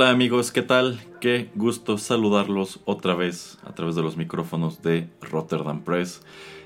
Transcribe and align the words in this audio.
Hola 0.00 0.08
amigos, 0.08 0.50
¿qué 0.50 0.62
tal? 0.62 0.98
Qué 1.20 1.50
gusto 1.54 1.98
saludarlos 1.98 2.80
otra 2.86 3.14
vez 3.14 3.58
a 3.64 3.74
través 3.74 3.96
de 3.96 4.00
los 4.00 4.16
micrófonos 4.16 4.80
de 4.80 5.10
Rotterdam 5.20 5.84
Press 5.84 6.22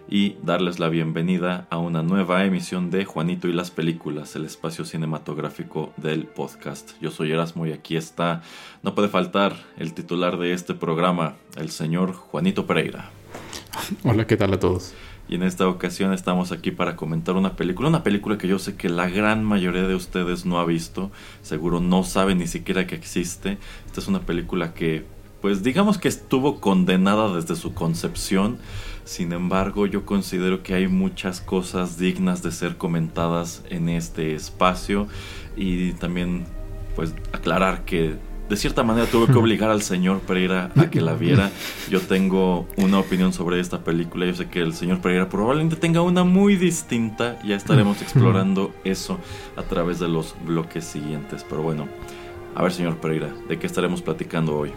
y 0.09 0.37
darles 0.45 0.79
la 0.79 0.89
bienvenida 0.89 1.67
a 1.69 1.79
una 1.79 2.05
nueva 2.05 2.45
emisión 2.45 2.93
de 2.93 3.05
Juanito 3.05 3.49
y 3.49 3.53
las 3.53 3.73
películas, 3.73 4.37
el 4.37 4.45
espacio 4.45 4.85
cinematográfico 4.85 5.93
del 5.97 6.27
podcast. 6.27 6.93
Yo 7.01 7.11
soy 7.11 7.33
Erasmo 7.33 7.67
y 7.67 7.73
aquí 7.73 7.97
está, 7.97 8.43
no 8.85 8.95
puede 8.95 9.09
faltar 9.09 9.57
el 9.79 9.95
titular 9.95 10.39
de 10.39 10.53
este 10.53 10.75
programa, 10.75 11.35
el 11.57 11.71
señor 11.71 12.13
Juanito 12.13 12.69
Pereira. 12.69 13.11
Hola, 14.05 14.29
¿qué 14.29 14.37
tal 14.37 14.55
a 14.55 14.61
todos? 14.61 14.95
Y 15.35 15.37
en 15.37 15.43
esta 15.43 15.67
ocasión 15.67 16.13
estamos 16.13 16.53
aquí 16.53 16.71
para 16.71 16.95
comentar 16.95 17.35
una 17.35 17.57
película, 17.57 17.89
una 17.89 18.05
película 18.05 18.39
que 18.39 18.47
yo 18.47 18.61
sé 18.61 18.77
que 18.77 18.89
la 18.89 19.09
gran 19.09 19.43
mayoría 19.43 19.83
de 19.83 19.97
ustedes 19.97 20.47
no 20.47 20.61
ha 20.61 20.65
visto, 20.65 21.11
seguro 21.43 21.81
no 21.81 22.05
saben 22.05 22.39
ni 22.39 22.47
siquiera 22.47 22.87
que 22.87 22.95
existe. 22.95 23.59
Esta 23.85 24.01
es 24.01 24.07
una 24.07 24.21
película 24.21 24.75
que, 24.75 25.05
pues 25.41 25.65
digamos 25.65 25.99
que 25.99 26.07
estuvo 26.07 26.61
condenada 26.61 27.35
desde 27.35 27.57
su 27.57 27.75
concepción, 27.75 28.59
sin 29.03 29.33
embargo 29.33 29.87
yo 29.87 30.07
considero 30.07 30.63
que 30.63 30.75
hay 30.75 30.87
muchas 30.87 31.41
cosas 31.41 31.99
dignas 31.99 32.45
de 32.45 32.53
ser 32.53 32.77
comentadas 32.77 33.65
en 33.71 33.89
este 33.89 34.37
espacio 34.37 35.09
y 35.57 35.95
también 35.95 36.45
pues 36.95 37.13
aclarar 37.33 37.85
que 37.85 38.15
de 38.49 38.57
cierta 38.57 38.83
manera 38.83 39.07
tuve 39.07 39.27
que 39.33 39.39
obligar 39.39 39.71
al 39.71 39.83
señor 39.83 40.21
Pereira 40.21 40.71
a 40.77 40.91
que 40.91 41.01
la 41.01 41.15
viera. 41.15 41.51
Yo 41.91 42.01
tengo 42.01 42.67
una 42.77 42.99
opinión 42.99 43.33
sobre 43.33 43.61
esta 43.61 43.83
película. 43.85 44.27
Yo 44.27 44.35
sé 44.35 44.49
que 44.49 44.61
el 44.61 44.75
señor 44.75 45.01
Pereira 45.01 45.29
probablemente 45.29 45.77
tenga 45.77 46.03
una 46.03 46.25
muy 46.25 46.57
distinta. 46.57 47.39
Ya 47.43 47.57
estaremos 47.57 48.03
explorando 48.03 48.75
eso 48.85 49.19
a 49.57 49.63
través 49.63 49.99
de 49.99 50.09
los 50.09 50.35
bloques 50.45 50.85
siguientes. 50.85 51.45
Pero 51.49 51.63
bueno, 51.63 51.89
a 52.55 52.63
ver, 52.63 52.73
señor 52.73 52.99
Pereira, 52.99 53.33
¿de 53.49 53.59
qué 53.59 53.67
estaremos 53.67 54.03
platicando 54.03 54.57
hoy? 54.57 54.73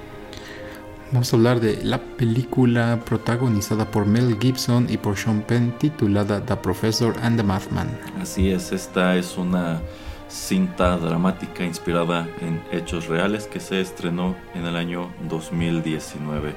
Vamos 1.11 1.31
a 1.31 1.37
hablar 1.37 1.61
de 1.61 1.81
la 1.85 2.01
película 2.01 2.99
protagonizada 3.05 3.89
por 3.89 4.05
Mel 4.05 4.37
Gibson 4.41 4.87
y 4.89 4.97
por 4.97 5.15
Sean 5.15 5.41
Penn 5.41 5.73
titulada 5.79 6.45
The 6.45 6.57
Professor 6.57 7.15
and 7.21 7.37
the 7.37 7.43
Mathman. 7.43 7.87
Así 8.21 8.49
es, 8.49 8.73
esta 8.73 9.15
es 9.15 9.37
una 9.37 9.81
cinta 10.27 10.97
dramática 10.97 11.63
inspirada 11.65 12.27
en 12.41 12.61
hechos 12.71 13.07
reales 13.07 13.47
que 13.47 13.59
se 13.59 13.81
estrenó 13.81 14.35
en 14.55 14.65
el 14.65 14.75
año 14.75 15.11
2019. 15.29 16.55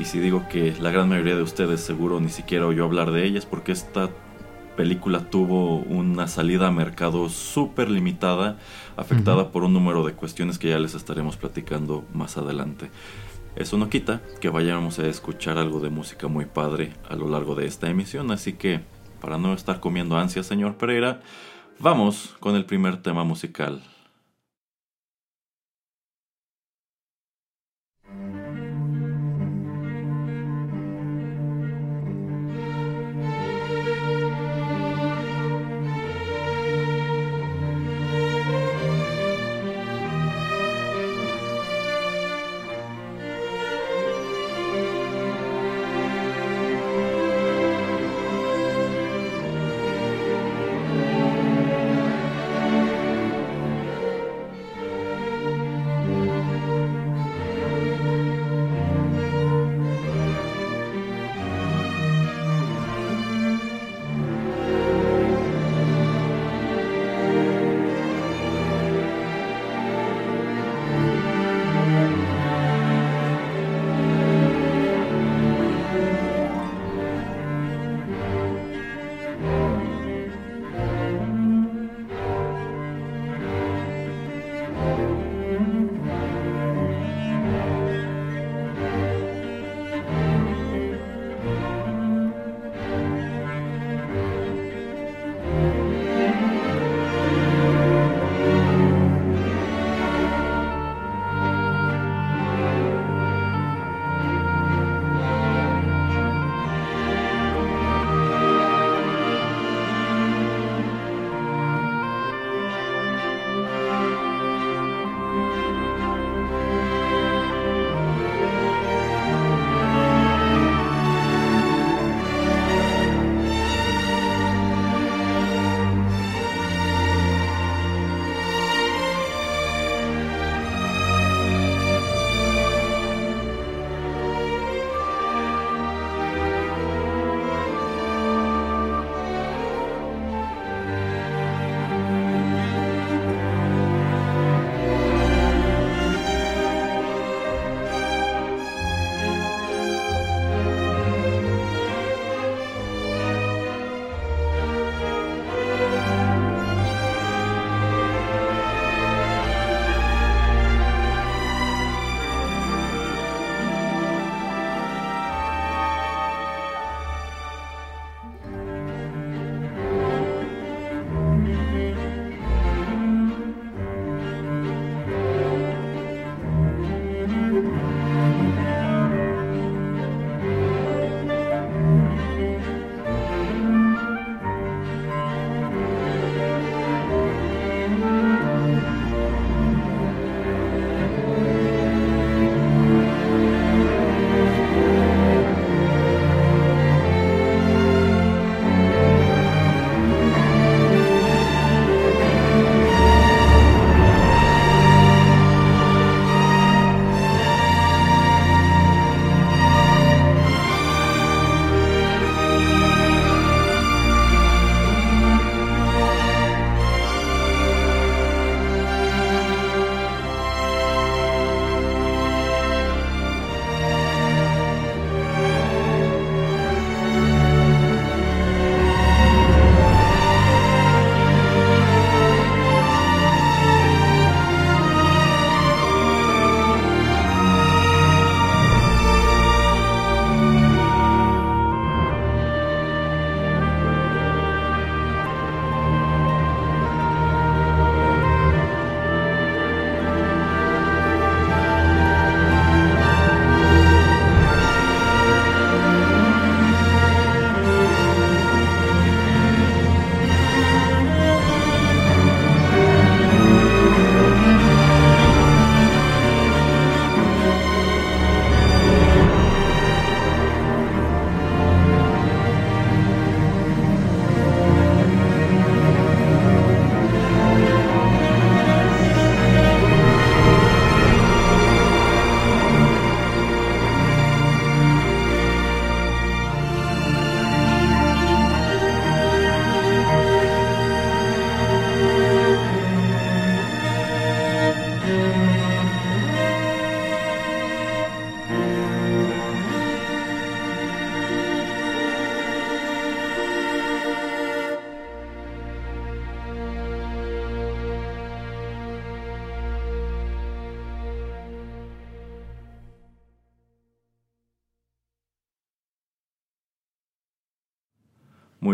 Y 0.00 0.04
si 0.04 0.20
digo 0.20 0.46
que 0.48 0.74
la 0.80 0.90
gran 0.90 1.08
mayoría 1.08 1.36
de 1.36 1.42
ustedes 1.42 1.80
seguro 1.80 2.20
ni 2.20 2.28
siquiera 2.28 2.66
oyó 2.66 2.84
hablar 2.84 3.10
de 3.10 3.24
ella 3.24 3.38
es 3.38 3.46
porque 3.46 3.72
esta 3.72 4.10
película 4.76 5.30
tuvo 5.30 5.76
una 5.76 6.28
salida 6.28 6.68
a 6.68 6.72
mercado 6.72 7.28
súper 7.28 7.90
limitada, 7.90 8.58
afectada 8.96 9.50
por 9.50 9.64
un 9.64 9.74
número 9.74 10.04
de 10.04 10.14
cuestiones 10.14 10.58
que 10.58 10.70
ya 10.70 10.78
les 10.78 10.94
estaremos 10.94 11.36
platicando 11.36 12.04
más 12.14 12.38
adelante. 12.38 12.90
Eso 13.54 13.76
no 13.76 13.90
quita 13.90 14.22
que 14.40 14.48
vayamos 14.48 14.98
a 14.98 15.06
escuchar 15.06 15.58
algo 15.58 15.80
de 15.80 15.90
música 15.90 16.26
muy 16.26 16.46
padre 16.46 16.94
a 17.08 17.16
lo 17.16 17.28
largo 17.28 17.54
de 17.54 17.66
esta 17.66 17.90
emisión, 17.90 18.30
así 18.30 18.54
que 18.54 18.80
para 19.20 19.36
no 19.36 19.52
estar 19.52 19.78
comiendo 19.78 20.16
ansia, 20.16 20.42
señor 20.42 20.76
Pereira, 20.76 21.20
Vamos 21.78 22.34
con 22.40 22.56
el 22.56 22.64
primer 22.64 23.02
tema 23.02 23.24
musical. 23.24 23.82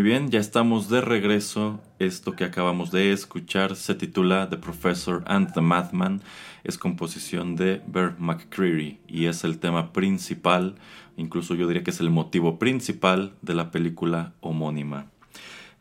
Bien, 0.08 0.30
ya 0.30 0.40
estamos 0.40 0.88
de 0.88 1.02
regreso. 1.02 1.80
Esto 1.98 2.32
que 2.32 2.44
acabamos 2.44 2.90
de 2.90 3.12
escuchar 3.12 3.76
se 3.76 3.94
titula 3.94 4.48
The 4.48 4.56
Professor 4.56 5.22
and 5.26 5.52
the 5.52 5.60
Madman. 5.60 6.22
Es 6.64 6.78
composición 6.78 7.56
de 7.56 7.82
Bert 7.86 8.18
McCreary 8.18 9.00
y 9.06 9.26
es 9.26 9.44
el 9.44 9.58
tema 9.58 9.92
principal, 9.92 10.76
incluso 11.18 11.54
yo 11.54 11.66
diría 11.66 11.84
que 11.84 11.90
es 11.90 12.00
el 12.00 12.08
motivo 12.08 12.58
principal 12.58 13.34
de 13.42 13.52
la 13.52 13.70
película 13.70 14.32
homónima. 14.40 15.10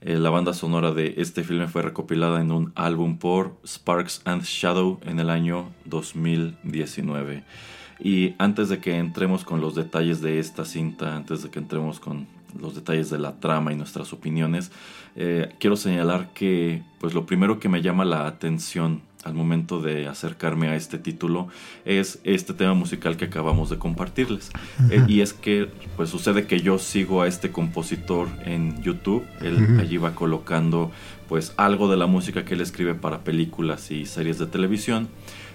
Eh, 0.02 0.18
la 0.18 0.30
banda 0.30 0.54
sonora 0.54 0.92
de 0.92 1.14
este 1.16 1.46
filme 1.46 1.70
fue 1.70 1.82
recopilada 1.82 2.42
en 2.42 2.52
un 2.52 2.74
álbum 2.76 3.20
por 3.20 3.56
Sparks 3.66 4.24
and 4.26 4.44
Shadow 4.44 5.00
en 5.06 5.22
el 5.22 5.30
año 5.30 5.72
2019. 5.86 7.46
Y 8.02 8.36
antes 8.40 8.68
de 8.68 8.80
que 8.80 8.98
entremos 8.98 9.46
con 9.46 9.62
los 9.62 9.74
detalles 9.74 10.20
de 10.20 10.40
esta 10.40 10.66
cinta, 10.66 11.16
antes 11.16 11.44
de 11.44 11.50
que 11.50 11.60
entremos 11.60 12.02
con 12.02 12.37
los 12.60 12.76
detalles 12.76 13.10
de 13.10 13.18
la 13.18 13.40
trama 13.40 13.74
y 13.74 13.76
nuestras 13.76 14.14
opiniones, 14.14 14.72
eh, 15.16 15.54
quiero 15.60 15.76
señalar 15.76 16.34
que 16.34 16.84
pues 17.00 17.14
lo 17.14 17.26
primero 17.26 17.60
que 17.60 17.70
me 17.70 17.82
llama 17.82 18.06
la 18.06 18.28
atención 18.28 19.02
al 19.24 19.34
momento 19.34 19.82
de 19.82 20.08
acercarme 20.08 20.70
a 20.70 20.76
este 20.76 20.98
título 20.98 21.48
es 21.86 22.20
este 22.24 22.54
tema 22.54 22.74
musical 22.74 23.18
que 23.18 23.26
acabamos 23.26 23.70
de 23.70 23.78
compartirles. 23.78 24.52
Eh, 24.90 25.04
y 25.08 25.22
es 25.22 25.34
que 25.34 25.70
pues 25.96 26.10
sucede 26.10 26.48
que 26.48 26.62
yo 26.62 26.80
sigo 26.80 27.22
a 27.22 27.28
este 27.28 27.52
compositor 27.52 28.28
en 28.46 28.82
YouTube, 28.82 29.26
él 29.42 29.78
allí 29.80 29.98
va 29.98 30.16
colocando 30.16 30.92
pues 31.28 31.54
algo 31.58 31.90
de 31.90 31.98
la 31.98 32.08
música 32.08 32.46
que 32.46 32.54
él 32.54 32.62
escribe 32.62 32.96
para 32.96 33.24
películas 33.24 33.92
y 33.92 34.06
series 34.06 34.40
de 34.40 34.48
televisión. 34.48 35.10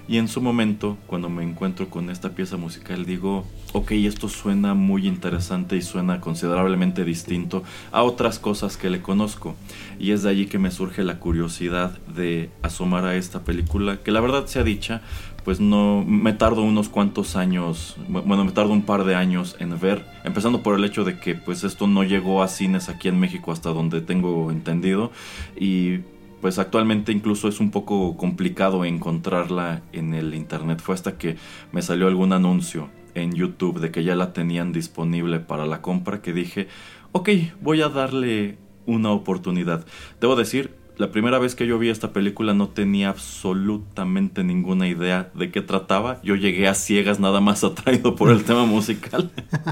Y 0.08 0.18
en 0.18 0.28
su 0.28 0.40
momento, 0.40 0.98
cuando 1.06 1.28
me 1.28 1.44
encuentro 1.44 1.88
con 1.88 2.10
esta 2.10 2.30
pieza 2.30 2.56
musical, 2.56 3.06
digo, 3.06 3.44
ok, 3.72 3.92
esto 3.92 4.28
suena 4.28 4.74
muy 4.74 5.06
interesante 5.06 5.76
y 5.76 5.82
suena 5.82 6.20
considerablemente 6.20 7.04
distinto 7.04 7.62
a 7.92 8.02
otras 8.02 8.38
cosas 8.38 8.76
que 8.76 8.90
le 8.90 9.00
conozco. 9.00 9.54
Y 9.98 10.10
es 10.10 10.22
de 10.24 10.30
allí 10.30 10.46
que 10.46 10.58
me 10.58 10.70
surge 10.70 11.04
la 11.04 11.18
curiosidad 11.20 11.98
de 12.14 12.50
asomar 12.62 13.04
a 13.04 13.16
esta 13.16 13.44
película, 13.44 13.98
que 13.98 14.10
la 14.10 14.20
verdad 14.20 14.46
sea 14.46 14.64
dicha, 14.64 15.02
pues 15.44 15.60
no 15.60 16.04
me 16.06 16.32
tardo 16.32 16.62
unos 16.62 16.88
cuantos 16.88 17.36
años, 17.36 17.96
bueno, 18.08 18.44
me 18.44 18.52
tardo 18.52 18.72
un 18.72 18.82
par 18.82 19.04
de 19.04 19.14
años 19.14 19.56
en 19.58 19.78
ver, 19.80 20.04
empezando 20.24 20.62
por 20.62 20.78
el 20.78 20.84
hecho 20.84 21.04
de 21.04 21.18
que 21.18 21.34
pues 21.34 21.64
esto 21.64 21.86
no 21.86 22.04
llegó 22.04 22.42
a 22.42 22.48
cines 22.48 22.88
aquí 22.88 23.08
en 23.08 23.18
México 23.18 23.50
hasta 23.50 23.70
donde 23.70 24.00
tengo 24.00 24.50
entendido 24.50 25.10
y 25.58 26.00
pues 26.42 26.58
actualmente 26.58 27.12
incluso 27.12 27.48
es 27.48 27.60
un 27.60 27.70
poco 27.70 28.16
complicado 28.16 28.84
encontrarla 28.84 29.82
en 29.92 30.12
el 30.12 30.34
internet. 30.34 30.82
Fue 30.82 30.94
hasta 30.94 31.16
que 31.16 31.36
me 31.70 31.82
salió 31.82 32.08
algún 32.08 32.32
anuncio 32.32 32.90
en 33.14 33.32
YouTube 33.32 33.78
de 33.78 33.92
que 33.92 34.02
ya 34.02 34.16
la 34.16 34.32
tenían 34.32 34.72
disponible 34.72 35.38
para 35.38 35.66
la 35.66 35.80
compra 35.80 36.20
que 36.20 36.32
dije, 36.32 36.66
ok, 37.12 37.30
voy 37.60 37.80
a 37.80 37.88
darle 37.88 38.58
una 38.86 39.12
oportunidad. 39.12 39.86
Debo 40.20 40.34
decir, 40.34 40.74
la 40.96 41.12
primera 41.12 41.38
vez 41.38 41.54
que 41.54 41.66
yo 41.66 41.78
vi 41.78 41.90
esta 41.90 42.12
película 42.12 42.54
no 42.54 42.68
tenía 42.68 43.10
absolutamente 43.10 44.42
ninguna 44.42 44.88
idea 44.88 45.30
de 45.34 45.52
qué 45.52 45.62
trataba. 45.62 46.20
Yo 46.24 46.34
llegué 46.34 46.66
a 46.66 46.74
ciegas 46.74 47.20
nada 47.20 47.40
más 47.40 47.62
atraído 47.64 48.16
por 48.16 48.30
el 48.30 48.42
tema 48.42 48.66
musical. 48.66 49.30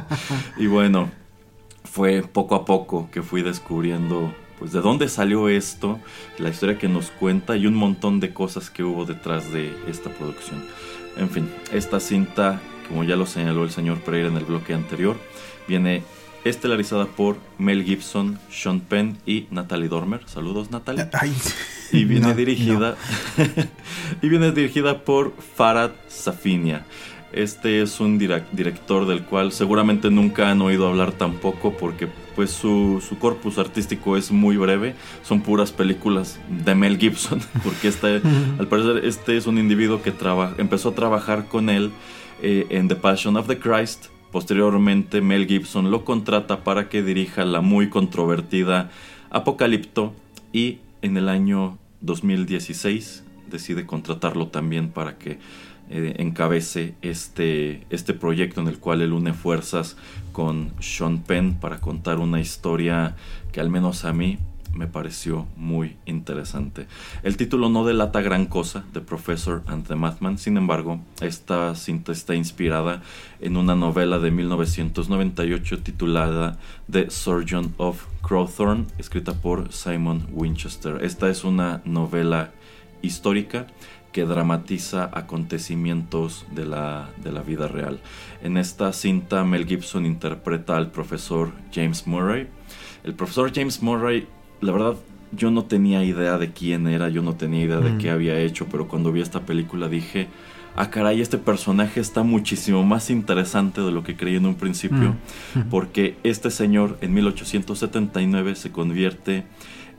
y 0.57 0.69
bueno, 0.69 1.11
fue 1.83 2.23
poco 2.23 2.55
a 2.55 2.65
poco 2.65 3.11
que 3.11 3.23
fui 3.23 3.43
descubriendo 3.43 4.33
pues 4.61 4.73
de 4.73 4.81
dónde 4.81 5.09
salió 5.09 5.49
esto, 5.49 5.99
la 6.39 6.51
historia 6.51 6.79
que 6.79 6.89
nos 6.89 7.11
cuenta 7.11 7.57
y 7.57 7.67
un 7.67 7.75
montón 7.75 8.21
de 8.21 8.33
cosas 8.33 8.71
que 8.71 8.85
hubo 8.85 9.07
detrás 9.07 9.51
de 9.51 9.75
esta 9.89 10.11
producción. 10.11 10.63
En 11.17 11.31
fin, 11.31 11.51
esta 11.73 11.99
cinta, 11.99 12.61
como 12.87 13.03
ya 13.03 13.17
lo 13.17 13.27
señaló 13.27 13.65
el 13.65 13.71
señor 13.71 14.01
Pereira 14.01 14.29
en 14.29 14.37
el 14.37 14.45
bloque 14.45 14.75
anterior, 14.75 15.17
viene 15.67 16.03
estelarizada 16.45 17.07
por 17.07 17.39
Mel 17.59 17.85
Gibson, 17.85 18.39
Sean 18.51 18.81
Penn 18.81 19.17
y 19.25 19.47
Natalie 19.51 19.89
Dormer. 19.89 20.21
Saludos, 20.27 20.71
Natalie. 20.71 21.09
y 21.93 22.05
viene 22.05 22.35
dirigida 22.35 22.97
y 24.23 24.29
viene 24.29 24.53
dirigida 24.53 25.05
por 25.05 25.35
Farad 25.57 25.93
Safinia. 26.07 26.85
Este 27.33 27.81
es 27.81 28.01
un 28.01 28.19
director 28.19 29.07
del 29.07 29.25
cual 29.25 29.53
seguramente 29.53 30.11
nunca 30.11 30.51
han 30.51 30.61
oído 30.63 30.87
hablar 30.87 31.13
tampoco 31.13 31.77
porque 31.77 32.09
pues 32.35 32.51
su, 32.51 33.03
corpus 33.19 33.59
artístico 33.59 34.17
es 34.17 34.31
muy 34.31 34.57
breve. 34.57 34.95
Son 35.23 35.41
puras 35.41 35.73
películas 35.73 36.39
de 36.49 36.75
Mel 36.75 36.99
Gibson 36.99 37.41
porque 37.65 37.89
este, 37.89 38.23
al 38.59 38.69
parecer 38.69 39.05
este 39.05 39.37
es 39.37 39.47
un 39.47 39.59
individuo 39.59 40.03
que 40.03 40.15
empezó 40.59 40.91
a 40.91 40.95
trabajar 40.95 41.47
con 41.47 41.71
él 41.71 41.91
eh, 42.43 42.67
en 42.71 42.89
The 42.89 42.97
Passion 42.97 43.37
of 43.37 43.47
the 43.47 43.59
Christ. 43.59 44.07
Posteriormente 44.33 45.21
Mel 45.21 45.47
Gibson 45.47 45.91
lo 45.91 46.05
contrata 46.05 46.63
para 46.63 46.89
que 46.89 47.03
dirija 47.03 47.45
la 47.45 47.61
muy 47.61 47.89
controvertida 47.89 48.91
Apocalipto 49.31 50.13
y 50.53 50.79
en 51.03 51.17
el 51.17 51.29
año 51.29 51.79
2016 52.01 53.25
decide 53.51 53.87
contratarlo 53.87 54.49
también 54.49 54.91
para 54.91 55.19
que 55.19 55.39
eh, 55.91 56.15
encabece 56.19 56.95
este, 57.03 57.85
este 57.91 58.15
proyecto 58.15 58.61
en 58.61 58.69
el 58.69 58.79
cual 58.79 59.03
él 59.03 59.13
une 59.13 59.33
fuerzas 59.33 59.97
con 60.33 60.73
Sean 60.81 61.19
Penn 61.19 61.55
para 61.55 61.81
contar 61.81 62.19
una 62.19 62.41
historia 62.41 63.17
que 63.51 63.61
al 63.61 63.71
menos 63.71 64.05
a 64.05 64.13
mí 64.13 64.39
me 64.73 64.87
pareció 64.87 65.47
muy 65.57 65.97
interesante. 66.07 66.87
El 67.23 67.37
título 67.37 67.69
no 67.69 67.85
delata 67.85 68.21
gran 68.21 68.47
cosa, 68.47 68.85
The 68.93 69.01
Professor 69.01 69.63
and 69.67 69.87
the 69.87 69.97
Madman, 69.97 70.39
sin 70.39 70.57
embargo, 70.57 71.01
esta 71.21 71.75
cinta 71.75 72.13
está 72.13 72.35
inspirada 72.35 73.03
en 73.41 73.57
una 73.57 73.75
novela 73.75 74.19
de 74.19 74.31
1998 74.31 75.81
titulada 75.81 76.57
The 76.91 77.11
Surgeon 77.11 77.75
of 77.79 78.05
Crowthorne, 78.23 78.87
escrita 78.99 79.35
por 79.35 79.73
Simon 79.73 80.29
Winchester. 80.33 81.05
Esta 81.05 81.29
es 81.29 81.43
una 81.43 81.83
novela 81.85 82.53
histórica 83.03 83.67
que 84.13 84.25
dramatiza 84.25 85.11
acontecimientos 85.13 86.47
de 86.51 86.67
la, 86.67 87.11
de 87.23 87.33
la, 87.33 87.43
vida 87.43 87.69
real. 87.69 88.01
En 88.43 88.57
esta 88.57 88.93
cinta 88.93 89.45
Mel 89.45 89.67
Gibson 89.67 90.05
interpreta 90.05 90.77
al 90.77 90.91
profesor 90.91 91.53
James 91.73 92.07
Murray. 92.07 92.49
El 93.05 93.15
profesor 93.15 93.53
James 93.55 93.83
Murray, 93.83 94.27
la 94.61 94.73
verdad, 94.73 94.97
yo 95.33 95.51
no 95.51 95.65
tenía 95.65 96.03
idea 96.05 96.39
de 96.39 96.53
quién 96.53 96.89
era, 96.89 97.09
yo 97.09 97.23
no 97.23 97.35
tenía 97.35 97.65
idea 97.65 97.79
de 97.79 97.99
qué 97.99 98.11
había 98.11 98.39
hecho, 98.41 98.67
pero 98.71 98.89
cuando 98.89 99.13
vi 99.13 99.21
esta 99.21 99.41
película 99.41 99.89
dije, 99.89 100.27
ah 100.75 100.91
caray, 100.91 101.21
este 101.21 101.39
personaje 101.39 102.01
está 102.01 102.23
muchísimo 102.23 102.83
más 102.83 103.11
interesante 103.11 103.81
de 103.81 103.93
lo 103.93 104.03
que 104.03 104.17
creí 104.17 104.37
en 104.37 104.47
un 104.47 104.57
principio, 104.57 105.15
porque 105.71 106.17
este 106.25 106.51
señor 106.51 106.99
en 107.01 107.15
1879 107.15 108.57
se 108.57 108.73
convierte 108.73 109.45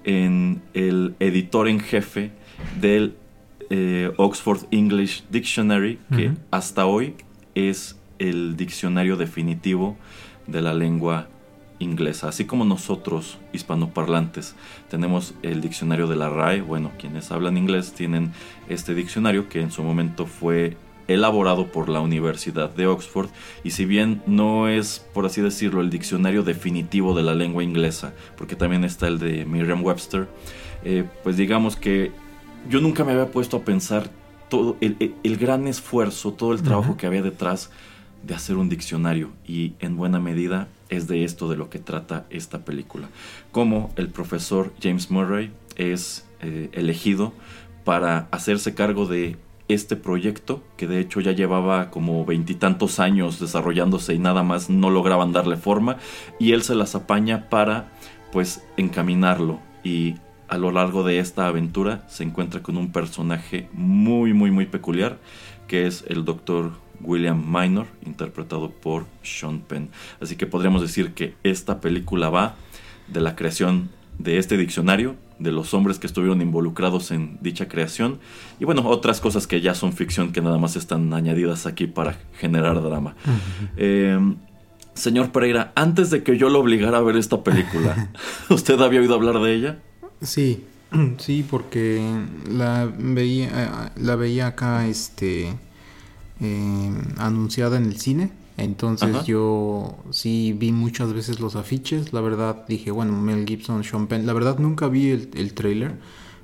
en 0.03 0.61
el 0.73 1.15
editor 1.19 1.67
en 1.67 1.79
jefe 1.79 2.31
del 2.79 3.15
eh, 3.73 4.11
Oxford 4.17 4.65
English 4.69 5.23
Dictionary, 5.29 5.97
que 6.13 6.33
hasta 6.51 6.85
hoy 6.85 7.15
es 7.55 7.97
el 8.19 8.57
diccionario 8.57 9.15
definitivo 9.15 9.97
de 10.45 10.61
la 10.61 10.73
lengua 10.73 11.29
inglesa. 11.79 12.27
Así 12.27 12.43
como 12.43 12.65
nosotros, 12.65 13.39
hispanoparlantes, 13.53 14.55
tenemos 14.89 15.35
el 15.41 15.61
diccionario 15.61 16.07
de 16.07 16.17
la 16.17 16.29
RAE, 16.29 16.59
bueno, 16.59 16.91
quienes 16.99 17.31
hablan 17.31 17.55
inglés 17.55 17.93
tienen 17.93 18.33
este 18.67 18.93
diccionario 18.93 19.47
que 19.47 19.61
en 19.61 19.71
su 19.71 19.83
momento 19.83 20.25
fue 20.25 20.75
elaborado 21.07 21.71
por 21.71 21.87
la 21.87 22.01
Universidad 22.01 22.69
de 22.71 22.87
Oxford 22.87 23.29
y 23.63 23.71
si 23.71 23.85
bien 23.85 24.21
no 24.27 24.67
es, 24.67 25.05
por 25.13 25.25
así 25.25 25.39
decirlo, 25.39 25.79
el 25.79 25.89
diccionario 25.89 26.43
definitivo 26.43 27.15
de 27.15 27.23
la 27.23 27.35
lengua 27.35 27.63
inglesa, 27.63 28.13
porque 28.37 28.57
también 28.57 28.83
está 28.83 29.07
el 29.07 29.17
de 29.17 29.45
Merriam-Webster, 29.45 30.27
eh, 30.83 31.05
pues 31.23 31.37
digamos 31.37 31.77
que 31.77 32.11
yo 32.69 32.81
nunca 32.81 33.03
me 33.03 33.11
había 33.13 33.31
puesto 33.31 33.57
a 33.57 33.61
pensar 33.61 34.09
todo 34.49 34.75
el, 34.81 35.37
gran 35.37 35.67
esfuerzo, 35.67 36.33
todo 36.33 36.53
el 36.53 36.61
trabajo 36.61 36.97
que 36.97 37.07
había 37.07 37.21
detrás 37.21 37.71
de 38.23 38.35
hacer 38.35 38.57
un 38.57 38.69
diccionario 38.69 39.31
y 39.47 39.73
en 39.79 39.95
buena 39.95 40.19
medida 40.19 40.67
es 40.89 41.07
de 41.07 41.23
esto 41.23 41.49
de 41.49 41.55
lo 41.55 41.69
que 41.69 41.79
trata 41.79 42.25
esta 42.29 42.59
película. 42.59 43.07
Como 43.51 43.91
el 43.95 44.09
profesor 44.09 44.73
James 44.81 45.09
Murray 45.09 45.51
es 45.77 46.27
eh, 46.41 46.69
elegido 46.73 47.33
para 47.85 48.27
hacerse 48.31 48.75
cargo 48.75 49.05
de 49.05 49.37
este 49.69 49.95
proyecto, 49.95 50.61
que 50.75 50.85
de 50.85 50.99
hecho 50.99 51.21
ya 51.21 51.31
llevaba 51.31 51.89
como 51.89 52.25
veintitantos 52.25 52.99
años 52.99 53.39
desarrollándose 53.39 54.13
y 54.13 54.19
nada 54.19 54.43
más 54.43 54.69
no 54.69 54.89
lograban 54.89 55.31
darle 55.31 55.55
forma, 55.55 55.97
y 56.39 56.51
él 56.51 56.61
se 56.61 56.75
las 56.75 56.93
apaña 56.93 57.49
para 57.49 57.93
pues 58.33 58.63
encaminarlo 58.75 59.59
y 59.83 60.15
a 60.51 60.57
lo 60.57 60.69
largo 60.69 61.03
de 61.03 61.19
esta 61.19 61.47
aventura 61.47 62.03
se 62.09 62.25
encuentra 62.25 62.61
con 62.61 62.75
un 62.75 62.91
personaje 62.91 63.69
muy, 63.71 64.33
muy, 64.33 64.51
muy 64.51 64.65
peculiar, 64.65 65.17
que 65.69 65.87
es 65.87 66.03
el 66.09 66.25
doctor 66.25 66.73
William 66.99 67.41
Minor, 67.47 67.87
interpretado 68.05 68.69
por 68.69 69.05
Sean 69.23 69.61
Penn. 69.61 69.89
Así 70.19 70.35
que 70.35 70.45
podríamos 70.45 70.81
decir 70.81 71.13
que 71.13 71.35
esta 71.43 71.79
película 71.79 72.29
va 72.29 72.55
de 73.07 73.21
la 73.21 73.37
creación 73.37 73.91
de 74.19 74.39
este 74.39 74.57
diccionario, 74.57 75.15
de 75.39 75.53
los 75.53 75.73
hombres 75.73 75.99
que 75.99 76.07
estuvieron 76.07 76.41
involucrados 76.41 77.11
en 77.11 77.37
dicha 77.39 77.69
creación, 77.69 78.19
y 78.59 78.65
bueno, 78.65 78.85
otras 78.85 79.21
cosas 79.21 79.47
que 79.47 79.61
ya 79.61 79.73
son 79.73 79.93
ficción 79.93 80.33
que 80.33 80.41
nada 80.41 80.57
más 80.57 80.75
están 80.75 81.13
añadidas 81.13 81.65
aquí 81.65 81.87
para 81.87 82.17
generar 82.37 82.83
drama. 82.83 83.15
Señor 84.95 85.31
Pereira, 85.31 85.71
antes 85.75 86.09
de 86.09 86.23
que 86.23 86.37
yo 86.37 86.49
lo 86.49 86.59
obligara 86.59 86.97
a 86.97 87.01
ver 87.01 87.15
esta 87.15 87.41
película, 87.41 88.11
¿usted 88.49 88.79
había 88.81 88.99
oído 88.99 89.15
hablar 89.15 89.39
de 89.39 89.55
ella? 89.55 89.79
Sí, 90.21 90.65
sí, 91.17 91.45
porque 91.49 92.01
la 92.49 92.91
veía, 92.97 93.91
la 93.95 94.15
veía 94.15 94.47
acá, 94.47 94.87
este, 94.87 95.53
eh, 96.39 96.91
anunciada 97.17 97.77
en 97.77 97.85
el 97.85 97.99
cine. 97.99 98.31
Entonces 98.57 99.25
yo 99.25 99.97
sí 100.11 100.53
vi 100.55 100.71
muchas 100.71 101.13
veces 101.13 101.39
los 101.39 101.55
afiches. 101.55 102.13
La 102.13 102.21
verdad 102.21 102.65
dije, 102.67 102.91
bueno, 102.91 103.13
Mel 103.13 103.45
Gibson, 103.47 103.83
Sean 103.83 104.07
Penn. 104.07 104.27
La 104.27 104.33
verdad 104.33 104.59
nunca 104.59 104.87
vi 104.87 105.09
el, 105.09 105.29
el 105.33 105.53
trailer, 105.53 105.95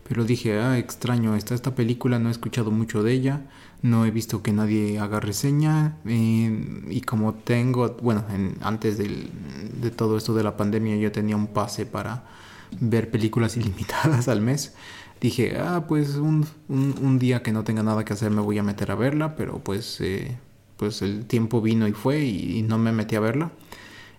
pero 0.08 0.24
dije, 0.24 0.60
ah, 0.60 0.80
extraño, 0.80 1.36
está 1.36 1.54
esta 1.54 1.76
película, 1.76 2.18
no 2.18 2.30
he 2.30 2.32
escuchado 2.32 2.72
mucho 2.72 3.04
de 3.04 3.14
ella 3.14 3.42
no 3.82 4.06
he 4.06 4.12
visto 4.12 4.42
que 4.42 4.54
nadie 4.54 5.00
haga 5.00 5.20
reseña 5.20 5.98
eh, 6.06 6.84
y 6.90 7.02
como 7.02 7.36
tengo, 7.36 7.96
bueno, 8.02 8.26
antes 8.62 8.98
de 8.98 9.92
todo 9.92 10.18
esto 10.18 10.34
de 10.34 10.44
la 10.44 10.58
pandemia 10.58 10.96
yo 10.98 11.12
tenía 11.12 11.36
un 11.36 11.48
pase 11.48 11.86
para 11.86 12.24
ver 12.80 13.12
películas 13.12 13.58
ilimitadas 13.58 14.28
al 14.28 14.42
mes. 14.42 14.74
Dije, 15.20 15.58
ah, 15.60 15.86
pues 15.88 16.16
un, 16.16 16.46
un, 16.70 17.18
día 17.18 17.42
que 17.42 17.52
no 17.52 17.64
tenga 17.64 17.82
nada 17.82 18.06
que 18.06 18.14
hacer 18.14 18.30
me 18.30 18.42
voy 18.42 18.60
a 18.60 18.64
meter 18.64 18.92
a 18.92 18.96
verla, 18.96 19.36
pero 19.36 19.60
pues, 19.60 20.00
eh, 20.02 20.38
pues 20.78 21.02
el 21.02 21.26
tiempo 21.26 21.60
vino 21.60 21.88
y 21.88 21.94
fue 21.94 22.24
y, 22.24 22.62
no 22.62 22.78
me 22.78 22.92
metí 22.92 23.16
a 23.16 23.20
verla. 23.20 23.52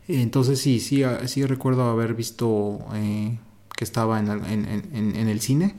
Entonces 0.08 0.60
sí, 0.60 0.80
sí, 0.80 1.04
sí 1.26 1.44
recuerdo 1.44 1.84
haber 1.84 2.14
visto 2.14 2.80
eh, 2.94 3.38
que 3.76 3.84
estaba 3.84 4.18
en, 4.18 4.28
el 4.32 5.40
cine 5.40 5.76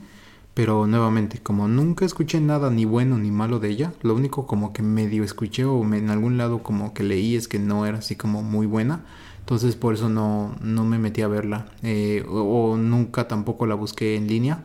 pero 0.54 0.86
nuevamente, 0.86 1.38
como 1.38 1.68
nunca 1.68 2.04
escuché 2.04 2.40
nada 2.40 2.70
ni 2.70 2.84
bueno 2.84 3.16
ni 3.16 3.30
malo 3.30 3.60
de 3.60 3.70
ella, 3.70 3.92
lo 4.02 4.14
único 4.14 4.46
como 4.46 4.72
que 4.72 4.82
medio 4.82 5.24
escuché 5.24 5.64
o 5.64 5.82
en 5.82 6.10
algún 6.10 6.36
lado 6.36 6.62
como 6.62 6.92
que 6.92 7.02
leí 7.02 7.36
es 7.36 7.48
que 7.48 7.58
no 7.58 7.86
era 7.86 7.98
así 7.98 8.16
como 8.16 8.42
muy 8.42 8.66
buena. 8.66 9.04
Entonces 9.50 9.74
por 9.76 9.94
eso 9.94 10.08
no, 10.08 10.56
no 10.60 10.84
me 10.84 10.98
metí 10.98 11.22
a 11.22 11.28
verla. 11.28 11.66
Eh, 11.82 12.24
o, 12.28 12.76
nunca 12.76 13.28
tampoco 13.28 13.66
la 13.66 13.74
busqué 13.74 14.16
en 14.16 14.28
línea. 14.28 14.64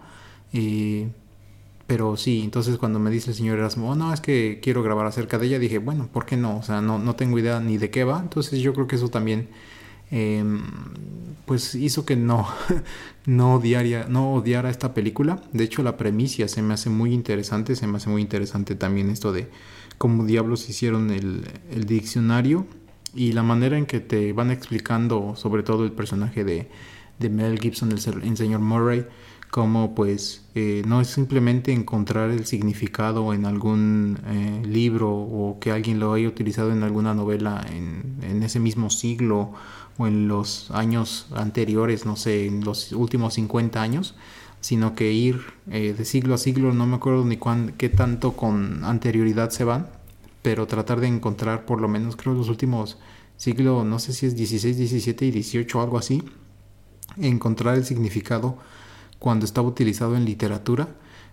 Eh, 0.53 1.09
pero 1.87 2.17
sí, 2.17 2.41
entonces 2.43 2.77
cuando 2.77 2.99
me 2.99 3.11
dice 3.11 3.31
el 3.31 3.35
señor 3.35 3.59
Erasmo, 3.59 3.91
oh, 3.91 3.95
no, 3.95 4.13
es 4.13 4.21
que 4.21 4.59
quiero 4.61 4.83
grabar 4.83 5.05
acerca 5.07 5.37
de 5.37 5.47
ella, 5.47 5.59
dije, 5.59 5.77
bueno, 5.79 6.07
¿por 6.11 6.25
qué 6.25 6.37
no? 6.37 6.57
O 6.57 6.63
sea, 6.63 6.81
no, 6.81 6.99
no 6.99 7.15
tengo 7.15 7.37
idea 7.39 7.59
ni 7.59 7.77
de 7.77 7.89
qué 7.89 8.03
va. 8.03 8.19
Entonces 8.19 8.59
yo 8.59 8.73
creo 8.73 8.87
que 8.87 8.95
eso 8.95 9.09
también 9.09 9.49
Em, 10.11 10.61
pues 11.45 11.75
hizo 11.75 12.05
que 12.05 12.15
no, 12.15 12.47
no, 13.25 13.61
no 14.09 14.33
odiara 14.33 14.69
esta 14.69 14.93
película. 14.93 15.41
De 15.51 15.63
hecho, 15.63 15.83
la 15.83 15.97
premisa 15.97 16.47
se 16.47 16.61
me 16.61 16.73
hace 16.73 16.89
muy 16.89 17.13
interesante. 17.13 17.75
Se 17.75 17.87
me 17.87 17.97
hace 17.97 18.09
muy 18.09 18.21
interesante 18.21 18.75
también 18.75 19.09
esto 19.09 19.31
de 19.31 19.49
cómo 19.97 20.25
diablos 20.25 20.69
hicieron 20.69 21.11
el, 21.11 21.47
el 21.71 21.85
diccionario 21.85 22.65
y 23.15 23.31
la 23.31 23.43
manera 23.43 23.77
en 23.77 23.85
que 23.85 23.99
te 23.99 24.33
van 24.33 24.51
explicando, 24.51 25.35
sobre 25.35 25.63
todo 25.63 25.83
el 25.85 25.91
personaje 25.91 26.43
de, 26.43 26.69
de 27.19 27.29
Mel 27.29 27.59
Gibson, 27.59 27.91
el, 27.91 27.99
señor 27.99 28.59
Murray, 28.59 29.05
como 29.49 29.95
pues 29.95 30.45
eh, 30.53 30.83
no 30.85 30.99
es 30.99 31.07
simplemente 31.07 31.71
encontrar 31.71 32.29
el 32.29 32.45
significado 32.45 33.33
en 33.33 33.45
algún 33.45 34.19
eh, 34.27 34.61
libro 34.67 35.11
o 35.11 35.57
que 35.61 35.71
alguien 35.71 35.99
lo 35.99 36.13
haya 36.13 36.27
utilizado 36.27 36.71
en 36.73 36.83
alguna 36.83 37.13
novela 37.13 37.65
en, 37.71 38.17
en 38.21 38.43
ese 38.43 38.59
mismo 38.59 38.89
siglo 38.89 39.53
o 39.97 40.07
en 40.07 40.27
los 40.27 40.71
años 40.71 41.27
anteriores, 41.35 42.05
no 42.05 42.17
sé, 42.17 42.47
en 42.47 42.65
los 42.65 42.91
últimos 42.91 43.35
50 43.35 43.81
años, 43.81 44.15
sino 44.65 44.95
que 44.95 45.11
ir 45.11 45.41
eh, 45.69 45.93
de 45.97 46.05
siglo 46.05 46.33
a 46.33 46.37
siglo, 46.37 46.73
no 46.73 46.87
me 46.87 46.95
acuerdo 46.95 47.23
ni 47.23 47.37
cuán, 47.37 47.73
qué 47.77 47.87
tanto 47.87 48.33
con 48.33 48.83
anterioridad 48.83 49.51
se 49.51 49.63
van, 49.63 49.87
pero 50.45 50.67
tratar 50.67 50.99
de 50.99 51.07
encontrar 51.07 51.65
por 51.65 51.81
lo 51.81 51.87
menos 51.87 52.15
creo 52.15 52.35
los 52.35 52.49
últimos 52.49 52.99
siglos, 53.35 53.83
no 53.83 53.97
sé 53.97 54.13
si 54.13 54.27
es 54.27 54.35
16, 54.35 54.77
17 54.77 55.25
y 55.25 55.31
18 55.31 55.81
algo 55.81 55.97
así, 55.97 56.21
encontrar 57.17 57.73
el 57.77 57.83
significado 57.83 58.59
cuando 59.17 59.47
estaba 59.47 59.67
utilizado 59.67 60.15
en 60.15 60.23
literatura. 60.23 60.87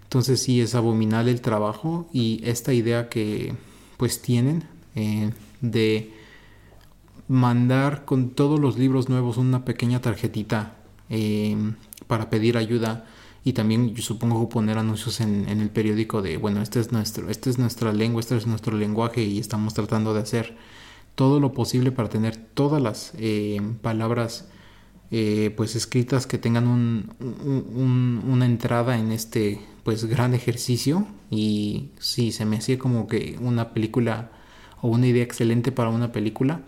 Entonces 0.04 0.40
sí 0.40 0.62
es 0.62 0.74
abominable 0.74 1.30
el 1.30 1.42
trabajo 1.42 2.08
y 2.10 2.40
esta 2.44 2.72
idea 2.72 3.10
que 3.10 3.54
pues 3.98 4.22
tienen 4.22 4.64
eh, 4.94 5.30
de 5.60 6.14
mandar 7.28 8.06
con 8.06 8.30
todos 8.30 8.58
los 8.58 8.78
libros 8.78 9.10
nuevos 9.10 9.36
una 9.36 9.66
pequeña 9.66 10.00
tarjetita 10.00 10.76
eh, 11.10 11.54
para 12.06 12.30
pedir 12.30 12.56
ayuda 12.56 13.04
y 13.44 13.52
también 13.54 13.94
yo 13.94 14.02
supongo 14.02 14.48
poner 14.48 14.78
anuncios 14.78 15.20
en, 15.20 15.48
el 15.48 15.70
periódico 15.70 16.22
de 16.22 16.36
bueno 16.36 16.62
este 16.62 16.80
es 16.80 16.92
nuestro 16.92 17.28
esta 17.28 17.50
es 17.50 17.58
nuestra 17.58 17.92
lengua 17.92 18.20
este 18.20 18.36
es 18.36 18.46
nuestro 18.46 18.76
lenguaje 18.76 19.22
y 19.22 19.38
estamos 19.38 19.74
tratando 19.74 20.14
de 20.14 20.20
hacer 20.20 20.56
todo 21.14 21.40
lo 21.40 21.52
posible 21.52 21.92
para 21.92 22.08
tener 22.08 22.36
todas 22.36 22.80
las 22.80 23.12
eh, 23.18 23.60
palabras 23.82 24.48
eh, 25.10 25.52
pues 25.56 25.76
escritas 25.76 26.26
que 26.26 26.38
tengan 26.38 26.66
un, 26.66 28.22
una 28.26 28.46
entrada 28.46 28.98
en 28.98 29.12
este 29.12 29.60
pues 29.84 30.04
gran 30.06 30.32
ejercicio 30.32 31.06
y 31.30 31.90
sí 31.98 32.32
se 32.32 32.46
me 32.46 32.56
hacía 32.56 32.78
como 32.78 33.06
que 33.08 33.36
una 33.40 33.74
película 33.74 34.30
o 34.80 34.88
una 34.88 35.06
idea 35.06 35.22
excelente 35.22 35.70
para 35.70 35.90
una 35.90 36.12
película. 36.12 36.62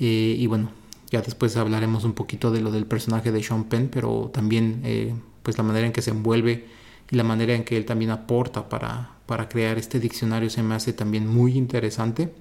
Eh, 0.00 0.34
y 0.38 0.46
bueno, 0.48 0.70
ya 1.10 1.22
después 1.22 1.56
hablaremos 1.56 2.04
un 2.04 2.14
poquito 2.14 2.50
de 2.50 2.60
lo 2.60 2.72
del 2.72 2.84
personaje 2.86 3.30
de 3.30 3.42
Sean 3.44 3.64
Penn, 3.64 3.88
pero 3.92 4.30
también 4.32 4.82
pues 5.42 5.58
la 5.58 5.64
manera 5.64 5.86
en 5.86 5.92
que 5.92 6.02
se 6.02 6.10
envuelve 6.10 6.66
y 7.10 7.16
la 7.16 7.24
manera 7.24 7.54
en 7.54 7.64
que 7.64 7.76
él 7.76 7.84
también 7.84 8.10
aporta 8.10 8.68
para, 8.68 9.16
para 9.26 9.48
crear 9.48 9.78
este 9.78 10.00
diccionario 10.00 10.50
se 10.50 10.62
me 10.62 10.74
hace 10.74 10.92
también 10.92 11.26
muy 11.26 11.56
interesante. 11.56 12.32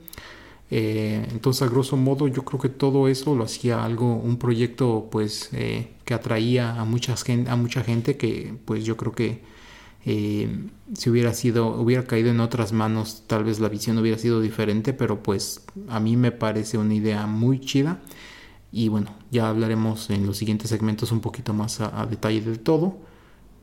Eh, 0.69 1.25
entonces, 1.31 1.61
a 1.61 1.67
grosso 1.67 1.95
modo, 1.97 2.27
yo 2.27 2.43
creo 2.43 2.59
que 2.59 2.69
todo 2.69 3.07
eso 3.07 3.35
lo 3.35 3.45
hacía 3.45 3.85
algo, 3.85 4.15
un 4.15 4.37
proyecto 4.37 5.07
pues 5.11 5.49
que 5.51 6.13
atraía 6.13 6.73
a, 6.73 6.81
a 6.81 6.85
mucha 6.85 7.83
gente 7.83 8.17
que 8.17 8.53
pues 8.65 8.83
yo 8.85 8.97
creo 8.97 9.13
que 9.13 9.41
eh, 10.09 10.47
si 10.93 11.09
hubiera 11.09 11.33
sido, 11.33 11.67
hubiera 11.67 12.05
caído 12.05 12.29
en 12.29 12.39
otras 12.39 12.71
manos, 12.71 13.23
tal 13.27 13.43
vez 13.43 13.59
la 13.59 13.67
visión 13.67 13.97
hubiera 13.97 14.17
sido 14.17 14.39
diferente, 14.39 14.93
pero 14.93 15.21
pues 15.21 15.65
a 15.89 15.99
mí 15.99 16.15
me 16.15 16.31
parece 16.31 16.77
una 16.77 16.93
idea 16.93 17.27
muy 17.27 17.59
chida. 17.59 17.99
Y 18.71 18.89
bueno, 18.89 19.12
ya 19.31 19.50
hablaremos 19.50 20.09
en 20.09 20.25
los 20.25 20.38
siguientes 20.38 20.69
segmentos 20.69 21.12
un 21.12 21.21
poquito 21.21 21.53
más 21.53 21.79
a, 21.81 22.05
detalle 22.05 22.41
de 22.41 22.57
todo. 22.57 22.97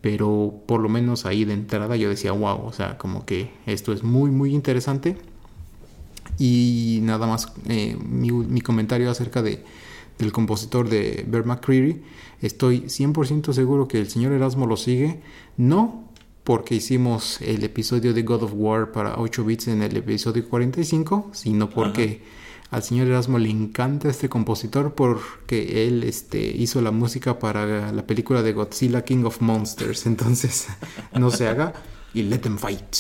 Pero 0.01 0.63
por 0.67 0.81
lo 0.81 0.89
menos 0.89 1.25
ahí 1.25 1.45
de 1.45 1.55
entrada 1.55 1.97
yo 1.97 2.11
decía, 2.11 2.33
wow, 2.33 2.67
o 2.67 2.73
sea, 2.73 2.99
como 2.99 3.25
que 3.25 3.53
esto 3.67 3.93
es 3.93 4.03
muy, 4.03 4.31
muy 4.31 4.55
interesante. 4.55 5.17
Y 6.39 7.01
nada 7.03 7.27
más 7.27 7.53
eh, 7.69 7.97
mi, 7.97 8.61
comentario 8.61 9.11
acerca 9.11 9.41
de, 9.41 9.65
del 10.19 10.33
compositor 10.33 10.89
de 10.89 11.25
Bear 11.27 11.47
McCreary. 11.47 12.03
Estoy 12.43 12.83
100% 12.83 13.53
seguro 13.53 13.89
que 13.89 13.99
el 13.99 14.11
señor 14.11 14.33
Erasmo 14.33 14.67
lo 14.67 14.77
sigue. 14.77 15.21
No 15.57 16.05
porque 16.45 16.75
hicimos 16.75 17.41
el 17.41 17.65
episodio 17.65 18.13
de 18.13 18.23
God 18.23 18.43
of 18.43 18.53
War 18.55 18.93
para 18.93 19.19
8 19.19 19.45
bits 19.45 19.69
en 19.69 19.83
el 19.83 19.97
episodio 19.97 20.47
45, 20.47 21.31
sino 21.33 21.71
porque 21.71 22.23
al 22.75 22.83
señor 22.83 23.07
Erasmo 23.07 23.39
le 23.39 23.51
encanta 23.51 24.09
este 24.09 24.29
compositor 24.29 24.95
porque 24.95 25.87
él 25.87 26.03
este, 26.03 26.41
hizo 26.41 26.81
la 26.81 26.91
música 26.91 27.39
para 27.39 27.93
la 27.93 28.05
película 28.05 28.43
de 28.43 28.53
Godzilla 28.53 29.05
King 29.05 29.23
of 29.25 29.41
Monsters. 29.41 30.07
Entonces, 30.15 30.67
no 31.13 31.31
se 31.31 31.47
haga 31.47 31.73
y 32.13 32.23
let 32.23 32.39
them 32.39 32.59
fight. 32.59 32.97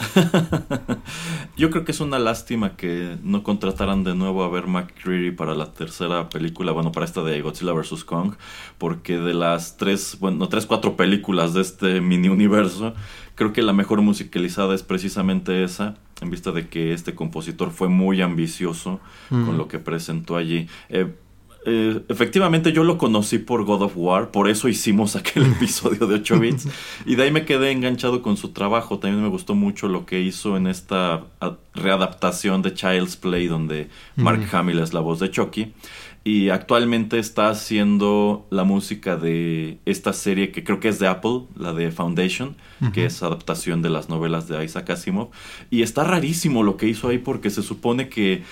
Yo 1.56 1.70
creo 1.70 1.84
que 1.84 1.90
es 1.90 1.98
una 1.98 2.20
lástima 2.20 2.76
que 2.76 3.18
no 3.24 3.42
contrataran 3.42 4.04
de 4.04 4.14
nuevo 4.14 4.44
a 4.44 4.48
ver 4.48 4.68
McCreary 4.68 5.32
para 5.32 5.56
la 5.56 5.74
tercera 5.74 6.28
película, 6.28 6.70
bueno, 6.70 6.92
para 6.92 7.04
esta 7.04 7.24
de 7.24 7.42
Godzilla 7.42 7.72
vs. 7.72 8.04
Kong, 8.04 8.34
porque 8.78 9.18
de 9.18 9.34
las 9.34 9.76
tres, 9.76 10.18
bueno, 10.20 10.48
tres, 10.48 10.66
cuatro 10.66 10.96
películas 10.96 11.52
de 11.52 11.62
este 11.62 12.00
mini 12.00 12.28
universo, 12.28 12.94
creo 13.34 13.52
que 13.52 13.62
la 13.62 13.72
mejor 13.72 14.02
musicalizada 14.02 14.72
es 14.72 14.84
precisamente 14.84 15.64
esa, 15.64 15.96
en 16.20 16.30
vista 16.30 16.52
de 16.52 16.68
que 16.68 16.92
este 16.92 17.14
compositor 17.14 17.70
fue 17.70 17.88
muy 17.88 18.22
ambicioso 18.22 19.00
con 19.28 19.56
lo 19.56 19.68
que 19.68 19.78
presentó 19.78 20.36
allí. 20.36 20.68
Eh, 20.88 21.12
eh, 21.66 22.02
efectivamente 22.08 22.72
yo 22.72 22.84
lo 22.84 22.96
conocí 22.96 23.36
por 23.36 23.64
God 23.64 23.82
of 23.82 23.92
War, 23.94 24.30
por 24.30 24.48
eso 24.48 24.68
hicimos 24.68 25.14
aquel 25.16 25.44
episodio 25.44 26.06
de 26.06 26.14
8 26.16 26.40
bits 26.40 26.68
y 27.06 27.16
de 27.16 27.24
ahí 27.24 27.30
me 27.30 27.44
quedé 27.44 27.70
enganchado 27.70 28.22
con 28.22 28.36
su 28.36 28.50
trabajo. 28.50 28.98
También 28.98 29.22
me 29.22 29.28
gustó 29.28 29.54
mucho 29.54 29.88
lo 29.88 30.06
que 30.06 30.20
hizo 30.20 30.56
en 30.56 30.66
esta 30.66 31.24
readaptación 31.74 32.62
de 32.62 32.72
Child's 32.74 33.16
Play 33.16 33.46
donde 33.46 33.90
Mark 34.16 34.42
Hamill 34.52 34.78
es 34.78 34.94
la 34.94 35.00
voz 35.00 35.20
de 35.20 35.30
Chucky 35.30 35.74
y 36.22 36.50
actualmente 36.50 37.18
está 37.18 37.48
haciendo 37.48 38.46
la 38.50 38.64
música 38.64 39.16
de 39.16 39.78
esta 39.86 40.12
serie 40.12 40.52
que 40.52 40.62
creo 40.62 40.78
que 40.78 40.88
es 40.88 40.98
de 40.98 41.06
Apple, 41.06 41.44
la 41.56 41.72
de 41.72 41.90
Foundation, 41.90 42.56
que 42.92 43.06
es 43.06 43.22
adaptación 43.22 43.80
de 43.80 43.90
las 43.90 44.08
novelas 44.08 44.46
de 44.46 44.62
Isaac 44.62 44.90
Asimov 44.90 45.30
y 45.70 45.82
está 45.82 46.04
rarísimo 46.04 46.62
lo 46.62 46.76
que 46.76 46.86
hizo 46.88 47.08
ahí 47.08 47.18
porque 47.18 47.48
se 47.48 47.62
supone 47.62 48.08
que 48.08 48.42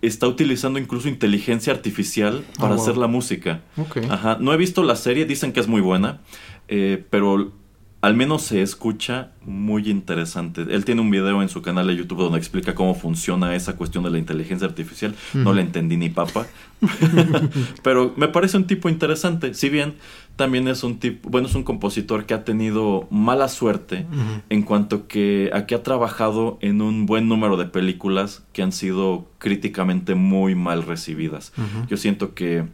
está 0.00 0.26
utilizando 0.28 0.78
incluso 0.78 1.08
inteligencia 1.08 1.72
artificial 1.72 2.44
para 2.58 2.74
ah, 2.74 2.76
hacer 2.76 2.96
la 2.96 3.08
música. 3.08 3.62
Ajá. 4.08 4.38
No 4.40 4.52
he 4.52 4.56
visto 4.56 4.82
la 4.82 4.96
serie, 4.96 5.26
dicen 5.26 5.52
que 5.52 5.60
es 5.60 5.68
muy 5.68 5.80
buena, 5.80 6.20
eh, 6.68 7.04
pero 7.10 7.52
al 8.00 8.14
menos 8.14 8.42
se 8.42 8.62
escucha 8.62 9.32
muy 9.44 9.90
interesante. 9.90 10.64
Él 10.70 10.84
tiene 10.84 11.00
un 11.00 11.10
video 11.10 11.42
en 11.42 11.48
su 11.48 11.62
canal 11.62 11.88
de 11.88 11.96
YouTube 11.96 12.18
donde 12.18 12.38
explica 12.38 12.74
cómo 12.74 12.94
funciona 12.94 13.56
esa 13.56 13.74
cuestión 13.74 14.04
de 14.04 14.10
la 14.10 14.18
inteligencia 14.18 14.68
artificial. 14.68 15.16
No 15.34 15.52
le 15.52 15.62
entendí 15.62 15.96
ni 15.96 16.08
papa. 16.08 16.46
Pero 17.82 18.14
me 18.16 18.28
parece 18.28 18.56
un 18.56 18.68
tipo 18.68 18.88
interesante. 18.88 19.52
Si 19.54 19.68
bien 19.68 19.94
también 20.36 20.68
es 20.68 20.84
un 20.84 21.00
tipo, 21.00 21.28
bueno, 21.28 21.48
es 21.48 21.56
un 21.56 21.64
compositor 21.64 22.24
que 22.24 22.34
ha 22.34 22.44
tenido 22.44 23.08
mala 23.10 23.48
suerte 23.48 24.06
en 24.48 24.62
cuanto 24.62 25.08
que 25.08 25.50
aquí 25.52 25.74
ha 25.74 25.82
trabajado 25.82 26.58
en 26.60 26.80
un 26.80 27.04
buen 27.04 27.26
número 27.28 27.56
de 27.56 27.64
películas 27.64 28.44
que 28.52 28.62
han 28.62 28.70
sido 28.70 29.28
críticamente 29.38 30.14
muy 30.14 30.54
mal 30.54 30.84
recibidas. 30.84 31.52
Yo 31.88 31.96
siento 31.96 32.34
que 32.34 32.64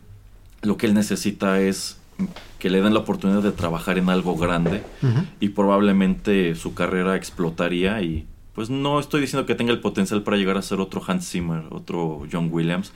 lo 0.60 0.76
que 0.76 0.86
él 0.86 0.92
necesita 0.92 1.62
es 1.62 1.98
que 2.64 2.70
le 2.70 2.80
den 2.80 2.94
la 2.94 3.00
oportunidad 3.00 3.42
de 3.42 3.52
trabajar 3.52 3.98
en 3.98 4.08
algo 4.08 4.36
grande 4.36 4.82
y 5.38 5.50
probablemente 5.50 6.54
su 6.54 6.72
carrera 6.72 7.14
explotaría 7.14 8.00
y 8.00 8.26
pues 8.54 8.70
no 8.70 8.98
estoy 8.98 9.20
diciendo 9.20 9.44
que 9.44 9.54
tenga 9.54 9.70
el 9.70 9.80
potencial 9.80 10.22
para 10.22 10.38
llegar 10.38 10.56
a 10.56 10.62
ser 10.62 10.80
otro 10.80 11.02
Hans 11.06 11.28
Zimmer, 11.28 11.64
otro 11.68 12.22
John 12.32 12.48
Williams, 12.50 12.92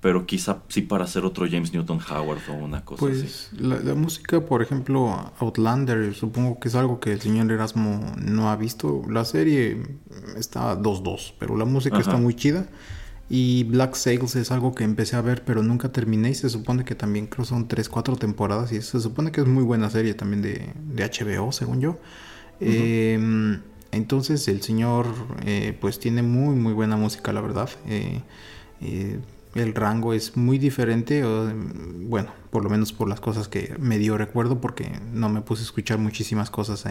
pero 0.00 0.26
quizá 0.26 0.64
sí 0.66 0.80
para 0.80 1.06
ser 1.06 1.24
otro 1.24 1.46
James 1.48 1.72
Newton 1.72 2.00
Howard 2.10 2.40
o 2.50 2.54
una 2.54 2.84
cosa 2.84 2.98
pues, 2.98 3.22
así. 3.22 3.56
La, 3.62 3.78
la, 3.78 3.94
música, 3.94 4.44
por 4.44 4.60
ejemplo, 4.60 5.32
Outlander, 5.38 6.14
supongo 6.14 6.58
que 6.58 6.66
es 6.66 6.74
algo 6.74 6.98
que 6.98 7.12
el 7.12 7.20
señor 7.20 7.52
Erasmo 7.52 8.04
no 8.20 8.50
ha 8.50 8.56
visto. 8.56 9.02
La 9.08 9.24
serie 9.24 9.84
está 10.36 10.76
2-2, 10.76 11.34
pero 11.38 11.56
la 11.56 11.64
música 11.64 11.98
está 12.00 12.16
muy 12.16 12.34
chida. 12.34 12.66
Y 13.34 13.64
Black 13.64 13.94
Sails 13.94 14.36
es 14.36 14.50
algo 14.52 14.74
que 14.74 14.84
empecé 14.84 15.16
a 15.16 15.22
ver, 15.22 15.42
pero 15.44 15.62
nunca 15.62 15.90
terminé. 15.90 16.30
Y 16.30 16.34
se 16.34 16.50
supone 16.50 16.84
que 16.84 16.94
también 16.94 17.26
creo 17.28 17.46
son 17.46 17.66
3, 17.66 17.88
4 17.88 18.16
temporadas. 18.16 18.72
Y 18.72 18.82
se 18.82 19.00
supone 19.00 19.32
que 19.32 19.40
es 19.40 19.46
muy 19.46 19.64
buena 19.64 19.88
serie 19.90 20.12
también 20.14 20.42
de, 20.42 20.72
de 20.76 21.04
HBO, 21.04 21.50
según 21.52 21.80
yo. 21.80 21.98
eh, 22.60 23.58
entonces 23.92 24.48
el 24.48 24.62
señor 24.62 25.06
eh, 25.44 25.76
pues 25.80 26.00
tiene 26.00 26.22
muy 26.22 26.56
muy 26.56 26.72
buena 26.72 26.96
música, 26.96 27.32
la 27.32 27.40
verdad. 27.42 27.70
Eh, 27.86 28.22
eh, 28.80 29.20
el 29.54 29.74
rango 29.74 30.14
es 30.14 30.36
muy 30.36 30.58
diferente, 30.58 31.22
bueno, 31.24 32.32
por 32.50 32.64
lo 32.64 32.70
menos 32.70 32.92
por 32.94 33.08
las 33.08 33.20
cosas 33.20 33.48
que 33.48 33.74
me 33.78 33.98
dio 33.98 34.16
recuerdo, 34.16 34.62
porque 34.62 34.98
no 35.12 35.28
me 35.28 35.42
puse 35.42 35.62
a 35.62 35.66
escuchar 35.66 35.98
muchísimas 35.98 36.50
cosas 36.50 36.84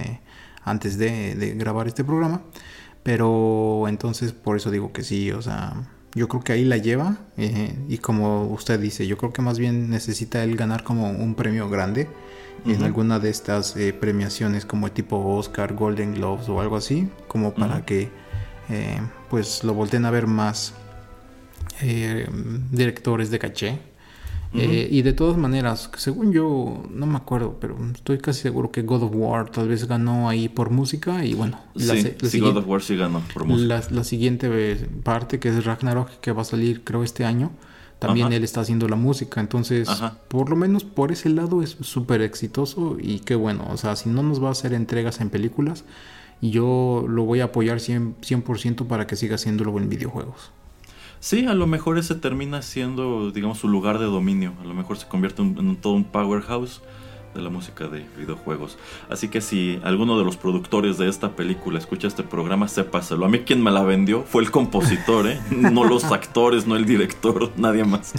antes 0.63 0.99
de, 0.99 1.35
de 1.35 1.55
grabar 1.55 1.87
este 1.87 2.03
programa. 2.03 2.43
Pero 3.03 3.85
entonces 3.87 4.31
por 4.33 4.57
eso 4.57 4.69
digo 4.69 4.93
que 4.93 5.03
sí, 5.03 5.31
o 5.31 5.41
sea, 5.41 5.89
yo 6.13 6.27
creo 6.27 6.43
que 6.43 6.53
ahí 6.53 6.65
la 6.65 6.77
lleva 6.77 7.17
eh, 7.37 7.73
y 7.87 7.97
como 7.99 8.47
usted 8.47 8.79
dice, 8.79 9.07
yo 9.07 9.17
creo 9.17 9.31
que 9.31 9.41
más 9.41 9.59
bien 9.59 9.89
necesita 9.89 10.43
él 10.43 10.55
ganar 10.55 10.83
como 10.83 11.09
un 11.09 11.35
premio 11.35 11.69
grande 11.69 12.09
en 12.65 12.83
alguna 12.83 13.17
de 13.17 13.31
estas 13.31 13.75
eh, 13.75 13.91
premiaciones 13.91 14.65
como 14.65 14.91
tipo 14.91 15.17
Oscar, 15.17 15.73
Golden 15.73 16.13
Globes 16.13 16.47
o 16.47 16.61
algo 16.61 16.75
así, 16.75 17.09
como 17.27 17.55
para 17.55 17.85
que 17.85 18.09
eh, 18.69 19.01
pues 19.29 19.63
lo 19.63 19.73
volteen 19.73 20.05
a 20.05 20.11
ver 20.11 20.27
más 20.27 20.73
directores 22.71 23.31
de 23.31 23.39
caché 23.39 23.79
eh, 24.53 24.89
y 24.91 25.01
de 25.01 25.13
todas 25.13 25.37
maneras, 25.37 25.89
según 25.95 26.33
yo, 26.33 26.83
no 26.89 27.05
me 27.05 27.15
acuerdo, 27.15 27.57
pero 27.59 27.77
estoy 27.93 28.17
casi 28.17 28.41
seguro 28.41 28.69
que 28.69 28.81
God 28.81 29.03
of 29.03 29.11
War 29.13 29.49
tal 29.49 29.69
vez 29.69 29.87
ganó 29.87 30.27
ahí 30.27 30.49
por 30.49 30.71
música 30.71 31.23
y 31.23 31.33
bueno. 31.33 31.57
Sí, 31.77 31.85
la, 31.85 31.93
la 31.93 32.29
sí 32.29 32.39
God 32.39 32.57
of 32.57 32.67
War 32.67 32.81
sí 32.81 32.97
ganó 32.97 33.21
por 33.33 33.45
música. 33.45 33.81
La, 33.89 34.03
siguiente 34.03 34.49
parte 35.03 35.39
que 35.39 35.49
es 35.49 35.63
Ragnarok, 35.63 36.09
que 36.19 36.33
va 36.33 36.41
a 36.41 36.45
salir 36.45 36.83
creo 36.83 37.03
este 37.03 37.23
año, 37.23 37.51
también 37.99 38.27
Ajá. 38.27 38.35
él 38.35 38.43
está 38.43 38.61
haciendo 38.61 38.89
la 38.89 38.97
música, 38.97 39.39
entonces 39.39 39.87
Ajá. 39.87 40.17
por 40.27 40.49
lo 40.49 40.57
menos 40.57 40.83
por 40.83 41.13
ese 41.13 41.29
lado 41.29 41.61
es 41.61 41.77
súper 41.79 42.21
exitoso 42.21 42.97
y 42.99 43.19
qué 43.19 43.35
bueno, 43.35 43.67
o 43.71 43.77
sea, 43.77 43.95
si 43.95 44.09
no 44.09 44.21
nos 44.21 44.43
va 44.43 44.49
a 44.49 44.51
hacer 44.51 44.73
entregas 44.73 45.21
en 45.21 45.29
películas, 45.29 45.85
yo 46.41 47.05
lo 47.07 47.23
voy 47.23 47.39
a 47.39 47.45
apoyar 47.45 47.77
100%, 47.77 48.15
100 48.21 48.75
para 48.87 49.07
que 49.07 49.15
siga 49.15 49.35
haciéndolo 49.35 49.77
en 49.77 49.87
videojuegos. 49.87 50.51
Sí, 51.21 51.45
a 51.45 51.53
lo 51.53 51.67
mejor 51.67 51.99
ese 51.99 52.15
termina 52.15 52.63
siendo, 52.63 53.31
digamos, 53.31 53.59
su 53.59 53.69
lugar 53.69 53.99
de 53.99 54.05
dominio. 54.05 54.53
A 54.59 54.65
lo 54.65 54.73
mejor 54.73 54.97
se 54.97 55.07
convierte 55.07 55.43
en, 55.43 55.55
en 55.57 55.75
todo 55.75 55.93
un 55.93 56.03
powerhouse 56.03 56.81
de 57.35 57.41
la 57.41 57.49
música 57.49 57.87
de 57.87 58.05
videojuegos. 58.17 58.77
Así 59.07 59.27
que 59.27 59.39
si 59.39 59.79
alguno 59.83 60.17
de 60.17 60.25
los 60.25 60.35
productores 60.35 60.97
de 60.97 61.07
esta 61.07 61.35
película 61.35 61.79
escucha 61.79 62.07
este 62.07 62.23
programa, 62.23 62.67
sépaselo. 62.67 63.25
A 63.25 63.29
mí 63.29 63.41
quien 63.41 63.61
me 63.61 63.71
la 63.71 63.83
vendió 63.83 64.23
fue 64.23 64.41
el 64.41 64.49
compositor, 64.49 65.27
¿eh? 65.27 65.39
no 65.51 65.83
los 65.83 66.05
actores, 66.05 66.67
no 66.67 66.75
el 66.75 66.85
director, 66.85 67.51
nadie 67.55 67.83
más. 67.83 68.13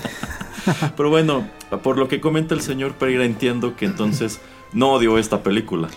Pero 0.97 1.11
bueno, 1.11 1.47
por 1.83 1.99
lo 1.99 2.07
que 2.07 2.21
comenta 2.21 2.55
el 2.55 2.61
señor 2.61 2.93
Pereira, 2.93 3.25
entiendo 3.25 3.77
que 3.77 3.85
entonces 3.85 4.41
no 4.73 4.93
odió 4.93 5.19
esta 5.19 5.43
película. 5.43 5.89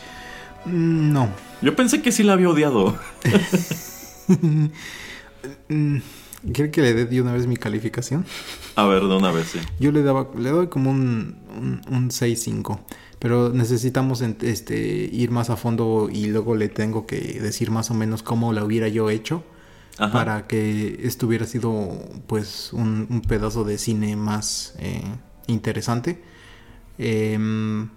No. 0.66 1.30
Yo 1.62 1.76
pensé 1.76 2.02
que 2.02 2.12
sí 2.12 2.24
la 2.24 2.34
había 2.34 2.50
odiado. 2.50 2.98
¿Quiere 6.54 6.72
que 6.72 6.82
le 6.82 6.94
dé 6.94 7.06
de 7.06 7.22
una 7.22 7.34
vez 7.34 7.48
mi 7.48 7.58
calificación? 7.58 8.26
A 8.76 8.86
ver, 8.86 9.02
de 9.02 9.16
una 9.16 9.32
vez, 9.32 9.48
sí. 9.48 9.60
Yo 9.80 9.92
le 9.92 10.04
daba, 10.04 10.30
le 10.38 10.50
doy 10.50 10.68
como 10.68 10.92
un, 10.92 11.38
un, 11.58 11.82
un 11.90 12.10
6-5. 12.10 12.80
Pero 13.20 13.50
necesitamos 13.50 14.22
este, 14.22 14.78
ir 15.12 15.32
más 15.32 15.50
a 15.50 15.56
fondo 15.56 16.10
y 16.12 16.28
luego 16.28 16.56
le 16.56 16.70
tengo 16.70 17.08
que 17.08 17.40
decir 17.42 17.72
más 17.72 17.90
o 17.90 17.94
menos 17.94 18.22
cómo 18.22 18.54
la 18.54 18.64
hubiera 18.64 18.88
yo 18.88 19.10
hecho. 19.10 19.44
Ajá. 19.98 20.12
Para 20.12 20.48
que 20.48 21.00
esto 21.04 21.26
hubiera 21.26 21.46
sido 21.46 21.98
pues 22.28 22.74
un, 22.74 23.08
un 23.10 23.22
pedazo 23.22 23.64
de 23.64 23.78
cine 23.78 24.16
más 24.16 24.76
eh, 24.80 25.02
interesante. 25.48 26.22
Eh, 26.98 27.88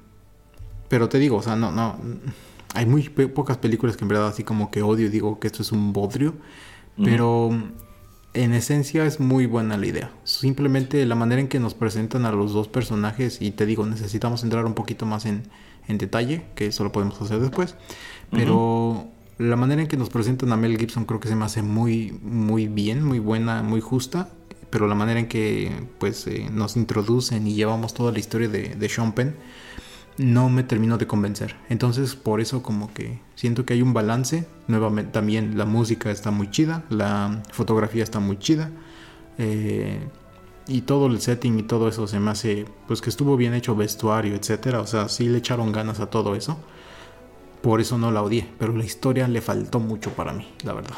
pero 0.89 1.09
te 1.09 1.19
digo, 1.19 1.37
o 1.37 1.43
sea, 1.43 1.57
no, 1.57 1.71
no. 1.71 1.99
Hay 2.75 2.87
muy 2.87 3.09
pocas 3.09 3.59
películas 3.59 3.97
que 3.97 4.05
en 4.05 4.09
verdad 4.09 4.29
así 4.29 4.45
como 4.45 4.71
que 4.71 4.83
odio 4.83 5.07
y 5.07 5.11
digo 5.11 5.39
que 5.39 5.47
esto 5.49 5.63
es 5.63 5.73
un 5.73 5.93
bodrio. 5.93 6.35
Pero 7.03 7.51
en 8.45 8.55
esencia 8.55 9.05
es 9.05 9.19
muy 9.19 9.47
buena 9.47 9.77
la 9.77 9.87
idea. 9.87 10.13
Simplemente 10.25 11.05
la 11.07 11.15
manera 11.15 11.41
en 11.41 11.49
que 11.49 11.59
nos 11.59 11.75
presentan 11.75 12.25
a 12.25 12.33
los 12.33 12.53
dos 12.53 12.69
personajes, 12.69 13.43
y 13.43 13.51
te 13.51 13.67
digo, 13.67 13.85
necesitamos 13.85 14.45
entrar 14.45 14.65
un 14.65 14.75
poquito 14.75 15.07
más 15.07 15.27
en, 15.27 15.43
en 15.89 15.99
detalle, 15.99 16.45
que 16.55 16.67
eso 16.67 16.85
lo 16.85 16.93
podemos 16.93 17.21
hacer 17.21 17.41
después, 17.41 17.75
pero 18.31 18.57
uh 18.57 18.95
-huh. 18.95 19.09
la 19.39 19.57
manera 19.57 19.83
en 19.83 19.89
que 19.89 19.97
nos 19.97 20.09
presentan 20.11 20.53
a 20.53 20.57
Mel 20.57 20.79
Gibson 20.79 21.05
creo 21.05 21.19
que 21.19 21.29
se 21.29 21.35
me 21.35 21.45
hace 21.45 21.63
muy, 21.63 22.19
muy 22.23 22.69
bien, 22.69 23.03
muy 23.03 23.19
buena, 23.19 23.63
muy 23.63 23.81
justa, 23.81 24.31
pero 24.71 24.87
la 24.87 24.95
manera 24.95 25.19
en 25.19 25.27
que 25.27 25.73
pues 25.99 26.27
eh, 26.27 26.49
nos 26.53 26.77
introducen 26.77 27.47
y 27.47 27.55
llevamos 27.55 27.93
toda 27.93 28.13
la 28.13 28.19
historia 28.19 28.49
de, 28.49 28.77
de 28.77 28.89
Sean 28.89 29.13
Penn, 29.13 29.35
no 30.19 30.49
me 30.49 30.65
termino 30.65 30.99
de 30.99 31.07
convencer. 31.07 31.57
Entonces, 31.69 32.15
por 32.17 32.41
eso 32.41 32.63
como 32.63 32.93
que 32.93 33.21
siento 33.35 33.65
que 33.65 33.75
hay 33.75 33.83
un 33.83 33.95
balance. 33.95 34.47
Nuevamente, 34.67 35.13
también 35.13 35.57
la 35.57 35.65
música 35.65 36.11
está 36.11 36.31
muy 36.31 36.51
chida, 36.51 36.85
la 36.91 37.43
fotografía 37.53 38.03
está 38.03 38.21
muy 38.21 38.39
chida. 38.39 38.71
Eh, 39.39 40.01
y 40.67 40.83
todo 40.83 41.07
el 41.07 41.21
setting 41.21 41.59
y 41.59 41.63
todo 41.63 41.89
eso 41.89 42.07
se 42.07 42.21
me 42.21 42.31
hace, 42.31 42.67
pues 42.87 43.01
que 43.01 43.09
estuvo 43.09 43.37
bien 43.37 43.55
hecho 43.55 43.75
vestuario, 43.75 44.35
etcétera. 44.35 44.81
O 44.81 44.87
sea, 44.87 45.09
sí 45.09 45.29
le 45.29 45.39
echaron 45.39 45.73
ganas 45.73 46.01
a 46.01 46.07
todo 46.11 46.35
eso. 46.35 46.59
Por 47.63 47.81
eso 47.81 47.97
no 47.97 48.11
la 48.11 48.23
odié, 48.23 48.49
pero 48.59 48.77
la 48.77 48.85
historia 48.85 49.27
le 49.29 49.41
faltó 49.41 49.81
mucho 49.81 50.11
para 50.11 50.33
mí, 50.33 50.49
la 50.65 50.75
verdad. 50.75 50.95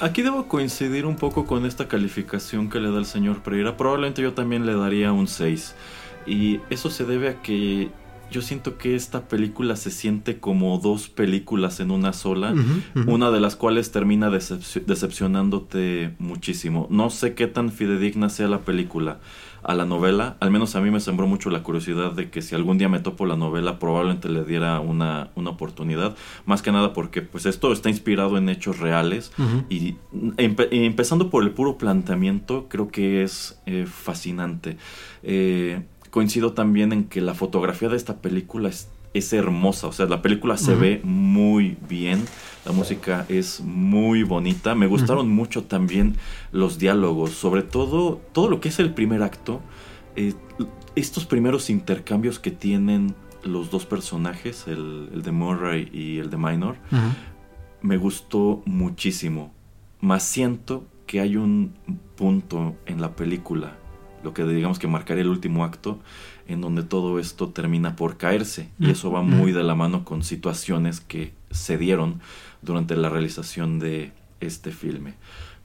Aquí 0.00 0.22
debo 0.22 0.48
coincidir 0.48 1.06
un 1.06 1.16
poco 1.16 1.46
con 1.46 1.64
esta 1.64 1.86
calificación 1.86 2.68
que 2.68 2.80
le 2.80 2.90
da 2.90 2.98
el 2.98 3.06
señor 3.06 3.42
Pereira. 3.42 3.76
Probablemente 3.76 4.20
yo 4.20 4.34
también 4.34 4.66
le 4.66 4.74
daría 4.74 5.12
un 5.12 5.28
6. 5.28 5.74
Y 6.26 6.60
eso 6.70 6.90
se 6.90 7.04
debe 7.04 7.28
a 7.28 7.42
que 7.42 7.90
yo 8.32 8.40
siento 8.42 8.78
que 8.78 8.96
esta 8.96 9.28
película 9.28 9.76
se 9.76 9.90
siente 9.90 10.38
como 10.40 10.78
dos 10.78 11.08
películas 11.08 11.80
en 11.80 11.90
una 11.90 12.12
sola, 12.12 12.52
uh 12.52 12.56
-huh, 12.56 12.82
uh 12.94 12.98
-huh. 13.00 13.12
una 13.12 13.30
de 13.30 13.40
las 13.40 13.56
cuales 13.56 13.92
termina 13.92 14.30
decep 14.30 14.62
decepcionándote 14.86 16.14
muchísimo. 16.18 16.88
No 16.90 17.10
sé 17.10 17.34
qué 17.34 17.46
tan 17.46 17.70
fidedigna 17.70 18.30
sea 18.30 18.48
la 18.48 18.60
película 18.60 19.18
a 19.62 19.74
la 19.74 19.84
novela, 19.84 20.36
al 20.40 20.50
menos 20.50 20.74
a 20.74 20.80
mí 20.80 20.90
me 20.90 20.98
sembró 20.98 21.28
mucho 21.28 21.48
la 21.48 21.62
curiosidad 21.62 22.12
de 22.12 22.30
que 22.30 22.42
si 22.42 22.56
algún 22.56 22.78
día 22.78 22.88
me 22.88 22.98
topo 22.98 23.26
la 23.26 23.36
novela 23.36 23.78
probablemente 23.78 24.28
le 24.28 24.42
diera 24.42 24.80
una, 24.80 25.30
una 25.36 25.50
oportunidad, 25.50 26.16
más 26.46 26.62
que 26.62 26.72
nada 26.72 26.92
porque 26.92 27.22
pues 27.22 27.46
esto 27.46 27.72
está 27.72 27.88
inspirado 27.88 28.38
en 28.38 28.48
hechos 28.48 28.80
reales 28.80 29.30
uh 29.38 29.42
-huh. 29.42 29.64
y 29.70 29.96
empe 30.36 30.68
empezando 30.84 31.30
por 31.30 31.44
el 31.44 31.52
puro 31.52 31.78
planteamiento 31.78 32.66
creo 32.68 32.88
que 32.88 33.22
es 33.22 33.60
eh, 33.66 33.86
fascinante. 33.86 34.78
Eh, 35.22 35.82
coincido 36.12 36.52
también 36.52 36.92
en 36.92 37.04
que 37.04 37.22
la 37.22 37.32
fotografía 37.32 37.88
de 37.88 37.96
esta 37.96 38.18
película 38.20 38.68
es, 38.68 38.90
es 39.14 39.32
hermosa, 39.32 39.86
o 39.86 39.92
sea, 39.92 40.04
la 40.04 40.20
película 40.20 40.58
se 40.58 40.72
uh 40.72 40.76
-huh. 40.76 40.80
ve 40.80 41.00
muy 41.04 41.78
bien, 41.88 42.22
la 42.66 42.72
música 42.72 43.24
es 43.30 43.62
muy 43.62 44.22
bonita, 44.22 44.74
me 44.74 44.86
gustaron 44.86 45.26
uh 45.26 45.30
-huh. 45.30 45.34
mucho 45.34 45.64
también 45.64 46.16
los 46.52 46.78
diálogos, 46.78 47.30
sobre 47.30 47.62
todo 47.62 48.20
todo 48.32 48.50
lo 48.50 48.60
que 48.60 48.68
es 48.68 48.78
el 48.78 48.92
primer 48.92 49.22
acto, 49.22 49.62
eh, 50.14 50.34
estos 50.94 51.24
primeros 51.24 51.70
intercambios 51.70 52.38
que 52.38 52.50
tienen 52.50 53.14
los 53.42 53.70
dos 53.70 53.86
personajes, 53.86 54.68
el, 54.68 55.08
el 55.14 55.22
de 55.22 55.32
Murray 55.32 55.88
y 55.94 56.18
el 56.18 56.28
de 56.28 56.36
Minor, 56.36 56.76
uh 56.92 56.94
-huh. 56.94 57.12
me 57.80 57.96
gustó 57.96 58.62
muchísimo, 58.66 59.50
más 60.02 60.24
siento 60.24 60.84
que 61.06 61.20
hay 61.20 61.36
un 61.36 61.72
punto 62.16 62.76
en 62.84 63.00
la 63.00 63.16
película 63.16 63.78
lo 64.22 64.34
que 64.34 64.44
digamos 64.44 64.78
que 64.78 64.86
marcaría 64.86 65.22
el 65.22 65.28
último 65.28 65.64
acto, 65.64 65.98
en 66.46 66.60
donde 66.60 66.82
todo 66.82 67.18
esto 67.18 67.48
termina 67.48 67.96
por 67.96 68.16
caerse. 68.16 68.68
Y 68.78 68.90
eso 68.90 69.10
va 69.10 69.22
muy 69.22 69.52
de 69.52 69.62
la 69.62 69.74
mano 69.74 70.04
con 70.04 70.22
situaciones 70.22 71.00
que 71.00 71.32
se 71.50 71.78
dieron 71.78 72.20
durante 72.62 72.96
la 72.96 73.08
realización 73.08 73.78
de 73.78 74.12
este 74.40 74.72
filme. 74.72 75.14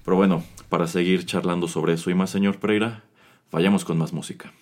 Pero 0.03 0.17
bueno, 0.17 0.43
para 0.69 0.87
seguir 0.87 1.25
charlando 1.25 1.67
sobre 1.67 1.93
eso 1.93 2.09
y 2.09 2.15
más, 2.15 2.29
señor 2.29 2.57
Pereira, 2.59 3.03
vayamos 3.51 3.85
con 3.85 3.97
más 3.97 4.13
música. 4.13 4.53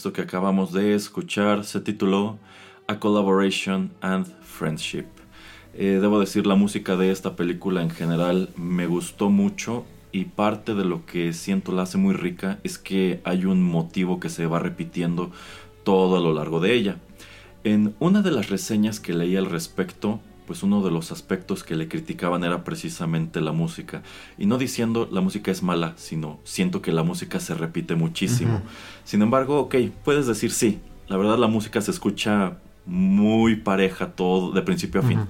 Esto 0.00 0.14
que 0.14 0.22
acabamos 0.22 0.72
de 0.72 0.94
escuchar 0.94 1.62
se 1.62 1.78
tituló 1.78 2.38
A 2.86 2.98
Collaboration 2.98 3.92
and 4.00 4.26
Friendship. 4.40 5.04
Eh, 5.74 5.98
debo 6.00 6.18
decir, 6.18 6.46
la 6.46 6.54
música 6.54 6.96
de 6.96 7.10
esta 7.10 7.36
película 7.36 7.82
en 7.82 7.90
general 7.90 8.48
me 8.56 8.86
gustó 8.86 9.28
mucho 9.28 9.84
y 10.10 10.24
parte 10.24 10.74
de 10.74 10.86
lo 10.86 11.04
que 11.04 11.34
siento 11.34 11.72
la 11.72 11.82
hace 11.82 11.98
muy 11.98 12.14
rica 12.14 12.60
es 12.64 12.78
que 12.78 13.20
hay 13.24 13.44
un 13.44 13.62
motivo 13.62 14.20
que 14.20 14.30
se 14.30 14.46
va 14.46 14.58
repitiendo 14.58 15.32
todo 15.84 16.16
a 16.16 16.20
lo 16.20 16.32
largo 16.32 16.60
de 16.60 16.72
ella. 16.72 16.96
En 17.62 17.94
una 17.98 18.22
de 18.22 18.30
las 18.30 18.48
reseñas 18.48 19.00
que 19.00 19.12
leí 19.12 19.36
al 19.36 19.50
respecto 19.50 20.22
pues 20.50 20.64
uno 20.64 20.82
de 20.82 20.90
los 20.90 21.12
aspectos 21.12 21.62
que 21.62 21.76
le 21.76 21.86
criticaban 21.86 22.42
era 22.42 22.64
precisamente 22.64 23.40
la 23.40 23.52
música. 23.52 24.02
Y 24.36 24.46
no 24.46 24.58
diciendo 24.58 25.08
la 25.12 25.20
música 25.20 25.52
es 25.52 25.62
mala, 25.62 25.92
sino 25.94 26.40
siento 26.42 26.82
que 26.82 26.90
la 26.90 27.04
música 27.04 27.38
se 27.38 27.54
repite 27.54 27.94
muchísimo. 27.94 28.60
Sin 29.04 29.22
embargo, 29.22 29.60
ok, 29.60 29.76
puedes 30.02 30.26
decir 30.26 30.50
sí, 30.50 30.80
la 31.06 31.16
verdad 31.16 31.38
la 31.38 31.46
música 31.46 31.80
se 31.80 31.92
escucha 31.92 32.58
muy 32.84 33.54
pareja 33.54 34.08
todo 34.08 34.50
de 34.50 34.62
principio 34.62 35.02
a 35.02 35.04
fin. 35.04 35.20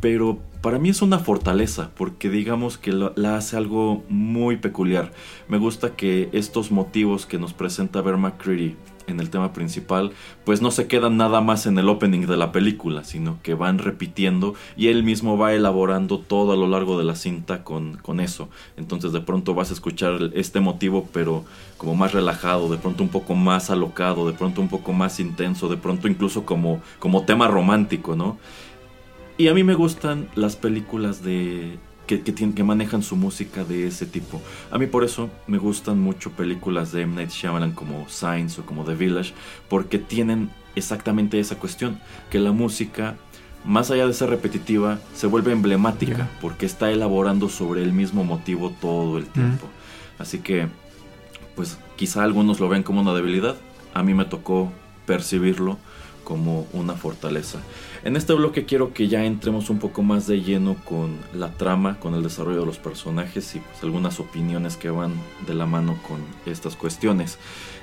Pero 0.00 0.38
para 0.62 0.78
mí 0.78 0.88
es 0.88 1.02
una 1.02 1.18
fortaleza 1.18 1.90
porque 1.94 2.30
digamos 2.30 2.78
que 2.78 2.92
la 2.92 3.36
hace 3.36 3.58
algo 3.58 4.02
muy 4.08 4.56
peculiar. 4.56 5.12
Me 5.46 5.58
gusta 5.58 5.94
que 5.94 6.30
estos 6.32 6.70
motivos 6.70 7.26
que 7.26 7.38
nos 7.38 7.52
presenta 7.52 8.00
Ver 8.00 8.16
McCready 8.16 8.76
en 9.06 9.20
el 9.20 9.30
tema 9.30 9.52
principal, 9.52 10.12
pues 10.44 10.62
no 10.62 10.70
se 10.70 10.86
quedan 10.86 11.16
nada 11.16 11.40
más 11.40 11.66
en 11.66 11.78
el 11.78 11.88
opening 11.88 12.26
de 12.26 12.36
la 12.36 12.52
película, 12.52 13.04
sino 13.04 13.38
que 13.42 13.54
van 13.54 13.78
repitiendo 13.78 14.54
y 14.76 14.88
él 14.88 15.02
mismo 15.02 15.36
va 15.36 15.54
elaborando 15.54 16.18
todo 16.18 16.52
a 16.52 16.56
lo 16.56 16.66
largo 16.66 16.98
de 16.98 17.04
la 17.04 17.16
cinta 17.16 17.64
con, 17.64 17.98
con 17.98 18.20
eso. 18.20 18.48
Entonces 18.76 19.12
de 19.12 19.20
pronto 19.20 19.54
vas 19.54 19.70
a 19.70 19.74
escuchar 19.74 20.30
este 20.34 20.60
motivo, 20.60 21.08
pero 21.12 21.44
como 21.76 21.94
más 21.94 22.12
relajado, 22.12 22.68
de 22.68 22.78
pronto 22.78 23.02
un 23.02 23.08
poco 23.08 23.34
más 23.34 23.70
alocado, 23.70 24.26
de 24.26 24.34
pronto 24.34 24.60
un 24.60 24.68
poco 24.68 24.92
más 24.92 25.20
intenso, 25.20 25.68
de 25.68 25.76
pronto 25.76 26.08
incluso 26.08 26.44
como, 26.44 26.80
como 26.98 27.24
tema 27.24 27.48
romántico, 27.48 28.14
¿no? 28.16 28.38
Y 29.38 29.48
a 29.48 29.54
mí 29.54 29.64
me 29.64 29.74
gustan 29.74 30.28
las 30.34 30.56
películas 30.56 31.24
de 31.24 31.78
que, 32.06 32.22
que, 32.22 32.64
manejan 32.64 33.02
su 33.02 33.16
música 33.16 33.64
de 33.64 33.86
ese 33.86 34.06
tipo. 34.06 34.40
A 34.70 34.78
mí 34.78 34.86
por 34.86 35.04
eso 35.04 35.30
me 35.46 35.58
gustan 35.58 36.00
mucho 36.00 36.30
películas 36.32 36.92
de 36.92 37.02
M. 37.02 37.14
Night 37.14 37.30
Shyamalan 37.30 37.72
como 37.72 38.08
Signs 38.08 38.58
o 38.58 38.66
como 38.66 38.84
The 38.84 38.94
Village, 38.94 39.34
porque 39.68 39.98
tienen 39.98 40.50
exactamente 40.74 41.38
esa 41.38 41.56
cuestión, 41.56 41.98
que 42.30 42.38
la 42.38 42.52
música, 42.52 43.16
más 43.64 43.90
allá 43.90 44.06
de 44.06 44.14
ser 44.14 44.30
repetitiva, 44.30 44.98
se 45.14 45.26
vuelve 45.26 45.52
emblemática, 45.52 46.28
porque 46.40 46.66
está 46.66 46.90
elaborando 46.90 47.48
sobre 47.48 47.82
el 47.82 47.92
mismo 47.92 48.24
motivo 48.24 48.70
todo 48.80 49.18
el 49.18 49.26
tiempo. 49.26 49.68
Así 50.18 50.38
que, 50.38 50.68
pues 51.54 51.78
quizá 51.96 52.22
algunos 52.22 52.60
lo 52.60 52.68
ven 52.68 52.82
como 52.82 53.00
una 53.00 53.14
debilidad, 53.14 53.56
a 53.94 54.02
mí 54.02 54.14
me 54.14 54.24
tocó 54.24 54.72
percibirlo 55.06 55.78
como 56.24 56.66
una 56.72 56.94
fortaleza. 56.94 57.58
En 58.04 58.16
este 58.16 58.32
bloque 58.32 58.64
quiero 58.64 58.92
que 58.92 59.06
ya 59.06 59.24
entremos 59.24 59.70
un 59.70 59.78
poco 59.78 60.02
más 60.02 60.26
de 60.26 60.42
lleno 60.42 60.76
con 60.84 61.16
la 61.34 61.52
trama, 61.52 62.00
con 62.00 62.14
el 62.14 62.22
desarrollo 62.22 62.60
de 62.60 62.66
los 62.66 62.78
personajes 62.78 63.54
y 63.54 63.60
pues, 63.60 63.82
algunas 63.84 64.18
opiniones 64.18 64.76
que 64.76 64.90
van 64.90 65.12
de 65.46 65.54
la 65.54 65.66
mano 65.66 65.98
con 66.06 66.20
estas 66.44 66.74
cuestiones. 66.74 67.38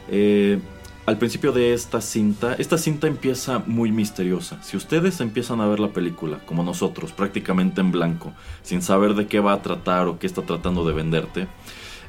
Eh, 0.10 0.60
al 1.06 1.18
principio 1.18 1.54
de 1.54 1.74
esta 1.74 2.02
cinta, 2.02 2.54
esta 2.56 2.78
cinta 2.78 3.08
empieza 3.08 3.64
muy 3.66 3.92
misteriosa. 3.92 4.62
Si 4.62 4.76
ustedes 4.76 5.22
empiezan 5.22 5.62
a 5.62 5.68
ver 5.68 5.80
la 5.80 5.90
película, 5.90 6.40
como 6.46 6.64
nosotros, 6.64 7.14
prácticamente 7.14 7.82
en 7.82 7.92
blanco, 7.92 8.34
sin 8.62 8.82
saber 8.82 9.16
de 9.16 9.26
qué 9.26 9.40
va 9.40 9.54
a 9.54 9.62
tratar 9.62 10.08
o 10.08 10.20
qué 10.20 10.28
está 10.28 10.42
tratando 10.44 10.86
de 10.86 10.94
venderte, 10.94 11.48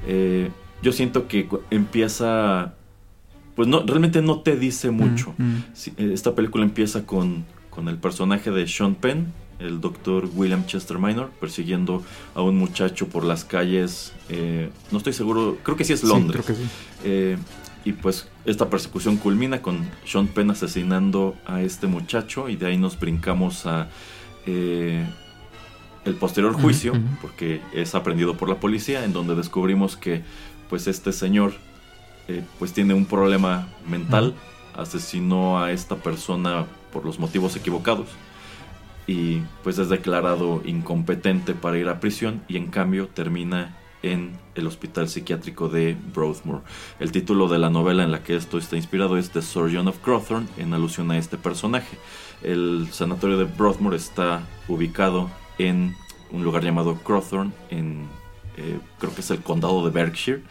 eh, 0.07 0.51
yo 0.83 0.93
siento 0.93 1.29
que 1.29 1.49
empieza 1.71 2.75
pues 3.55 3.69
no, 3.69 3.83
realmente 3.85 4.23
no 4.23 4.41
te 4.41 4.57
dice 4.57 4.91
mucho. 4.91 5.35
Mm, 5.37 5.45
mm. 5.45 5.65
Eh, 5.97 6.11
esta 6.13 6.35
película 6.35 6.65
empieza 6.65 7.05
con, 7.05 7.45
con 7.81 7.89
el 7.89 7.97
personaje 7.97 8.51
de 8.51 8.69
Sean 8.69 8.95
Penn, 8.95 9.33
el 9.59 9.81
doctor 9.81 10.29
William 10.35 10.67
Chester 10.67 10.99
Minor, 10.99 11.31
persiguiendo 11.41 12.05
a 12.35 12.43
un 12.43 12.59
muchacho 12.59 13.09
por 13.09 13.25
las 13.25 13.47
calles, 13.47 14.13
eh, 14.29 14.69
no 14.91 14.99
estoy 14.99 15.15
seguro, 15.15 15.57
creo 15.63 15.79
que 15.79 15.85
sí 15.87 15.95
es 15.95 16.05
Londres. 16.05 16.45
Eh, 17.05 17.39
y 17.87 17.93
pues 17.93 18.29
esta 18.45 18.69
persecución 18.69 19.17
culmina 19.17 19.63
con 19.63 19.89
Sean 20.05 20.27
Penn 20.27 20.51
asesinando 20.51 21.37
a 21.47 21.63
este 21.63 21.87
muchacho 21.87 22.51
y 22.51 22.57
de 22.57 22.67
ahí 22.67 22.77
nos 22.77 23.01
brincamos 23.01 23.65
a 23.65 23.89
el 24.45 26.15
posterior 26.21 26.53
juicio, 26.53 26.93
porque 27.23 27.63
es 27.73 27.95
aprendido 27.95 28.37
por 28.37 28.51
la 28.51 28.57
policía, 28.57 29.07
en 29.07 29.15
donde 29.15 29.35
descubrimos 29.35 29.97
que 29.97 30.23
pues 30.69 30.87
este 30.87 31.15
señor 31.15 31.55
eh, 32.29 32.43
pues 32.59 32.75
tiene 32.75 32.93
un 32.93 33.07
problema 33.07 33.69
mental, 33.89 34.35
asesinó 34.77 35.63
a 35.63 35.73
esta 35.73 35.97
persona 35.97 36.67
por 36.93 37.05
los 37.05 37.19
motivos 37.19 37.57
equivocados 37.57 38.09
y 39.07 39.43
pues 39.63 39.79
es 39.79 39.89
declarado 39.89 40.63
incompetente 40.65 41.55
para 41.55 41.79
ir 41.79 41.89
a 41.89 42.01
prisión 42.01 42.43
y 42.49 42.57
en 42.57 42.69
cambio 42.69 43.09
termina 43.09 43.77
en 44.03 44.39
el 44.55 44.67
hospital 44.67 45.09
psiquiátrico 45.09 45.69
de 45.69 45.97
Broadmoor. 46.15 46.63
El 47.01 47.13
título 47.13 47.49
de 47.49 47.59
la 47.59 47.71
novela 47.71 48.03
en 48.03 48.13
la 48.13 48.23
que 48.23 48.37
esto 48.37 48.57
está 48.57 48.77
inspirado 48.77 49.19
es 49.19 49.31
The 49.31 49.43
Surgeon 49.43 49.89
of 49.89 49.99
Crowthorne 49.99 50.49
en 50.57 50.73
alusión 50.73 51.11
a 51.11 51.19
este 51.19 51.37
personaje. 51.37 51.99
El 52.43 52.89
sanatorio 52.93 53.37
de 53.37 53.45
Broadmoor 53.45 53.95
está 53.95 54.47
ubicado 54.69 55.29
en 55.59 55.97
un 56.31 56.45
lugar 56.45 56.63
llamado 56.63 56.95
Crowthorne 56.95 57.53
en 57.71 58.09
eh, 58.57 58.79
creo 58.99 59.15
que 59.15 59.21
es 59.21 59.31
el 59.31 59.41
condado 59.41 59.85
de 59.85 59.91
Berkshire 59.91 60.43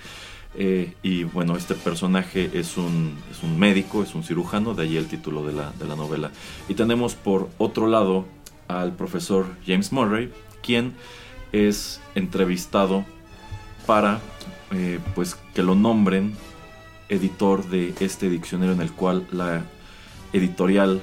eh, 0.55 0.93
y 1.03 1.23
bueno, 1.25 1.55
este 1.55 1.75
personaje 1.75 2.49
es 2.53 2.77
un, 2.77 3.17
es 3.31 3.43
un, 3.43 3.59
médico, 3.59 4.03
es 4.03 4.15
un 4.15 4.23
cirujano, 4.23 4.73
de 4.73 4.83
ahí 4.83 4.97
el 4.97 5.07
título 5.07 5.45
de 5.45 5.53
la, 5.53 5.71
de 5.71 5.85
la 5.85 5.95
novela. 5.95 6.31
Y 6.67 6.73
tenemos 6.73 7.15
por 7.15 7.49
otro 7.57 7.87
lado 7.87 8.25
al 8.67 8.93
profesor 8.95 9.45
James 9.65 9.91
Murray, 9.91 10.31
quien 10.61 10.93
es 11.51 12.01
entrevistado 12.15 13.05
para 13.85 14.19
eh, 14.71 14.99
pues 15.15 15.35
que 15.53 15.63
lo 15.63 15.75
nombren 15.75 16.35
editor 17.09 17.67
de 17.67 17.93
este 17.99 18.29
diccionario 18.29 18.73
en 18.73 18.81
el 18.81 18.91
cual 18.91 19.25
la 19.31 19.63
editorial 20.31 21.01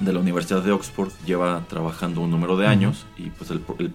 de 0.00 0.12
la 0.12 0.20
Universidad 0.20 0.62
de 0.62 0.72
Oxford 0.72 1.12
lleva 1.24 1.64
trabajando 1.68 2.20
un 2.20 2.30
número 2.30 2.58
de 2.58 2.66
años 2.66 3.06
y 3.16 3.30
pues 3.30 3.50
el, 3.50 3.62
el, 3.78 3.90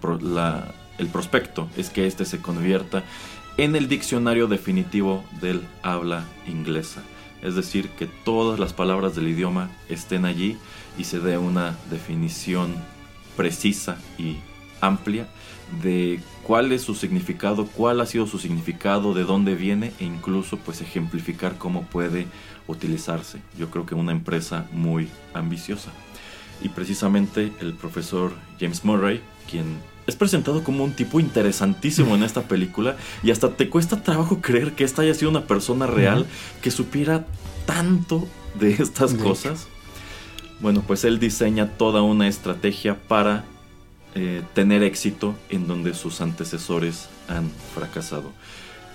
el 0.98 1.06
prospecto 1.08 1.68
es 1.76 1.90
que 1.90 2.06
este 2.06 2.24
se 2.24 2.40
convierta 2.40 3.04
en 3.56 3.76
el 3.76 3.88
diccionario 3.88 4.46
definitivo 4.46 5.24
del 5.40 5.62
habla 5.82 6.24
inglesa. 6.46 7.02
Es 7.42 7.54
decir, 7.54 7.88
que 7.90 8.06
todas 8.06 8.58
las 8.58 8.72
palabras 8.72 9.14
del 9.14 9.28
idioma 9.28 9.70
estén 9.88 10.24
allí 10.24 10.56
y 10.98 11.04
se 11.04 11.20
dé 11.20 11.38
una 11.38 11.76
definición 11.90 12.74
precisa 13.36 13.96
y 14.18 14.36
amplia 14.80 15.26
de 15.82 16.20
cuál 16.42 16.72
es 16.72 16.82
su 16.82 16.94
significado, 16.94 17.66
cuál 17.66 18.00
ha 18.00 18.06
sido 18.06 18.26
su 18.26 18.38
significado, 18.38 19.14
de 19.14 19.24
dónde 19.24 19.54
viene 19.54 19.92
e 20.00 20.04
incluso 20.04 20.56
pues 20.58 20.80
ejemplificar 20.80 21.56
cómo 21.56 21.84
puede 21.84 22.26
utilizarse. 22.66 23.40
Yo 23.58 23.70
creo 23.70 23.86
que 23.86 23.94
una 23.94 24.12
empresa 24.12 24.66
muy 24.72 25.08
ambiciosa. 25.32 25.90
Y 26.62 26.68
precisamente 26.68 27.52
el 27.60 27.74
profesor 27.74 28.32
James 28.58 28.84
Murray, 28.84 29.22
quien 29.48 29.78
es 30.10 30.16
presentado 30.16 30.62
como 30.62 30.84
un 30.84 30.92
tipo 30.92 31.20
interesantísimo 31.20 32.14
en 32.14 32.22
esta 32.22 32.42
película 32.42 32.96
y 33.22 33.30
hasta 33.30 33.50
te 33.50 33.70
cuesta 33.70 34.02
trabajo 34.02 34.40
creer 34.40 34.72
que 34.72 34.84
esta 34.84 35.02
haya 35.02 35.14
sido 35.14 35.30
una 35.30 35.46
persona 35.46 35.86
real 35.86 36.26
que 36.60 36.70
supiera 36.70 37.26
tanto 37.64 38.28
de 38.58 38.72
estas 38.72 39.14
cosas. 39.14 39.68
Bueno, 40.60 40.82
pues 40.86 41.04
él 41.04 41.18
diseña 41.18 41.68
toda 41.78 42.02
una 42.02 42.28
estrategia 42.28 42.98
para 43.08 43.44
eh, 44.14 44.42
tener 44.52 44.82
éxito 44.82 45.34
en 45.48 45.66
donde 45.66 45.94
sus 45.94 46.20
antecesores 46.20 47.08
han 47.28 47.50
fracasado. 47.74 48.32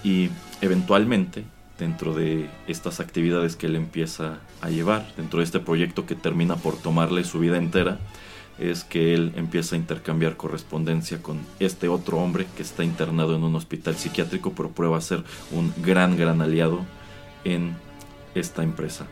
Y 0.04 0.30
eventualmente, 0.62 1.45
dentro 1.80 2.13
de 2.13 2.49
estas 2.67 2.99
actividades 2.99 3.56
que 3.56 3.67
él 3.67 3.75
empieza 3.75 4.39
a 4.62 4.69
llevar, 4.69 5.12
dentro 5.17 5.39
de 5.39 5.45
este 5.45 5.60
proyecto 5.60 6.06
que 6.06 6.15
termina 6.15 6.58
por 6.58 6.78
tomarle 6.78 7.23
su 7.23 7.39
vida 7.39 7.58
entera, 7.58 7.99
es 8.58 8.84
que 8.84 9.13
él 9.13 9.34
empieza 9.36 9.76
a 9.76 9.80
intercambiar 9.80 10.38
correspondencia 10.38 11.22
con 11.22 11.39
este 11.60 11.88
otro 11.88 12.18
hombre 12.18 12.48
que 12.56 12.63
está 12.63 12.84
internado 12.84 13.36
en 13.36 13.44
un 13.44 13.56
hospital 13.56 13.96
psiquiátrico, 13.96 14.54
pero 14.54 14.70
prueba 14.70 14.98
a 14.98 15.02
ser 15.02 15.24
un 15.52 15.74
gran, 15.84 16.18
gran 16.18 16.41
aliado 16.41 16.86
en 17.44 17.76
esta 18.34 18.63
empresa. 18.63 19.08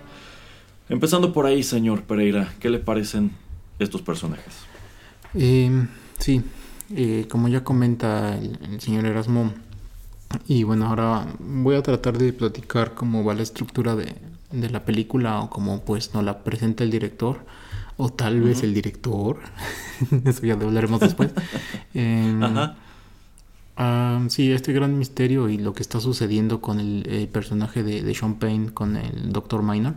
Empezando 0.89 1.33
por 1.33 1.45
ahí, 1.45 1.63
señor 1.63 2.03
Pereira, 2.03 2.53
¿qué 2.59 2.69
le 2.69 2.79
parecen 2.79 3.31
estos 3.79 4.01
personajes? 4.01 4.53
Eh, 5.33 5.87
sí, 6.19 6.41
eh, 6.95 7.25
como 7.29 7.47
ya 7.47 7.63
comenta 7.63 8.37
el, 8.37 8.79
señor 8.79 9.05
Erasmo, 9.05 9.53
y 10.47 10.63
bueno, 10.63 10.87
ahora 10.87 11.27
voy 11.39 11.75
a 11.75 11.83
tratar 11.83 12.17
de 12.17 12.33
platicar 12.33 12.93
cómo 12.93 13.23
va 13.23 13.33
la 13.33 13.43
estructura 13.43 13.95
de, 13.95 14.15
de 14.51 14.69
la 14.69 14.83
película 14.83 15.41
o 15.41 15.49
cómo 15.49 15.83
pues 15.83 16.13
nos 16.13 16.23
la 16.23 16.43
presenta 16.43 16.83
el 16.83 16.91
director 16.91 17.45
o 17.97 18.09
tal 18.09 18.41
vez 18.41 18.63
el 18.63 18.73
director, 18.73 19.39
eso 20.25 20.45
ya 20.45 20.55
lo 20.55 20.67
hablaremos 20.67 20.99
después. 20.99 21.31
Em, 21.93 22.41
Ajá. 22.43 24.29
sí, 24.29 24.51
este 24.51 24.73
gran 24.73 24.97
misterio 24.97 25.49
y 25.49 25.57
lo 25.57 25.73
que 25.73 25.83
está 25.83 25.99
sucediendo 25.99 26.59
con 26.59 26.79
el, 26.79 27.29
personaje 27.31 27.83
de, 27.83 28.13
Sean 28.15 28.35
Payne, 28.35 28.73
con 28.73 28.97
el 28.97 29.31
Dr. 29.31 29.61
Minor, 29.61 29.93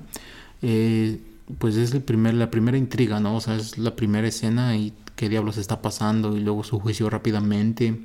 eh, 0.63 1.21
pues 1.59 1.77
es 1.77 1.93
el 1.93 2.03
primer, 2.03 2.35
la 2.35 2.51
primera 2.51 2.77
intriga, 2.77 3.21
¿no? 3.21 3.37
O 3.37 3.41
sea, 3.41 3.57
es 3.57 3.79
la 3.79 3.97
primera 3.97 4.29
escena 4.29 4.77
y 4.77 4.93
qué 5.15 5.29
diablos 5.29 5.57
está 5.57 5.81
pasando 5.81 6.37
y 6.37 6.41
luego 6.41 6.65
su 6.65 6.79
juicio 6.79 7.09
rápidamente. 7.09 8.01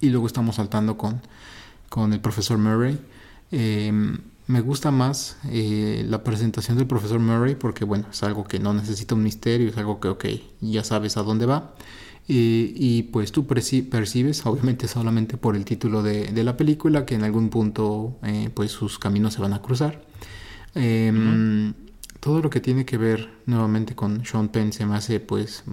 Y 0.00 0.10
luego 0.10 0.26
estamos 0.26 0.56
saltando 0.56 0.96
con, 0.96 1.20
con 1.88 2.12
el 2.12 2.20
profesor 2.20 2.58
Murray. 2.58 2.98
Em, 3.50 4.18
me 4.48 4.62
gusta 4.62 4.90
más 4.90 5.36
eh, 5.50 6.04
la 6.08 6.24
presentación 6.24 6.78
del 6.78 6.86
profesor 6.86 7.20
Murray 7.20 7.54
porque, 7.54 7.84
bueno, 7.84 8.06
es 8.10 8.22
algo 8.22 8.44
que 8.44 8.58
no 8.58 8.72
necesita 8.72 9.14
un 9.14 9.22
misterio, 9.22 9.68
es 9.68 9.76
algo 9.76 10.00
que, 10.00 10.08
ok, 10.08 10.24
ya 10.60 10.82
sabes 10.82 11.18
a 11.18 11.22
dónde 11.22 11.46
va. 11.46 11.74
y 12.26 13.04
pues 13.04 13.30
tú 13.32 13.46
percibes, 13.46 14.44
obviamente 14.46 14.88
solamente 14.88 15.36
por 15.36 15.54
el 15.54 15.64
título 15.64 16.02
de, 16.02 16.44
la 16.44 16.56
película, 16.56 17.04
que 17.06 17.14
en 17.14 17.24
algún 17.24 17.50
punto 17.50 18.18
eh, 18.22 18.50
pues 18.52 18.70
sus 18.70 18.98
caminos 18.98 19.34
se 19.34 19.42
van 19.42 19.52
a 19.52 19.60
cruzar. 19.60 20.02
Em, 20.74 21.74
todo 22.20 22.40
lo 22.40 22.50
que 22.50 22.60
tiene 22.60 22.84
que 22.84 22.96
ver 22.98 23.30
nuevamente 23.46 23.94
con 23.94 24.24
Sean 24.24 24.48
Penn 24.48 24.72
se 24.72 24.86
me 24.86 24.96
hace 24.96 25.20
pues 25.20 25.64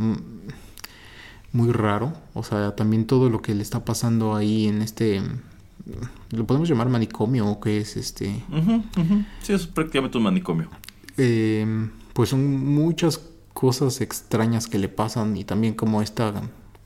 muy 1.53 1.71
raro. 1.71 2.13
O 2.33 2.43
sea, 2.43 2.75
también 2.75 3.07
todo 3.07 3.29
lo 3.29 3.41
que 3.41 3.55
le 3.55 3.61
está 3.63 3.85
pasando 3.85 4.35
ahí 4.35 4.67
en 4.67 4.81
este 4.81 5.21
lo 6.31 6.45
podemos 6.45 6.67
llamar 6.67 6.89
manicomio 6.89 7.47
o 7.47 7.59
qué 7.59 7.79
es 7.79 7.97
este. 7.97 8.43
Sí, 9.41 9.53
es 9.53 9.67
prácticamente 9.67 10.17
un 10.17 10.23
manicomio. 10.23 10.69
Em, 11.17 11.91
pues 12.13 12.29
son 12.29 12.65
muchas 12.73 13.21
cosas 13.53 14.01
extrañas 14.01 14.67
que 14.67 14.77
le 14.77 14.89
pasan 14.89 15.37
y 15.37 15.43
también 15.43 15.75
como 15.75 16.01
esta, 16.01 16.33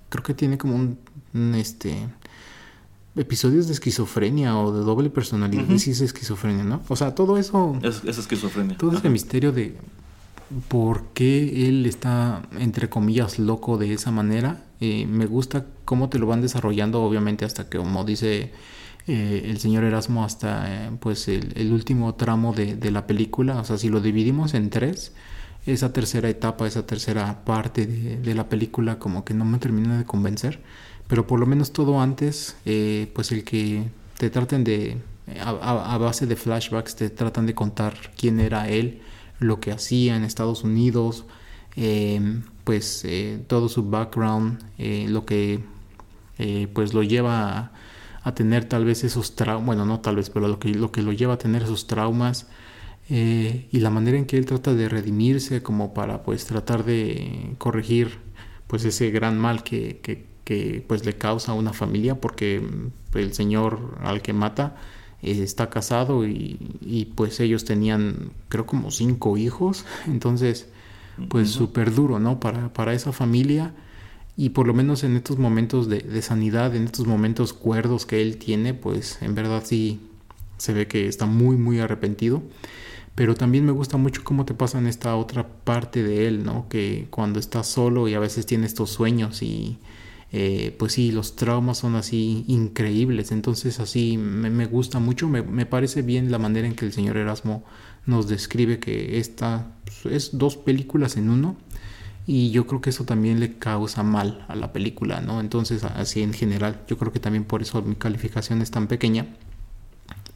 creo 0.09 0.23
que 0.23 0.33
tiene 0.33 0.57
como 0.57 0.75
un, 0.75 1.55
este 1.55 2.07
episodios 3.15 3.67
de 3.67 3.73
esquizofrenia 3.73 4.57
o 4.57 4.71
de 4.71 4.81
doble 4.81 5.09
personalidad. 5.09 5.65
Sí, 5.77 5.91
es 5.91 6.01
esquizofrenia, 6.01 6.63
¿no? 6.63 6.81
O 6.87 6.95
sea, 6.95 7.15
todo 7.15 7.37
eso. 7.37 7.77
Es, 7.81 8.03
esquizofrenia. 8.05 8.77
Todo 8.77 8.97
ese 8.97 9.09
misterio 9.09 9.51
de 9.51 9.75
por 10.67 11.03
qué 11.13 11.67
él 11.67 11.85
está, 11.85 12.43
entre 12.57 12.89
comillas, 12.89 13.39
loco 13.39 13.77
de 13.77 13.93
esa 13.93 14.11
manera. 14.11 14.63
Eh, 14.81 15.05
me 15.05 15.25
gusta 15.25 15.65
cómo 15.85 16.09
te 16.09 16.19
lo 16.19 16.27
van 16.27 16.41
desarrollando, 16.41 17.01
obviamente, 17.01 17.45
hasta 17.45 17.69
que, 17.69 17.77
como 17.77 18.03
dice 18.03 18.51
eh, 19.09 19.49
el 19.49 19.59
señor 19.59 19.85
Erasmo 19.85 20.23
hasta 20.23 20.85
eh, 20.85 20.91
pues 20.99 21.27
el, 21.27 21.71
último 21.71 22.13
tramo 22.13 22.53
de, 22.53 22.91
la 22.91 23.07
película. 23.07 23.59
O 23.59 23.65
sea, 23.65 23.79
si 23.79 23.89
lo 23.89 24.01
dividimos 24.01 24.53
en 24.53 24.69
tres, 24.69 25.13
esa 25.65 25.91
tercera 25.93 26.29
etapa, 26.29 26.67
esa 26.67 26.85
tercera 26.85 27.43
parte 27.43 27.87
de, 27.87 28.35
la 28.35 28.49
película 28.49 28.99
como 28.99 29.25
que 29.25 29.33
no 29.33 29.45
me 29.45 29.57
termina 29.57 29.97
de 29.97 30.05
convencer. 30.05 30.59
Pero 31.07 31.25
por 31.25 31.39
lo 31.39 31.47
menos 31.47 31.73
todo 31.73 32.01
antes, 32.01 32.55
eh, 32.65 33.11
pues 33.15 33.31
el 33.31 33.43
que 33.43 33.89
te 34.19 34.29
traten 34.29 34.63
de, 34.63 34.97
a, 35.43 35.97
base 35.97 36.27
de 36.27 36.35
flashbacks, 36.35 36.95
te 36.95 37.09
tratan 37.09 37.47
de 37.47 37.55
contar 37.55 37.95
quién 38.15 38.39
era 38.39 38.69
él, 38.69 39.01
lo 39.39 39.59
que 39.59 39.71
hacía 39.71 40.17
en 40.17 40.23
Estados 40.23 40.63
Unidos, 40.63 41.25
pues 42.69 43.03
todo 43.47 43.67
su 43.67 43.89
background, 43.89 44.61
lo 45.09 45.25
que 45.25 45.59
pues 46.73 46.93
lo 46.93 47.01
lleva 47.01 47.71
a 48.23 48.35
tener 48.35 48.65
tal 48.65 48.85
vez 48.85 49.03
esos 49.03 49.35
traumas, 49.35 49.65
bueno, 49.65 49.85
no 49.85 49.99
tal 50.01 50.17
vez, 50.17 50.29
pero 50.29 50.47
lo 50.47 50.59
que, 50.59 50.69
lo 50.69 50.91
que 50.91 51.01
lo 51.01 51.11
lleva 51.11 51.33
a 51.33 51.37
tener 51.37 51.63
esos 51.63 51.87
traumas 51.87 52.47
eh, 53.09 53.67
y 53.71 53.79
la 53.79 53.89
manera 53.89 54.17
en 54.17 54.25
que 54.25 54.37
él 54.37 54.45
trata 54.45 54.73
de 54.73 54.87
redimirse 54.87 55.63
como 55.63 55.93
para 55.93 56.23
pues 56.23 56.45
tratar 56.45 56.85
de 56.85 57.55
corregir 57.57 58.19
pues 58.67 58.85
ese 58.85 59.09
gran 59.09 59.39
mal 59.39 59.63
que, 59.63 59.99
que, 60.01 60.29
pues 60.87 61.05
le 61.05 61.13
causa 61.13 61.51
a 61.51 61.55
una 61.55 61.73
familia 61.73 62.19
porque 62.19 62.59
el 63.13 63.33
señor 63.33 63.99
al 64.01 64.23
que 64.23 64.33
mata 64.33 64.77
eh, 65.21 65.43
está 65.43 65.69
casado 65.69 66.25
y, 66.25 66.57
y, 66.81 67.05
pues 67.05 67.39
ellos 67.39 67.65
tenían 67.65 68.31
creo 68.47 68.65
como 68.65 68.89
cinco 68.89 69.37
hijos. 69.37 69.85
Entonces 70.07 70.69
pues 71.27 71.49
súper 71.49 71.93
duro 71.93 72.19
no 72.19 72.39
para, 72.39 72.71
para 72.71 72.93
esa 72.93 73.11
familia 73.11 73.73
y 74.39 74.51
por 74.51 74.67
lo 74.67 74.73
menos 74.73 75.03
en 75.03 75.17
estos 75.17 75.37
momentos 75.37 75.89
de, 75.89 76.21
sanidad, 76.21 76.73
en 76.73 76.85
estos 76.85 77.05
momentos 77.05 77.51
cuerdos 77.51 78.05
que 78.05 78.21
él 78.21 78.37
tiene, 78.37 78.73
pues 78.73 79.21
en 79.21 79.35
verdad 79.35 79.63
sí 79.65 79.99
se 80.57 80.71
ve 80.71 80.87
que 80.87 81.09
está 81.09 81.25
muy, 81.25 81.57
muy 81.57 81.79
arrepentido. 81.81 82.41
Pero 83.15 83.35
también 83.35 83.65
me 83.65 83.73
gusta 83.73 83.97
mucho 83.97 84.23
cómo 84.23 84.45
te 84.45 84.53
pasa 84.53 84.79
en 84.79 84.87
esta 84.87 85.17
otra 85.17 85.45
parte 85.45 86.03
de 86.03 86.25
él, 86.25 86.45
¿no? 86.45 86.69
Que 86.69 87.07
cuando 87.09 87.37
está 87.37 87.63
solo 87.63 88.07
y 88.07 88.13
a 88.13 88.19
veces 88.19 88.45
tiene 88.45 88.65
estos 88.65 88.91
sueños 88.91 89.41
y 89.41 89.77
eh, 90.31 90.73
pues 90.79 90.93
sí, 90.93 91.11
los 91.11 91.35
traumas 91.35 91.79
son 91.79 91.95
así 91.95 92.45
increíbles. 92.47 93.33
Entonces 93.33 93.81
así 93.81 94.17
me, 94.17 94.65
gusta 94.67 94.99
mucho, 94.99 95.27
me, 95.27 95.41
me, 95.41 95.65
parece 95.65 96.01
bien 96.01 96.31
la 96.31 96.39
manera 96.39 96.65
en 96.65 96.75
que 96.75 96.85
el 96.85 96.93
señor 96.93 97.17
Erasmo 97.17 97.65
nos 98.09 98.27
describe 98.27 98.79
que 98.79 99.19
esta 99.19 99.71
pues, 99.85 100.13
es 100.13 100.37
dos 100.37 100.57
películas 100.57 101.15
en 101.15 101.29
uno 101.29 101.55
y 102.27 102.51
yo 102.51 102.67
creo 102.67 102.81
que 102.81 102.89
eso 102.89 103.05
también 103.05 103.39
le 103.39 103.57
causa 103.57 104.03
mal 104.03 104.45
a 104.47 104.55
la 104.55 104.71
película, 104.71 105.21
¿no? 105.21 105.39
Entonces, 105.39 105.83
así 105.83 106.21
en 106.21 106.33
general, 106.33 106.81
yo 106.87 106.97
creo 106.97 107.11
que 107.11 107.19
también 107.19 107.43
por 107.43 107.61
eso 107.61 107.81
mi 107.81 107.95
calificación 107.95 108.61
es 108.61 108.69
tan 108.69 108.87
pequeña, 108.87 109.25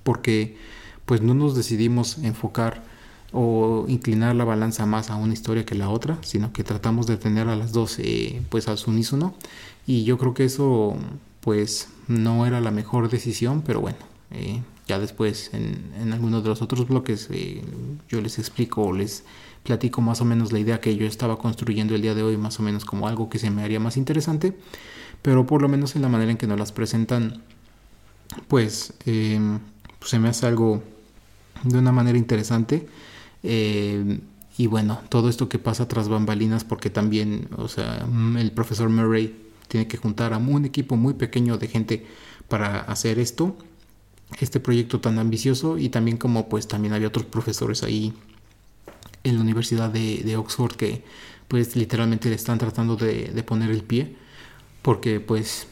porque 0.04 0.58
pues 1.06 1.22
no 1.22 1.34
nos 1.34 1.56
decidimos 1.56 2.18
enfocar 2.20 2.84
o 3.32 3.86
inclinar 3.88 4.36
la 4.36 4.44
balanza 4.44 4.86
más 4.86 5.10
a 5.10 5.16
una 5.16 5.34
historia 5.34 5.66
que 5.66 5.76
la 5.76 5.90
otra, 5.90 6.18
sino 6.22 6.54
que 6.54 6.64
tratamos 6.64 7.08
de 7.08 7.18
tener 7.18 7.48
a 7.48 7.56
las 7.56 7.74
dos 7.74 7.98
eh, 8.00 8.42
pues 8.50 8.68
al 8.68 8.78
unísono 8.88 9.34
y 9.86 10.04
yo 10.04 10.18
creo 10.18 10.34
que 10.34 10.46
eso 10.46 10.96
pues 11.42 11.90
no 12.08 12.46
era 12.46 12.62
la 12.62 12.72
mejor 12.72 13.10
decisión, 13.10 13.64
pero 13.66 13.82
bueno, 13.82 13.98
eh, 14.32 14.62
ya 14.88 15.00
después 15.00 15.50
en, 15.54 15.94
en 16.00 16.14
algunos 16.14 16.44
de 16.44 16.50
los 16.50 16.62
otros 16.62 16.88
bloques 16.88 17.30
eh, 17.32 17.62
yo 18.10 18.22
les 18.22 18.40
explico 18.40 18.84
o 18.84 18.94
les 18.94 19.24
platico 19.64 20.02
más 20.02 20.22
o 20.22 20.26
menos 20.26 20.52
la 20.52 20.60
idea 20.60 20.80
que 20.80 20.96
yo 20.96 21.08
estaba 21.08 21.38
construyendo 21.38 21.96
el 21.96 22.02
día 22.02 22.14
de 22.14 22.24
hoy, 22.24 22.38
más 22.38 22.60
o 22.60 22.64
menos 22.64 22.86
como 22.86 23.08
algo 23.08 23.30
que 23.30 23.40
se 23.40 23.50
me 23.50 23.64
haría 23.64 23.80
más 23.80 23.98
interesante, 23.98 24.56
pero 25.22 25.46
por 25.48 25.62
lo 25.62 25.70
menos 25.70 25.96
en 25.96 26.02
la 26.02 26.10
manera 26.10 26.32
en 26.32 26.38
que 26.38 26.48
nos 26.48 26.60
las 26.60 26.72
presentan, 26.72 27.42
pues, 28.48 28.94
em, 29.06 29.60
pues 30.00 30.12
se 30.12 30.20
me 30.20 30.30
hace 30.30 30.46
algo 30.46 30.84
de 31.64 31.78
una 31.78 31.92
manera 31.92 32.18
interesante. 32.18 32.88
Em, 33.42 34.20
y 34.58 34.68
bueno, 34.68 35.02
todo 35.10 35.30
esto 35.30 35.50
que 35.50 35.60
pasa 35.60 35.88
tras 35.88 36.10
bambalinas, 36.10 36.64
porque 36.64 36.90
también, 36.90 37.48
o 37.58 37.68
sea, 37.68 38.06
el 38.38 38.52
profesor 38.52 38.90
Murray 38.90 39.36
tiene 39.68 39.88
que 39.88 39.98
juntar 39.98 40.34
a 40.34 40.38
un 40.38 40.66
equipo 40.66 40.96
muy 40.98 41.14
pequeño 41.14 41.58
de 41.58 41.68
gente 41.68 42.06
para 42.50 42.82
hacer 42.82 43.18
esto, 43.18 43.56
este 44.40 44.60
proyecto 44.60 45.00
tan 45.00 45.20
ambicioso 45.20 45.78
y 45.78 45.90
también 45.90 46.18
como 46.18 46.50
pues 46.50 46.68
también 46.68 46.94
había 46.94 47.08
otros 47.08 47.26
profesores 47.26 47.84
ahí 47.84 48.14
en 49.24 49.36
la 49.36 49.42
Universidad 49.42 49.90
de, 49.90 50.36
Oxford 50.38 50.76
que 50.76 51.04
pues 51.48 51.76
literalmente 51.76 52.30
le 52.30 52.36
están 52.36 52.58
tratando 52.58 52.96
de, 52.96 53.44
poner 53.46 53.72
el 53.72 53.84
pie 53.84 54.16
porque 54.82 55.20
pues 55.20 55.68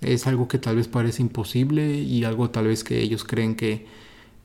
es 0.00 0.26
algo 0.26 0.48
que 0.48 0.58
tal 0.58 0.76
vez 0.76 0.88
parece 0.88 1.22
imposible 1.22 1.94
y 1.98 2.24
algo 2.24 2.50
tal 2.50 2.66
vez 2.66 2.84
que 2.84 3.00
ellos 3.00 3.24
creen 3.24 3.54
que 3.54 3.86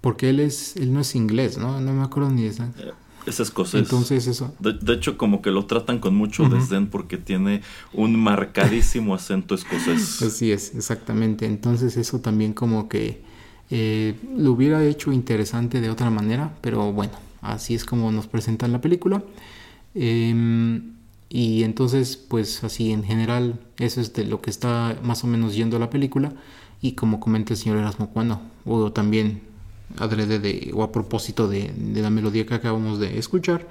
porque 0.02 0.30
él 0.30 0.40
es 0.40 0.76
él 0.76 0.94
no 0.94 1.02
es 1.02 1.16
inglés 1.16 1.58
no 1.58 1.82
no 1.82 1.94
me 1.94 2.04
acuerdo 2.04 2.30
ni 2.30 2.44
de 2.44 2.50
eh, 2.50 2.94
es 3.28 3.40
escocés. 3.40 3.82
Entonces 3.82 4.28
eso. 4.28 4.54
De, 4.60 4.94
hecho, 4.94 5.18
como 5.18 5.42
que 5.42 5.52
lo 5.52 5.66
tratan 5.66 6.00
con 6.00 6.16
mucho 6.16 6.50
desdén 6.50 6.88
porque 6.88 7.18
tiene 7.18 7.62
un 7.94 8.20
marcadísimo 8.20 9.14
acento 9.14 9.56
escocés. 9.56 10.22
Así 10.24 10.52
es, 10.52 10.74
exactamente. 10.76 11.46
Entonces 11.46 11.98
eso 11.98 12.20
también 12.20 12.54
como 12.54 12.90
que 12.90 13.22
eh, 13.70 14.16
lo 14.36 14.52
hubiera 14.54 14.84
hecho 14.84 15.12
interesante 15.12 15.82
de 15.82 15.90
otra 15.90 16.10
manera, 16.10 16.56
pero 16.62 16.92
bueno, 16.94 17.14
Así 17.42 17.76
es 17.76 17.86
como 17.86 18.12
nos 18.12 18.28
presentan 18.28 18.72
la 18.72 18.82
película. 18.82 19.24
Em, 19.96 20.94
y 21.30 21.64
entonces, 21.64 22.18
pues 22.18 22.64
así 22.64 22.92
en 22.92 23.04
general, 23.04 23.60
eso 23.80 24.02
es 24.02 24.14
de 24.14 24.26
lo 24.26 24.42
que 24.42 24.50
está 24.50 24.98
más 25.04 25.24
o 25.24 25.28
menos 25.28 25.56
yendo 25.56 25.80
la 25.80 25.90
película. 25.90 26.34
Y 26.82 26.94
como 26.94 27.20
comenta 27.20 27.54
el 27.54 27.58
señor 27.58 27.78
Erasmo 27.78 28.10
Cuando, 28.10 28.42
o 28.66 28.92
también 28.92 29.42
adrede 29.98 30.40
de, 30.40 30.72
o 30.74 30.84
a 30.84 30.92
propósito 30.92 31.48
de, 31.48 31.72
la 31.96 32.10
melodía 32.10 32.46
que 32.46 32.56
acabamos 32.56 33.00
de 33.00 33.18
escuchar, 33.18 33.68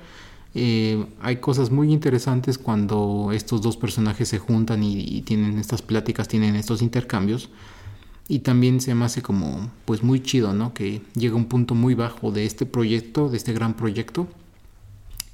eh, 0.54 1.04
hay 1.20 1.36
cosas 1.36 1.70
muy 1.70 1.92
interesantes 1.92 2.56
cuando 2.56 3.30
estos 3.32 3.60
dos 3.60 3.76
personajes 3.76 4.28
se 4.28 4.38
juntan 4.38 4.82
y, 4.82 5.20
tienen 5.22 5.58
estas 5.58 5.82
pláticas, 5.82 6.28
tienen 6.28 6.56
estos 6.56 6.82
intercambios. 6.82 7.50
Y 8.28 8.40
también 8.40 8.80
se 8.80 8.94
me 8.94 9.04
hace 9.04 9.22
como, 9.22 9.70
pues 9.84 10.02
muy 10.02 10.20
chido, 10.20 10.52
¿no? 10.52 10.74
Que 10.74 11.00
llega 11.14 11.36
un 11.36 11.44
punto 11.44 11.76
muy 11.76 11.94
bajo 11.94 12.32
de 12.32 12.44
este 12.44 12.66
proyecto, 12.66 13.28
de 13.28 13.36
este 13.36 13.52
gran 13.52 13.74
proyecto. 13.74 14.26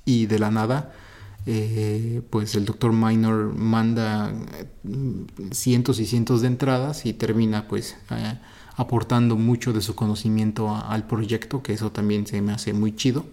Y 0.05 0.27
de 0.27 0.39
la 0.39 0.51
nada, 0.51 0.93
eh, 1.47 2.23
pues 2.31 2.55
el 2.55 2.65
doctor 2.65 2.93
Minor 2.93 3.55
manda 3.55 4.33
mm, 4.85 5.51
cientos 5.51 5.99
y 6.01 6.07
cientos 6.07 6.43
de 6.43 6.49
entradas 6.49 7.05
y 7.05 7.15
termina 7.15 7.67
pues 7.67 7.97
eh, 8.11 8.39
aportando 8.77 9.37
mucho 9.37 9.73
de 9.73 9.81
su 9.81 9.95
conocimiento 9.95 10.75
al 10.75 11.07
proyecto, 11.07 11.63
que 11.63 11.73
eso 11.73 11.93
también 11.93 12.27
se 12.27 12.41
me 12.41 12.53
hace 12.53 12.73
muy 12.73 12.95
chido. 12.95 13.27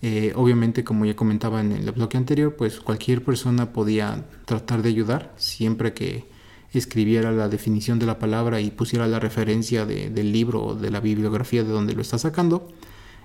Eh, 0.00 0.32
obviamente, 0.36 0.84
como 0.84 1.04
ya 1.04 1.16
comentaba 1.16 1.60
en 1.60 1.72
el 1.72 1.90
bloque 1.90 2.16
anterior, 2.16 2.54
pues 2.56 2.80
cualquier 2.80 3.24
persona 3.24 3.72
podía 3.72 4.24
tratar 4.44 4.82
de 4.82 4.90
ayudar 4.90 5.32
siempre 5.36 5.92
que 5.92 6.26
escribiera 6.72 7.32
la 7.32 7.48
definición 7.48 7.98
de 7.98 8.06
la 8.06 8.18
palabra 8.18 8.60
y 8.60 8.70
pusiera 8.70 9.06
la 9.08 9.18
referencia 9.18 9.86
del 9.86 10.32
libro 10.32 10.64
o 10.64 10.74
de 10.74 10.90
la 10.90 11.00
bibliografía 11.00 11.64
de 11.64 11.70
donde 11.70 11.94
lo 11.94 12.02
está 12.02 12.18
sacando. 12.18 12.68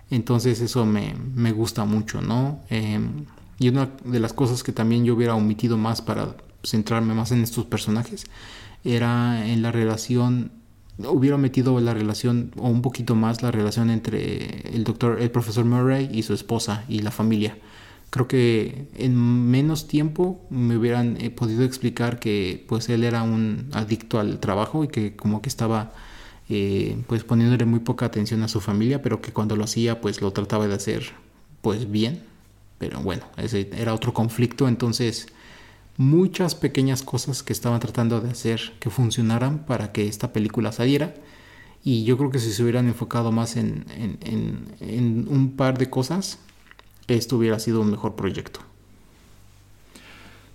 Entonces 0.10 0.62
eso 0.62 0.86
me, 0.86 1.52
gusta 1.52 1.86
mucho, 1.86 2.22
¿no? 2.22 2.62
Em, 2.70 3.26
y 3.60 3.70
una 3.70 3.90
de 4.04 4.20
las 4.20 4.34
cosas 4.34 4.64
que 4.64 4.72
también 4.72 5.06
yo 5.06 5.14
hubiera 5.16 5.36
omitido 5.36 5.78
más 5.78 6.02
para 6.02 6.36
centrarme 6.64 7.14
más 7.14 7.32
en 7.32 7.44
estos 7.44 7.66
personajes 7.66 8.26
era 8.84 9.48
en 9.48 9.62
la 9.62 9.72
relación 9.72 10.52
hubiera 10.98 11.38
metido 11.38 11.80
la 11.80 11.94
relación 11.94 12.52
o 12.58 12.70
un 12.70 12.82
poquito 12.82 13.16
más 13.16 13.42
la 13.42 13.52
relación 13.52 13.90
entre 13.90 14.76
el 14.76 14.84
doctor, 14.84 15.22
el 15.22 15.32
profesor 15.32 15.66
Murray 15.66 16.10
y 16.12 16.24
su 16.24 16.34
esposa 16.34 16.84
y 16.88 17.00
la 17.00 17.12
familia. 17.12 17.58
Creo 18.10 18.28
que 18.28 18.90
en 18.96 19.16
menos 19.50 19.88
tiempo 19.88 20.40
me 20.52 20.78
hubieran 20.78 21.18
eh, 21.20 21.32
podido 21.32 21.64
explicar 21.64 22.20
que 22.20 22.64
pues 22.68 22.90
él 22.90 23.04
era 23.04 23.24
un 23.24 23.70
adicto 23.74 24.20
al 24.20 24.40
trabajo 24.40 24.84
y 24.84 24.88
que 24.88 25.16
como 25.16 25.42
que 25.42 25.50
estaba 25.50 25.94
eh, 26.48 26.96
pues 27.08 27.24
poniéndole 27.24 27.66
muy 27.66 27.80
poca 27.80 28.06
atención 28.06 28.44
a 28.44 28.48
su 28.48 28.62
familia, 28.62 29.02
pero 29.02 29.20
que 29.20 29.34
cuando 29.34 29.56
lo 29.56 29.64
hacía 29.64 30.00
pues 30.00 30.22
lo 30.22 30.32
trataba 30.32 30.68
de 30.68 30.76
hacer 30.76 31.12
pues 31.62 31.90
bien. 31.90 32.22
Pero 32.78 33.02
bueno, 33.02 33.24
ese 33.38 33.70
era 33.76 33.94
otro 33.96 34.14
conflicto, 34.14 34.68
entonces 34.68 35.28
muchas 35.98 36.56
pequeñas 36.56 37.04
cosas 37.04 37.44
que 37.44 37.54
estaban 37.54 37.80
tratando 37.80 38.22
de 38.22 38.30
hacer 38.30 38.74
que 38.80 38.90
funcionaran 38.90 39.60
para 39.66 39.92
que 39.92 40.08
esta 40.08 40.34
película 40.34 40.72
saliera. 40.72 41.14
Y 41.84 42.06
yo 42.06 42.18
creo 42.18 42.32
que 42.32 42.40
si 42.40 42.52
se 42.52 42.64
hubieran 42.64 42.88
enfocado 42.88 43.32
más 43.32 43.58
en, 43.58 43.86
en, 43.90 45.28
un 45.28 45.52
par 45.52 45.78
de 45.78 45.90
cosas, 45.90 46.40
esto 47.08 47.38
hubiera 47.38 47.60
sido 47.60 47.82
un 47.82 47.92
mejor 47.92 48.16
proyecto. 48.16 48.62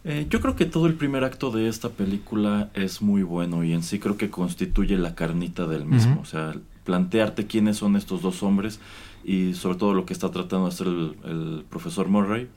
Eh, 0.05 0.26
yo 0.30 0.41
creo 0.41 0.57
que 0.57 0.64
todo 0.64 0.86
el 0.86 0.95
primer 0.95 1.24
acto 1.24 1.51
de 1.51 1.68
esta 1.68 1.91
película 1.91 2.70
es 2.72 3.03
muy 3.03 3.22
bueno 3.22 3.62
y 3.62 3.74
en 3.74 3.82
sí 3.82 3.99
creo 3.99 4.16
que 4.16 4.30
constituye 4.30 4.97
la 4.97 5.14
carnita 5.14 5.66
del 5.66 5.84
mismo. 5.84 6.20
O 6.22 6.24
sea, 6.24 6.55
plantearte 6.84 7.47
quiénes 7.47 7.76
son 7.76 7.97
estos 7.97 8.22
dos 8.22 8.43
hombres 8.43 8.80
y 9.22 9.53
sobre 9.53 9.76
todo 9.76 9.93
lo 9.93 10.07
que 10.07 10.14
está 10.14 10.30
tratando 10.30 10.66
de 10.66 10.72
hacer 10.72 10.86
el 10.86 11.64
profesor 11.68 12.09
Murray 12.09 12.49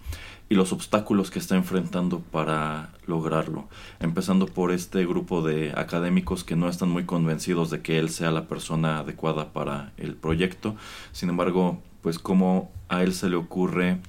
y 0.52 0.56
los 0.56 0.74
obstáculos 0.74 1.32
que 1.32 1.40
está 1.40 1.56
enfrentando 1.56 2.20
para 2.20 2.90
lograrlo. 3.08 3.70
Empezando 4.02 4.48
por 4.48 4.74
este 4.74 5.06
grupo 5.06 5.42
de 5.42 5.72
académicos 5.78 6.44
que 6.44 6.58
no 6.58 6.68
están 6.68 6.90
muy 6.90 7.06
convencidos 7.06 7.70
de 7.70 7.82
que 7.82 8.00
él 8.00 8.10
sea 8.10 8.32
la 8.32 8.50
persona 8.50 9.00
adecuada 9.00 9.54
para 9.54 9.94
el 9.96 10.14
proyecto. 10.16 10.76
Sin 11.14 11.30
embargo, 11.30 11.80
pues 12.02 12.20
como 12.20 12.70
a 12.90 13.02
él 13.02 13.14
se 13.14 13.30
le 13.30 13.38
ocurre, 13.38 14.02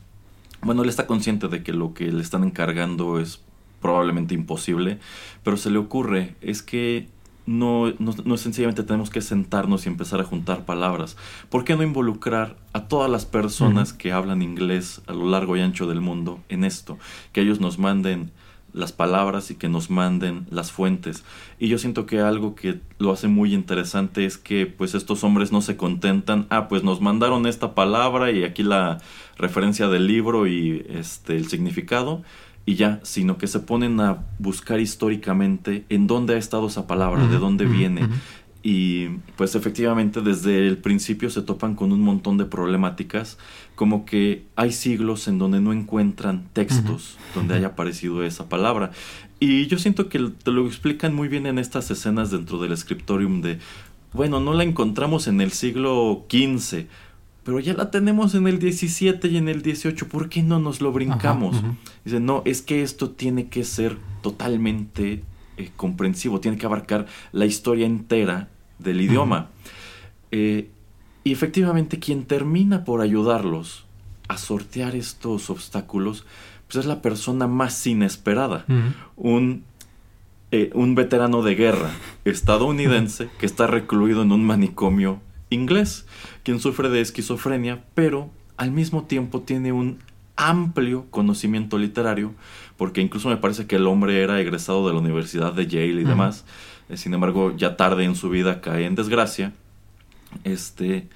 bueno, 0.63 0.83
él 0.83 0.89
está 0.89 1.07
consciente 1.07 1.47
de 1.47 1.63
que 1.63 1.73
lo 1.73 1.95
que 1.95 2.11
le 2.11 2.23
están 2.23 2.43
encargando 2.43 3.21
es 3.21 3.41
probablemente 3.81 4.35
imposible, 4.35 4.99
pero 5.45 5.57
se 5.57 5.71
le 5.71 5.79
ocurre 5.79 6.35
es 6.41 6.61
que 6.61 7.07
no, 7.47 7.93
no, 7.99 8.37
sencillamente 8.37 8.83
tenemos 8.83 9.11
que 9.11 9.21
sentarnos 9.21 9.87
y 9.87 9.89
empezar 9.89 10.21
a 10.21 10.25
juntar 10.25 10.65
palabras. 10.65 11.17
¿Por 11.51 11.65
qué 11.65 11.77
no 11.77 11.83
involucrar 11.83 12.57
a 12.73 12.85
todas 12.89 13.11
las 13.11 13.27
personas 13.27 13.93
que 13.93 14.13
hablan 14.13 14.43
inglés 14.43 15.03
a 15.07 15.13
lo 15.13 15.29
largo 15.29 15.57
y 15.57 15.61
ancho 15.61 15.87
del 15.87 16.01
mundo 16.01 16.41
en 16.49 16.65
esto? 16.65 16.99
Que 17.33 17.41
ellos 17.41 17.61
nos 17.61 17.79
manden 17.79 18.31
las 18.73 18.93
palabras 18.93 19.51
y 19.51 19.55
que 19.55 19.69
nos 19.69 19.91
manden 19.91 20.47
las 20.51 20.73
fuentes. 20.73 21.25
Y 21.59 21.69
yo 21.69 21.79
siento 21.79 22.07
que 22.07 22.21
algo 22.21 22.55
que 22.55 22.81
lo 22.99 23.13
hace 23.13 23.29
muy 23.29 23.55
interesante 23.55 24.25
es 24.25 24.39
que 24.39 24.67
pues 24.67 24.95
estos 24.95 25.25
hombres 25.25 25.53
no 25.53 25.61
se 25.61 25.77
contentan, 25.77 26.47
ah, 26.51 26.69
pues 26.69 26.83
nos 26.83 27.01
mandaron 27.01 27.47
esta 27.47 27.75
palabra 27.75 28.31
y 28.31 28.45
aquí 28.45 28.63
la 28.63 28.99
referencia 29.37 29.89
del 29.89 30.07
libro 30.07 30.47
y 30.47 30.87
este 30.89 31.37
el 31.37 31.49
significado, 31.49 32.23
y 32.65 32.77
ya, 32.77 33.01
sino 33.03 33.39
que 33.39 33.47
se 33.47 33.61
ponen 33.61 34.01
a 34.01 34.25
buscar 34.39 34.81
históricamente 34.81 35.85
en 35.89 36.07
dónde 36.07 36.35
ha 36.35 36.39
estado 36.39 36.69
esa 36.69 36.87
palabra, 36.87 37.27
de 37.27 37.39
dónde 37.39 37.65
viene. 37.65 38.09
Y 38.63 39.09
pues 39.37 39.57
efectivamente 39.57 40.21
desde 40.21 40.69
el 40.69 40.79
principio 40.79 41.31
se 41.31 41.43
topan 41.43 41.75
con 41.75 41.91
un 41.91 42.01
montón 42.01 42.39
de 42.39 42.45
problemáticas, 42.45 43.37
como 43.75 44.05
que 44.05 44.45
hay 44.55 44.71
siglos 44.71 45.27
en 45.27 45.39
donde 45.39 45.61
no 45.61 45.73
encuentran 45.73 46.47
textos 46.53 47.19
donde 47.35 47.55
haya 47.55 47.69
aparecido 47.69 48.23
esa 48.23 48.49
palabra. 48.49 48.93
Y 49.41 49.67
yo 49.67 49.79
siento 49.79 50.09
que 50.09 50.21
te 50.21 50.53
lo 50.53 50.65
explican 50.65 51.13
muy 51.13 51.27
bien 51.27 51.47
en 51.47 51.59
estas 51.59 51.91
escenas 51.91 52.31
dentro 52.31 52.59
del 52.59 52.77
scriptorium 52.77 53.43
de, 53.43 53.59
bueno, 54.13 54.39
no 54.39 54.55
la 54.55 54.63
encontramos 54.63 55.27
en 55.27 55.41
el 55.41 55.51
siglo 55.51 56.25
XV, 56.31 56.87
pero 57.45 57.59
ya 57.59 57.75
la 57.75 57.91
tenemos 57.91 58.35
en 58.35 58.47
el 58.47 58.59
17 58.59 59.27
y 59.29 59.37
en 59.37 59.49
el 59.49 59.63
18, 59.63 60.09
¿por 60.09 60.29
qué 60.29 60.43
no 60.43 60.61
nos 60.61 60.81
lo 60.81 60.93
brincamos? 60.93 61.61
Dice, 62.05 62.21
no, 62.21 62.43
es 62.45 62.63
que 62.63 62.83
esto 62.83 63.11
tiene 63.11 63.49
que 63.49 63.65
ser 63.65 63.99
totalmente 64.23 65.25
eh, 65.57 65.71
comprensivo, 65.77 66.41
tiene 66.41 66.57
que 66.57 66.67
abarcar 66.67 67.07
la 67.33 67.47
historia 67.47 67.87
entera 67.87 68.49
del 68.79 69.01
idioma. 69.01 69.51
Eh, 70.31 70.71
y 71.25 71.33
efectivamente 71.33 71.99
quien 71.99 72.25
termina 72.25 72.85
por 72.85 73.01
ayudarlos 73.01 73.87
a 74.29 74.39
sortear 74.39 74.95
estos 74.95 75.51
obstáculos, 75.51 76.25
pues 76.69 76.77
es 76.77 76.87
la 76.87 77.03
persona 77.03 77.49
más 77.49 77.87
inesperada. 77.87 78.65
un, 79.17 79.65
eh, 80.53 80.71
un 80.75 80.95
veterano 80.95 81.43
de 81.43 81.57
guerra 81.57 81.91
estadounidense 82.25 83.29
que 83.39 83.47
está 83.47 83.67
recluido 83.67 84.23
en 84.23 84.31
un 84.31 84.45
manicomio 84.45 85.21
inglés, 85.55 86.07
quien 86.43 86.61
sufre 86.61 86.89
de 86.89 87.01
esquizofrenia, 87.01 87.85
pero 87.95 88.31
al 88.57 88.71
mismo 88.71 89.05
tiempo 89.05 89.41
tiene 89.41 89.73
un 89.73 89.99
amplio 90.37 91.07
conocimiento 91.11 91.79
literario, 91.79 92.33
porque 92.77 93.01
incluso 93.01 93.29
me 93.29 93.37
parece 93.37 93.67
que 93.67 93.77
el 93.77 93.87
hombre 93.87 94.23
era 94.23 94.41
egresado 94.41 94.87
de 94.87 94.95
la 94.95 95.01
Universidad 95.01 95.53
de 95.53 95.67
Yale 95.67 96.01
y 96.01 96.05
demás, 96.05 96.45
eh, 96.89 96.97
sin 96.97 97.15
embargo 97.15 97.55
ya 97.57 97.77
tarde 97.77 98.05
en 98.05 98.17
su 98.17 98.31
vida 98.31 98.61
cae 98.61 98.87
en 98.87 98.95
desgracia, 98.95 99.53
este, 100.45 101.09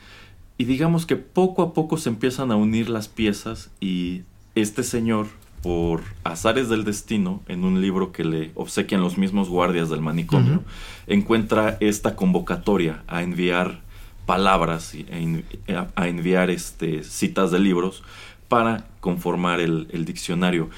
y 0.59 0.65
digamos 0.65 1.07
que 1.07 1.17
poco 1.17 1.63
a 1.63 1.73
poco 1.73 1.97
se 1.97 2.09
empiezan 2.09 2.51
a 2.51 2.57
unir 2.57 2.89
las 2.89 3.09
piezas 3.09 3.71
y 3.81 4.23
este 4.55 4.83
señor, 4.83 5.27
por 5.63 6.03
azares 6.23 6.69
del 6.69 6.85
destino, 6.85 7.43
en 7.49 7.65
un 7.65 7.81
libro 7.81 8.13
que 8.13 8.25
le 8.25 8.53
obsequian 8.55 9.01
los 9.01 9.19
mismos 9.19 9.49
guardias 9.49 9.91
del 9.91 10.01
manicomio, 10.01 10.63
encuentra 11.07 11.77
esta 11.81 12.15
convocatoria 12.15 13.03
a 13.09 13.23
enviar 13.23 13.81
palabras 14.27 14.93
a 15.95 16.09
enviar 16.09 16.51
este, 16.51 17.05
citas 17.05 17.51
de 17.51 17.61
libros 17.61 18.03
para 18.49 18.87
conformar 19.01 19.61
el, 19.61 20.05
diccionario. 20.05 20.69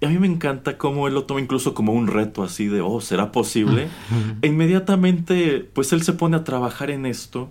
Y 0.00 0.06
a 0.06 0.08
mí 0.08 0.18
me 0.18 0.26
encanta 0.26 0.78
cómo 0.78 1.08
él 1.08 1.14
lo 1.14 1.24
toma 1.24 1.40
incluso 1.40 1.74
como 1.74 1.92
un 1.92 2.06
reto 2.06 2.42
así 2.42 2.68
de, 2.68 2.80
oh, 2.80 3.00
¿será 3.00 3.32
posible? 3.32 3.88
e 4.42 4.46
inmediatamente, 4.46 5.68
pues 5.72 5.92
él 5.92 6.02
se 6.02 6.12
pone 6.12 6.36
a 6.36 6.44
trabajar 6.44 6.90
en 6.90 7.06
esto 7.06 7.50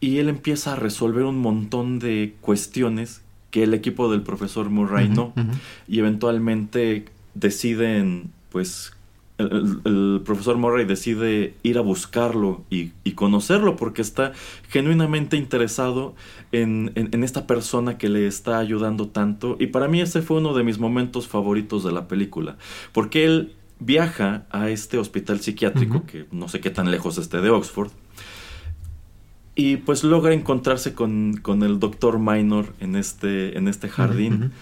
y 0.00 0.18
él 0.18 0.28
empieza 0.28 0.72
a 0.72 0.76
resolver 0.76 1.24
un 1.24 1.38
montón 1.38 1.98
de 1.98 2.34
cuestiones 2.40 3.22
que 3.50 3.62
el 3.62 3.74
equipo 3.74 4.10
del 4.10 4.22
profesor 4.22 4.68
Murray 4.70 5.08
no. 5.08 5.32
Y 5.86 5.98
eventualmente 5.98 7.04
deciden, 7.34 8.32
pues, 8.50 8.92
el, 9.42 10.22
profesor 10.24 10.56
Murray 10.56 10.84
decide 10.84 11.54
ir 11.62 11.78
a 11.78 11.80
buscarlo 11.80 12.64
y, 12.70 12.92
conocerlo 13.14 13.76
porque 13.76 14.02
está 14.02 14.32
genuinamente 14.68 15.36
interesado 15.36 16.14
en, 16.50 16.92
esta 17.24 17.46
persona 17.46 17.98
que 17.98 18.08
le 18.08 18.26
está 18.26 18.58
ayudando 18.58 19.08
tanto. 19.08 19.56
Y 19.60 19.68
para 19.68 19.88
mí 19.88 20.00
ese 20.00 20.22
fue 20.22 20.38
uno 20.38 20.54
de 20.54 20.64
mis 20.64 20.78
momentos 20.78 21.28
favoritos 21.28 21.84
de 21.84 21.92
la 21.92 22.08
película, 22.08 22.56
porque 22.92 23.24
él 23.24 23.54
viaja 23.78 24.46
a 24.50 24.70
este 24.70 24.98
hospital 24.98 25.40
psiquiátrico, 25.40 26.04
que 26.06 26.26
no 26.32 26.48
sé 26.48 26.60
qué 26.60 26.70
tan 26.70 26.90
lejos 26.90 27.18
esté 27.18 27.40
de 27.40 27.50
Oxford, 27.50 27.90
y 29.54 29.76
pues 29.76 30.02
logra 30.02 30.32
encontrarse 30.32 30.94
con, 30.94 31.42
el 31.62 31.78
doctor 31.78 32.18
Minor 32.18 32.72
en 32.80 32.96
este, 32.96 33.58
en 33.58 33.68
este 33.68 33.88
jardín, 33.88 34.52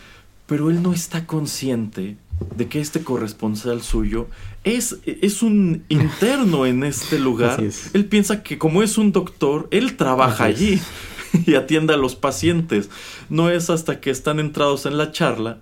pero 0.46 0.68
él 0.68 0.82
no 0.82 0.92
está 0.92 1.26
consciente 1.26 2.16
de 2.56 2.66
que 2.66 2.80
este 2.80 3.04
corresponsal 3.04 3.82
suyo 3.82 4.26
es, 4.64 4.98
es 5.04 5.42
un 5.42 5.84
interno 5.88 6.66
en 6.66 6.84
este 6.84 7.18
lugar. 7.18 7.62
Él 7.92 8.04
piensa 8.06 8.42
que 8.42 8.58
como 8.58 8.82
es 8.82 8.98
un 8.98 9.12
doctor, 9.12 9.68
él 9.70 9.96
trabaja 9.96 10.44
allí 10.44 10.80
y 11.46 11.54
atiende 11.54 11.94
a 11.94 11.96
los 11.96 12.16
pacientes. 12.16 12.90
No 13.28 13.50
es 13.50 13.70
hasta 13.70 14.00
que 14.00 14.10
están 14.10 14.40
entrados 14.40 14.86
en 14.86 14.98
la 14.98 15.12
charla 15.12 15.58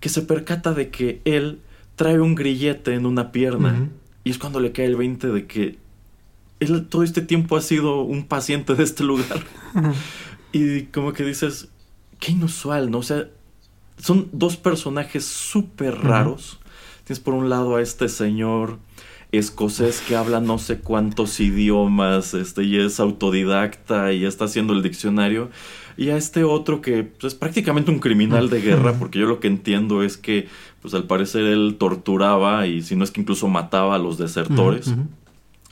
que 0.00 0.08
se 0.08 0.22
percata 0.22 0.72
de 0.72 0.90
que 0.90 1.20
él 1.24 1.60
trae 1.94 2.20
un 2.20 2.34
grillete 2.34 2.94
en 2.94 3.06
una 3.06 3.32
pierna. 3.32 3.90
Y 4.24 4.30
es 4.30 4.38
cuando 4.38 4.60
le 4.60 4.72
cae 4.72 4.86
el 4.86 4.96
20 4.96 5.28
de 5.28 5.46
que 5.46 5.78
él 6.58 6.86
todo 6.86 7.02
este 7.02 7.22
tiempo 7.22 7.56
ha 7.56 7.60
sido 7.60 8.02
un 8.02 8.26
paciente 8.26 8.74
de 8.74 8.82
este 8.82 9.04
lugar. 9.04 9.44
y 10.52 10.84
como 10.84 11.12
que 11.12 11.24
dices, 11.24 11.68
qué 12.18 12.32
inusual, 12.32 12.90
¿no? 12.90 12.98
O 12.98 13.02
sea, 13.02 13.28
son 13.98 14.28
dos 14.32 14.56
personajes 14.56 15.24
súper 15.24 15.98
raros. 15.98 16.59
Tienes 17.04 17.20
por 17.20 17.34
un 17.34 17.48
lado 17.48 17.76
a 17.76 17.82
este 17.82 18.08
señor 18.08 18.78
escocés 19.32 20.00
que 20.00 20.16
habla 20.16 20.40
no 20.40 20.58
sé 20.58 20.80
cuántos 20.80 21.38
idiomas, 21.38 22.34
este, 22.34 22.64
y 22.64 22.78
es 22.78 22.98
autodidacta 22.98 24.12
y 24.12 24.24
está 24.24 24.46
haciendo 24.46 24.72
el 24.72 24.82
diccionario. 24.82 25.50
Y 25.96 26.08
a 26.10 26.16
este 26.16 26.44
otro 26.44 26.80
que 26.80 27.04
pues, 27.04 27.32
es 27.32 27.38
prácticamente 27.38 27.90
un 27.90 27.98
criminal 27.98 28.50
de 28.50 28.60
guerra, 28.60 28.94
porque 28.98 29.18
yo 29.18 29.26
lo 29.26 29.38
que 29.38 29.48
entiendo 29.48 30.02
es 30.02 30.16
que, 30.16 30.48
pues 30.82 30.94
al 30.94 31.04
parecer 31.04 31.44
él 31.44 31.76
torturaba 31.78 32.66
y 32.66 32.82
si 32.82 32.96
no 32.96 33.04
es 33.04 33.10
que 33.10 33.20
incluso 33.20 33.48
mataba 33.48 33.96
a 33.96 33.98
los 33.98 34.18
desertores. 34.18 34.94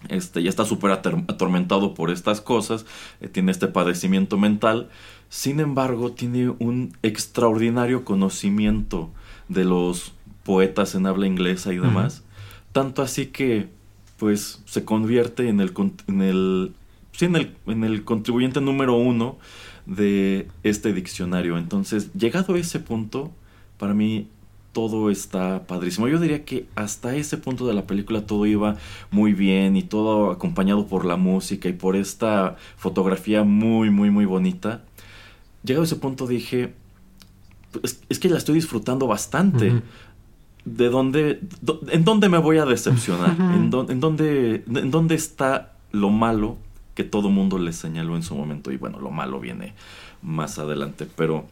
Este, 0.08 0.44
ya 0.44 0.48
está 0.48 0.64
súper 0.64 0.92
atormentado 0.92 1.94
por 1.94 2.10
estas 2.10 2.40
cosas, 2.40 2.86
eh, 3.20 3.26
tiene 3.26 3.50
este 3.50 3.66
padecimiento 3.66 4.38
mental 4.38 4.90
sin 5.28 5.60
embargo, 5.60 6.12
tiene 6.12 6.50
un 6.58 6.96
extraordinario 7.02 8.04
conocimiento 8.04 9.10
de 9.48 9.64
los 9.64 10.14
poetas 10.48 10.94
en 10.94 11.04
habla 11.04 11.26
inglesa 11.26 11.74
y 11.74 11.76
demás. 11.76 12.24
Tanto 12.72 13.02
así 13.02 13.26
que 13.26 13.68
pues 14.16 14.62
se 14.64 14.82
convierte 14.82 15.50
en 15.50 15.60
el, 15.60 15.74
en 16.06 16.22
el, 16.22 16.72
en 17.20 17.36
el, 17.36 17.54
en 17.66 17.84
el 17.84 18.02
contribuyente 18.02 18.62
número 18.62 18.96
uno 18.96 19.36
de 19.84 20.48
este 20.62 20.94
diccionario. 20.94 21.58
Entonces, 21.58 22.14
llegado 22.14 22.54
a 22.54 22.58
ese 22.58 22.80
punto, 22.80 23.30
para 23.76 23.92
mí 23.92 24.28
todo 24.72 25.10
está 25.10 25.66
padrísimo. 25.66 26.08
Yo 26.08 26.18
diría 26.18 26.46
que 26.46 26.66
hasta 26.76 27.14
ese 27.14 27.36
punto 27.36 27.66
de 27.66 27.74
la 27.74 27.86
película 27.86 28.22
todo 28.22 28.46
iba 28.46 28.76
muy 29.10 29.34
bien 29.34 29.76
y 29.76 29.82
todo 29.82 30.30
acompañado 30.30 30.86
por 30.86 31.04
la 31.04 31.16
música 31.16 31.68
y 31.68 31.74
por 31.74 31.94
esta 31.94 32.56
fotografía 32.78 33.44
muy, 33.44 33.90
muy, 33.90 34.10
muy 34.10 34.24
bonita. 34.24 34.82
Llegado 35.62 35.82
a 35.82 35.84
ese 35.84 35.96
punto 35.96 36.26
dije, 36.26 36.72
es, 37.82 38.18
que 38.18 38.28
la 38.28 38.38
estoy 38.38 38.54
disfrutando 38.54 39.06
bastante. 39.06 39.82
¿De 40.76 40.88
dónde, 40.88 41.40
en 41.88 42.04
dónde 42.04 42.28
me 42.28 42.38
voy 42.38 42.58
a 42.58 42.64
decepcionar? 42.64 43.36
¿En, 43.38 43.70
en, 43.88 44.00
dónde, 44.00 44.64
¿En 44.66 44.90
dónde 44.90 45.14
está 45.14 45.74
lo 45.92 46.10
malo 46.10 46.56
que 46.94 47.04
todo 47.04 47.30
mundo 47.30 47.58
le 47.58 47.72
señaló 47.72 48.16
en 48.16 48.22
su 48.22 48.34
momento? 48.34 48.72
Y 48.72 48.76
bueno, 48.76 48.98
lo 48.98 49.10
malo 49.10 49.40
viene 49.40 49.74
más 50.22 50.58
adelante, 50.58 51.06
pero 51.16 51.46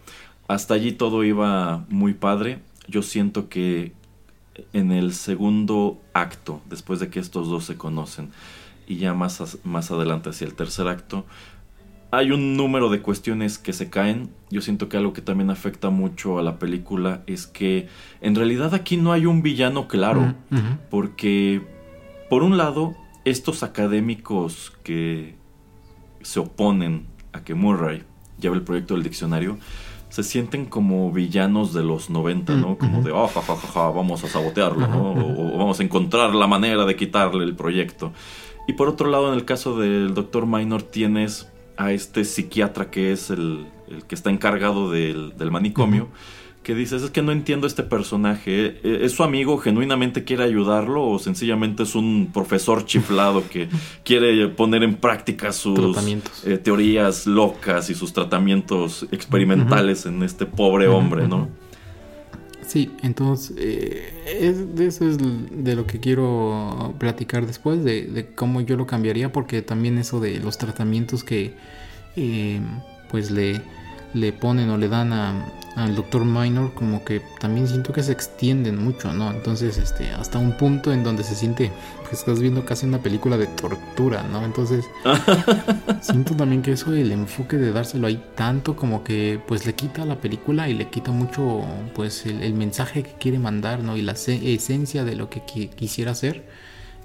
hasta 0.49 0.75
allí 0.75 0.93
todo 0.93 1.25
iba 1.25 1.85
muy 1.89 2.15
padre 2.15 2.61
yo 2.89 3.03
siento 3.03 3.49
que 3.49 3.93
en 4.73 4.93
el 4.93 5.13
segundo 5.13 6.01
acto, 6.13 6.63
después 6.69 7.01
de 7.01 7.11
que 7.11 7.21
estos 7.21 7.49
dos 7.49 7.65
se 7.65 7.77
conocen, 7.77 8.31
y 8.87 8.97
ya 8.97 9.15
más, 9.15 9.59
más 9.65 9.91
adelante 9.91 10.31
hacia 10.31 10.47
el 10.47 10.55
tercer 10.55 10.89
acto, 10.89 11.25
hay 12.17 12.31
un 12.31 12.57
número 12.57 12.89
de 12.89 13.03
cuestiones 13.03 13.59
que 13.59 13.73
se 13.73 13.91
caen. 13.91 14.31
Yo 14.51 14.63
siento 14.63 14.89
que 14.89 14.97
algo 14.97 15.13
que 15.13 15.21
también 15.21 15.51
afecta 15.51 15.91
mucho 15.91 16.39
a 16.39 16.43
la 16.43 16.59
película 16.59 17.23
es 17.27 17.47
que 17.47 17.89
en 18.21 18.35
realidad 18.35 18.75
aquí 18.75 18.97
no 18.97 19.13
hay 19.13 19.27
un 19.27 19.43
villano 19.43 19.87
claro, 19.87 20.35
porque 20.91 21.63
por 22.31 22.43
un 22.43 22.57
lado, 22.57 22.95
estos 23.25 23.63
académicos 23.63 24.73
que 24.83 25.37
se 26.23 26.41
oponen 26.41 27.07
a 27.33 27.45
que 27.45 27.55
Murray 27.55 28.03
lleve 28.41 28.57
el 28.57 28.63
proyecto 28.63 28.95
del 28.95 29.03
diccionario, 29.03 29.59
se 30.09 30.23
sienten 30.23 30.65
como 30.65 31.13
villanos 31.13 31.75
de 31.75 31.83
los 31.83 32.09
90, 32.09 32.55
¿no? 32.55 32.79
Como 32.79 33.03
de, 33.03 33.13
oh, 33.13 33.31
vamos 33.75 34.25
a 34.25 34.29
sabotearlo, 34.29 34.87
¿no? 34.89 35.13
O, 35.13 35.59
vamos 35.59 35.81
a 35.81 35.83
encontrar 35.83 36.35
la 36.35 36.47
manera 36.47 36.87
de 36.87 36.97
quitarle 36.97 37.45
el 37.45 37.55
proyecto. 37.55 38.13
Y 38.67 38.73
por 38.73 38.89
otro 38.89 39.11
lado, 39.11 39.29
en 39.29 39.35
el 39.35 39.45
caso 39.45 39.79
del 39.79 40.15
doctor 40.15 40.47
Minor, 40.47 40.83
tienes 40.83 41.53
a 41.77 41.93
este 41.93 42.25
psiquiatra 42.25 42.91
que 42.91 43.13
es 43.13 43.31
el, 43.31 43.67
el 43.89 44.05
que 44.05 44.15
está 44.15 44.31
encargado 44.31 44.91
del, 44.91 45.37
del 45.37 45.51
manicomio 45.51 46.09
que 46.67 46.75
dices, 46.75 47.05
es 47.05 47.11
que 47.11 47.23
no 47.23 47.31
entiendo 47.31 47.69
este 47.69 47.85
personaje. 47.85 48.81
¿E-, 48.83 49.05
¿Es 49.05 49.13
su 49.13 49.23
amigo 49.23 49.57
genuinamente 49.59 50.25
quiere 50.25 50.43
ayudarlo 50.43 51.07
o 51.07 51.21
sencillamente 51.21 51.85
es 51.85 51.95
un 51.95 52.31
profesor 52.35 52.85
chiflado 52.85 53.49
que 53.49 53.69
quiere 54.05 54.49
poner 54.49 54.83
en 54.83 54.97
práctica 54.97 55.53
sus 55.53 55.97
eh, 56.45 56.59
teorías 56.59 57.29
locas 57.29 57.89
y 57.89 57.95
sus 57.95 58.13
tratamientos 58.13 59.07
experimentales 59.13 60.07
en 60.07 60.25
este 60.25 60.45
pobre 60.45 60.89
hombre, 60.89 61.29
¿no? 61.29 61.49
Sí, 62.67 62.97
entonces 63.03 63.57
eh, 63.59 64.67
de 64.75 64.87
eso 64.87 65.09
es 65.09 65.19
de 65.19 65.77
lo 65.77 65.87
que 65.87 66.01
quiero 66.01 66.95
platicar 66.99 67.47
después, 67.47 67.85
de, 67.85 68.33
cómo 68.35 68.61
yo 68.61 68.77
lo 68.77 68.87
cambiaría, 68.87 69.31
porque 69.31 69.63
también 69.63 69.99
eso 69.99 70.19
de 70.19 70.41
los 70.41 70.59
tratamientos 70.59 71.23
que 71.23 71.55
eh, 72.17 72.61
pues 73.09 73.31
le, 73.31 73.63
le 74.15 74.33
ponen 74.33 74.69
o 74.71 74.79
le 74.79 74.89
dan 74.89 75.13
a, 75.13 75.47
al 75.77 75.95
Doctor 75.95 76.25
Minor 76.25 76.73
como 76.75 77.05
que 77.05 77.21
también 77.39 77.69
siento 77.69 77.93
que 77.93 78.03
se 78.03 78.11
extienden 78.11 78.83
mucho, 78.83 79.13
¿no? 79.13 79.31
Entonces, 79.31 79.77
este, 79.77 80.11
hasta 80.11 80.39
un 80.39 80.57
punto 80.57 80.93
en 80.93 81.05
donde 81.05 81.23
se 81.23 81.35
siente 81.35 81.71
que 82.09 82.15
estás 82.15 82.41
viendo 82.41 82.65
casi 82.65 82.87
una 82.87 83.03
película 83.03 83.37
de 83.37 83.47
tortura, 83.47 84.23
¿no? 84.23 84.45
Entonces, 84.45 84.85
siento 86.01 86.35
también 86.35 86.63
que 86.63 86.73
eso, 86.73 86.93
el 86.95 87.13
enfoque 87.13 87.57
de 87.57 87.73
dárselo 87.73 88.07
ahí 88.07 88.23
tanto 88.35 88.77
como 88.77 89.05
que 89.05 89.41
pues 89.47 89.67
le 89.67 89.75
quita 89.75 90.03
a 90.03 90.07
la 90.07 90.21
película 90.21 90.69
y 90.69 90.75
le 90.75 90.89
quita 90.89 91.11
mucho 91.11 91.65
pues 91.95 92.27
el, 92.27 92.55
mensaje 92.55 93.03
que 93.03 93.13
quiere 93.13 93.39
mandar, 93.39 93.83
¿no? 93.83 93.97
Y 93.97 94.03
la 94.03 94.13
esencia 94.13 95.05
de 95.05 95.17
lo 95.17 95.31
que 95.31 95.43
quisiera 95.43 96.13
hacer. 96.13 96.45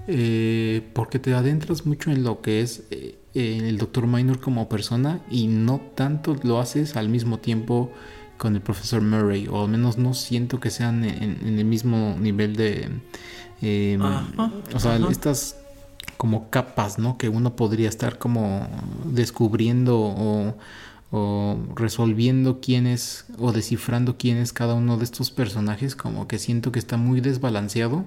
Eh, 0.08 0.82
porque 0.94 1.20
te 1.20 1.34
adentras 1.34 1.86
mucho 1.86 2.10
en 2.10 2.24
lo 2.24 2.42
que 2.42 2.62
es 2.62 2.84
eh, 2.90 3.20
el 3.34 3.78
Doctor 3.78 4.08
Minor 4.08 4.40
como 4.40 4.68
persona 4.68 5.22
y 5.30 5.48
no 5.48 5.80
tanto 5.96 6.36
lo 6.42 6.60
haces 6.60 6.96
al 6.96 7.08
mismo 7.08 7.38
tiempo 7.38 7.92
con 8.42 8.56
el 8.56 8.62
profesor 8.62 9.04
Murray, 9.04 9.48
o 9.48 9.66
al 9.66 9.70
menos 9.70 10.00
no 10.00 10.16
siento 10.16 10.60
que 10.60 10.72
sean 10.72 11.04
en, 11.04 11.60
el 11.60 11.64
mismo 11.64 12.18
nivel 12.20 12.56
de... 12.56 12.90
Em, 13.62 14.02
o 14.02 14.80
sea, 14.80 14.98
estas 15.10 15.58
como 16.18 16.50
capas, 16.50 17.00
¿no? 17.00 17.18
Que 17.18 17.30
uno 17.30 17.56
podría 17.56 17.90
estar 17.90 18.18
como 18.18 18.68
descubriendo 19.06 20.00
o, 20.00 20.56
o 21.12 21.58
resolviendo 21.76 22.60
quién 22.62 22.88
es 22.88 23.26
o 23.38 23.52
descifrando 23.52 24.18
quién 24.18 24.38
es 24.38 24.54
cada 24.54 24.74
uno 24.74 24.98
de 24.98 25.04
estos 25.04 25.32
personajes, 25.32 25.96
como 25.96 26.28
que 26.28 26.40
siento 26.40 26.72
que 26.72 26.80
está 26.80 26.98
muy 26.98 27.22
desbalanceado. 27.22 28.06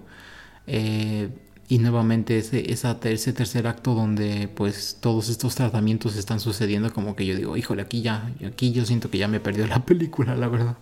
Eh, 0.66 1.28
y 1.68 1.78
nuevamente 1.78 2.38
ese, 2.38 2.70
esa, 2.72 2.98
ese 3.04 3.32
tercer 3.32 3.66
acto 3.66 3.94
donde 3.94 4.48
pues 4.48 4.98
todos 5.00 5.28
estos 5.28 5.54
tratamientos 5.54 6.16
están 6.16 6.40
sucediendo 6.40 6.92
como 6.92 7.16
que 7.16 7.26
yo 7.26 7.36
digo, 7.36 7.56
híjole, 7.56 7.82
aquí 7.82 8.02
ya, 8.02 8.30
aquí 8.46 8.72
yo 8.72 8.84
siento 8.84 9.10
que 9.10 9.18
ya 9.18 9.28
me 9.28 9.40
perdió 9.40 9.66
la 9.66 9.84
película, 9.86 10.36
la 10.36 10.48
verdad. 10.48 10.76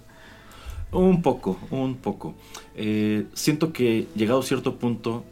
Un 0.92 1.22
poco, 1.22 1.58
un 1.70 1.96
poco. 1.96 2.34
Eh, 2.74 3.26
siento 3.32 3.72
que 3.72 4.08
llegado 4.14 4.40
a 4.40 4.42
cierto 4.42 4.78
punto, 4.78 5.24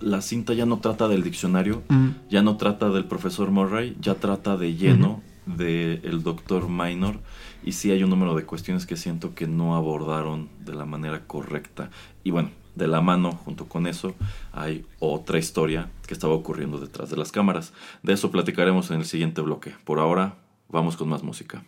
la 0.00 0.20
cinta 0.20 0.52
ya 0.52 0.66
no 0.66 0.78
trata 0.78 1.08
del 1.08 1.22
diccionario, 1.22 1.82
mm. 1.88 2.08
ya 2.28 2.42
no 2.42 2.56
trata 2.58 2.90
del 2.90 3.06
profesor 3.06 3.50
Murray, 3.50 3.96
ya 3.98 4.16
trata 4.16 4.56
de 4.56 4.74
lleno 4.74 5.22
del 5.46 6.22
doctor 6.22 6.68
Minor. 6.68 7.20
Y 7.64 7.72
sí 7.72 7.90
hay 7.90 8.02
un 8.02 8.10
número 8.10 8.34
de 8.34 8.44
cuestiones 8.44 8.86
que 8.86 8.96
siento 8.96 9.34
que 9.34 9.46
no 9.46 9.74
abordaron 9.74 10.48
de 10.64 10.74
la 10.74 10.84
manera 10.84 11.26
correcta. 11.26 11.90
Y 12.22 12.30
bueno, 12.30 12.50
de 12.74 12.86
la 12.86 13.00
mano, 13.00 13.32
junto 13.32 13.66
con 13.66 13.86
eso, 13.86 14.14
hay 14.52 14.84
otra 15.00 15.38
historia 15.38 15.88
que 16.06 16.14
estaba 16.14 16.34
ocurriendo 16.34 16.78
detrás 16.78 17.10
de 17.10 17.16
las 17.16 17.32
cámaras. 17.32 17.72
De 18.02 18.12
eso 18.12 18.30
platicaremos 18.30 18.90
en 18.90 18.98
el 18.98 19.06
siguiente 19.06 19.40
bloque. 19.40 19.74
Por 19.84 19.98
ahora, 19.98 20.36
vamos 20.68 20.96
con 20.96 21.08
más 21.08 21.22
música. 21.22 21.64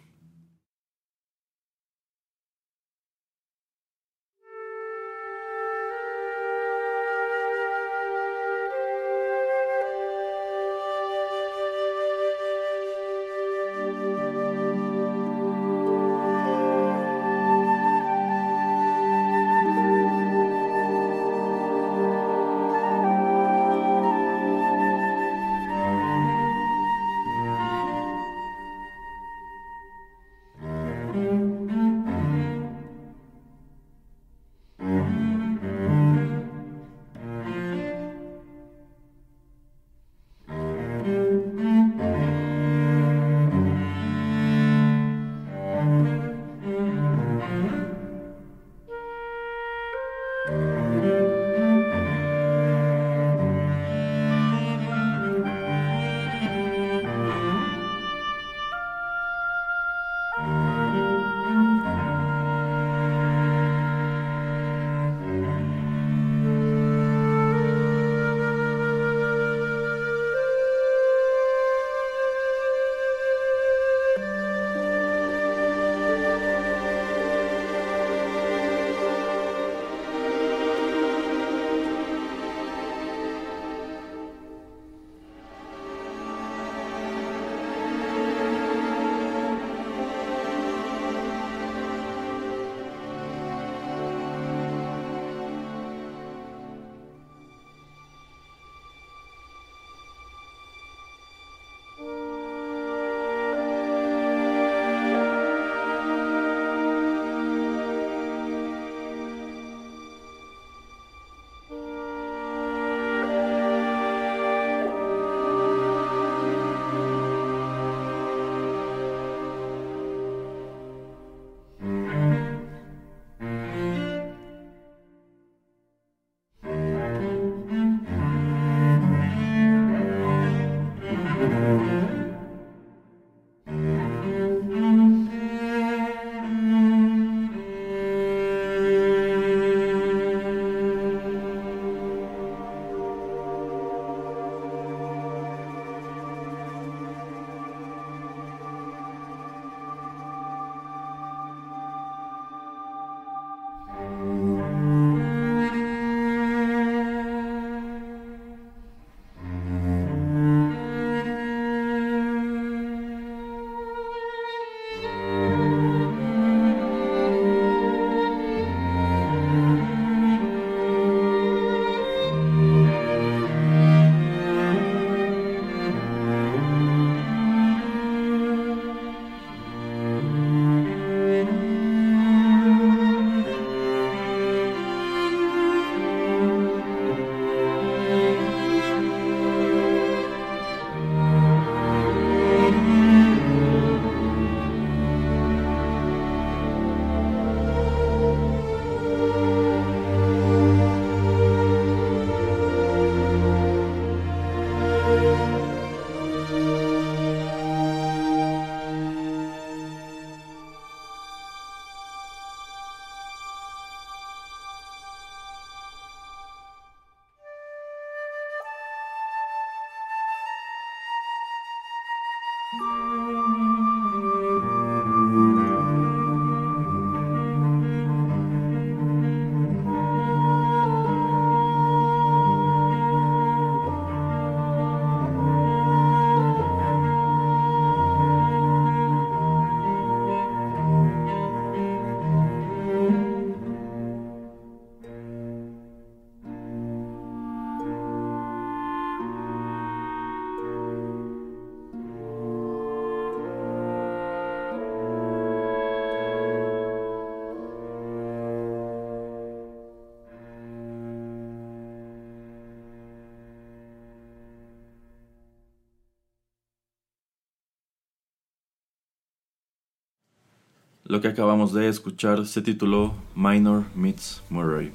Lo 271.09 271.23
que 271.23 271.29
acabamos 271.29 271.73
de 271.73 271.89
escuchar 271.89 272.45
se 272.45 272.61
tituló 272.61 273.15
Minor 273.35 273.85
Meets 273.95 274.43
Murray. 274.51 274.93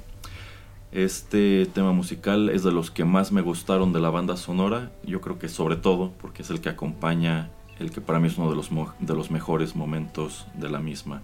Este 0.92 1.66
tema 1.66 1.90
musical 1.90 2.50
es 2.50 2.62
de 2.62 2.70
los 2.70 2.92
que 2.92 3.04
más 3.04 3.32
me 3.32 3.40
gustaron 3.40 3.92
de 3.92 3.98
la 3.98 4.10
banda 4.10 4.36
sonora, 4.36 4.92
yo 5.04 5.20
creo 5.20 5.40
que 5.40 5.48
sobre 5.48 5.74
todo 5.74 6.12
porque 6.22 6.42
es 6.42 6.50
el 6.50 6.60
que 6.60 6.68
acompaña 6.68 7.50
el 7.80 7.90
que 7.90 8.00
para 8.00 8.20
mí 8.20 8.28
es 8.28 8.38
uno 8.38 8.48
de 8.48 8.54
los, 8.54 8.70
de 9.00 9.14
los 9.16 9.32
mejores 9.32 9.74
momentos 9.74 10.46
de 10.54 10.70
la 10.70 10.78
misma. 10.78 11.22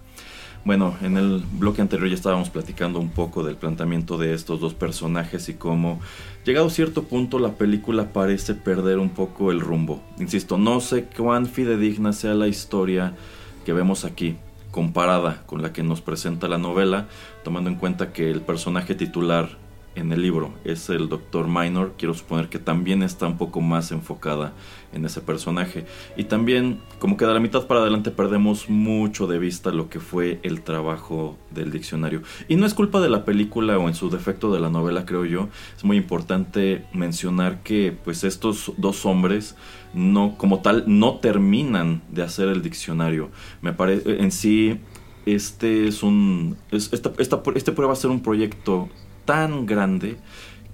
Bueno, 0.65 0.93
en 1.01 1.15
el 1.15 1.41
bloque 1.53 1.81
anterior 1.81 2.09
ya 2.09 2.15
estábamos 2.15 2.49
platicando 2.49 2.99
un 2.99 3.11
poco 3.11 3.43
del 3.43 3.55
planteamiento 3.55 4.17
de 4.17 4.33
estos 4.33 4.59
dos 4.59 4.73
personajes 4.73 5.47
y 5.47 5.53
cómo, 5.53 6.01
llegado 6.43 6.69
cierto 6.69 7.03
punto, 7.03 7.39
la 7.39 7.53
película 7.53 8.11
parece 8.11 8.55
perder 8.55 8.99
un 8.99 9.11
poco 9.11 9.51
el 9.51 9.61
rumbo. 9.61 10.01
Insisto, 10.19 10.57
no 10.57 10.81
sé 10.81 11.05
cuán 11.05 11.45
fidedigna 11.45 12.11
sea 12.11 12.33
la 12.33 12.49
historia 12.49 13.15
que 13.63 13.71
vemos 13.71 14.03
aquí, 14.03 14.35
comparada 14.71 15.43
con 15.45 15.61
la 15.61 15.73
que 15.73 15.83
nos 15.83 16.01
presenta 16.01 16.47
la 16.47 16.57
novela, 16.57 17.07
tomando 17.43 17.69
en 17.69 17.75
cuenta 17.75 18.13
que 18.13 18.31
el 18.31 18.41
personaje 18.41 18.95
titular 18.95 19.49
en 19.95 20.11
el 20.11 20.21
libro 20.21 20.53
es 20.63 20.89
el 20.89 21.09
Doctor 21.09 21.47
Minor, 21.47 21.93
quiero 21.97 22.13
suponer 22.13 22.47
que 22.47 22.59
también 22.59 23.03
está 23.03 23.27
un 23.27 23.37
poco 23.37 23.59
más 23.61 23.91
enfocada 23.91 24.53
en 24.93 25.05
ese 25.05 25.21
personaje. 25.21 25.85
Y 26.15 26.25
también, 26.25 26.79
como 26.99 27.17
que 27.17 27.25
de 27.25 27.33
la 27.33 27.39
mitad 27.39 27.67
para 27.67 27.81
adelante 27.81 28.11
perdemos 28.11 28.69
mucho 28.69 29.27
de 29.27 29.39
vista 29.39 29.71
lo 29.71 29.89
que 29.89 29.99
fue 29.99 30.39
el 30.43 30.61
trabajo 30.61 31.37
del 31.49 31.71
diccionario. 31.71 32.21
Y 32.47 32.55
no 32.55 32.65
es 32.65 32.73
culpa 32.73 33.01
de 33.01 33.09
la 33.09 33.25
película 33.25 33.77
o 33.77 33.87
en 33.87 33.95
su 33.95 34.09
defecto 34.09 34.51
de 34.53 34.59
la 34.59 34.69
novela, 34.69 35.05
creo 35.05 35.25
yo. 35.25 35.49
Es 35.75 35.83
muy 35.83 35.97
importante 35.97 36.85
mencionar 36.93 37.61
que 37.63 37.95
pues 38.03 38.23
estos 38.23 38.73
dos 38.77 39.05
hombres 39.05 39.55
no, 39.93 40.35
como 40.37 40.61
tal, 40.61 40.85
no 40.87 41.15
terminan 41.15 42.01
de 42.09 42.23
hacer 42.23 42.47
el 42.47 42.61
diccionario. 42.61 43.29
Me 43.61 43.73
parece, 43.73 44.21
en 44.21 44.31
sí, 44.31 44.79
este 45.25 45.87
es 45.87 46.01
un, 46.01 46.57
esta, 46.71 47.11
esta, 47.17 47.41
este 47.55 47.71
prueba 47.71 47.93
a 47.93 47.95
ser 47.95 48.09
un 48.09 48.21
proyecto 48.21 48.89
tan 49.25 49.65
grande 49.65 50.17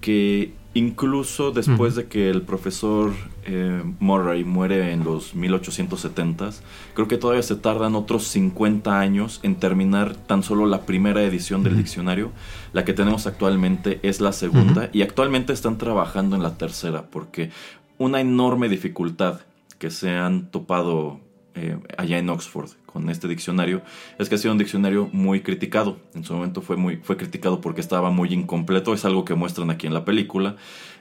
que 0.02 0.54
incluso 0.74 1.52
después 1.52 1.95
de 1.95 2.06
que 2.06 2.30
el 2.30 2.43
profesor 2.43 3.12
eh, 3.45 3.82
Murray 4.00 4.43
muere 4.43 4.91
en 4.91 5.04
los 5.04 5.36
1870s, 5.36 6.60
creo 6.93 7.08
que 7.08 7.18
todavía 7.18 7.41
se 7.41 7.56
tardan 7.56 7.95
otros 7.95 8.28
50 8.28 9.00
años 9.00 9.39
en 9.41 9.56
terminar 9.56 10.16
tan 10.16 10.43
solo 10.43 10.68
la 10.68 10.86
primera 10.86 11.24
edición 11.24 11.64
del 11.64 11.78
diccionario. 11.78 12.32
La 12.74 12.86
que 12.86 12.93
tenemos 12.93 13.26
actualmente 13.26 14.00
es 14.04 14.22
la 14.22 14.34
segunda 14.34 14.89
y 14.93 15.02
actualmente 15.02 15.52
están 15.52 15.80
trabajando 15.80 16.36
en 16.36 16.43
la 16.43 16.58
tercera 16.58 17.08
porque 17.10 17.50
una 17.98 18.22
enorme 18.22 18.70
dificultad 18.70 19.41
que 19.80 19.89
se 19.89 20.12
han 20.12 20.52
topado 20.52 21.20
eh, 21.58 21.78
allá 21.97 22.20
en 22.20 22.30
Oxford 22.30 22.70
con 22.86 23.10
este 23.10 23.28
diccionario 23.28 23.82
es 24.20 24.30
que 24.30 24.36
ha 24.36 24.38
sido 24.38 24.51
un 24.51 24.60
diccionario 24.60 25.10
muy 25.12 25.41
criticado. 25.41 25.97
En 26.14 26.24
su 26.24 26.34
momento 26.34 26.62
fue, 26.62 26.78
muy, 26.78 26.97
fue 26.97 27.18
criticado 27.18 27.62
porque 27.62 27.82
estaba 27.82 28.12
muy 28.12 28.32
incompleto, 28.32 28.93
es 28.93 29.05
algo 29.05 29.26
que 29.26 29.34
muestran 29.34 29.72
aquí 29.72 29.88
en 29.88 29.93
la 29.93 30.05
película. 30.05 30.55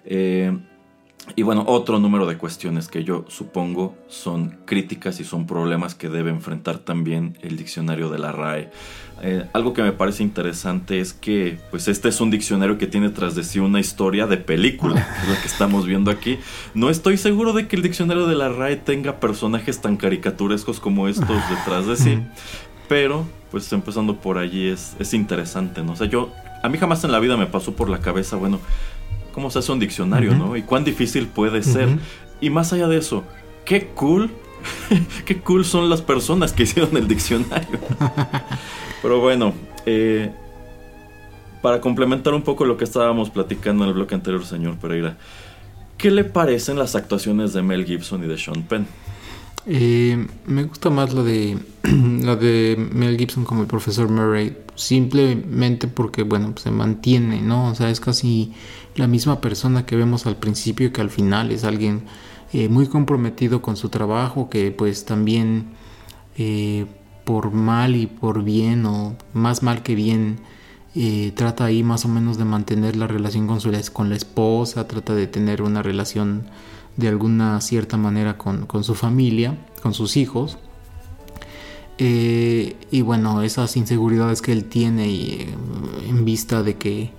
Eh, 0.05 0.57
y 1.35 1.43
bueno, 1.43 1.65
otro 1.67 1.99
número 1.99 2.27
de 2.27 2.39
cuestiones 2.39 2.87
que 2.87 3.03
yo 3.03 3.25
supongo 3.29 3.97
son 4.07 4.59
críticas 4.65 5.19
y 5.19 5.25
son 5.25 5.47
problemas 5.47 5.95
que 5.95 6.09
debe 6.09 6.31
enfrentar 6.31 6.79
también 6.79 7.37
el 7.43 7.57
diccionario 7.57 8.11
de 8.11 8.19
la 8.19 8.31
RAE. 8.31 8.71
Eh, 9.23 9.47
algo 9.55 9.73
que 9.73 9.83
me 9.83 9.93
parece 9.93 10.23
interesante 10.23 11.01
es 11.01 11.15
que 11.15 11.59
pues 11.71 11.89
este 11.89 12.11
es 12.11 12.21
un 12.21 12.31
diccionario 12.31 12.79
que 12.79 12.87
tiene 12.87 13.09
tras 13.09 13.35
de 13.35 13.45
sí 13.45 13.59
una 13.59 13.81
historia 13.81 14.27
de 14.27 14.37
película, 14.37 15.01
es 15.23 15.29
lo 15.29 15.35
que 15.35 15.49
estamos 15.49 15.87
viendo 15.87 16.11
aquí. 16.11 16.39
No 16.75 16.91
estoy 16.91 17.17
seguro 17.17 17.53
de 17.53 17.67
que 17.67 17.77
el 17.77 17.83
diccionario 17.83 18.27
de 18.27 18.37
la 18.37 18.49
RAE 18.49 18.77
tenga 18.77 19.19
personajes 19.19 19.81
tan 19.81 19.97
caricaturescos 19.97 20.79
como 20.79 21.09
estos 21.09 21.29
detrás 21.51 21.87
de 21.87 21.97
sí, 21.97 22.19
pero 22.89 23.27
pues 23.51 23.73
empezando 23.73 24.17
por 24.21 24.39
allí 24.39 24.69
es, 24.69 24.95
es 25.01 25.13
interesante, 25.13 25.83
¿no? 25.83 25.93
O 25.93 25.97
sea, 25.97 26.07
yo, 26.07 26.31
a 26.63 26.69
mí 26.69 26.79
jamás 26.79 27.03
en 27.05 27.13
la 27.13 27.19
vida 27.19 27.37
me 27.37 27.47
pasó 27.47 27.75
por 27.75 27.89
la 27.89 28.01
cabeza, 28.01 28.37
bueno, 28.37 28.61
cómo 29.37 29.51
se 29.51 29.59
hace 29.59 29.71
un 29.71 29.79
diccionario, 29.79 30.35
¿no? 30.35 30.57
Y 30.57 30.63
cuán 30.63 30.83
difícil 30.83 31.27
puede 31.27 31.63
ser. 31.63 31.91
Y 32.41 32.49
más 32.49 32.73
allá 32.73 32.89
de 32.89 32.97
eso, 32.97 33.23
qué 33.67 33.89
cool, 33.89 34.31
qué 35.27 35.37
cool 35.43 35.67
son 35.67 35.91
las 35.91 36.01
personas 36.01 36.55
que 36.55 36.63
hicieron 36.63 36.97
el 36.97 37.07
diccionario. 37.07 37.79
Pero 39.03 39.21
bueno, 39.21 39.53
eh, 39.85 40.31
para 41.61 41.83
complementar 41.83 42.33
un 42.33 42.41
poco 42.41 42.65
lo 42.65 42.79
que 42.79 42.85
estábamos 42.85 43.29
platicando 43.29 43.85
en 43.85 43.91
el 43.91 43.95
bloque 43.95 44.15
anterior, 44.15 44.43
señor 44.43 44.77
Pereira, 44.77 45.19
¿qué 45.99 46.11
le 46.11 46.25
parecen 46.25 46.79
las 46.79 46.95
actuaciones 46.95 47.53
de 47.53 47.61
Mel 47.61 47.85
Gibson 47.85 48.25
y 48.25 48.27
de 48.29 48.39
Sean 48.39 48.63
Penn? 48.63 48.87
Eh, 49.67 50.27
me 50.47 50.65
gusta 50.65 50.91
más 50.91 51.13
lo 51.13 51.25
de 51.25 51.59
la 52.23 52.37
de 52.37 52.77
Mel 52.93 53.19
Gibson 53.19 53.45
como 53.45 53.63
el 53.63 53.67
profesor 53.67 54.09
Murray, 54.09 54.57
simplemente 54.77 55.89
porque, 55.89 56.23
bueno, 56.23 56.55
se 56.57 56.71
mantiene, 56.71 57.43
¿no? 57.43 57.71
O 57.71 57.75
sea, 57.75 57.91
es 57.91 58.01
casi 58.01 58.53
la 58.95 59.07
misma 59.07 59.41
persona 59.41 59.85
que 59.87 59.97
vemos 59.97 60.27
al 60.27 60.37
principio 60.37 60.89
y 60.89 60.91
que 60.91 61.01
al 61.01 61.11
final 61.11 61.51
es 61.51 61.65
alguien 61.65 62.05
eh, 62.53 62.69
muy 62.69 62.87
comprometido 62.87 63.61
con 63.61 63.77
su 63.77 63.89
trabajo, 63.89 64.49
que 64.49 64.71
pues 64.71 65.05
también 65.05 65.73
eh, 66.39 66.87
por 67.25 67.51
mal 67.51 67.97
y 67.97 68.07
por 68.07 68.45
bien 68.45 68.87
o 68.87 69.17
más 69.33 69.63
mal 69.63 69.83
que 69.83 69.95
bien 69.95 70.39
eh, 70.95 71.33
trata 71.35 71.65
ahí 71.67 71.83
más 71.83 72.05
o 72.05 72.09
menos 72.09 72.39
de 72.39 72.45
mantener 72.45 72.97
la 72.97 73.07
relación 73.07 73.47
con, 73.47 73.61
su, 73.61 73.73
con 73.93 74.09
la 74.09 74.17
esposa, 74.17 74.87
trata 74.87 75.15
de 75.15 75.27
tener 75.27 75.61
una 75.61 75.83
relación 75.83 76.47
de 76.97 77.09
alguna 77.09 77.61
cierta 77.61 77.97
manera 77.97 78.39
con, 78.39 78.67
su 78.85 78.95
familia, 78.95 79.57
con 79.83 79.95
sus 79.95 80.17
hijos. 80.17 80.59
Eh, 81.99 82.77
y 82.91 83.01
bueno, 83.03 83.43
esas 83.43 83.77
inseguridades 83.77 84.43
que 84.43 84.53
él 84.53 84.65
tiene 84.65 85.07
eh, 85.09 85.55
en 86.09 86.25
vista 86.25 86.63
de 86.63 86.77
que 86.77 87.11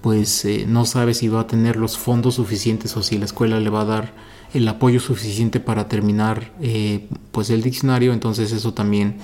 pues 0.00 0.44
eh, 0.44 0.64
no 0.68 0.84
sabe 0.84 1.14
si 1.14 1.28
va 1.28 1.40
a 1.40 1.46
tener 1.46 1.76
los 1.76 1.96
fondos 1.96 2.34
suficientes 2.34 2.96
o 2.96 3.02
si 3.02 3.18
la 3.18 3.24
escuela 3.24 3.60
le 3.60 3.70
va 3.70 3.82
a 3.82 3.84
dar 3.84 4.12
el 4.52 4.66
apoyo 4.68 5.00
suficiente 5.00 5.60
para 5.60 5.88
terminar 5.88 6.52
pues 7.32 7.50
el 7.50 7.62
diccionario, 7.62 8.12
entonces 8.12 8.52
eso 8.52 8.72
también 8.72 9.16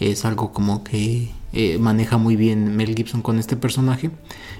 es 0.00 0.24
algo 0.24 0.52
como 0.52 0.82
que 0.82 1.30
eh, 1.52 1.76
maneja 1.78 2.16
muy 2.16 2.34
bien 2.36 2.76
Mel 2.76 2.94
Gibson 2.94 3.20
con 3.20 3.38
este 3.38 3.56
personaje. 3.56 4.10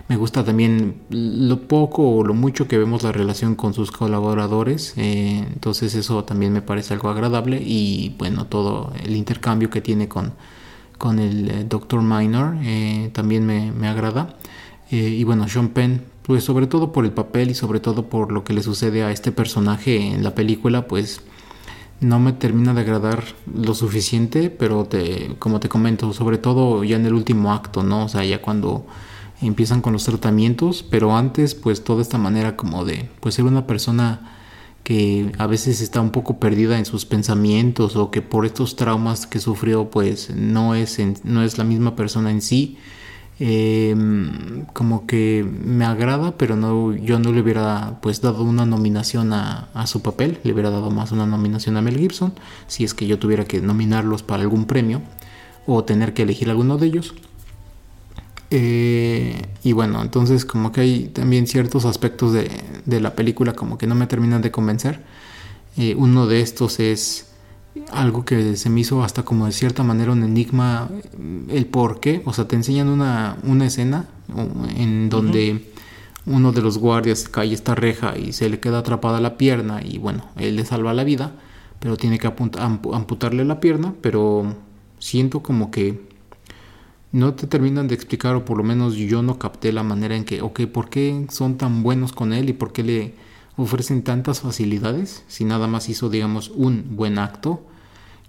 Me 0.08 0.16
gusta 0.16 0.44
también 0.44 0.96
lo 1.10 1.60
poco 1.66 2.16
o 2.16 2.24
lo 2.24 2.34
mucho 2.34 2.68
que 2.68 2.76
vemos 2.76 3.02
la 3.02 3.12
relación 3.12 3.54
con 3.54 3.72
sus 3.72 3.90
colaboradores, 3.90 4.94
eh, 4.96 5.46
entonces 5.52 5.94
eso 5.94 6.24
también 6.24 6.52
me 6.52 6.60
parece 6.60 6.94
algo 6.94 7.08
agradable 7.08 7.62
y 7.64 8.14
bueno, 8.18 8.46
todo 8.46 8.92
el 9.02 9.16
intercambio 9.16 9.70
que 9.70 9.80
tiene 9.80 10.08
con, 10.08 10.34
con 10.98 11.18
el 11.18 11.50
eh, 11.50 11.64
Dr. 11.68 12.02
Minor 12.02 12.56
también 13.12 13.46
me, 13.46 13.72
me 13.72 13.88
agrada. 13.88 14.36
y 14.90 15.24
bueno, 15.24 15.48
Sean 15.48 15.68
Penn, 15.70 16.02
pues 16.22 16.44
sobre 16.44 16.66
todo 16.66 16.92
por 16.92 17.04
el 17.04 17.12
papel 17.12 17.50
y 17.50 17.54
sobre 17.54 17.80
todo 17.80 18.08
por 18.08 18.32
lo 18.32 18.44
que 18.44 18.52
le 18.52 18.62
sucede 18.62 19.02
a 19.02 19.10
este 19.10 19.32
personaje 19.32 19.96
en 20.12 20.22
la 20.22 20.34
película, 20.34 20.86
pues 20.86 21.22
no 22.02 22.20
me 22.20 22.32
termina 22.32 22.74
de 22.74 22.82
agradar 22.82 23.24
lo 23.54 23.74
suficiente, 23.74 24.50
pero 24.50 24.84
te, 24.84 25.36
como 25.38 25.60
te 25.60 25.68
comento, 25.68 26.12
sobre 26.12 26.38
todo 26.38 26.84
ya 26.84 26.96
en 26.96 27.06
el 27.06 27.14
último 27.14 27.52
acto, 27.52 27.82
¿no? 27.82 28.04
O 28.04 28.08
sea, 28.08 28.24
ya 28.24 28.42
cuando 28.42 28.86
empiezan 29.40 29.80
con 29.80 29.92
los 29.92 30.04
tratamientos, 30.04 30.82
pero 30.82 31.16
antes 31.16 31.54
pues 31.54 31.84
toda 31.84 32.02
esta 32.02 32.18
manera 32.18 32.56
como 32.56 32.84
de 32.84 33.08
pues 33.20 33.36
ser 33.36 33.44
una 33.44 33.66
persona 33.66 34.38
que 34.82 35.32
a 35.38 35.46
veces 35.46 35.80
está 35.80 36.00
un 36.00 36.10
poco 36.10 36.38
perdida 36.38 36.76
en 36.78 36.84
sus 36.84 37.06
pensamientos 37.06 37.94
o 37.96 38.10
que 38.10 38.20
por 38.20 38.46
estos 38.46 38.74
traumas 38.76 39.26
que 39.26 39.38
sufrió 39.38 39.90
pues 39.90 40.30
no 40.34 40.74
es, 40.74 40.98
no 41.24 41.42
es 41.42 41.58
la 41.58 41.64
misma 41.64 41.94
persona 41.94 42.30
en 42.30 42.42
sí. 42.42 42.78
Em, 43.44 44.66
como 44.66 45.04
que 45.04 45.44
me 45.44 45.84
agrada, 45.84 46.38
pero 46.38 46.54
no, 46.54 46.94
yo 46.94 47.18
no 47.18 47.32
le 47.32 47.40
hubiera 47.40 47.98
pues 48.00 48.20
dado 48.20 48.44
una 48.44 48.66
nominación 48.66 49.32
a, 49.32 49.68
su 49.86 50.00
papel, 50.00 50.38
le 50.44 50.52
hubiera 50.52 50.70
dado 50.70 50.92
más 50.92 51.10
una 51.10 51.26
nominación 51.26 51.76
a 51.76 51.82
Mel 51.82 51.98
Gibson, 51.98 52.34
si 52.68 52.84
es 52.84 52.94
que 52.94 53.08
yo 53.08 53.18
tuviera 53.18 53.44
que 53.44 53.60
nominarlos 53.60 54.22
para 54.22 54.44
algún 54.44 54.66
premio 54.66 55.02
o 55.66 55.82
tener 55.82 56.14
que 56.14 56.22
elegir 56.22 56.50
alguno 56.50 56.78
de 56.78 56.86
ellos. 56.86 57.14
Eh, 58.50 59.42
y 59.64 59.72
bueno, 59.72 60.02
entonces 60.02 60.44
como 60.44 60.70
que 60.70 60.82
hay 60.82 61.08
también 61.08 61.48
ciertos 61.48 61.84
aspectos 61.84 62.32
de, 62.32 62.48
de 62.84 63.00
la 63.00 63.16
película 63.16 63.54
como 63.54 63.76
que 63.76 63.88
no 63.88 63.96
me 63.96 64.06
terminan 64.06 64.40
de 64.42 64.52
convencer. 64.52 65.00
Eh, 65.76 65.96
uno 65.98 66.28
de 66.28 66.42
estos 66.42 66.78
es 66.78 67.31
algo 67.90 68.24
que 68.24 68.56
se 68.56 68.70
me 68.70 68.80
hizo 68.80 69.02
hasta 69.02 69.24
como 69.24 69.46
de 69.46 69.52
cierta 69.52 69.82
manera 69.82 70.12
un 70.12 70.22
enigma 70.22 70.90
el 71.48 71.66
por 71.66 72.00
qué. 72.00 72.22
O 72.24 72.32
sea, 72.32 72.46
te 72.46 72.56
enseñan 72.56 72.88
una, 72.88 73.38
una 73.44 73.66
escena 73.66 74.06
en 74.76 75.08
donde 75.08 75.72
uno 76.26 76.52
de 76.52 76.62
los 76.62 76.78
guardias 76.78 77.28
cae 77.28 77.52
esta 77.52 77.74
reja 77.74 78.16
y 78.16 78.32
se 78.32 78.48
le 78.48 78.60
queda 78.60 78.78
atrapada 78.78 79.20
la 79.20 79.36
pierna 79.36 79.80
y 79.82 79.98
bueno, 79.98 80.24
él 80.36 80.56
le 80.56 80.64
salva 80.64 80.94
la 80.94 81.04
vida, 81.04 81.32
pero 81.80 81.96
tiene 81.96 82.18
que 82.18 82.28
amputarle 82.28 83.44
la 83.44 83.60
pierna, 83.60 83.94
pero 84.00 84.54
siento 84.98 85.42
como 85.42 85.70
que 85.70 86.00
no 87.10 87.34
te 87.34 87.46
terminan 87.46 87.88
de 87.88 87.94
explicar 87.94 88.36
o 88.36 88.44
por 88.44 88.56
lo 88.56 88.64
menos 88.64 88.94
yo 88.94 89.22
no 89.22 89.38
capté 89.38 89.72
la 89.72 89.82
manera 89.82 90.16
en 90.16 90.24
que, 90.24 90.40
ok, 90.42 90.62
¿por 90.66 90.88
qué 90.88 91.26
son 91.30 91.58
tan 91.58 91.82
buenos 91.82 92.12
con 92.12 92.32
él 92.32 92.48
y 92.48 92.52
por 92.52 92.72
qué 92.72 92.82
le 92.82 93.14
ofrecen 93.56 94.02
tantas 94.02 94.40
facilidades 94.40 95.24
si 95.28 95.44
nada 95.44 95.66
más 95.66 95.88
hizo, 95.88 96.08
digamos, 96.08 96.50
un 96.54 96.96
buen 96.96 97.18
acto. 97.18 97.64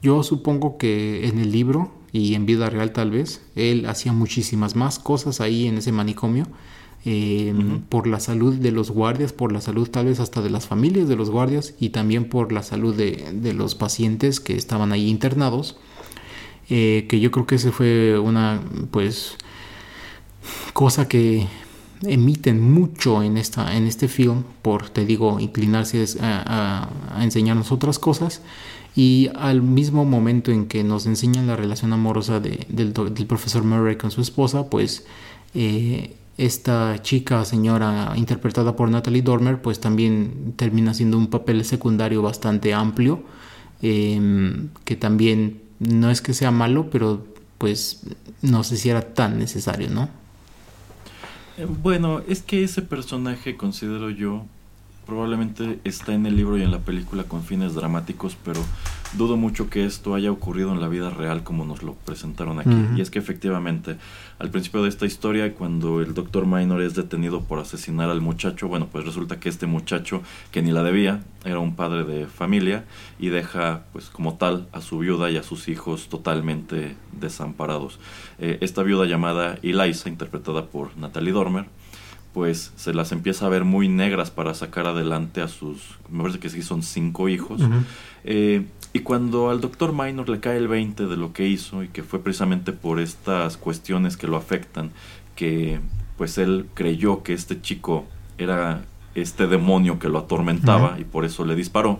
Yo 0.01 0.23
supongo 0.23 0.77
que 0.77 1.27
en 1.27 1.39
el 1.39 1.51
libro 1.51 1.91
y 2.11 2.35
en 2.35 2.45
vida 2.45 2.69
real 2.69 2.91
tal 2.91 3.11
vez, 3.11 3.41
él 3.55 3.85
hacía 3.87 4.13
muchísimas 4.13 4.75
más 4.75 4.99
cosas 4.99 5.41
ahí 5.41 5.67
en 5.67 5.77
ese 5.77 5.91
manicomio. 5.91 6.45
Em, 7.05 7.81
por 7.81 8.07
la 8.07 8.21
salud 8.21 8.55
de 8.55 8.71
los 8.71 8.89
guardias, 8.89 9.33
por 9.33 9.51
la 9.51 9.59
salud 9.59 9.89
tal 9.89 10.05
vez 10.05 10.21
hasta 10.21 10.41
de 10.41 10.49
las 10.49 10.67
familias 10.67 11.09
de 11.09 11.17
los 11.17 11.29
guardias 11.29 11.73
y 11.77 11.89
también 11.89 12.29
por 12.29 12.53
la 12.53 12.63
salud 12.63 12.95
de, 12.95 13.53
los 13.53 13.75
pacientes 13.75 14.39
que 14.39 14.55
estaban 14.55 14.93
ahí 14.93 15.09
internados, 15.09 15.75
eh, 16.69 17.05
que 17.09 17.19
yo 17.19 17.29
creo 17.29 17.45
que 17.45 17.55
ese 17.55 17.73
fue 17.73 18.17
una 18.17 18.61
pues 18.91 19.35
cosa 20.71 21.09
que 21.09 21.47
emiten 22.05 22.61
mucho 22.61 23.23
en, 23.23 23.37
esta, 23.37 23.75
en 23.75 23.87
este 23.87 24.07
film 24.07 24.43
por, 24.61 24.89
te 24.89 25.05
digo, 25.05 25.39
inclinarse 25.39 26.05
a, 26.21 26.89
enseñarnos 27.19 27.71
otras 27.71 27.99
cosas 27.99 28.41
y 28.95 29.29
al 29.35 29.61
mismo 29.61 30.05
momento 30.05 30.51
en 30.51 30.67
que 30.67 30.83
nos 30.83 31.05
enseñan 31.05 31.47
la 31.47 31.55
relación 31.55 31.93
amorosa 31.93 32.39
del, 32.39 32.65
del, 32.69 33.25
profesor 33.27 33.63
Murray 33.63 33.97
con 33.97 34.11
su 34.11 34.21
esposa, 34.21 34.69
pues 34.69 35.05
eh, 35.55 36.15
esta 36.37 37.01
chica, 37.01 37.45
señora 37.45 38.13
interpretada 38.15 38.75
por 38.75 38.89
Natalie 38.89 39.21
Dormer, 39.21 39.61
pues 39.61 39.79
también 39.79 40.53
termina 40.55 40.93
siendo 40.93 41.17
un 41.17 41.27
papel 41.27 41.63
secundario 41.65 42.21
bastante 42.21 42.73
amplio, 42.73 43.23
em, 43.81 44.69
que 44.83 44.95
también 44.95 45.61
no 45.79 46.09
es 46.09 46.21
que 46.21 46.33
sea 46.33 46.51
malo, 46.51 46.89
pero 46.89 47.25
pues 47.57 48.01
no 48.41 48.63
sé 48.63 48.77
si 48.77 48.89
era 48.89 49.13
tan 49.13 49.39
necesario, 49.39 49.89
¿no? 49.89 50.22
Eh, 51.57 51.65
bueno, 51.65 52.21
es 52.27 52.41
que 52.41 52.63
ese 52.63 52.81
personaje, 52.81 53.57
considero 53.57 54.09
yo, 54.09 54.45
probablemente 55.05 55.79
está 55.83 56.13
en 56.13 56.25
el 56.25 56.35
libro 56.35 56.57
y 56.57 56.63
en 56.63 56.71
la 56.71 56.79
película 56.79 57.23
con 57.23 57.43
fines 57.43 57.73
dramáticos, 57.75 58.37
pero 58.43 58.61
dudo 59.17 59.37
mucho 59.37 59.69
que 59.69 59.85
esto 59.85 60.15
haya 60.15 60.31
ocurrido 60.31 60.71
en 60.71 60.81
la 60.81 60.87
vida 60.87 61.09
real 61.09 61.43
como 61.43 61.65
nos 61.65 61.83
lo 61.83 61.93
presentaron 61.93 62.59
aquí. 62.59 62.75
Y 62.95 63.01
es 63.01 63.09
que 63.09 63.19
efectivamente, 63.19 63.97
al 64.39 64.49
principio 64.49 64.83
de 64.83 64.89
esta 64.89 65.05
historia, 65.05 65.53
cuando 65.53 66.01
el 66.01 66.13
doctor 66.13 66.45
Minor 66.45 66.81
es 66.81 66.95
detenido 66.95 67.41
por 67.41 67.59
asesinar 67.59 68.09
al 68.09 68.21
muchacho, 68.21 68.67
bueno, 68.67 68.87
pues 68.91 69.05
resulta 69.05 69.39
que 69.39 69.49
este 69.49 69.67
muchacho, 69.67 70.21
que 70.51 70.61
ni 70.61 70.71
la 70.71 70.83
debía, 70.83 71.23
era 71.45 71.59
un 71.59 71.75
padre 71.75 72.03
de 72.03 72.27
familia 72.27 72.85
y 73.19 73.29
deja, 73.29 73.83
pues 73.91 74.09
como 74.09 74.35
tal, 74.35 74.67
a 74.71 74.81
su 74.81 74.99
viuda 74.99 75.29
y 75.29 75.37
a 75.37 75.43
sus 75.43 75.67
hijos 75.67 76.09
totalmente 76.09 76.95
desamparados. 77.11 77.99
Eh, 78.39 78.57
esta 78.61 78.83
viuda 78.83 79.05
llamada 79.05 79.57
Eliza, 79.61 80.09
interpretada 80.09 80.67
por 80.67 80.97
Natalie 80.97 81.33
Dormer, 81.33 81.65
pues 82.33 82.73
se 82.75 82.93
las 82.93 83.11
empieza 83.11 83.45
a 83.45 83.49
ver 83.49 83.63
muy 83.63 83.87
negras 83.87 84.31
para 84.31 84.53
sacar 84.55 84.87
adelante 84.87 85.41
a 85.41 85.47
sus, 85.47 85.99
me 86.09 86.21
parece 86.23 86.39
que 86.39 86.49
sí 86.49 86.63
son 86.63 86.81
cinco 86.81 87.29
hijos. 87.29 87.61
Eh, 88.23 88.65
y 88.93 88.99
cuando 88.99 89.49
al 89.49 89.59
doctor 89.59 89.91
Minor 89.91 90.29
le 90.29 90.39
cae 90.39 90.57
el 90.57 90.67
20 90.67 91.07
de 91.07 91.17
lo 91.17 91.33
que 91.33 91.47
hizo 91.47 91.83
y 91.83 91.87
que 91.87 92.03
fue 92.03 92.19
precisamente 92.19 92.71
por 92.71 92.99
estas 92.99 93.57
cuestiones 93.57 94.17
que 94.17 94.27
lo 94.27 94.37
afectan, 94.37 94.91
que 95.35 95.79
pues 96.15 96.37
él 96.37 96.67
creyó 96.75 97.23
que 97.23 97.33
este 97.33 97.59
chico 97.59 98.05
era 98.37 98.85
este 99.15 99.47
demonio 99.47 99.97
que 99.97 100.09
lo 100.09 100.19
atormentaba 100.19 100.97
y 100.99 101.05
por 101.05 101.25
eso 101.25 101.43
le 101.43 101.55
disparó, 101.55 101.99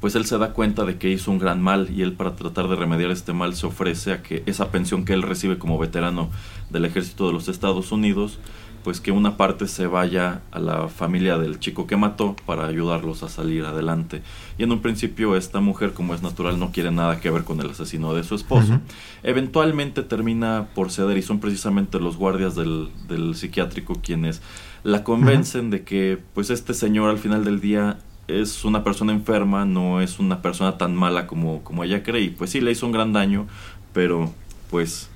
pues 0.00 0.14
él 0.14 0.26
se 0.26 0.36
da 0.36 0.52
cuenta 0.52 0.84
de 0.84 0.98
que 0.98 1.10
hizo 1.10 1.30
un 1.30 1.38
gran 1.38 1.62
mal 1.62 1.88
y 1.90 2.02
él 2.02 2.12
para 2.12 2.36
tratar 2.36 2.68
de 2.68 2.76
remediar 2.76 3.10
este 3.10 3.32
mal 3.32 3.54
se 3.54 3.66
ofrece 3.66 4.12
a 4.12 4.22
que 4.22 4.42
esa 4.44 4.70
pensión 4.70 5.06
que 5.06 5.14
él 5.14 5.22
recibe 5.22 5.58
como 5.58 5.78
veterano 5.78 6.30
del 6.68 6.84
ejército 6.84 7.26
de 7.26 7.32
los 7.32 7.48
Estados 7.48 7.92
Unidos 7.92 8.38
pues 8.86 9.00
que 9.00 9.10
una 9.10 9.36
parte 9.36 9.66
se 9.66 9.88
vaya 9.88 10.42
a 10.52 10.60
la 10.60 10.86
familia 10.86 11.38
del 11.38 11.58
chico 11.58 11.88
que 11.88 11.96
mató 11.96 12.36
para 12.46 12.68
ayudarlos 12.68 13.24
a 13.24 13.28
salir 13.28 13.64
adelante. 13.64 14.22
Y 14.58 14.62
en 14.62 14.70
un 14.70 14.78
principio 14.78 15.34
esta 15.34 15.58
mujer, 15.60 15.92
como 15.92 16.14
es 16.14 16.22
natural, 16.22 16.60
no 16.60 16.70
quiere 16.70 16.92
nada 16.92 17.18
que 17.18 17.28
ver 17.28 17.42
con 17.42 17.60
el 17.60 17.70
asesino 17.70 18.14
de 18.14 18.22
su 18.22 18.36
esposo. 18.36 18.78
Eventualmente 19.24 20.04
termina 20.04 20.68
por 20.72 20.92
ceder 20.92 21.18
y 21.18 21.22
son 21.22 21.40
precisamente 21.40 21.98
los 21.98 22.16
guardias 22.16 22.54
del, 22.54 23.34
psiquiátrico 23.34 23.96
quienes 24.00 24.40
la 24.84 25.02
convencen 25.02 25.70
de 25.70 25.82
que 25.82 26.22
pues 26.32 26.50
este 26.50 26.72
señor 26.72 27.10
al 27.10 27.18
final 27.18 27.44
del 27.44 27.60
día 27.60 27.98
es 28.28 28.64
una 28.64 28.84
persona 28.84 29.12
enferma, 29.12 29.64
no 29.64 30.00
es 30.00 30.20
una 30.20 30.42
persona 30.42 30.78
tan 30.78 30.94
mala 30.94 31.26
como, 31.26 31.64
como 31.64 31.82
ella 31.82 32.04
cree. 32.04 32.22
Y 32.22 32.30
pues 32.30 32.50
sí, 32.50 32.60
le 32.60 32.70
hizo 32.70 32.86
un 32.86 32.92
gran 32.92 33.12
daño, 33.12 33.48
pero 33.92 34.32
pues 34.70 35.10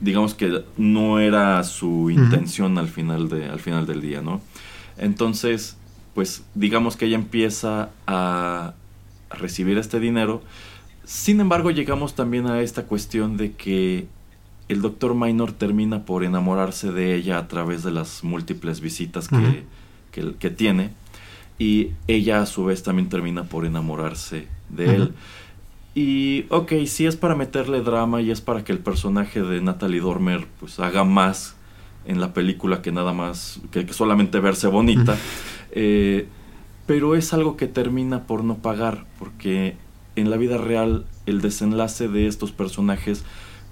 digamos 0.00 0.34
que 0.34 0.64
no 0.76 1.20
era 1.20 1.62
su 1.64 2.10
intención 2.10 2.78
al 2.78 2.88
final 2.88 3.28
de 3.28 3.46
al 3.46 3.60
final 3.60 3.86
del 3.86 4.00
día, 4.00 4.22
¿no? 4.22 4.40
Entonces, 4.96 5.76
pues 6.14 6.44
digamos 6.54 6.96
que 6.96 7.06
ella 7.06 7.16
empieza 7.16 7.90
a 8.06 8.74
recibir 9.30 9.78
este 9.78 10.00
dinero. 10.00 10.42
Sin 11.04 11.40
embargo, 11.40 11.70
llegamos 11.70 12.14
también 12.14 12.46
a 12.46 12.60
esta 12.60 12.84
cuestión 12.84 13.36
de 13.36 13.52
que 13.52 14.06
el 14.68 14.82
doctor 14.82 15.14
Minor 15.14 15.52
termina 15.52 16.04
por 16.04 16.24
enamorarse 16.24 16.92
de 16.92 17.14
ella 17.14 17.38
a 17.38 17.48
través 17.48 17.82
de 17.82 17.90
las 17.90 18.22
múltiples 18.22 18.80
visitas 18.80 19.28
que, 19.28 20.34
que, 20.38 20.50
tiene 20.50 20.90
y 21.58 21.92
ella 22.06 22.42
a 22.42 22.46
su 22.46 22.64
vez 22.64 22.82
también 22.82 23.08
termina 23.08 23.44
por 23.44 23.64
enamorarse 23.64 24.46
de 24.68 24.94
él. 24.94 25.14
Y 25.98 26.46
ok, 26.50 26.74
sí 26.86 27.06
es 27.06 27.16
para 27.16 27.34
meterle 27.34 27.80
drama 27.80 28.20
y 28.20 28.30
es 28.30 28.40
para 28.40 28.62
que 28.62 28.70
el 28.70 28.78
personaje 28.78 29.42
de 29.42 29.60
Natalie 29.60 29.98
Dormer 29.98 30.46
pues 30.60 30.78
haga 30.78 31.02
más 31.02 31.56
en 32.06 32.20
la 32.20 32.32
película 32.32 32.82
que 32.82 32.92
nada 32.92 33.12
más, 33.12 33.60
que, 33.72 33.92
solamente 33.92 34.38
verse 34.38 34.68
bonita. 34.68 35.18
Eh, 35.72 36.28
pero 36.86 37.16
es 37.16 37.34
algo 37.34 37.56
que 37.56 37.66
termina 37.66 38.28
por 38.28 38.44
no 38.44 38.58
pagar, 38.58 39.06
porque 39.18 39.76
en 40.14 40.30
la 40.30 40.36
vida 40.36 40.56
real 40.56 41.04
el 41.26 41.40
desenlace 41.40 42.06
de 42.06 42.28
estos 42.28 42.52
personajes 42.52 43.24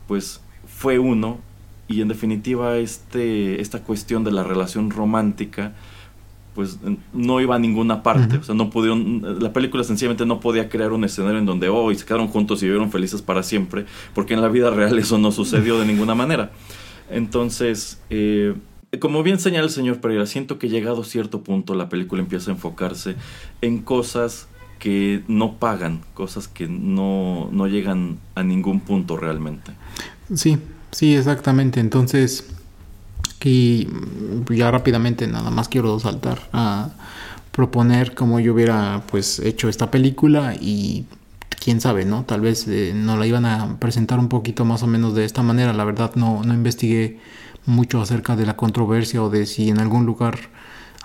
pues 0.08 0.40
fue 0.66 0.98
uno 0.98 1.38
y 1.86 2.00
en 2.00 2.08
definitiva 2.08 2.76
este, 2.76 3.60
esta 3.60 3.84
cuestión 3.84 4.24
de 4.24 4.32
la 4.32 4.42
relación 4.42 4.90
romántica 4.90 5.74
pues 6.56 6.78
no 7.12 7.40
iba 7.42 7.54
a 7.54 7.58
ninguna 7.58 8.02
parte. 8.02 8.38
O 8.38 8.42
sea, 8.42 8.54
no 8.54 8.70
pudieron, 8.70 9.40
la 9.40 9.52
película 9.52 9.84
sencillamente 9.84 10.24
no 10.24 10.40
podía 10.40 10.70
crear 10.70 10.92
un 10.92 11.04
escenario 11.04 11.38
en 11.38 11.44
donde, 11.44 11.68
oh, 11.68 11.92
y 11.92 11.96
se 11.96 12.06
quedaron 12.06 12.28
juntos 12.28 12.62
y 12.62 12.64
vivieron 12.66 12.90
felices 12.90 13.20
para 13.20 13.42
siempre, 13.42 13.84
porque 14.14 14.32
en 14.32 14.40
la 14.40 14.48
vida 14.48 14.70
real 14.70 14.98
eso 14.98 15.18
no 15.18 15.30
sucedió 15.32 15.78
de 15.78 15.84
ninguna 15.84 16.14
manera. 16.14 16.50
Entonces, 17.10 18.00
eh, 18.08 18.54
como 18.98 19.22
bien 19.22 19.38
señala 19.38 19.64
el 19.64 19.70
señor 19.70 20.00
Pereira, 20.00 20.24
siento 20.24 20.58
que 20.58 20.70
llegado 20.70 21.02
a 21.02 21.04
cierto 21.04 21.42
punto 21.42 21.74
la 21.74 21.90
película 21.90 22.22
empieza 22.22 22.50
a 22.50 22.54
enfocarse 22.54 23.16
en 23.60 23.82
cosas 23.82 24.48
que 24.78 25.22
no 25.28 25.58
pagan, 25.58 26.00
cosas 26.14 26.48
que 26.48 26.68
no, 26.68 27.50
no 27.52 27.66
llegan 27.66 28.18
a 28.34 28.42
ningún 28.42 28.80
punto 28.80 29.18
realmente. 29.18 29.72
Sí, 30.34 30.56
sí, 30.90 31.14
exactamente. 31.14 31.80
Entonces, 31.80 32.55
y 33.46 33.86
ya 34.50 34.70
rápidamente 34.72 35.28
nada 35.28 35.50
más 35.50 35.68
quiero 35.68 36.00
saltar 36.00 36.40
a 36.52 36.90
proponer 37.52 38.14
cómo 38.14 38.40
yo 38.40 38.54
hubiera 38.54 39.02
pues 39.08 39.38
hecho 39.38 39.68
esta 39.68 39.90
película 39.90 40.56
y 40.60 41.06
quién 41.62 41.80
sabe, 41.80 42.04
¿no? 42.04 42.24
Tal 42.24 42.40
vez 42.40 42.66
eh, 42.66 42.92
no 42.94 43.16
la 43.16 43.26
iban 43.26 43.46
a 43.46 43.78
presentar 43.78 44.18
un 44.18 44.28
poquito 44.28 44.64
más 44.64 44.82
o 44.82 44.88
menos 44.88 45.14
de 45.14 45.24
esta 45.24 45.42
manera. 45.42 45.72
La 45.72 45.84
verdad 45.84 46.12
no, 46.16 46.42
no 46.42 46.54
investigué 46.54 47.20
mucho 47.66 48.00
acerca 48.00 48.34
de 48.34 48.46
la 48.46 48.56
controversia 48.56 49.22
o 49.22 49.30
de 49.30 49.46
si 49.46 49.68
en 49.70 49.78
algún 49.78 50.06
lugar 50.06 50.38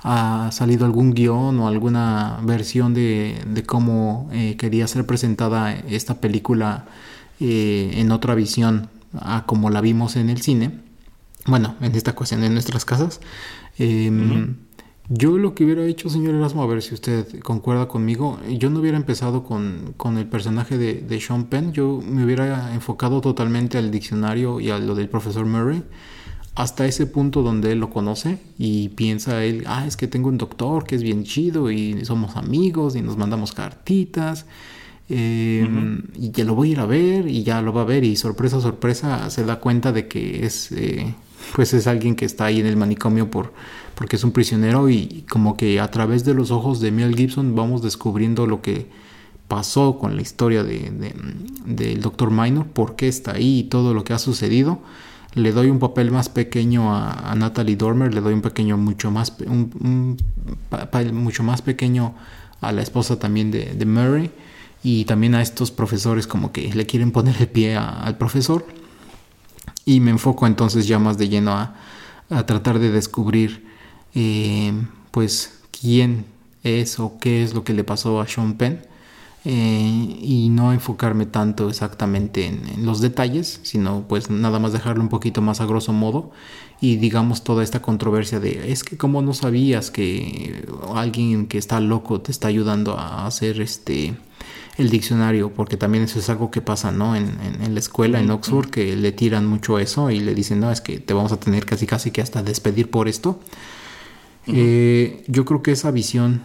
ha 0.04 0.50
salido 0.52 0.86
algún 0.86 1.14
guion 1.14 1.60
o 1.60 1.68
alguna 1.68 2.40
versión 2.42 2.94
de, 2.94 3.40
de 3.46 3.64
cómo 3.64 4.30
eh, 4.34 4.56
quería 4.58 4.88
ser 4.88 5.06
presentada 5.06 5.74
esta 5.74 6.16
película 6.16 6.86
eh, 7.40 7.92
en 7.96 8.12
otra 8.12 8.34
visión 8.34 8.90
a 9.20 9.46
como 9.46 9.70
la 9.70 9.82
vimos 9.82 10.16
en 10.16 10.30
el 10.30 10.42
cine. 10.42 10.91
Bueno, 11.48 11.76
en 11.82 11.96
esta 11.96 12.12
ocasión 12.12 12.44
en 12.44 12.54
nuestras 12.54 12.86
casas. 12.86 13.20
Em, 13.78 14.58
yo 15.10 15.38
lo 15.38 15.56
que 15.56 15.66
hubiera 15.66 15.86
hecho, 15.86 16.10
señor 16.10 16.36
Erasmo, 16.36 16.64
a 16.64 16.68
ver 16.68 16.82
si 16.82 16.94
usted 16.94 17.40
concuerda 17.40 17.88
conmigo, 17.88 18.40
yo 18.48 18.70
no 18.70 18.80
hubiera 18.80 18.98
empezado 18.98 19.44
con, 19.44 19.94
con 19.98 20.18
el 20.18 20.28
personaje 20.28 20.78
de, 20.78 20.96
de, 21.02 21.20
Sean 21.20 21.46
Penn, 21.46 21.74
yo 21.74 22.02
me 22.06 22.24
hubiera 22.24 22.74
enfocado 22.74 23.22
totalmente 23.22 23.78
al 23.78 23.92
diccionario 23.92 24.60
y 24.60 24.70
a 24.70 24.78
lo 24.78 24.96
del 24.96 25.10
profesor 25.10 25.46
Murray, 25.46 25.84
hasta 26.56 26.86
ese 26.86 27.08
punto 27.08 27.44
donde 27.44 27.72
él 27.72 27.80
lo 27.80 27.90
conoce 27.90 28.38
y 28.58 28.90
piensa 28.90 29.44
él, 29.44 29.64
ah, 29.68 29.86
es 29.88 29.98
que 29.98 30.08
tengo 30.08 30.30
un 30.30 30.38
doctor 30.38 30.86
que 30.86 30.96
es 30.96 31.04
bien 31.04 31.24
chido 31.24 31.72
y 31.72 32.06
somos 32.06 32.36
amigos 32.36 32.96
y 32.96 33.02
nos 33.02 33.18
mandamos 33.18 33.54
cartitas. 33.54 34.46
Em, 35.14 36.04
y 36.16 36.32
ya 36.32 36.46
lo 36.46 36.56
voy 36.56 36.70
a 36.70 36.72
ir 36.72 36.80
a 36.80 36.86
ver 36.86 37.28
y 37.28 37.44
ya 37.44 37.62
lo 37.62 37.74
va 37.74 37.82
a 37.82 37.86
ver 37.86 38.06
y 38.06 38.16
sorpresa, 38.16 38.62
sorpresa 38.62 39.30
se 39.30 39.44
da 39.44 39.60
cuenta 39.60 39.92
de 39.92 40.08
que 40.08 40.46
es 40.46 40.72
eh, 40.72 41.14
pues 41.54 41.74
es 41.74 41.88
alguien 41.88 42.16
que 42.16 42.26
está 42.26 42.46
ahí 42.46 42.60
en 42.60 42.66
el 42.66 42.78
manicomio 42.78 43.30
por, 43.30 43.54
porque 43.96 44.16
es 44.16 44.24
un 44.24 44.32
prisionero 44.32 44.90
y 44.90 45.26
como 45.30 45.58
que 45.58 45.80
a 45.80 45.90
través 45.92 46.24
de 46.24 46.34
los 46.34 46.52
ojos 46.52 46.80
de 46.80 46.92
Mel 46.92 47.16
Gibson 47.16 47.56
vamos 47.56 47.82
descubriendo 47.82 48.48
lo 48.48 48.62
que 48.62 48.90
pasó 49.48 49.98
con 50.00 50.16
la 50.16 50.22
historia 50.22 50.64
del 50.64 50.98
de, 51.66 51.96
Dr. 51.98 52.32
Minor, 52.32 52.68
por 52.68 52.96
qué 52.96 53.08
está 53.08 53.34
ahí 53.34 53.60
y 53.60 53.64
todo 53.64 53.94
lo 53.94 54.04
que 54.04 54.14
ha 54.14 54.20
sucedido. 54.20 54.80
Le 55.34 55.52
doy 55.52 55.70
un 55.70 55.80
papel 55.80 56.12
más 56.12 56.30
pequeño 56.30 56.96
a, 56.96 57.34
Natalie 57.36 57.76
Dormer, 57.76 58.14
le 58.14 58.22
doy 58.22 58.34
un 58.34 58.42
pequeño 58.42 58.78
mucho 58.78 59.12
más 59.12 59.34
un, 59.46 60.18
papel 60.70 61.14
mucho 61.14 61.44
más 61.44 61.62
pequeño 61.62 62.16
a 62.60 62.72
la 62.72 62.82
esposa 62.82 63.18
también 63.18 63.52
de, 63.52 63.74
de, 63.74 63.86
Murray 63.86 64.32
y 64.84 65.06
también 65.06 65.36
a 65.36 65.42
estos 65.42 65.72
profesores 65.72 66.28
como 66.28 66.52
que 66.52 66.74
le 66.74 66.86
quieren 66.86 67.12
poner 67.12 67.36
el 67.40 67.48
pie 67.48 67.76
al 67.76 68.18
profesor 68.18 68.66
y 69.92 70.00
me 70.00 70.12
enfoco 70.12 70.48
entonces 70.48 70.88
ya 70.88 71.00
más 71.00 71.18
de 71.18 71.28
lleno 71.28 71.52
a, 71.52 71.76
tratar 72.46 72.80
de 72.80 72.92
descubrir 72.92 73.68
eh, 74.16 74.72
pues 75.12 75.60
quién 75.78 76.26
es 76.64 76.98
o 76.98 77.18
qué 77.20 77.44
es 77.44 77.54
lo 77.54 77.66
que 77.66 77.74
le 77.74 77.84
pasó 77.84 78.22
a 78.22 78.28
Sean 78.28 78.54
Penn 78.54 78.80
eh, 79.44 80.18
y 80.22 80.48
no 80.50 80.72
enfocarme 80.72 81.26
tanto 81.26 81.68
exactamente 81.68 82.46
en, 82.46 82.86
los 82.86 83.02
detalles 83.02 83.60
sino 83.64 84.06
pues 84.08 84.30
nada 84.30 84.60
más 84.60 84.72
dejarlo 84.72 85.04
un 85.04 85.10
poquito 85.10 85.42
más 85.42 85.60
a 85.60 85.66
grosso 85.66 85.92
modo 85.92 86.32
y 86.80 86.96
digamos 86.96 87.44
toda 87.44 87.62
esta 87.62 87.82
controversia 87.82 88.40
de 88.40 88.72
es 88.72 88.86
que 88.86 88.98
como 88.98 89.22
no 89.22 89.34
sabías 89.34 89.92
que 89.92 90.66
alguien 90.96 91.48
que 91.48 91.58
está 91.58 91.82
loco 91.82 92.22
te 92.22 92.32
está 92.32 92.48
ayudando 92.48 92.98
a 92.98 93.26
hacer 93.26 93.60
este 93.60 94.16
el 94.78 94.90
diccionario, 94.90 95.54
porque 95.54 95.78
también 95.78 96.06
eso 96.06 96.20
es 96.20 96.30
algo 96.30 96.50
que 96.50 96.62
pasa, 96.62 96.92
¿no? 96.92 97.16
En, 97.16 97.38
la 97.74 97.80
escuela, 97.80 98.20
en 98.20 98.32
Oxford, 98.32 98.70
que 98.70 98.96
le 98.96 99.12
tiran 99.12 99.46
mucho 99.46 99.80
eso 99.80 100.10
y 100.12 100.20
le 100.20 100.34
dicen, 100.34 100.60
no, 100.60 100.72
es 100.72 100.82
que 100.82 101.00
te 101.00 101.14
vamos 101.14 101.32
a 101.32 101.40
tener 101.40 101.66
casi 101.66 101.86
casi 101.86 102.12
que 102.12 102.22
hasta 102.22 102.42
despedir 102.44 102.90
por 102.90 103.08
esto. 103.08 103.40
Eh, 104.48 105.24
yo 105.28 105.46
creo 105.46 105.62
que 105.62 105.72
esa 105.72 105.92
visión 105.92 106.42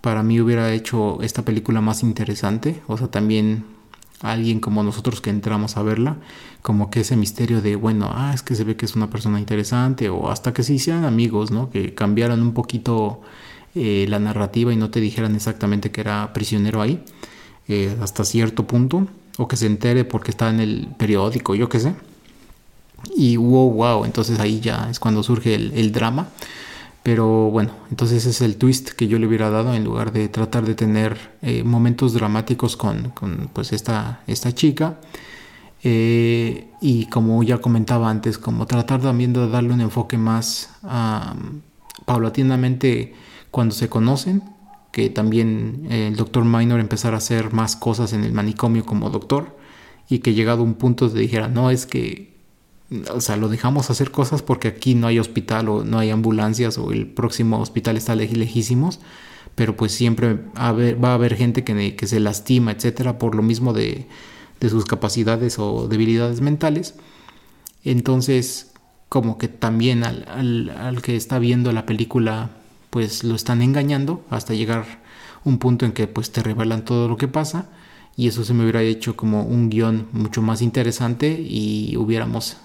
para 0.00 0.22
mí 0.22 0.40
hubiera 0.40 0.72
hecho 0.72 1.20
esta 1.22 1.44
película 1.44 1.80
más 1.80 2.02
interesante, 2.02 2.80
o 2.86 2.96
sea, 2.96 3.08
también 3.08 3.64
alguien 4.22 4.60
como 4.60 4.82
nosotros 4.82 5.20
que 5.20 5.30
entramos 5.30 5.76
a 5.76 5.82
verla, 5.82 6.16
como 6.62 6.90
que 6.90 7.00
ese 7.00 7.16
misterio 7.16 7.62
de, 7.62 7.76
bueno, 7.76 8.10
ah, 8.12 8.32
es 8.34 8.42
que 8.42 8.54
se 8.54 8.64
ve 8.64 8.76
que 8.76 8.84
es 8.84 8.94
una 8.94 9.10
persona 9.10 9.38
interesante, 9.38 10.08
o 10.10 10.30
hasta 10.30 10.52
que 10.52 10.62
se 10.62 10.74
hicieran 10.74 11.04
amigos, 11.04 11.50
¿no? 11.50 11.70
Que 11.70 11.94
cambiaran 11.94 12.42
un 12.42 12.52
poquito 12.52 13.22
eh, 13.74 14.06
la 14.08 14.18
narrativa 14.18 14.72
y 14.72 14.76
no 14.76 14.90
te 14.90 15.00
dijeran 15.00 15.34
exactamente 15.34 15.90
que 15.90 16.02
era 16.02 16.32
prisionero 16.32 16.82
ahí. 16.82 17.02
Eh, 17.72 17.96
hasta 18.02 18.24
cierto 18.24 18.66
punto, 18.66 19.06
o 19.38 19.46
que 19.46 19.56
se 19.56 19.66
entere 19.66 20.04
porque 20.04 20.32
está 20.32 20.50
en 20.50 20.58
el 20.58 20.88
periódico, 20.98 21.54
yo 21.54 21.68
qué 21.68 21.78
sé. 21.78 21.94
Y 23.16 23.36
wow, 23.36 23.70
wow, 23.70 24.04
entonces 24.04 24.40
ahí 24.40 24.58
ya 24.58 24.90
es 24.90 24.98
cuando 24.98 25.22
surge 25.22 25.54
el, 25.54 25.92
drama. 25.92 26.30
Pero 27.04 27.48
bueno, 27.48 27.70
entonces 27.88 28.26
ese 28.26 28.30
es 28.30 28.40
el 28.40 28.56
twist 28.56 28.90
que 28.90 29.06
yo 29.06 29.20
le 29.20 29.28
hubiera 29.28 29.50
dado 29.50 29.72
en 29.72 29.84
lugar 29.84 30.10
de 30.10 30.28
tratar 30.28 30.66
de 30.66 30.74
tener 30.74 31.30
eh, 31.42 31.62
momentos 31.62 32.12
dramáticos 32.12 32.76
con, 32.76 33.12
pues 33.52 33.72
esta, 33.72 34.22
esta 34.26 34.52
chica. 34.52 34.98
Eh, 35.84 36.70
y 36.80 37.06
como 37.06 37.40
ya 37.44 37.58
comentaba 37.58 38.10
antes, 38.10 38.36
como 38.36 38.66
tratar 38.66 39.00
también 39.00 39.32
de 39.32 39.48
darle 39.48 39.72
un 39.74 39.80
enfoque 39.80 40.18
más 40.18 40.70
paulatinamente 42.04 43.14
cuando 43.52 43.76
se 43.76 43.88
conocen 43.88 44.42
que 44.92 45.10
también 45.10 45.86
eh, 45.90 46.08
el 46.08 46.16
doctor 46.16 46.44
Minor 46.44 46.80
empezara 46.80 47.16
a 47.16 47.18
hacer 47.18 47.52
más 47.52 47.76
cosas 47.76 48.12
en 48.12 48.24
el 48.24 48.32
manicomio 48.32 48.84
como 48.84 49.10
doctor 49.10 49.56
y 50.08 50.18
que 50.20 50.34
llegado 50.34 50.62
a 50.62 50.64
un 50.64 50.74
punto 50.74 51.10
te 51.10 51.18
dijera, 51.18 51.48
no, 51.48 51.70
es 51.70 51.86
que, 51.86 52.34
o 53.12 53.20
sea, 53.20 53.36
lo 53.36 53.48
dejamos 53.48 53.90
hacer 53.90 54.10
cosas 54.10 54.42
porque 54.42 54.68
aquí 54.68 54.94
no 54.94 55.06
hay 55.06 55.18
hospital 55.18 55.68
o 55.68 55.84
no 55.84 55.98
hay 55.98 56.10
ambulancias 56.10 56.78
o 56.78 56.92
el 56.92 57.06
próximo 57.06 57.60
hospital 57.60 57.96
está 57.96 58.16
lejísimos, 58.16 59.00
pero 59.54 59.76
pues 59.76 59.92
siempre 59.92 60.38
va 60.56 61.10
a 61.10 61.14
haber 61.14 61.36
gente 61.36 61.62
que, 61.62 61.94
que 61.94 62.06
se 62.06 62.18
lastima, 62.18 62.72
etcétera, 62.72 63.18
por 63.18 63.36
lo 63.36 63.42
mismo 63.42 63.72
de, 63.72 64.06
de 64.58 64.68
sus 64.68 64.84
capacidades 64.84 65.58
o 65.58 65.86
debilidades 65.86 66.40
mentales. 66.40 66.94
Entonces, 67.84 68.72
como 69.08 69.38
que 69.38 69.48
también 69.48 70.04
al, 70.04 70.26
al, 70.28 70.70
al 70.70 71.02
que 71.02 71.14
está 71.14 71.38
viendo 71.38 71.72
la 71.72 71.86
película 71.86 72.50
pues 72.90 73.24
lo 73.24 73.34
están 73.34 73.62
engañando 73.62 74.24
hasta 74.30 74.54
llegar 74.54 75.02
un 75.44 75.58
punto 75.58 75.86
en 75.86 75.92
que 75.92 76.06
pues 76.06 76.32
te 76.32 76.42
revelan 76.42 76.84
todo 76.84 77.08
lo 77.08 77.16
que 77.16 77.28
pasa 77.28 77.70
y 78.16 78.28
eso 78.28 78.44
se 78.44 78.52
me 78.52 78.64
hubiera 78.64 78.82
hecho 78.82 79.16
como 79.16 79.44
un 79.44 79.70
guion 79.70 80.08
mucho 80.12 80.42
más 80.42 80.60
interesante 80.60 81.40
y 81.40 81.96
hubiéramos 81.96 82.58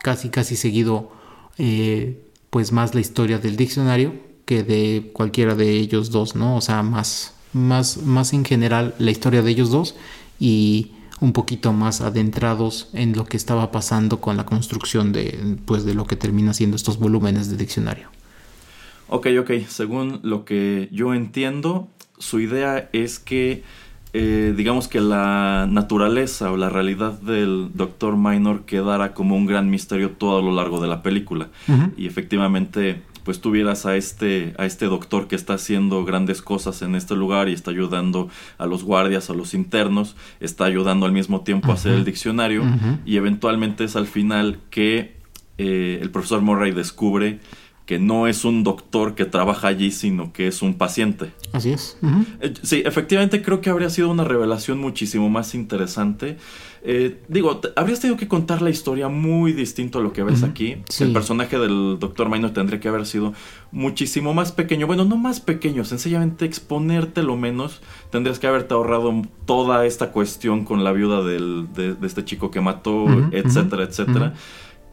casi 0.00 0.30
casi 0.30 0.56
seguido 0.56 1.12
eh, 1.58 2.30
pues 2.50 2.72
más 2.72 2.94
la 2.94 3.00
historia 3.00 3.38
del 3.38 3.56
diccionario 3.56 4.14
que 4.44 4.62
de 4.62 5.10
cualquiera 5.12 5.54
de 5.54 5.70
ellos 5.70 6.10
dos, 6.10 6.36
¿no? 6.36 6.56
O 6.56 6.60
sea, 6.60 6.82
más, 6.82 7.34
más, 7.52 7.98
más 7.98 8.32
en 8.32 8.44
general 8.44 8.94
la 8.98 9.10
historia 9.10 9.42
de 9.42 9.50
ellos 9.50 9.70
dos 9.70 9.96
y 10.38 10.92
un 11.20 11.32
poquito 11.32 11.72
más 11.72 12.00
adentrados 12.00 12.88
en 12.92 13.16
lo 13.16 13.24
que 13.24 13.36
estaba 13.36 13.70
pasando 13.72 14.20
con 14.20 14.36
la 14.36 14.46
construcción 14.46 15.12
de, 15.12 15.58
pues, 15.64 15.84
de 15.84 15.94
lo 15.94 16.06
que 16.06 16.16
termina 16.16 16.54
siendo 16.54 16.76
estos 16.76 16.98
volúmenes 16.98 17.50
de 17.50 17.56
diccionario. 17.56 18.08
Ok, 19.08 19.28
ok, 19.38 19.50
según 19.68 20.20
lo 20.22 20.44
que 20.44 20.88
yo 20.90 21.14
entiendo, 21.14 21.88
su 22.18 22.40
idea 22.40 22.88
es 22.92 23.20
que, 23.20 23.62
eh, 24.12 24.52
digamos 24.56 24.88
que 24.88 25.00
la 25.00 25.68
naturaleza 25.70 26.50
o 26.50 26.56
la 26.56 26.70
realidad 26.70 27.12
del 27.20 27.70
Doctor 27.74 28.16
Minor 28.16 28.64
quedara 28.64 29.14
como 29.14 29.36
un 29.36 29.46
gran 29.46 29.70
misterio 29.70 30.10
todo 30.10 30.38
a 30.38 30.42
lo 30.42 30.52
largo 30.52 30.80
de 30.80 30.88
la 30.88 31.02
película. 31.02 31.48
Y 31.96 32.06
efectivamente, 32.06 33.02
pues 33.22 33.40
tuvieras 33.40 33.86
a 33.86 33.96
este, 33.96 34.54
a 34.58 34.66
este 34.66 34.86
doctor 34.86 35.28
que 35.28 35.36
está 35.36 35.54
haciendo 35.54 36.04
grandes 36.04 36.42
cosas 36.42 36.82
en 36.82 36.96
este 36.96 37.14
lugar 37.14 37.48
y 37.48 37.52
está 37.52 37.70
ayudando 37.70 38.28
a 38.58 38.66
los 38.66 38.82
guardias, 38.82 39.30
a 39.30 39.34
los 39.34 39.54
internos, 39.54 40.16
está 40.40 40.64
ayudando 40.64 41.06
al 41.06 41.12
mismo 41.12 41.42
tiempo 41.42 41.70
a 41.70 41.74
hacer 41.74 41.92
el 41.92 42.04
diccionario. 42.04 42.64
Y 43.04 43.18
eventualmente 43.18 43.84
es 43.84 43.94
al 43.94 44.06
final 44.08 44.58
que 44.70 45.14
eh, 45.58 45.98
el 46.02 46.10
profesor 46.10 46.42
Murray 46.42 46.72
descubre 46.72 47.40
que 47.86 48.00
no 48.00 48.26
es 48.26 48.44
un 48.44 48.64
doctor 48.64 49.14
que 49.14 49.24
trabaja 49.24 49.68
allí, 49.68 49.92
sino 49.92 50.32
que 50.32 50.48
es 50.48 50.60
un 50.60 50.74
paciente. 50.74 51.32
Así 51.52 51.70
es. 51.70 51.96
Eh, 52.40 52.52
sí, 52.62 52.82
efectivamente 52.84 53.42
creo 53.42 53.60
que 53.60 53.70
habría 53.70 53.90
sido 53.90 54.10
una 54.10 54.24
revelación 54.24 54.78
muchísimo 54.78 55.30
más 55.30 55.54
interesante. 55.54 56.36
Eh, 56.82 57.20
digo, 57.28 57.60
habrías 57.76 58.00
tenido 58.00 58.16
que 58.16 58.26
contar 58.26 58.60
la 58.60 58.70
historia 58.70 59.08
muy 59.08 59.52
distinto 59.52 60.00
a 60.00 60.02
lo 60.02 60.12
que 60.12 60.24
ves 60.24 60.42
aquí. 60.42 60.78
El 60.98 61.12
personaje 61.12 61.58
del 61.58 61.98
doctor 62.00 62.28
Minor 62.28 62.50
tendría 62.50 62.80
que 62.80 62.88
haber 62.88 63.06
sido 63.06 63.34
muchísimo 63.70 64.34
más 64.34 64.50
pequeño. 64.50 64.88
Bueno, 64.88 65.04
no 65.04 65.16
más 65.16 65.40
pequeño, 65.40 65.84
sencillamente 65.84 66.44
exponerte 66.44 67.22
lo 67.22 67.36
menos. 67.36 67.82
Tendrías 68.10 68.40
que 68.40 68.48
haberte 68.48 68.74
ahorrado 68.74 69.22
toda 69.46 69.86
esta 69.86 70.10
cuestión 70.10 70.64
con 70.64 70.82
la 70.82 70.92
viuda 70.92 71.22
del, 71.22 71.68
de, 71.74 71.96
este 72.02 72.24
chico 72.24 72.50
que 72.50 72.60
mató, 72.60 73.06
etcétera, 73.30 73.84
etcétera 73.84 74.34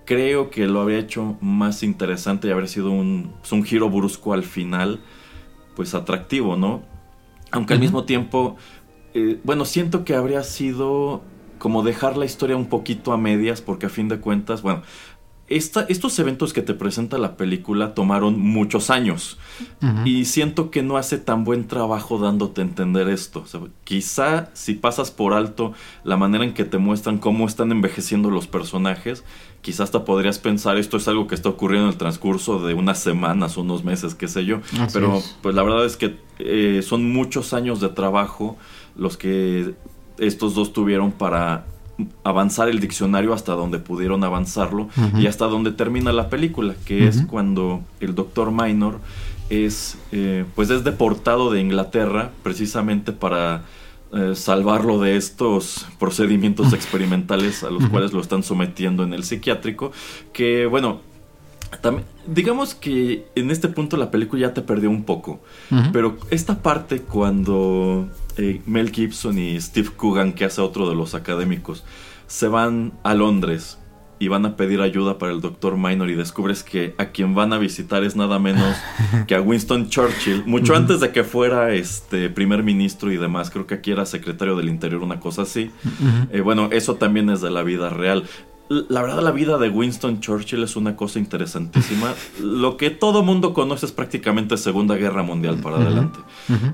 creo 0.05 0.49
que 0.49 0.67
lo 0.67 0.81
habría 0.81 0.99
hecho 0.99 1.37
más 1.41 1.83
interesante 1.83 2.47
y 2.47 2.51
habría 2.51 2.67
sido 2.67 2.91
un, 2.91 3.33
pues, 3.39 3.51
un 3.51 3.63
giro 3.63 3.89
brusco 3.89 4.33
al 4.33 4.43
final, 4.43 4.99
pues 5.75 5.93
atractivo, 5.93 6.55
¿no? 6.55 6.83
Aunque 7.51 7.73
al 7.73 7.79
mismo 7.79 8.03
tiempo, 8.03 8.57
eh, 9.13 9.39
bueno, 9.43 9.65
siento 9.65 10.03
que 10.05 10.15
habría 10.15 10.43
sido 10.43 11.21
como 11.59 11.83
dejar 11.83 12.17
la 12.17 12.25
historia 12.25 12.57
un 12.57 12.65
poquito 12.67 13.13
a 13.13 13.17
medias, 13.17 13.61
porque 13.61 13.85
a 13.85 13.89
fin 13.89 14.09
de 14.09 14.19
cuentas, 14.19 14.61
bueno, 14.61 14.81
estos 15.47 16.17
eventos 16.19 16.53
que 16.53 16.61
te 16.61 16.73
presenta 16.73 17.17
la 17.17 17.35
película 17.37 17.93
tomaron 17.93 18.39
muchos 18.39 18.89
años 18.89 19.37
y 20.05 20.25
siento 20.25 20.71
que 20.71 20.81
no 20.81 20.97
hace 20.97 21.17
tan 21.17 21.43
buen 21.43 21.67
trabajo 21.67 22.17
dándote 22.17 22.61
a 22.61 22.63
entender 22.63 23.09
esto. 23.09 23.43
quizá 23.83 24.49
si 24.53 24.73
pasas 24.73 25.11
por 25.11 25.33
alto 25.33 25.73
la 26.03 26.17
manera 26.17 26.43
en 26.43 26.53
que 26.53 26.63
te 26.63 26.77
muestran 26.77 27.17
cómo 27.17 27.45
están 27.45 27.71
envejeciendo 27.71 28.31
los 28.31 28.47
personajes, 28.47 29.23
quizá 29.63 29.83
hasta 29.83 30.03
podrías 30.03 30.39
pensar 30.39 30.77
esto 30.77 30.97
es 30.97 31.07
algo 31.07 31.25
que 31.25 31.35
está 31.35 31.47
ocurriendo 31.47 31.87
en 31.87 31.93
el 31.93 31.97
transcurso 31.97 32.59
de 32.59 32.73
unas 32.73 32.99
semanas, 32.99 33.55
unos 33.57 33.83
meses, 33.83 34.13
qué 34.13 34.27
sé 34.27 34.45
yo. 34.45 34.59
Pero 34.91 35.23
pues 35.41 35.55
la 35.55 35.63
verdad 35.63 35.85
es 35.85 35.95
que 35.97 36.17
eh, 36.37 36.81
son 36.83 37.11
muchos 37.11 37.53
años 37.53 37.79
de 37.79 37.89
trabajo 37.89 38.57
los 38.95 39.17
que 39.17 39.73
estos 40.19 40.53
dos 40.53 40.73
tuvieron 40.73 41.13
para 41.13 41.65
avanzar 42.25 42.67
el 42.67 42.79
diccionario 42.81 43.33
hasta 43.33 43.53
donde 43.53 43.79
pudieron 43.79 44.23
avanzarlo 44.23 44.89
y 45.17 45.27
hasta 45.27 45.45
donde 45.45 45.71
termina 45.71 46.11
la 46.11 46.29
película, 46.29 46.75
que 46.85 47.07
es 47.07 47.23
cuando 47.25 47.81
el 48.01 48.15
doctor 48.15 48.51
Minor 48.51 48.99
es, 49.49 49.97
eh, 50.11 50.43
pues 50.55 50.69
es 50.71 50.83
deportado 50.83 51.51
de 51.51 51.61
Inglaterra 51.61 52.31
precisamente 52.43 53.13
para 53.13 53.63
eh, 54.15 54.35
salvarlo 54.35 54.99
de 54.99 55.15
estos 55.17 55.87
procedimientos 55.99 56.73
experimentales 56.73 57.63
a 57.63 57.69
los 57.69 57.87
cuales 57.87 58.13
lo 58.13 58.21
están 58.21 58.43
sometiendo 58.43 59.03
en 59.03 59.13
el 59.13 59.23
psiquiátrico, 59.23 59.91
que 60.31 60.65
bueno, 60.65 61.01
digamos 62.27 62.75
que 62.75 63.25
en 63.35 63.51
este 63.51 63.67
punto 63.67 63.97
la 63.97 64.11
película 64.11 64.41
ya 64.41 64.53
te 64.53 64.61
perdió 64.61 64.89
un 64.89 65.03
poco, 65.03 65.41
pero 65.91 66.17
esta 66.29 66.61
parte 66.61 67.01
cuando 67.01 68.07
eh, 68.37 68.61
Mel 68.65 68.91
Gibson 68.91 69.37
y 69.37 69.59
Steve 69.59 69.89
Coogan, 69.95 70.33
que 70.33 70.45
hace 70.45 70.61
otro 70.61 70.87
de 70.89 70.95
los 70.95 71.15
académicos, 71.15 71.83
se 72.27 72.47
van 72.47 72.93
a 73.03 73.13
Londres 73.13 73.77
y 74.23 74.29
van 74.29 74.45
a 74.45 74.55
pedir 74.55 74.79
ayuda 74.79 75.17
para 75.17 75.33
el 75.33 75.41
doctor 75.41 75.77
Minor 75.77 76.09
y 76.09 76.15
descubres 76.15 76.63
que 76.63 76.95
a 76.97 77.07
quien 77.07 77.35
van 77.35 77.51
a 77.51 77.57
visitar 77.57 78.05
es 78.05 78.15
nada 78.15 78.39
menos 78.39 78.73
que 79.27 79.35
a 79.35 79.41
Winston 79.41 79.89
Churchill, 79.89 80.43
mucho 80.45 80.75
antes 80.75 81.01
de 81.01 81.11
que 81.11 81.25
fuera 81.25 81.73
este 81.73 82.29
primer 82.29 82.63
ministro 82.63 83.11
y 83.11 83.17
demás, 83.17 83.49
creo 83.49 83.67
que 83.67 83.75
aquí 83.75 83.91
era 83.91 84.05
secretario 84.05 84.55
del 84.55 84.69
Interior, 84.69 85.03
una 85.03 85.19
cosa 85.19 85.41
así. 85.41 85.71
Eh, 86.31 86.39
bueno, 86.39 86.69
eso 86.71 86.95
también 86.95 87.29
es 87.29 87.41
de 87.41 87.51
la 87.51 87.63
vida 87.63 87.89
real. 87.89 88.23
La 88.69 89.01
verdad, 89.01 89.21
la 89.21 89.31
vida 89.31 89.57
de 89.57 89.67
Winston 89.67 90.21
Churchill 90.21 90.63
es 90.63 90.77
una 90.77 90.95
cosa 90.95 91.19
interesantísima. 91.19 92.13
Lo 92.41 92.77
que 92.77 92.91
todo 92.91 93.23
mundo 93.23 93.53
conoce 93.53 93.87
es 93.87 93.91
prácticamente 93.91 94.55
Segunda 94.55 94.95
Guerra 94.95 95.21
Mundial 95.21 95.57
para 95.57 95.75
adelante. 95.75 96.19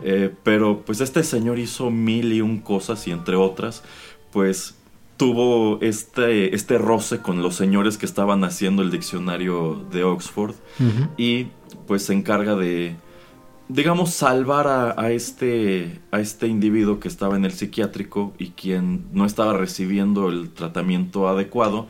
Eh, 0.03 0.31
pero 0.43 0.83
pues 0.85 1.01
este 1.01 1.23
señor 1.23 1.57
hizo 1.57 1.89
mil 1.89 2.31
y 2.31 2.41
un 2.41 2.59
cosas 2.59 3.07
y 3.07 3.11
entre 3.11 3.35
otras, 3.35 3.83
pues 4.31 4.75
tuvo 5.19 5.79
este, 5.81 6.55
este 6.55 6.77
roce 6.77 7.19
con 7.19 7.43
los 7.43 7.53
señores 7.53 7.97
que 7.97 8.05
estaban 8.05 8.45
haciendo 8.45 8.81
el 8.81 8.89
diccionario 8.89 9.85
de 9.91 10.05
Oxford 10.05 10.55
y 11.17 11.47
pues 11.87 12.05
se 12.05 12.13
encarga 12.13 12.55
de, 12.55 12.95
digamos, 13.67 14.11
salvar 14.11 14.67
a, 14.67 15.11
este, 15.11 15.99
a 16.11 16.21
este 16.21 16.47
individuo 16.47 17.01
que 17.01 17.09
estaba 17.09 17.35
en 17.35 17.43
el 17.43 17.51
psiquiátrico 17.51 18.31
y 18.37 18.51
quien 18.51 19.07
no 19.11 19.25
estaba 19.25 19.51
recibiendo 19.51 20.29
el 20.29 20.51
tratamiento 20.51 21.27
adecuado 21.27 21.87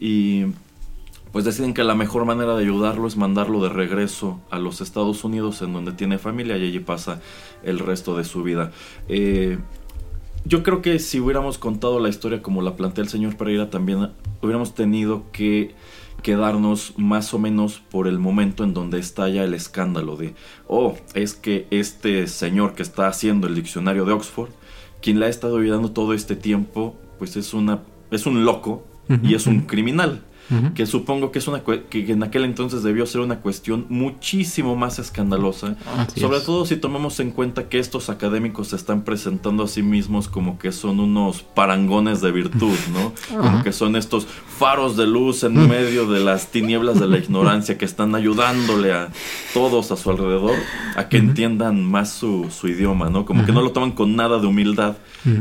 y 0.00 0.46
pues 1.30 1.44
deciden 1.44 1.74
que 1.74 1.84
la 1.84 1.94
mejor 1.94 2.24
manera 2.24 2.56
de 2.56 2.64
ayudarlo 2.64 3.06
es 3.06 3.16
mandarlo 3.16 3.62
de 3.62 3.68
regreso 3.68 4.40
a 4.50 4.58
los 4.58 4.80
Estados 4.80 5.22
Unidos 5.22 5.62
en 5.62 5.72
donde 5.72 5.92
tiene 5.92 6.18
familia 6.18 6.56
y 6.56 6.66
allí 6.66 6.80
pasa 6.80 7.20
el 7.62 7.78
resto 7.78 8.16
de 8.16 8.24
su 8.24 8.42
vida. 8.42 8.72
Eh, 9.08 9.58
yo 10.44 10.62
creo 10.62 10.82
que 10.82 10.98
si 10.98 11.20
hubiéramos 11.20 11.58
contado 11.58 12.00
la 12.00 12.08
historia 12.08 12.42
como 12.42 12.62
la 12.62 12.76
plantea 12.76 13.04
el 13.04 13.10
señor 13.10 13.36
Pereira, 13.36 13.70
también 13.70 14.10
hubiéramos 14.40 14.74
tenido 14.74 15.24
que 15.32 15.74
quedarnos 16.22 16.94
más 16.96 17.34
o 17.34 17.38
menos 17.38 17.80
por 17.90 18.06
el 18.06 18.18
momento 18.18 18.64
en 18.64 18.74
donde 18.74 18.98
estalla 18.98 19.44
el 19.44 19.54
escándalo 19.54 20.16
de, 20.16 20.34
oh, 20.68 20.94
es 21.14 21.34
que 21.34 21.66
este 21.70 22.26
señor 22.26 22.74
que 22.74 22.82
está 22.82 23.08
haciendo 23.08 23.46
el 23.46 23.54
diccionario 23.54 24.04
de 24.04 24.12
Oxford, 24.12 24.50
quien 25.00 25.18
le 25.18 25.26
ha 25.26 25.28
estado 25.28 25.58
ayudando 25.58 25.90
todo 25.90 26.14
este 26.14 26.36
tiempo, 26.36 26.96
pues 27.18 27.36
es 27.36 27.54
una 27.54 27.82
es 28.10 28.26
un 28.26 28.44
loco 28.44 28.84
y 29.22 29.34
es 29.34 29.46
un 29.46 29.62
criminal 29.62 30.22
que 30.74 30.86
supongo 30.86 31.30
que 31.30 31.38
es 31.38 31.48
una 31.48 31.62
que 31.62 32.12
en 32.12 32.22
aquel 32.22 32.44
entonces 32.44 32.82
debió 32.82 33.06
ser 33.06 33.20
una 33.20 33.40
cuestión 33.40 33.86
muchísimo 33.88 34.76
más 34.76 34.98
escandalosa, 34.98 35.76
sobre 36.16 36.40
todo 36.40 36.66
si 36.66 36.76
tomamos 36.76 37.20
en 37.20 37.30
cuenta 37.30 37.68
que 37.68 37.78
estos 37.78 38.10
académicos 38.10 38.68
se 38.68 38.76
están 38.76 39.02
presentando 39.02 39.64
a 39.64 39.68
sí 39.68 39.82
mismos 39.82 40.28
como 40.28 40.58
que 40.58 40.72
son 40.72 41.00
unos 41.00 41.42
parangones 41.42 42.20
de 42.20 42.32
virtud, 42.32 42.76
¿no? 42.92 43.12
Como 43.42 43.62
que 43.62 43.72
son 43.72 43.96
estos 43.96 44.26
faros 44.26 44.96
de 44.96 45.06
luz 45.06 45.42
en 45.42 45.68
medio 45.68 46.06
de 46.06 46.20
las 46.20 46.48
tinieblas 46.48 47.00
de 47.00 47.08
la 47.08 47.18
ignorancia 47.18 47.78
que 47.78 47.84
están 47.84 48.14
ayudándole 48.14 48.92
a 48.92 49.08
todos 49.54 49.90
a 49.90 49.96
su 49.96 50.10
alrededor 50.10 50.54
a 50.96 51.08
que 51.08 51.16
entiendan 51.16 51.84
más 51.84 52.12
su, 52.12 52.48
idioma, 52.64 53.10
¿no? 53.10 53.24
Como 53.24 53.44
que 53.44 53.52
no 53.52 53.62
lo 53.62 53.72
toman 53.72 53.92
con 53.92 54.14
nada 54.16 54.38
de 54.38 54.46
humildad, 54.46 54.96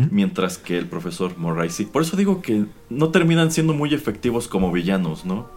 mientras 0.10 0.58
que 0.58 0.78
el 0.78 0.88
profesor 0.88 1.38
Murray 1.38 1.70
sí. 1.70 1.86
Por 1.86 2.02
eso 2.02 2.18
digo 2.18 2.42
que 2.42 2.66
no 2.90 3.10
terminan 3.10 3.52
siendo 3.52 3.74
muy 3.74 3.94
efectivos 3.94 4.48
como 4.48 4.72
villanos, 4.72 5.01
¿no? 5.26 5.50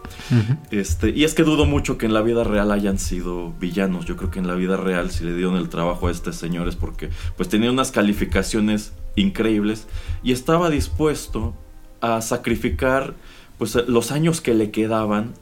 este, 0.71 1.09
y 1.09 1.23
es 1.23 1.33
que 1.33 1.43
dudo 1.43 1.65
mucho 1.65 1.97
que 1.97 2.05
en 2.05 2.13
la 2.13 2.21
vida 2.21 2.43
real 2.43 2.71
hayan 2.71 2.99
sido 2.99 3.53
villanos. 3.59 4.05
Yo 4.05 4.17
creo 4.17 4.31
que 4.31 4.39
en 4.39 4.47
la 4.47 4.55
vida 4.55 4.77
real 4.77 5.11
si 5.11 5.23
le 5.23 5.33
dieron 5.33 5.55
el 5.55 5.69
trabajo 5.69 6.07
a 6.07 6.11
este 6.11 6.33
señor 6.33 6.67
es 6.67 6.75
porque 6.75 7.09
pues 7.37 7.49
tenía 7.49 7.71
unas 7.71 7.91
calificaciones 7.91 8.93
increíbles 9.15 9.87
y 10.23 10.31
estaba 10.31 10.69
dispuesto 10.69 11.53
a 12.01 12.21
sacrificar 12.21 13.13
pues 13.57 13.75
los 13.87 14.11
años 14.11 14.41
que 14.41 14.53
le 14.53 14.71
quedaban 14.71 15.33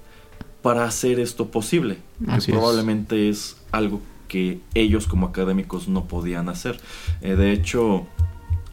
para 0.62 0.86
hacer 0.86 1.20
esto 1.20 1.52
posible. 1.52 1.98
que 2.46 2.52
probablemente 2.52 3.30
es. 3.30 3.58
algo 3.72 4.02
que 4.28 4.62
ellos 4.74 5.06
como 5.06 5.28
académicos 5.28 5.88
no 5.88 6.06
podían 6.06 6.50
hacer. 6.50 6.80
Eh, 7.22 7.36
de 7.36 7.52
hecho, 7.52 8.08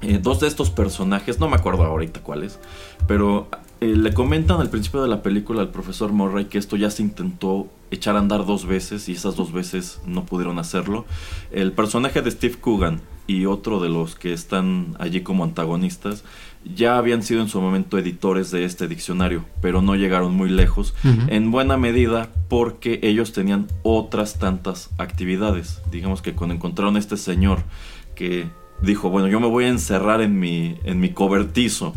eh, 0.00 0.18
dos 0.18 0.40
de 0.40 0.48
estos 0.48 0.70
personajes, 0.70 1.38
no 1.38 1.48
me 1.48 1.56
acuerdo 1.56 1.84
ahorita 1.84 2.22
cuáles, 2.22 2.58
pero 3.06 3.48
eh, 3.80 3.96
le 3.96 4.12
comentan 4.12 4.60
al 4.60 4.68
principio 4.70 5.02
de 5.02 5.08
la 5.08 5.22
película 5.22 5.62
al 5.62 5.70
profesor 5.70 6.12
Murray 6.12 6.46
que 6.46 6.58
esto 6.58 6.76
ya 6.76 6.90
se 6.90 7.02
intentó 7.02 7.68
echar 7.90 8.16
a 8.16 8.18
andar 8.18 8.44
dos 8.46 8.66
veces 8.66 9.08
y 9.08 9.12
esas 9.12 9.36
dos 9.36 9.52
veces 9.52 10.00
no 10.06 10.24
pudieron 10.24 10.58
hacerlo. 10.58 11.06
El 11.50 11.72
personaje 11.72 12.22
de 12.22 12.30
Steve 12.30 12.56
Coogan 12.60 13.00
y 13.26 13.46
otro 13.46 13.80
de 13.80 13.88
los 13.88 14.16
que 14.16 14.32
están 14.32 14.96
allí 14.98 15.22
como 15.22 15.44
antagonistas 15.44 16.24
ya 16.64 16.98
habían 16.98 17.22
sido 17.22 17.40
en 17.40 17.48
su 17.48 17.60
momento 17.60 17.96
editores 17.96 18.50
de 18.50 18.64
este 18.64 18.86
diccionario, 18.86 19.44
pero 19.62 19.80
no 19.80 19.94
llegaron 19.94 20.34
muy 20.34 20.50
lejos, 20.50 20.94
en 21.02 21.50
buena 21.50 21.78
medida 21.78 22.28
porque 22.48 23.00
ellos 23.02 23.32
tenían 23.32 23.66
otras 23.82 24.38
tantas 24.38 24.90
actividades. 24.98 25.80
Digamos 25.90 26.20
que 26.20 26.34
cuando 26.34 26.54
encontraron 26.54 26.96
a 26.96 26.98
este 26.98 27.16
señor 27.16 27.62
que 28.14 28.50
dijo, 28.82 29.10
bueno, 29.10 29.28
yo 29.28 29.40
me 29.40 29.48
voy 29.48 29.64
a 29.64 29.68
encerrar 29.68 30.20
en 30.22 30.38
mi, 30.38 30.76
en 30.84 31.00
mi 31.00 31.10
cobertizo 31.10 31.92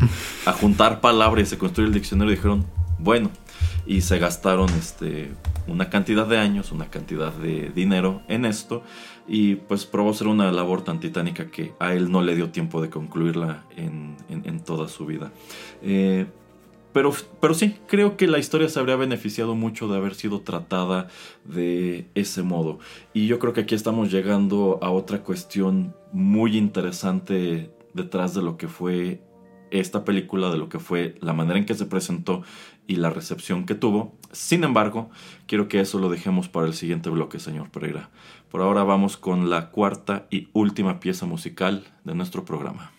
a 0.46 0.52
juntar 0.52 1.00
palabras 1.00 1.44
y 1.44 1.50
se 1.50 1.58
construye 1.58 1.88
el 1.88 1.94
diccionario. 1.94 2.34
dijeron, 2.34 2.64
bueno, 2.98 3.30
y 3.86 4.00
se 4.00 4.18
gastaron 4.18 4.70
este, 4.70 5.30
una 5.66 5.90
cantidad 5.90 6.26
de 6.26 6.38
años, 6.38 6.72
una 6.72 6.86
cantidad 6.86 7.32
de 7.32 7.70
dinero 7.74 8.22
en 8.28 8.44
esto. 8.44 8.82
Y 9.26 9.56
pues 9.56 9.86
probó 9.86 10.12
ser 10.12 10.26
una 10.26 10.52
labor 10.52 10.82
tan 10.82 11.00
titánica 11.00 11.46
que 11.46 11.72
a 11.78 11.94
él 11.94 12.10
no 12.10 12.22
le 12.22 12.36
dio 12.36 12.50
tiempo 12.50 12.82
de 12.82 12.90
concluirla 12.90 13.64
en, 13.76 14.16
en, 14.28 14.60
toda 14.60 14.88
su 14.88 15.06
vida. 15.06 15.32
Eh, 15.82 16.26
pero, 16.94 17.12
pero 17.40 17.54
sí, 17.54 17.76
creo 17.88 18.16
que 18.16 18.28
la 18.28 18.38
historia 18.38 18.68
se 18.68 18.78
habría 18.78 18.94
beneficiado 18.94 19.56
mucho 19.56 19.88
de 19.88 19.96
haber 19.96 20.14
sido 20.14 20.42
tratada 20.42 21.08
de 21.44 22.06
ese 22.14 22.44
modo. 22.44 22.78
Y 23.12 23.26
yo 23.26 23.40
creo 23.40 23.52
que 23.52 23.62
aquí 23.62 23.74
estamos 23.74 24.12
llegando 24.12 24.78
a 24.80 24.90
otra 24.90 25.22
cuestión 25.24 25.96
muy 26.12 26.56
interesante 26.56 27.72
detrás 27.94 28.32
de 28.32 28.42
lo 28.42 28.56
que 28.56 28.68
fue 28.68 29.20
esta 29.72 30.04
película, 30.04 30.50
de 30.50 30.58
lo 30.58 30.68
que 30.68 30.78
fue 30.78 31.16
la 31.20 31.32
manera 31.32 31.58
en 31.58 31.66
que 31.66 31.74
se 31.74 31.86
presentó 31.86 32.44
y 32.86 32.94
la 32.94 33.10
recepción 33.10 33.66
que 33.66 33.74
tuvo. 33.74 34.14
Sin 34.30 34.62
embargo, 34.62 35.10
quiero 35.48 35.66
que 35.66 35.80
eso 35.80 35.98
lo 35.98 36.08
dejemos 36.08 36.48
para 36.48 36.66
el 36.66 36.74
siguiente 36.74 37.10
bloque, 37.10 37.40
señor 37.40 37.70
Pereira. 37.70 38.10
Por 38.52 38.62
ahora 38.62 38.84
vamos 38.84 39.16
con 39.16 39.50
la 39.50 39.70
cuarta 39.70 40.28
y 40.30 40.48
última 40.52 41.00
pieza 41.00 41.26
musical 41.26 41.84
de 42.04 42.14
nuestro 42.14 42.44
programa. 42.44 42.93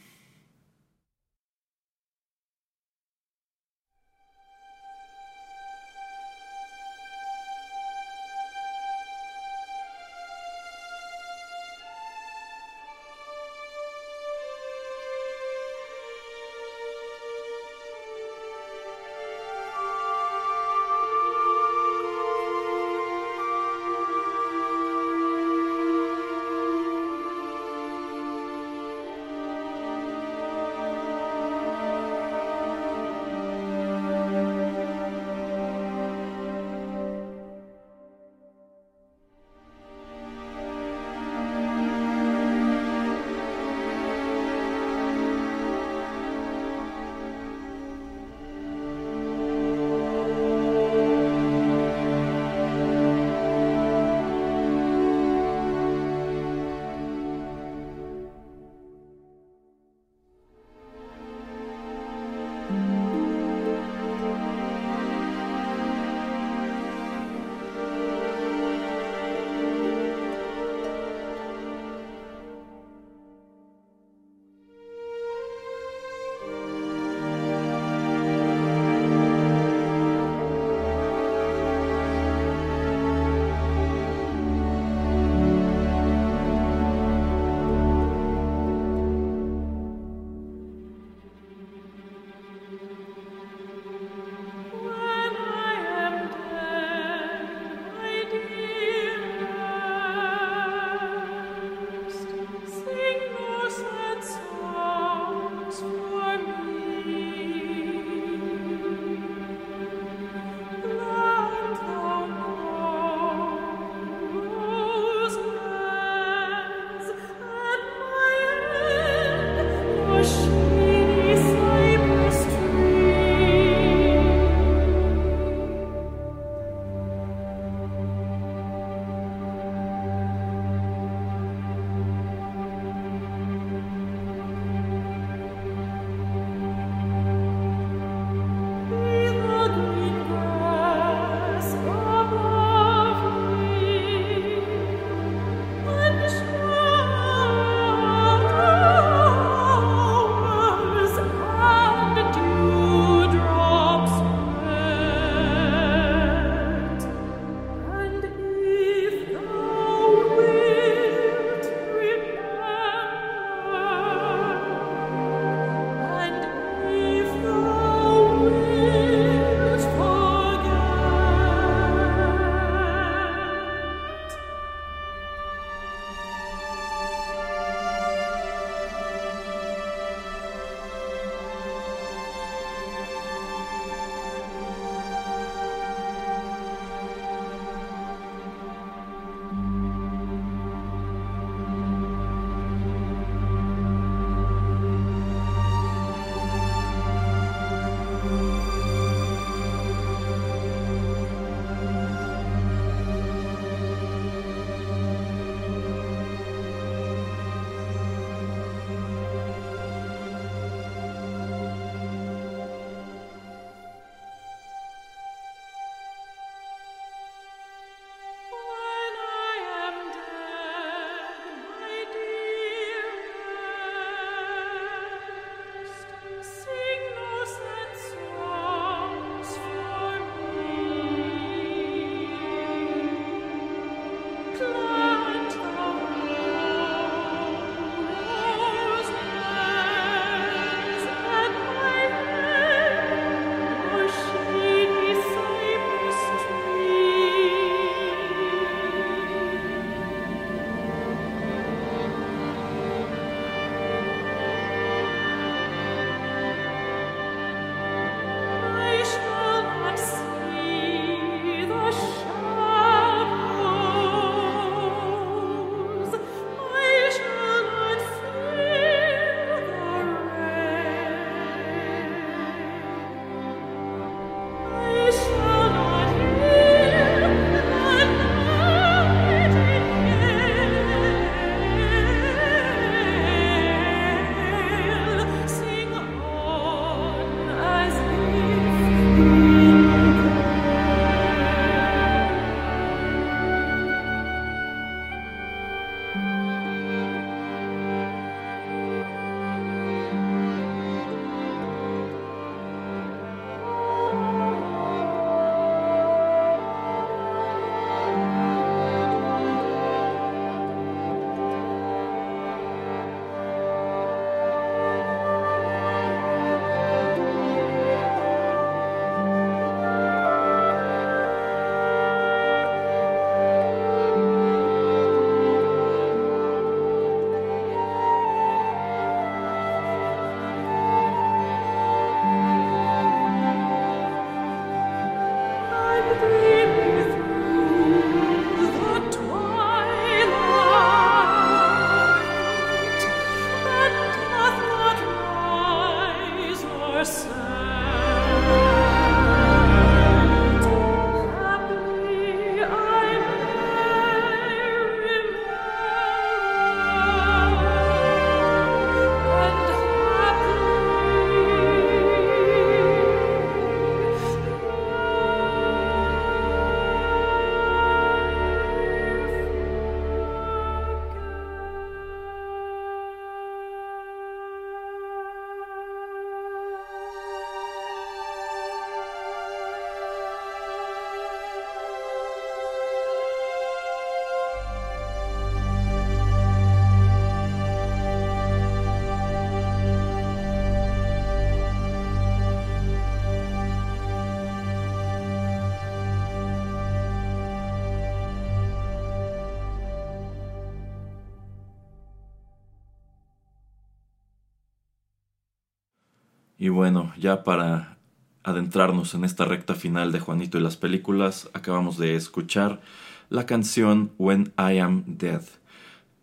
Y 406.57 406.69
bueno, 406.69 407.13
ya 407.17 407.43
para 407.43 407.97
adentrarnos 408.43 409.13
en 409.13 409.25
esta 409.25 409.45
recta 409.45 409.75
final 409.75 410.11
de 410.11 410.19
Juanito 410.19 410.57
y 410.57 410.61
las 410.61 410.77
películas, 410.77 411.49
acabamos 411.53 411.97
de 411.97 412.15
escuchar 412.15 412.81
la 413.29 413.45
canción 413.45 414.11
When 414.17 414.53
I 414.57 414.77
Am 414.77 415.03
Dead. 415.05 415.41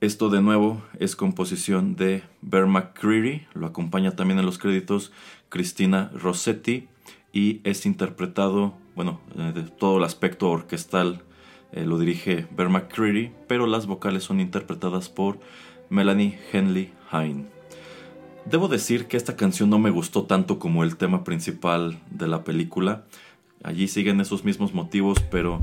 Esto 0.00 0.30
de 0.30 0.40
nuevo 0.40 0.82
es 0.98 1.14
composición 1.16 1.96
de 1.96 2.22
Bear 2.40 2.66
McCreary, 2.66 3.46
lo 3.54 3.66
acompaña 3.66 4.16
también 4.16 4.38
en 4.38 4.46
los 4.46 4.58
créditos 4.58 5.12
Cristina 5.48 6.10
Rossetti 6.14 6.88
y 7.32 7.60
es 7.64 7.86
interpretado, 7.86 8.74
bueno, 8.96 9.20
eh, 9.36 9.52
de 9.54 9.62
todo 9.62 9.98
el 9.98 10.04
aspecto 10.04 10.50
orquestal 10.50 11.22
eh, 11.72 11.84
lo 11.84 11.98
dirige 11.98 12.46
Bear 12.56 12.68
McCreary, 12.68 13.32
pero 13.46 13.66
las 13.66 13.86
vocales 13.86 14.24
son 14.24 14.40
interpretadas 14.40 15.08
por 15.08 15.38
Melanie 15.88 16.38
Henley 16.52 16.92
Hine. 17.12 17.51
Debo 18.44 18.68
decir 18.68 19.06
que 19.06 19.16
esta 19.16 19.36
canción 19.36 19.70
no 19.70 19.78
me 19.78 19.90
gustó 19.90 20.24
tanto 20.24 20.58
como 20.58 20.84
el 20.84 20.96
tema 20.96 21.24
principal 21.24 22.00
de 22.10 22.26
la 22.26 22.44
película. 22.44 23.04
Allí 23.62 23.86
siguen 23.86 24.20
esos 24.20 24.44
mismos 24.44 24.74
motivos, 24.74 25.18
pero 25.30 25.62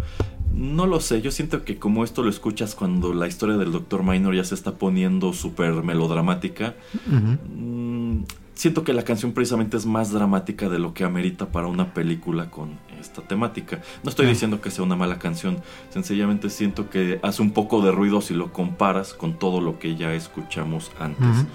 no 0.54 0.88
lo 0.88 1.00
sé, 1.00 1.22
yo 1.22 1.32
siento 1.32 1.64
que 1.64 1.78
como 1.78 2.04
esto 2.04 2.24
lo 2.24 2.30
escuchas 2.30 2.76
cuando 2.76 3.14
la 3.14 3.28
historia 3.28 3.58
del 3.58 3.72
Dr. 3.72 4.04
Minor 4.04 4.36
ya 4.36 4.44
se 4.44 4.56
está 4.56 4.74
poniendo 4.74 5.34
súper 5.34 5.74
melodramática, 5.84 6.76
mm, 7.06 8.24
siento 8.56 8.84
que 8.84 8.94
la 8.94 9.04
canción 9.04 9.34
precisamente 9.34 9.78
es 9.78 9.86
más 9.86 10.12
dramática 10.12 10.68
de 10.68 10.80
lo 10.80 10.94
que 10.94 11.04
amerita 11.04 11.52
para 11.52 11.68
una 11.68 11.94
película 11.94 12.50
con 12.50 12.78
esta 13.00 13.22
temática. 13.22 13.82
No 14.04 14.10
estoy 14.10 14.26
diciendo 14.28 14.60
que 14.60 14.72
sea 14.72 14.84
una 14.84 14.96
mala 14.96 15.20
canción, 15.20 15.62
sencillamente 15.90 16.50
siento 16.50 16.90
que 16.90 17.20
hace 17.24 17.42
un 17.42 17.52
poco 17.52 17.82
de 17.82 17.92
ruido 17.92 18.22
si 18.22 18.34
lo 18.34 18.52
comparas 18.52 19.14
con 19.14 19.40
todo 19.40 19.62
lo 19.62 19.80
que 19.80 19.96
ya 19.96 20.14
escuchamos 20.14 20.92
antes. 21.00 21.46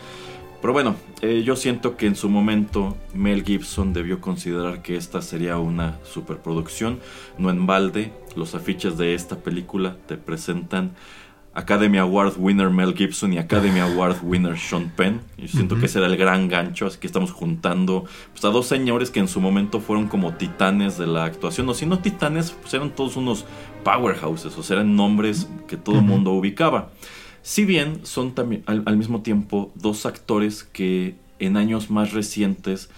Pero 0.65 0.73
bueno, 0.73 0.97
eh, 1.21 1.43
yo 1.45 1.57
siento 1.57 1.99
que 1.99 2.07
en 2.07 2.17
su 2.17 2.31
momento 2.31 2.97
Mel 3.13 3.45
Gibson 3.45 3.93
debió 3.93 4.23
considerar 4.23 4.81
que 4.81 4.97
esta 4.97 5.21
sería 5.21 5.59
una 5.59 5.99
superproducción, 6.05 7.01
no 7.37 7.51
en 7.51 7.67
balde. 7.67 8.13
Los 8.35 8.55
afiches 8.55 8.97
de 8.97 9.13
esta 9.13 9.37
película 9.37 9.99
te 10.07 10.17
presentan 10.17 10.93
Academy 11.53 11.99
Award 11.99 12.37
winner 12.39 12.71
Mel 12.71 12.95
Gibson 12.95 13.35
y 13.35 13.37
Academy 13.37 13.81
Award 13.95 14.23
winner 14.23 14.59
Sean 14.59 14.89
Penn. 14.97 15.21
Yo 15.37 15.49
siento 15.49 15.79
que 15.79 15.85
ese 15.85 15.99
era 15.99 16.07
el 16.07 16.17
gran 16.17 16.49
gancho, 16.49 16.87
así 16.87 16.99
que 16.99 17.09
estamos 17.09 17.31
juntando 17.31 18.07
pues, 18.33 18.43
a 18.47 18.49
dos 18.49 18.67
señores 18.67 19.11
que 19.11 19.21
en 19.21 19.29
su 19.29 19.43
momento 19.43 19.81
fueron 19.81 20.09
como 20.09 20.33
titanes 20.33 20.97
de 20.97 21.07
la 21.07 21.27
actuación, 21.27 21.69
o 21.69 21.75
si 21.75 21.85
no 21.85 21.99
titanes, 21.99 22.53
pues 22.53 22.73
eran 22.73 22.89
todos 22.89 23.17
unos 23.17 23.45
powerhouses, 23.85 24.57
o 24.57 24.63
sea, 24.63 24.77
eran 24.77 24.97
nombres 24.97 25.47
que 25.69 25.77
todo 25.77 25.97
el 25.97 26.05
mundo 26.05 26.31
ubicaba. 26.31 26.89
Si 27.45 27.67
bien 27.67 28.01
son 28.05 28.33
también 28.33 28.63
al, 28.65 28.97
mismo 28.97 29.21
tiempo 29.21 29.71
dos 29.75 30.07
actores 30.07 30.65
que 30.65 31.15
en 31.39 31.59
años 31.59 31.91
más 31.91 32.15
recientes 32.15 32.89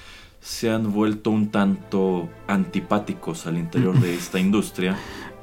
se 0.40 0.70
han 0.70 0.92
vuelto 0.92 1.30
un 1.30 1.50
tanto 1.50 2.28
antipáticos 2.46 3.48
al 3.48 3.58
interior 3.58 3.98
de 3.98 4.14
esta 4.16 4.38
industria. 4.38 4.96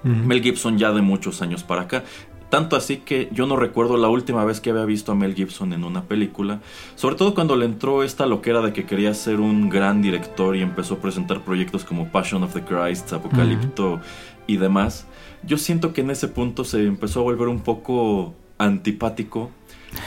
Mel 0.03 0.41
Gibson 0.41 0.77
ya 0.77 0.93
de 0.93 1.01
muchos 1.01 1.41
años 1.41 1.63
para 1.63 1.81
acá. 1.81 2.05
Tanto 2.49 2.77
así 2.77 2.97
que 2.97 3.27
yo 3.33 3.45
no 3.45 3.57
recuerdo 3.57 3.97
la 3.97 4.07
última 4.07 4.45
vez 4.45 4.61
que 4.61 4.69
había 4.69 4.85
visto 4.85 5.11
a 5.11 5.15
Mel 5.15 5.35
Gibson 5.35 5.73
en 5.73 5.83
una 5.83 6.03
película. 6.03 6.61
Sobre 6.95 7.17
todo 7.17 7.35
cuando 7.35 7.57
le 7.57 7.65
entró 7.65 8.03
esta 8.03 8.25
loquera 8.25 8.61
de 8.61 8.71
que 8.71 8.85
quería 8.85 9.13
ser 9.13 9.41
un 9.41 9.69
gran 9.69 10.01
director 10.01 10.55
y 10.55 10.61
empezó 10.61 10.93
a 10.93 10.99
presentar 10.99 11.43
proyectos 11.43 11.83
como 11.83 12.07
Passion 12.07 12.41
of 12.43 12.53
the 12.53 12.61
Christ, 12.61 13.11
Apocalipto 13.11 13.99
y 14.47 14.55
demás. 14.55 15.07
Yo 15.45 15.57
siento 15.57 15.91
que 15.91 15.99
en 15.99 16.09
ese 16.09 16.29
punto 16.29 16.63
se 16.63 16.85
empezó 16.85 17.19
a 17.19 17.23
volver 17.23 17.49
un 17.49 17.59
poco 17.59 18.33
antipático 18.57 19.51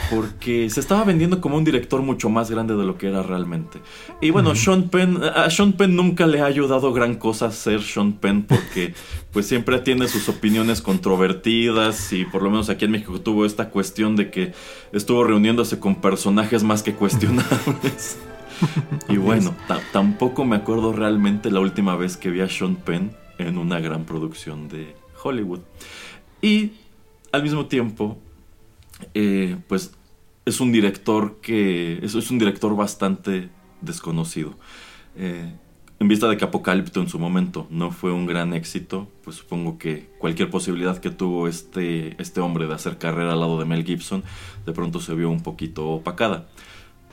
porque 0.09 0.69
se 0.69 0.79
estaba 0.79 1.03
vendiendo 1.03 1.41
como 1.41 1.57
un 1.57 1.63
director 1.63 2.01
mucho 2.01 2.29
más 2.29 2.49
grande 2.49 2.75
de 2.75 2.85
lo 2.85 2.97
que 2.97 3.07
era 3.07 3.23
realmente. 3.23 3.79
Y 4.21 4.31
bueno, 4.31 4.55
Sean 4.55 4.89
Penn, 4.89 5.21
a 5.23 5.49
Sean 5.49 5.73
Penn 5.73 5.95
nunca 5.95 6.27
le 6.27 6.41
ha 6.41 6.45
ayudado 6.45 6.93
gran 6.93 7.15
cosa 7.15 7.51
ser 7.51 7.81
Sean 7.81 8.13
Penn 8.13 8.43
porque 8.43 8.93
pues 9.31 9.47
siempre 9.47 9.79
tiene 9.79 10.07
sus 10.07 10.29
opiniones 10.29 10.81
controvertidas 10.81 12.11
y 12.13 12.25
por 12.25 12.43
lo 12.43 12.49
menos 12.49 12.69
aquí 12.69 12.85
en 12.85 12.91
México 12.91 13.19
tuvo 13.21 13.45
esta 13.45 13.69
cuestión 13.69 14.15
de 14.15 14.29
que 14.29 14.53
estuvo 14.91 15.23
reuniéndose 15.23 15.79
con 15.79 15.95
personajes 15.95 16.63
más 16.63 16.83
que 16.83 16.93
cuestionables. 16.93 18.17
y 19.09 19.17
bueno, 19.17 19.55
tampoco 19.91 20.45
me 20.45 20.55
acuerdo 20.55 20.93
realmente 20.93 21.51
la 21.51 21.59
última 21.59 21.95
vez 21.95 22.17
que 22.17 22.29
vi 22.29 22.41
a 22.41 22.49
Sean 22.49 22.75
Penn 22.75 23.11
en 23.37 23.57
una 23.57 23.79
gran 23.79 24.05
producción 24.05 24.67
de 24.67 24.95
Hollywood. 25.21 25.59
Y 26.41 26.71
al 27.31 27.43
mismo 27.43 27.65
tiempo, 27.65 28.17
eh, 29.13 29.57
pues 29.67 29.93
es 30.45 30.59
un 30.59 30.71
director 30.71 31.39
que 31.41 31.99
es, 32.03 32.31
un 32.31 32.39
director 32.39 32.75
bastante 32.75 33.49
desconocido. 33.81 34.57
Eh, 35.15 35.53
en 35.99 36.07
vista 36.07 36.27
de 36.27 36.37
que 36.37 36.45
Apocalipto 36.45 37.01
en 37.01 37.09
su 37.09 37.17
momento 37.17 37.67
no 37.71 37.91
fue 37.91 38.11
un 38.11 38.27
gran 38.27 38.53
éxito, 38.53 39.09
pues 39.23 39.37
supongo 39.37 39.79
que 39.79 40.09
cualquier 40.19 40.49
posibilidad 40.49 40.99
que 40.99 41.09
tuvo 41.09 41.47
este, 41.47 42.21
este 42.21 42.39
hombre 42.39 42.67
de 42.67 42.75
hacer 42.75 42.99
carrera 42.99 43.33
al 43.33 43.39
lado 43.39 43.57
de 43.57 43.65
Mel 43.65 43.83
Gibson, 43.83 44.23
de 44.65 44.73
pronto 44.73 44.99
se 44.99 45.15
vio 45.15 45.29
un 45.29 45.41
poquito 45.41 45.89
opacada. 45.89 46.47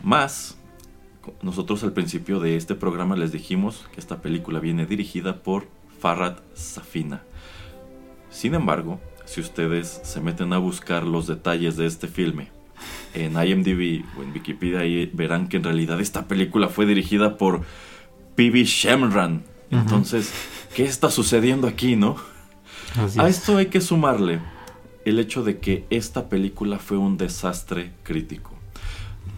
Más, 0.02 0.58
nosotros 1.42 1.82
al 1.82 1.92
principio 1.92 2.40
de 2.40 2.56
este 2.56 2.74
programa 2.74 3.16
les 3.16 3.32
dijimos 3.32 3.86
que 3.92 4.00
esta 4.00 4.20
película 4.20 4.60
viene 4.60 4.84
dirigida 4.84 5.42
por 5.42 5.66
Farhad 5.98 6.36
Safina. 6.52 7.22
Sin 8.28 8.54
embargo, 8.54 9.00
si 9.34 9.40
ustedes 9.40 10.00
se 10.04 10.20
meten 10.20 10.52
a 10.52 10.58
buscar 10.58 11.02
los 11.02 11.26
detalles 11.26 11.76
de 11.76 11.86
este 11.86 12.06
filme 12.06 12.52
en 13.14 13.32
IMDb 13.32 14.04
o 14.16 14.22
en 14.22 14.30
Wikipedia, 14.32 14.78
ahí 14.78 15.10
verán 15.12 15.48
que 15.48 15.56
en 15.56 15.64
realidad 15.64 16.00
esta 16.00 16.28
película 16.28 16.68
fue 16.68 16.86
dirigida 16.86 17.36
por 17.36 17.62
P.B. 18.36 18.62
Shemran. 18.62 19.42
Entonces, 19.72 20.32
¿qué 20.76 20.84
está 20.84 21.10
sucediendo 21.10 21.66
aquí, 21.66 21.96
no? 21.96 22.14
a 23.18 23.28
esto 23.28 23.56
hay 23.56 23.66
que 23.66 23.80
sumarle 23.80 24.38
el 25.04 25.18
hecho 25.18 25.42
de 25.42 25.58
que 25.58 25.84
esta 25.90 26.28
película 26.28 26.78
fue 26.78 26.96
un 26.96 27.16
desastre 27.16 27.90
crítico. 28.04 28.52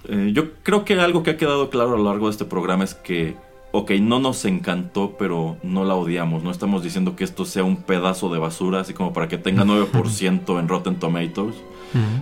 Eh, 0.08 0.32
yo 0.34 0.52
creo 0.62 0.84
que 0.84 1.00
algo 1.00 1.22
que 1.22 1.30
ha 1.30 1.36
quedado 1.38 1.70
claro 1.70 1.94
a 1.94 1.96
lo 1.96 2.04
largo 2.04 2.26
de 2.26 2.32
este 2.32 2.44
programa 2.44 2.84
es 2.84 2.92
que 2.92 3.34
ok, 3.76 3.90
no 4.00 4.18
nos 4.20 4.44
encantó, 4.46 5.16
pero 5.18 5.58
no 5.62 5.84
la 5.84 5.94
odiamos. 5.94 6.42
No 6.42 6.50
estamos 6.50 6.82
diciendo 6.82 7.14
que 7.14 7.24
esto 7.24 7.44
sea 7.44 7.62
un 7.62 7.76
pedazo 7.76 8.32
de 8.32 8.38
basura, 8.38 8.80
así 8.80 8.94
como 8.94 9.12
para 9.12 9.28
que 9.28 9.36
tenga 9.36 9.64
9% 9.64 10.58
en 10.58 10.68
Rotten 10.68 10.96
Tomatoes. 10.96 11.56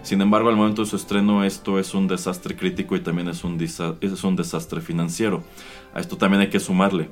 Sin 0.02 0.20
embargo, 0.20 0.50
al 0.50 0.56
momento 0.56 0.82
de 0.82 0.88
su 0.88 0.96
estreno, 0.96 1.42
esto 1.42 1.78
es 1.78 1.94
un 1.94 2.06
desastre 2.06 2.54
crítico 2.56 2.94
y 2.96 3.00
también 3.00 3.28
es 3.28 3.44
un, 3.44 3.60
es 3.60 4.24
un 4.24 4.36
desastre 4.36 4.80
financiero. 4.80 5.42
A 5.94 6.00
esto 6.00 6.16
también 6.16 6.42
hay 6.42 6.50
que 6.50 6.60
sumarle. 6.60 7.08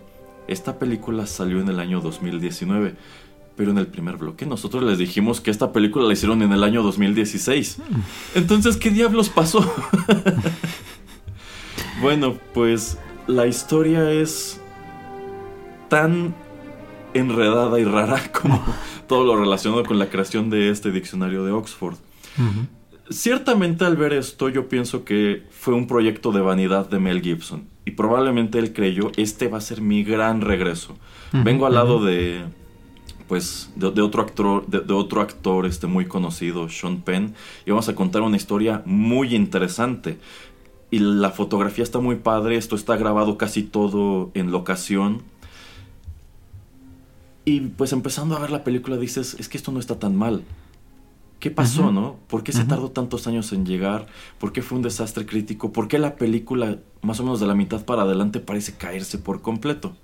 Esta 0.48 0.78
película 0.78 1.26
salió 1.26 1.60
en 1.60 1.68
el 1.68 1.78
año 1.80 2.00
2019, 2.00 2.94
pero 3.56 3.70
en 3.70 3.78
el 3.78 3.86
primer 3.86 4.16
bloque 4.16 4.44
nosotros 4.44 4.82
les 4.82 4.98
dijimos 4.98 5.40
que 5.40 5.50
esta 5.50 5.72
película 5.72 6.06
la 6.06 6.12
hicieron 6.12 6.42
en 6.42 6.52
el 6.52 6.64
año 6.64 6.82
2016. 6.82 7.78
Entonces, 8.34 8.76
¿qué 8.76 8.90
diablos 8.90 9.28
pasó? 9.28 9.64
bueno, 12.00 12.36
pues 12.54 12.98
la 13.26 13.46
historia 13.46 14.10
es 14.10 14.60
tan 15.88 16.34
enredada 17.14 17.78
y 17.78 17.84
rara 17.84 18.20
como 18.40 18.62
todo 19.06 19.24
lo 19.24 19.36
relacionado 19.36 19.84
con 19.84 19.98
la 19.98 20.06
creación 20.06 20.50
de 20.50 20.70
este 20.70 20.90
diccionario 20.90 21.44
de 21.44 21.52
Oxford. 21.52 21.96
Ciertamente 23.10 23.84
al 23.84 23.96
ver 23.96 24.14
esto 24.14 24.48
yo 24.48 24.68
pienso 24.68 25.04
que 25.04 25.42
fue 25.50 25.74
un 25.74 25.86
proyecto 25.86 26.32
de 26.32 26.40
vanidad 26.40 26.88
de 26.88 26.98
Mel 26.98 27.20
Gibson 27.20 27.64
y 27.84 27.90
probablemente 27.90 28.58
él 28.58 28.72
creyó 28.72 29.12
este 29.16 29.48
va 29.48 29.58
a 29.58 29.60
ser 29.60 29.82
mi 29.82 30.02
gran 30.02 30.40
regreso. 30.40 30.96
Vengo 31.32 31.66
al 31.66 31.74
lado 31.74 32.02
de 32.02 32.42
pues 33.28 33.70
de, 33.76 33.86
otro 34.02 34.22
actor 34.22 34.66
de, 34.66 34.92
otro 34.92 35.22
actor 35.22 35.64
este 35.64 35.86
muy 35.86 36.04
conocido 36.04 36.68
Sean 36.68 37.00
Penn 37.00 37.34
y 37.64 37.70
vamos 37.70 37.88
a 37.88 37.94
contar 37.94 38.20
una 38.22 38.36
historia 38.36 38.82
muy 38.84 39.34
interesante 39.34 40.18
y 40.92 40.98
la 40.98 41.30
fotografía 41.30 41.82
está 41.82 42.00
muy 42.00 42.16
padre, 42.16 42.56
esto 42.56 42.76
está 42.76 42.96
grabado 42.96 43.38
casi 43.38 43.62
todo 43.62 44.30
en 44.34 44.50
locación. 44.50 45.22
Y 47.46 47.60
pues 47.60 47.94
empezando 47.94 48.36
a 48.36 48.40
ver 48.40 48.50
la 48.50 48.62
película 48.62 48.98
dices, 48.98 49.34
es 49.40 49.48
que 49.48 49.56
esto 49.56 49.72
no 49.72 49.80
está 49.80 49.98
tan 49.98 50.14
mal. 50.14 50.44
¿Qué 51.40 51.50
pasó, 51.50 51.90
no? 51.90 52.16
¿Por 52.28 52.44
qué 52.44 52.52
se 52.52 52.66
tardó 52.66 52.90
tantos 52.90 53.26
años 53.26 53.54
en 53.54 53.64
llegar? 53.64 54.06
¿Por 54.38 54.52
qué 54.52 54.60
fue 54.60 54.76
un 54.76 54.82
desastre 54.82 55.24
crítico? 55.24 55.72
¿Por 55.72 55.88
qué 55.88 55.98
la 55.98 56.16
película, 56.16 56.78
más 57.00 57.18
o 57.20 57.22
menos 57.22 57.40
de 57.40 57.46
la 57.46 57.54
mitad 57.54 57.86
para 57.86 58.02
adelante, 58.02 58.38
parece 58.38 58.76
caerse 58.76 59.16
por 59.16 59.40
completo? 59.40 59.96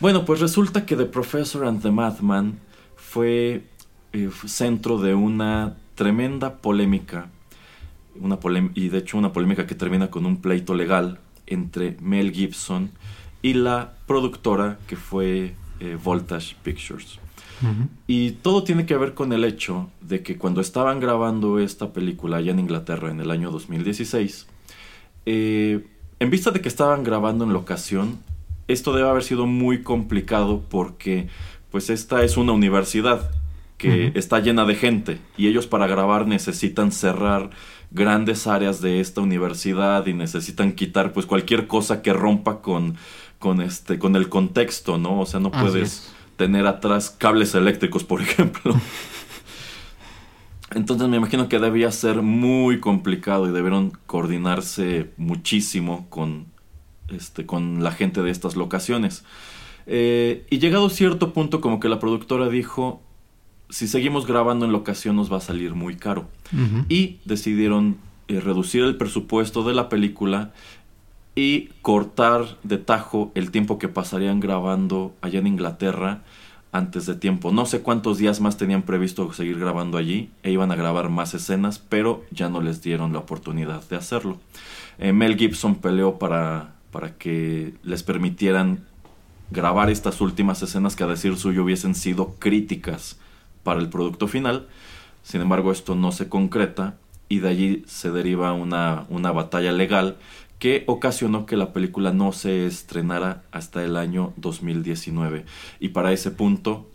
Bueno, 0.00 0.24
pues 0.24 0.40
resulta 0.40 0.84
que 0.84 0.96
The 0.96 1.06
Professor 1.06 1.64
and 1.64 1.80
the 1.80 1.92
Madman 1.92 2.58
fue 2.96 3.68
eh, 4.12 4.30
centro 4.46 4.98
de 4.98 5.14
una 5.14 5.76
tremenda 5.94 6.56
polémica 6.56 7.28
una 8.20 8.38
y 8.74 8.88
de 8.88 8.98
hecho 8.98 9.18
una 9.18 9.32
polémica 9.32 9.66
que 9.66 9.74
termina 9.74 10.10
con 10.10 10.26
un 10.26 10.38
pleito 10.38 10.74
legal 10.74 11.18
entre 11.46 11.96
Mel 12.00 12.32
Gibson 12.32 12.90
y 13.42 13.54
la 13.54 13.94
productora 14.06 14.78
que 14.86 14.96
fue 14.96 15.54
eh, 15.80 15.98
Voltage 16.02 16.56
Pictures. 16.62 17.18
Y 18.08 18.32
todo 18.32 18.64
tiene 18.64 18.86
que 18.86 18.96
ver 18.96 19.14
con 19.14 19.32
el 19.32 19.44
hecho 19.44 19.88
de 20.00 20.24
que 20.24 20.36
cuando 20.36 20.60
estaban 20.60 20.98
grabando 20.98 21.60
esta 21.60 21.92
película 21.92 22.38
allá 22.38 22.50
en 22.50 22.58
Inglaterra 22.58 23.08
en 23.08 23.20
el 23.20 23.30
año 23.30 23.52
2016, 23.52 24.48
eh, 25.26 25.86
en 26.18 26.30
vista 26.30 26.50
de 26.50 26.60
que 26.60 26.68
estaban 26.68 27.04
grabando 27.04 27.44
en 27.44 27.52
locación, 27.52 28.18
esto 28.66 28.92
debe 28.92 29.08
haber 29.08 29.22
sido 29.22 29.46
muy 29.46 29.82
complicado 29.82 30.64
porque 30.68 31.28
pues 31.70 31.88
esta 31.88 32.24
es 32.24 32.36
una 32.36 32.52
universidad 32.52 33.30
que 33.78 34.12
está 34.14 34.38
llena 34.38 34.64
de 34.64 34.76
gente 34.76 35.18
y 35.36 35.48
ellos 35.48 35.66
para 35.66 35.88
grabar 35.88 36.26
necesitan 36.28 36.92
cerrar 36.92 37.50
grandes 37.92 38.46
áreas 38.46 38.80
de 38.80 39.00
esta 39.00 39.20
universidad 39.20 40.06
y 40.06 40.14
necesitan 40.14 40.72
quitar 40.72 41.12
pues 41.12 41.26
cualquier 41.26 41.66
cosa 41.66 42.02
que 42.02 42.12
rompa 42.12 42.60
con, 42.60 42.96
con 43.38 43.60
este 43.60 43.98
con 43.98 44.16
el 44.16 44.28
contexto, 44.28 44.98
¿no? 44.98 45.20
O 45.20 45.26
sea, 45.26 45.40
no 45.40 45.50
puedes 45.50 46.12
tener 46.36 46.66
atrás 46.66 47.10
cables 47.10 47.54
eléctricos, 47.54 48.04
por 48.04 48.22
ejemplo. 48.22 48.74
Entonces 50.74 51.06
me 51.08 51.18
imagino 51.18 51.48
que 51.48 51.58
debía 51.58 51.92
ser 51.92 52.22
muy 52.22 52.80
complicado 52.80 53.46
y 53.46 53.52
debieron 53.52 53.92
coordinarse 54.06 55.10
muchísimo 55.18 56.06
con, 56.08 56.46
este, 57.08 57.44
con 57.44 57.84
la 57.84 57.92
gente 57.92 58.22
de 58.22 58.30
estas 58.30 58.56
locaciones. 58.56 59.24
Eh, 59.86 60.46
y 60.48 60.60
llegado 60.60 60.86
a 60.86 60.90
cierto 60.90 61.32
punto 61.32 61.60
como 61.60 61.78
que 61.78 61.90
la 61.90 61.98
productora 61.98 62.48
dijo, 62.48 63.02
si 63.72 63.88
seguimos 63.88 64.26
grabando 64.26 64.66
en 64.66 64.72
locación 64.72 65.16
nos 65.16 65.32
va 65.32 65.38
a 65.38 65.40
salir 65.40 65.74
muy 65.74 65.96
caro. 65.96 66.28
Y 66.90 67.16
decidieron 67.24 67.96
eh, 68.28 68.38
reducir 68.38 68.82
el 68.82 68.96
presupuesto 68.96 69.64
de 69.64 69.72
la 69.72 69.88
película 69.88 70.52
y 71.34 71.70
cortar 71.80 72.58
de 72.62 72.76
tajo 72.76 73.32
el 73.34 73.50
tiempo 73.50 73.78
que 73.78 73.88
pasarían 73.88 74.40
grabando 74.40 75.14
allá 75.22 75.38
en 75.38 75.46
Inglaterra 75.46 76.20
antes 76.70 77.06
de 77.06 77.14
tiempo. 77.14 77.50
No 77.50 77.64
sé 77.64 77.80
cuántos 77.80 78.18
días 78.18 78.42
más 78.42 78.58
tenían 78.58 78.82
previsto 78.82 79.32
seguir 79.32 79.58
grabando 79.58 79.96
allí 79.96 80.28
e 80.42 80.50
iban 80.50 80.70
a 80.70 80.76
grabar 80.76 81.08
más 81.08 81.32
escenas, 81.32 81.78
pero 81.78 82.24
ya 82.30 82.50
no 82.50 82.60
les 82.60 82.82
dieron 82.82 83.14
la 83.14 83.20
oportunidad 83.20 83.82
de 83.88 83.96
hacerlo. 83.96 84.38
Eh, 84.98 85.14
Mel 85.14 85.38
Gibson 85.38 85.76
peleó 85.76 86.18
para, 86.18 86.74
para 86.90 87.14
que 87.16 87.72
les 87.84 88.02
permitieran 88.02 88.80
grabar 89.50 89.88
estas 89.88 90.20
últimas 90.20 90.62
escenas 90.62 90.94
que 90.94 91.04
a 91.04 91.06
decir 91.06 91.38
suyo 91.38 91.64
hubiesen 91.64 91.94
sido 91.94 92.34
críticas 92.38 93.16
para 93.62 93.80
el 93.80 93.88
producto 93.88 94.28
final. 94.28 94.68
Sin 95.22 95.40
embargo, 95.40 95.72
esto 95.72 95.94
no 95.94 96.12
se 96.12 96.28
concreta 96.28 96.96
y 97.28 97.38
de 97.38 97.48
allí 97.48 97.82
se 97.86 98.10
deriva 98.10 98.52
una, 98.52 99.06
una 99.08 99.32
batalla 99.32 99.72
legal 99.72 100.16
que 100.58 100.84
ocasionó 100.86 101.44
que 101.46 101.56
la 101.56 101.72
película 101.72 102.12
no 102.12 102.32
se 102.32 102.66
estrenara 102.66 103.42
hasta 103.50 103.84
el 103.84 103.96
año 103.96 104.32
2019. 104.36 105.44
Y 105.80 105.88
para 105.88 106.12
ese 106.12 106.30
punto, 106.30 106.88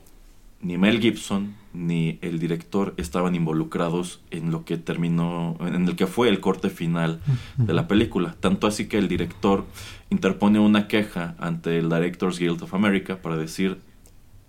ni 0.61 0.77
Mel 0.77 0.99
Gibson 0.99 1.56
ni 1.73 2.18
el 2.22 2.39
director 2.39 2.94
estaban 2.98 3.35
involucrados 3.35 4.22
en 4.31 4.52
lo 4.52 4.65
que 4.65 4.77
terminó, 4.77 5.57
en 5.60 5.88
el 5.88 5.95
que 5.95 6.07
fue 6.07 6.30
el 6.30 6.39
corte 6.39 6.69
final 6.69 7.19
de 7.57 7.73
la 7.73 7.88
película. 7.88 8.35
Tanto 8.39 8.68
así 8.68 8.88
que 8.88 8.98
el 8.98 9.07
director 9.07 9.65
interpone 10.10 10.60
una 10.60 10.88
queja 10.88 11.35
ante 11.38 11.77
el 11.77 11.89
Directors 11.89 12.39
Guild 12.39 12.64
of 12.64 12.73
America 12.73 13.22
para 13.22 13.38
decir, 13.38 13.80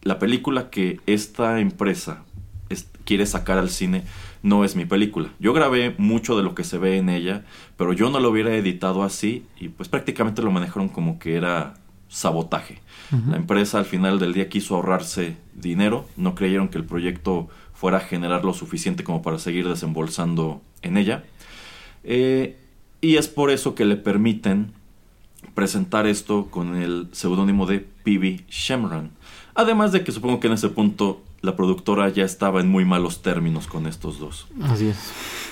la 0.03 0.19
película 0.19 0.71
que 0.71 1.01
esta 1.07 1.61
empresa 1.61 2.25
quiere 3.05 3.25
sacar 3.25 3.57
al 3.57 3.71
cine 3.71 4.05
no 4.43 4.65
es 4.65 4.77
mi 4.77 4.85
película. 4.85 5.31
Yo 5.39 5.53
grabé 5.53 5.95
mucho 5.99 6.37
de 6.37 6.43
lo 6.43 6.55
que 6.55 6.63
se 6.63 6.79
ve 6.79 6.99
en 6.99 7.09
ella, 7.09 7.45
pero 7.77 7.93
yo 7.93 8.11
no 8.11 8.21
lo 8.21 8.31
hubiera 8.31 8.55
editado 8.55 9.03
así 9.03 9.47
y 9.59 9.69
pues 9.69 9.89
prácticamente 9.89 10.43
lo 10.43 10.51
manejaron 10.51 10.89
como 10.89 11.19
que 11.19 11.37
era 11.37 11.75
sabotaje. 12.09 12.81
La 13.31 13.37
empresa 13.37 13.79
al 13.79 13.87
final 13.87 14.19
del 14.19 14.35
día 14.35 14.51
quiso 14.51 14.75
ahorrarse 14.75 15.39
dinero, 15.55 16.07
no 16.19 16.35
creyeron 16.35 16.69
que 16.69 16.77
el 16.77 16.85
proyecto 16.85 17.49
fuera 17.73 17.99
a 17.99 18.01
generar 18.01 18.45
lo 18.45 18.53
suficiente 18.53 19.03
como 19.05 19.23
para 19.23 19.39
seguir 19.39 19.67
desembolsando 19.67 20.61
en 20.83 20.99
ella. 20.99 21.25
Eh, 22.05 22.59
y 23.01 23.17
es 23.17 23.29
por 23.29 23.51
eso 23.51 23.75
que 23.75 23.87
le 23.87 23.97
permiten 23.97 24.73
presentar 25.55 26.07
esto 26.07 26.49
con 26.51 26.77
el 26.77 27.09
seudónimo 27.13 27.65
de 27.65 27.81
P.B. 27.81 28.45
Shemran. 28.51 29.13
Además 29.59 29.91
de 29.91 30.05
que 30.05 30.13
supongo 30.13 30.39
que 30.39 30.47
en 30.47 30.53
ese 30.53 30.69
punto 30.69 31.21
la 31.41 31.57
productora 31.57 32.09
ya 32.11 32.25
estaba 32.25 32.61
en 32.61 32.69
muy 32.69 32.85
malos 32.85 33.23
términos 33.23 33.67
con 33.67 33.89
estos 33.89 34.21
dos. 34.21 34.47
Así 34.63 34.87
es. 34.87 34.97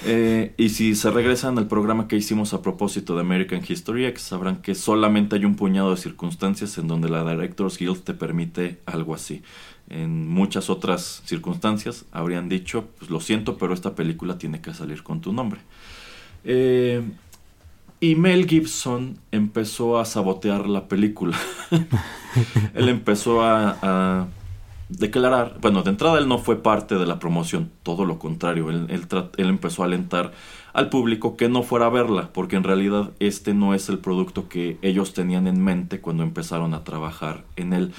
Eh, 0.05 0.55
y 0.57 0.69
si 0.69 0.95
se 0.95 1.11
regresan 1.11 1.59
al 1.59 1.66
programa 1.66 2.07
que 2.07 2.15
hicimos 2.15 2.55
a 2.55 2.62
propósito 2.62 3.16
de 3.16 3.23
American 3.23 3.62
History 3.69 4.07
X, 4.07 4.23
sabrán 4.23 4.62
que 4.62 4.77
solamente 4.77 5.35
hay 5.35 5.45
un 5.45 5.57
puñado 5.57 5.91
de 5.91 5.97
circunstancias 5.97 6.78
en 6.78 6.87
donde 6.87 7.09
la 7.09 7.28
Directors 7.28 7.78
Guild 7.78 8.05
te 8.05 8.15
permite 8.15 8.78
algo 8.87 9.12
así. 9.12 9.43
En 9.91 10.28
muchas 10.28 10.70
otras 10.70 11.23
circunstancias 11.24 12.05
habrían 12.12 12.49
dicho, 12.49 12.85
pues 13.01 13.11
lo 13.11 13.19
siento, 13.19 13.59
pero 13.59 13.74
esta 13.74 13.97
película 13.97 14.39
tiene 14.39 14.61
que 14.61 14.73
salir 14.73 15.03
con 15.03 15.20
tu 15.20 15.33
nombre. 15.33 15.59
Eh, 16.45 17.03
y 17.99 18.15
Mel 18.15 18.47
Gibson 18.47 19.19
empezó 19.33 19.99
a 19.99 20.05
sabotear 20.05 20.69
la 20.69 20.87
película. 20.87 21.37
Él 22.75 22.89
empezó 22.89 23.43
a 23.43 24.29
declarar, 24.89 25.59
bueno, 25.61 25.83
de 25.83 25.91
entrada 25.91 26.19
él 26.19 26.29
no 26.29 26.39
fue 26.39 26.63
parte 26.63 26.97
de 26.97 27.07
la 27.07 27.19
promoción, 27.19 27.71
todo 27.83 28.05
lo 28.05 28.19
contrario, 28.19 28.71
él, 28.71 28.87
él, 28.89 29.49
empezó 29.49 29.83
a 29.83 29.87
alentar 29.87 30.33
al 30.73 30.91
público 30.91 31.37
que 31.37 31.49
no 31.49 31.63
fuera 31.63 31.87
a 31.87 31.91
verla, 31.91 32.31
porque 32.33 32.57
en 32.57 32.63
realidad 32.63 33.11
este 33.19 33.55
no 33.55 33.75
es 33.75 33.89
el 33.89 33.99
producto 33.99 34.49
que 34.49 34.79
ellos 34.83 35.13
tenían 35.13 35.47
en 35.47 35.63
mente 35.63 36.01
cuando 36.01 36.23
empezaron 36.23 36.75
a 36.75 36.85
trabajar 36.85 37.45
en 37.57 37.73
él. 37.73 37.93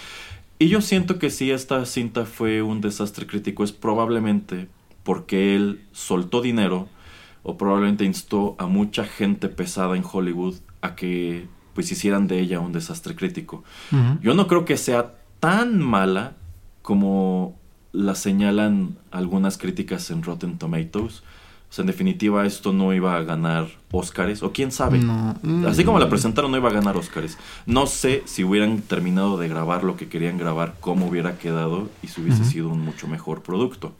Y 0.60 0.70
yo 0.70 0.82
siento 0.82 1.20
que 1.20 1.30
si 1.30 1.52
esta 1.52 1.86
cinta 1.86 2.26
fue 2.26 2.62
un 2.62 2.82
desastre 2.82 3.28
crítico 3.28 3.64
es 3.64 3.72
probablemente 3.72 4.68
porque 5.04 5.56
él 5.56 5.82
soltó 5.92 6.42
dinero 6.42 6.88
o 7.44 7.58
probablemente 7.58 8.06
instó 8.06 8.56
a 8.60 8.68
mucha 8.68 9.04
gente 9.04 9.50
pesada 9.50 9.96
en 9.96 10.04
Hollywood 10.10 10.56
a 10.82 10.96
que 10.96 11.48
pues 11.78 11.92
hicieran 11.92 12.26
de 12.26 12.40
ella 12.40 12.60
un 12.60 12.72
desastre 12.72 13.16
crítico. 13.16 13.64
Yo 14.20 14.34
no 14.34 14.48
creo 14.48 14.66
que 14.66 14.78
sea 14.78 15.14
tan 15.40 15.80
mala 15.80 16.34
como 16.82 17.56
la 17.92 18.16
señalan 18.16 18.98
algunas 19.12 19.60
críticas 19.60 20.10
en 20.10 20.24
Rotten 20.24 20.58
Tomatoes. 20.58 21.20
O 21.20 21.24
sea, 21.70 21.84
en 21.84 21.86
definitiva, 21.86 22.48
esto 22.48 22.74
no 22.74 22.96
iba 22.96 23.16
a 23.16 23.22
ganar 23.22 23.68
Oscars, 23.92 24.42
o 24.42 24.54
quién 24.54 24.72
sabe. 24.72 25.02
Así 25.68 25.84
como 25.84 26.00
la 26.00 26.10
presentaron, 26.10 26.50
no 26.50 26.58
iba 26.58 26.70
a 26.70 26.74
ganar 26.74 26.98
Oscars. 26.98 27.38
No 27.68 27.86
sé 27.86 28.24
si 28.26 28.44
hubieran 28.44 28.82
terminado 28.82 29.38
de 29.38 29.48
grabar 29.48 29.84
lo 29.84 29.98
que 29.98 30.10
querían 30.10 30.40
grabar, 30.40 30.74
cómo 30.80 31.06
hubiera 31.06 31.38
quedado 31.38 31.92
y 32.02 32.08
si 32.08 32.22
hubiese 32.22 32.44
sido 32.44 32.70
un 32.70 32.82
mucho 32.82 33.08
mejor 33.08 33.44
producto. 33.44 33.94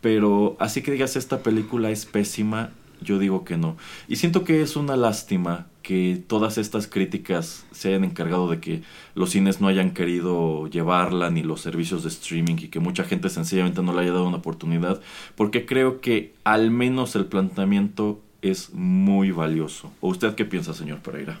Pero 0.00 0.56
así 0.60 0.82
que 0.82 0.92
digas, 0.92 1.16
esta 1.16 1.42
película 1.42 1.90
es 1.90 2.06
pésima, 2.06 2.70
yo 3.00 3.18
digo 3.18 3.44
que 3.44 3.56
no. 3.56 3.76
Y 4.06 4.14
siento 4.14 4.44
que 4.44 4.62
es 4.62 4.76
una 4.76 4.94
lástima 4.94 5.66
que 5.82 6.22
todas 6.26 6.58
estas 6.58 6.86
críticas 6.86 7.66
se 7.72 7.88
hayan 7.88 8.04
encargado 8.04 8.48
de 8.48 8.60
que 8.60 8.82
los 9.14 9.30
cines 9.30 9.60
no 9.60 9.68
hayan 9.68 9.92
querido 9.92 10.66
llevarla 10.68 11.30
ni 11.30 11.42
los 11.42 11.60
servicios 11.60 12.02
de 12.02 12.08
streaming 12.08 12.56
y 12.58 12.68
que 12.68 12.80
mucha 12.80 13.04
gente 13.04 13.28
sencillamente 13.28 13.82
no 13.82 13.92
le 13.92 14.02
haya 14.02 14.12
dado 14.12 14.26
una 14.26 14.38
oportunidad, 14.38 15.00
porque 15.36 15.66
creo 15.66 16.00
que 16.00 16.34
al 16.44 16.70
menos 16.70 17.16
el 17.16 17.26
planteamiento 17.26 18.20
es 18.42 18.72
muy 18.72 19.30
valioso. 19.30 19.92
¿O 20.00 20.08
usted 20.08 20.34
qué 20.34 20.44
piensa, 20.44 20.74
señor 20.74 21.00
Pereira? 21.00 21.38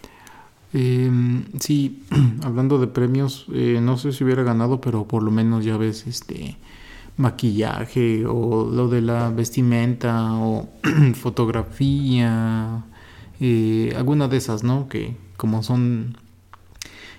Eh, 0.72 1.10
sí, 1.60 2.02
hablando 2.42 2.78
de 2.78 2.86
premios, 2.86 3.46
eh, 3.52 3.80
no 3.82 3.98
sé 3.98 4.12
si 4.12 4.24
hubiera 4.24 4.42
ganado, 4.42 4.80
pero 4.80 5.06
por 5.06 5.22
lo 5.22 5.30
menos 5.30 5.64
ya 5.64 5.76
ves 5.76 6.06
este 6.06 6.56
maquillaje 7.16 8.24
o 8.26 8.70
lo 8.70 8.88
de 8.88 9.02
la 9.02 9.28
vestimenta 9.30 10.32
o 10.34 10.68
fotografía, 11.14 12.84
eh, 13.44 13.92
alguna 13.96 14.28
de 14.28 14.36
esas, 14.36 14.62
¿no? 14.62 14.88
Que 14.88 15.16
como 15.36 15.64
son 15.64 16.16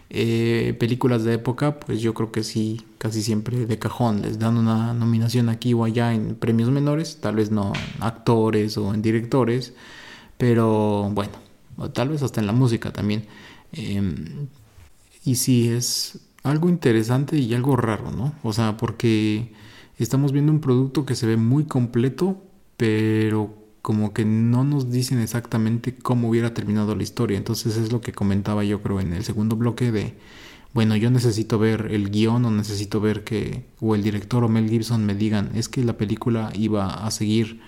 eh, 0.10 0.74
películas 0.80 1.26
de 1.26 1.34
época, 1.34 1.82
pues 1.82 2.00
yo 2.00 2.14
creo 2.14 2.32
que 2.32 2.44
sí, 2.44 2.82
casi 2.98 3.22
siempre 3.22 3.66
de 3.66 3.78
cajón 3.78 4.22
les 4.22 4.40
dan 4.40 4.56
una 4.56 4.94
nominación 4.94 5.50
aquí 5.50 5.74
o 5.74 5.84
allá 5.84 6.14
en 6.14 6.36
premios 6.36 6.70
menores, 6.70 7.18
tal 7.20 7.36
vez 7.36 7.52
no 7.52 7.74
en 7.76 8.04
actores 8.04 8.78
o 8.78 8.94
en 8.94 9.02
directores, 9.02 9.74
pero 10.38 11.10
bueno, 11.12 11.34
tal 11.92 12.08
vez 12.08 12.24
hasta 12.24 12.40
en 12.40 12.48
la 12.48 12.54
música 12.54 12.94
también. 12.94 13.26
Em, 13.74 14.48
y 15.26 15.36
sí, 15.36 15.68
es 15.68 16.20
algo 16.44 16.70
interesante 16.70 17.38
y 17.38 17.54
algo 17.54 17.76
raro, 17.76 18.12
¿no? 18.12 18.34
O 18.44 18.54
sea, 18.54 18.78
porque 18.78 19.52
estamos 19.98 20.32
viendo 20.32 20.54
un 20.54 20.62
producto 20.62 21.06
que 21.06 21.16
se 21.16 21.28
ve 21.28 21.36
muy 21.36 21.66
completo, 21.66 22.42
pero 22.78 23.63
como 23.84 24.14
que 24.14 24.24
no 24.24 24.64
nos 24.64 24.92
dicen 24.92 25.20
exactamente 25.20 25.94
cómo 25.94 26.30
hubiera 26.30 26.54
terminado 26.54 26.96
la 26.96 27.04
historia. 27.04 27.38
Entonces 27.38 27.76
es 27.76 27.92
lo 27.92 28.00
que 28.00 28.14
comentaba 28.14 28.64
yo 28.64 28.82
creo 28.82 29.02
en 29.02 29.12
el 29.12 29.26
segundo 29.26 29.58
bloque 29.58 29.92
de, 29.92 30.16
bueno, 30.74 30.96
yo 30.96 31.12
necesito 31.12 31.60
ver 31.60 31.90
el 31.92 32.10
guion 32.10 32.46
o 32.46 32.50
necesito 32.50 33.02
ver 33.02 33.26
que 33.26 33.66
o 33.82 33.94
el 33.94 34.02
director 34.02 34.46
o 34.46 34.48
Mel 34.48 34.70
Gibson 34.70 35.06
me 35.06 35.16
digan, 35.16 35.52
es 35.54 35.68
que 35.68 35.84
la 35.84 35.98
película 35.98 36.50
iba 36.56 37.06
a 37.06 37.12
seguir 37.12 37.60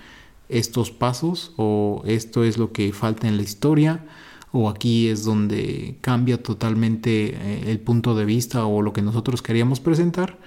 estos 0.48 0.90
pasos 0.90 1.52
o 1.58 2.02
esto 2.06 2.46
es 2.46 2.58
lo 2.58 2.72
que 2.72 2.94
falta 2.94 3.28
en 3.28 3.36
la 3.36 3.44
historia 3.44 4.06
o 4.54 4.70
aquí 4.70 5.10
es 5.10 5.26
donde 5.26 5.98
cambia 6.00 6.42
totalmente 6.42 7.36
eh, 7.36 7.72
el 7.72 7.82
punto 7.82 8.16
de 8.16 8.24
vista 8.24 8.66
o 8.66 8.82
lo 8.82 8.94
que 8.94 9.02
nosotros 9.02 9.42
queríamos 9.42 9.82
presentar 9.82 10.40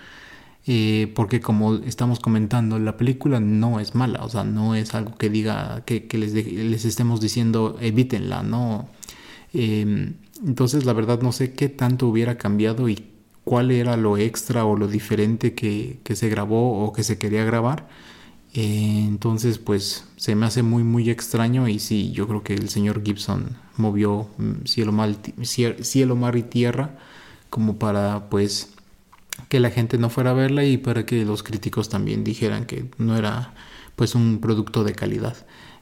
eh, 0.67 1.13
porque 1.15 1.41
como 1.41 1.75
estamos 1.77 2.21
comentando, 2.21 2.79
la 2.79 2.97
película 2.97 3.41
no 3.41 3.81
es 3.81 3.95
mala, 3.95 4.25
o 4.25 4.29
sea, 4.29 4.45
no 4.45 4.75
es 4.75 4.95
algo 4.95 5.17
que 5.17 5.31
diga, 5.31 5.83
que, 5.87 6.07
les, 6.13 6.33
les, 6.35 6.85
estemos 6.85 7.21
diciendo 7.21 7.79
evítenla, 7.81 8.43
¿no? 8.43 8.89
Em, 9.53 10.15
entonces, 10.45 10.85
la 10.85 10.93
verdad, 10.93 11.21
no 11.23 11.33
sé 11.33 11.53
qué 11.55 11.69
tanto 11.69 12.07
hubiera 12.09 12.37
cambiado 12.39 12.89
y 12.89 13.05
cuál 13.45 13.71
era 13.71 13.97
lo 13.97 14.19
extra 14.19 14.65
o 14.65 14.77
lo 14.77 14.89
diferente 14.89 15.55
que, 15.55 16.01
que 16.05 16.17
se 16.17 16.29
grabó 16.29 16.85
o 16.85 16.93
que 16.93 17.03
se 17.03 17.19
quería 17.19 17.45
grabar. 17.45 17.89
Eh, 18.55 19.05
entonces, 19.07 19.59
pues 19.59 20.05
se 20.17 20.35
me 20.35 20.47
hace 20.47 20.63
muy, 20.63 20.83
muy 20.83 21.11
extraño 21.11 21.69
y 21.69 21.79
sí, 21.79 22.13
yo 22.13 22.27
creo 22.27 22.43
que 22.43 22.55
el 22.55 22.69
señor 22.71 23.03
Gibson 23.05 23.57
movió 23.77 24.29
mm, 24.39 24.65
cielo, 24.65 24.93
mal, 24.93 25.17
cielo, 25.43 26.17
mar 26.17 26.37
y 26.37 26.43
tierra 26.43 26.99
como 27.51 27.79
para, 27.79 28.29
pues, 28.31 28.75
que 29.49 29.61
la 29.61 29.71
gente 29.71 29.99
no 29.99 30.11
fuera 30.11 30.31
a 30.31 30.35
verla 30.35 30.65
y 30.65 30.77
para 30.77 31.07
que 31.07 31.25
los 31.25 31.43
críticos 31.43 31.89
también 31.89 32.25
dijeran 32.25 32.67
que 32.67 32.91
no 32.99 33.17
era, 33.17 33.55
pues, 33.97 34.15
un 34.15 34.41
producto 34.41 34.85
de 34.85 34.95
calidad. 34.95 35.37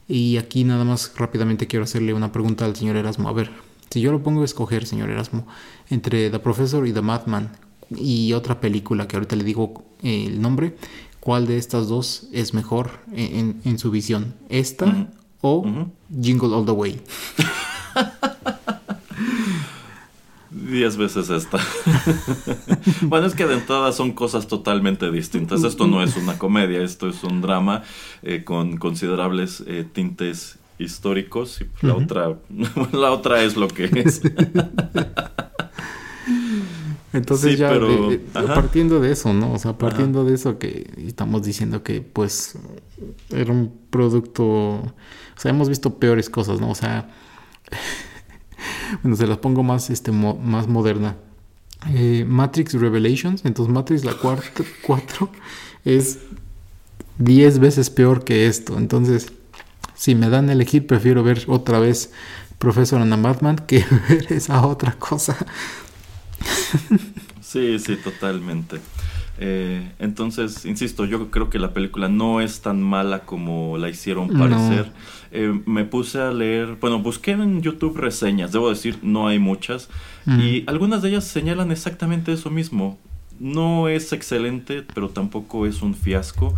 Y 0.07 0.37
aquí 0.37 0.63
nada 0.63 0.85
más 0.85 1.11
rápidamente 1.17 1.67
quiero 1.67 1.83
hacerle 1.83 2.13
una 2.13 2.31
pregunta 2.31 2.65
al 2.65 2.75
señor 2.75 2.95
Erasmo. 2.95 3.27
A 3.27 3.33
ver, 3.33 3.51
si 3.89 4.01
yo 4.01 4.11
lo 4.11 4.23
pongo 4.23 4.41
a 4.41 4.45
escoger, 4.45 4.85
señor 4.85 5.09
Erasmo, 5.09 5.47
entre 5.89 6.29
The 6.29 6.39
Professor 6.39 6.87
y 6.87 6.93
The 6.93 7.01
Madman 7.01 7.51
y 7.95 8.33
otra 8.33 8.59
película 8.59 9.07
que 9.07 9.15
ahorita 9.15 9.35
le 9.35 9.43
digo 9.43 9.85
eh, 10.01 10.25
el 10.27 10.41
nombre, 10.41 10.75
¿cuál 11.19 11.47
de 11.47 11.57
estas 11.57 11.87
dos 11.87 12.27
es 12.31 12.53
mejor 12.53 12.91
en, 13.13 13.79
su 13.79 13.91
visión? 13.91 14.35
¿Esta 14.49 15.09
o 15.41 15.65
Jingle 16.21 16.53
All 16.53 16.65
the 16.65 16.71
Way? 16.71 17.01
Diez 20.49 20.95
veces 20.97 21.29
esta. 21.29 21.59
bueno, 23.01 23.27
es 23.27 23.35
que 23.35 23.45
de 23.45 23.55
entrada 23.55 23.91
son 23.91 24.13
cosas 24.13 24.47
totalmente 24.47 25.11
distintas. 25.11 25.63
Esto 25.63 25.87
no 25.87 26.01
es 26.01 26.15
una 26.15 26.37
comedia, 26.37 26.81
esto 26.81 27.09
es 27.09 27.23
un 27.23 27.41
drama 27.41 27.83
eh, 28.23 28.43
con 28.43 28.77
considerables 28.77 29.63
eh, 29.67 29.85
tintes 29.91 30.57
históricos 30.79 31.59
y 31.61 31.85
la 31.85 31.95
otra 31.95 32.37
la 32.93 33.11
otra 33.11 33.43
es 33.43 33.57
lo 33.57 33.67
que 33.67 33.85
es. 33.85 34.21
Entonces 37.13 37.57
ya 37.57 37.71
partiendo 38.31 38.99
de 38.99 39.11
eso, 39.11 39.33
¿no? 39.33 39.53
O 39.53 39.57
sea, 39.57 39.77
partiendo 39.77 40.23
de 40.23 40.35
eso 40.35 40.59
que 40.59 40.91
estamos 40.97 41.43
diciendo 41.43 41.81
que 41.81 42.01
pues 42.01 42.57
era 43.29 43.51
un 43.51 43.73
producto, 43.89 44.45
o 44.45 44.93
sea, 45.35 45.51
hemos 45.51 45.67
visto 45.69 45.97
peores 45.99 46.29
cosas, 46.29 46.61
¿no? 46.61 46.69
O 46.69 46.75
sea, 46.75 47.09
bueno, 49.01 49.15
se 49.15 49.27
las 49.27 49.37
pongo 49.37 49.63
más, 49.63 49.89
este, 49.89 50.11
más 50.11 50.67
moderna. 50.67 51.15
Eh, 51.89 52.25
Matrix 52.27 52.73
Revelations, 52.73 53.45
entonces 53.45 53.73
Matrix 53.73 54.03
la 54.03 54.13
cuarta, 54.13 54.63
4 54.81 55.29
es 55.85 56.19
10 57.19 57.59
veces 57.59 57.89
peor 57.89 58.23
que 58.23 58.47
esto. 58.47 58.77
Entonces, 58.77 59.31
si 59.95 60.15
me 60.15 60.29
dan 60.29 60.49
a 60.49 60.53
elegir, 60.53 60.87
prefiero 60.87 61.23
ver 61.23 61.43
otra 61.47 61.79
vez 61.79 62.11
Professor 62.57 63.01
and 63.01 63.21
Batman 63.21 63.57
que 63.67 63.85
ver 64.09 64.31
esa 64.33 64.65
otra 64.65 64.93
cosa. 64.93 65.37
sí, 67.41 67.79
sí, 67.79 67.95
totalmente. 67.97 68.79
Eh, 69.39 69.91
entonces, 69.99 70.65
insisto, 70.65 71.05
yo 71.05 71.29
creo 71.29 71.49
que 71.49 71.59
la 71.59 71.73
película 71.73 72.09
no 72.09 72.41
es 72.41 72.61
tan 72.61 72.81
mala 72.81 73.19
como 73.19 73.77
la 73.77 73.89
hicieron 73.89 74.29
parecer. 74.29 74.91
Eh, 75.31 75.61
me 75.65 75.85
puse 75.85 76.19
a 76.21 76.31
leer, 76.31 76.77
bueno, 76.79 76.99
busqué 76.99 77.31
en 77.31 77.61
YouTube 77.61 77.97
reseñas, 77.97 78.51
debo 78.51 78.69
decir, 78.69 78.97
no 79.01 79.27
hay 79.27 79.39
muchas, 79.39 79.89
y 80.25 80.63
algunas 80.67 81.01
de 81.01 81.09
ellas 81.09 81.23
señalan 81.25 81.71
exactamente 81.71 82.33
eso 82.33 82.49
mismo. 82.49 82.97
No 83.39 83.87
es 83.87 84.13
excelente, 84.13 84.83
pero 84.93 85.09
tampoco 85.09 85.65
es 85.65 85.81
un 85.81 85.93
fiasco. 85.95 86.55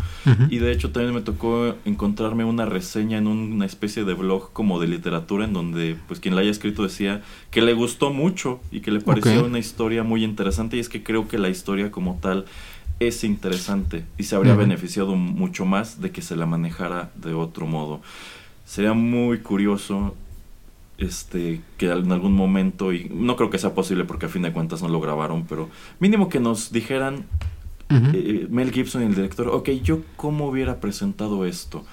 Y 0.49 0.59
de 0.59 0.71
hecho 0.71 0.91
también 0.91 1.13
me 1.13 1.21
tocó 1.21 1.75
encontrarme 1.85 2.43
una 2.43 2.65
reseña 2.65 3.17
en 3.17 3.27
una 3.27 3.65
especie 3.65 4.03
de 4.03 4.13
blog 4.13 4.53
como 4.53 4.79
de 4.79 4.87
literatura 4.87 5.45
en 5.45 5.53
donde 5.53 5.97
pues 6.07 6.19
quien 6.19 6.35
la 6.35 6.41
haya 6.41 6.51
escrito 6.51 6.83
decía 6.83 7.21
que 7.51 7.61
le 7.61 7.73
gustó 7.73 8.11
mucho 8.11 8.61
y 8.71 8.79
que 8.81 8.91
le 8.91 9.01
pareció 9.01 9.45
una 9.45 9.59
historia 9.59 10.03
muy 10.03 10.23
interesante. 10.23 10.77
Y 10.77 10.79
es 10.79 10.89
que 10.89 11.03
creo 11.03 11.27
que 11.27 11.37
la 11.37 11.49
historia 11.49 11.91
como 11.91 12.17
tal 12.21 12.45
es 12.99 13.23
interesante 13.23 14.05
y 14.17 14.23
se 14.23 14.35
habría 14.35 14.55
beneficiado 14.55 15.15
mucho 15.15 15.65
más 15.65 16.01
de 16.01 16.11
que 16.11 16.21
se 16.21 16.35
la 16.35 16.45
manejara 16.45 17.11
de 17.15 17.33
otro 17.33 17.65
modo. 17.65 18.01
Sería 18.65 18.93
muy 18.93 19.39
curioso 19.39 20.15
este 20.99 21.61
que 21.77 21.91
en 21.91 22.11
algún 22.11 22.33
momento 22.33 22.93
y 22.93 23.09
no 23.13 23.35
creo 23.35 23.49
que 23.49 23.57
sea 23.57 23.73
posible 23.73 24.05
porque 24.05 24.27
a 24.27 24.29
fin 24.29 24.41
de 24.41 24.53
cuentas 24.53 24.81
no 24.81 24.89
lo 24.89 24.99
grabaron, 24.99 25.45
pero 25.47 25.69
mínimo 25.99 26.29
que 26.29 26.39
nos 26.39 26.71
dijeran 26.71 27.25
eh, 27.89 28.47
Mel 28.49 28.71
Gibson 28.71 29.01
y 29.01 29.05
el 29.05 29.15
director, 29.15 29.47
ok, 29.47 29.69
yo 29.83 30.01
cómo 30.15 30.47
hubiera 30.47 30.79
presentado 30.79 31.45
esto, 31.45 31.85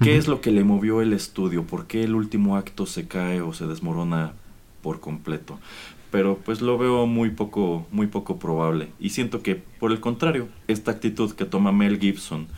qué 0.00 0.16
es 0.16 0.28
lo 0.28 0.40
que 0.40 0.52
le 0.52 0.62
movió 0.62 1.00
el 1.00 1.12
estudio, 1.12 1.64
por 1.64 1.86
qué 1.86 2.04
el 2.04 2.14
último 2.14 2.56
acto 2.56 2.86
se 2.86 3.08
cae 3.08 3.40
o 3.40 3.52
se 3.52 3.66
desmorona 3.66 4.32
por 4.82 5.00
completo 5.00 5.58
pero 6.10 6.38
pues 6.44 6.60
lo 6.60 6.76
veo 6.76 7.06
muy 7.06 7.30
poco, 7.30 7.86
muy 7.90 8.08
poco 8.08 8.38
probable. 8.38 8.88
Y 8.98 9.10
siento 9.10 9.42
que, 9.42 9.54
por 9.54 9.92
el 9.92 10.00
contrario, 10.00 10.48
esta 10.66 10.90
actitud 10.90 11.32
que 11.32 11.44
toma 11.44 11.72
Mel 11.72 11.98
Gibson 11.98 12.48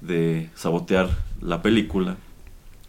de 0.00 0.50
sabotear 0.54 1.08
la 1.40 1.62
película, 1.62 2.16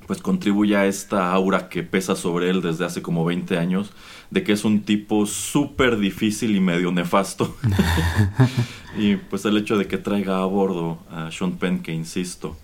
pues 0.08 0.22
contribuye 0.22 0.76
a 0.76 0.86
esta 0.86 1.32
aura 1.32 1.70
que 1.70 1.84
pesa 1.84 2.16
sobre 2.16 2.50
él 2.50 2.62
desde 2.62 2.86
hace 2.86 3.02
como 3.02 3.26
20 3.26 3.58
años, 3.58 3.92
de 4.32 4.44
que 4.44 4.54
es 4.54 4.66
un 4.66 4.82
tipo 4.82 5.26
súper 5.26 5.98
difícil 5.98 6.56
y 6.56 6.60
medio 6.60 6.92
nefasto. 6.92 7.56
y 8.98 9.18
pues 9.18 9.46
el 9.46 9.58
hecho 9.58 9.78
de 9.78 9.88
que 9.88 9.98
traiga 9.98 10.42
a 10.42 10.46
bordo 10.46 10.98
a 11.12 11.30
Sean 11.32 11.58
Penn, 11.58 11.80
que 11.80 11.94
insisto, 11.94 12.58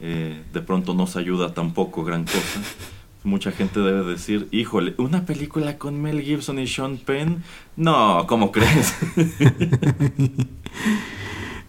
eh, 0.00 0.42
de 0.52 0.60
pronto 0.62 0.94
no 0.94 1.06
se 1.06 1.18
ayuda 1.18 1.54
tampoco 1.54 2.02
gran 2.04 2.24
cosa 2.24 2.60
mucha 3.28 3.52
gente 3.52 3.80
debe 3.80 4.04
decir, 4.04 4.48
híjole, 4.50 4.94
una 4.98 5.24
película 5.24 5.78
con 5.78 6.00
Mel 6.00 6.22
Gibson 6.22 6.58
y 6.58 6.66
Sean 6.66 6.96
Penn, 6.96 7.44
no, 7.76 8.26
¿cómo 8.26 8.50
crees? 8.50 8.94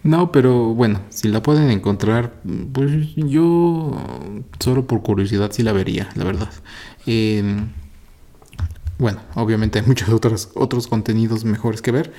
no, 0.02 0.32
pero 0.32 0.74
bueno, 0.74 1.02
si 1.10 1.28
la 1.28 1.42
pueden 1.42 1.70
encontrar, 1.70 2.34
pues 2.72 3.14
yo 3.16 3.92
solo 4.58 4.86
por 4.86 5.02
curiosidad 5.02 5.50
sí 5.52 5.62
la 5.62 5.72
vería, 5.72 6.08
la 6.14 6.24
verdad. 6.24 6.50
Em, 7.06 7.68
bueno, 8.98 9.20
obviamente 9.34 9.78
hay 9.78 9.86
muchos 9.86 10.08
otros, 10.08 10.50
otros 10.54 10.86
contenidos 10.86 11.44
mejores 11.44 11.82
que 11.82 11.90
ver, 11.90 12.12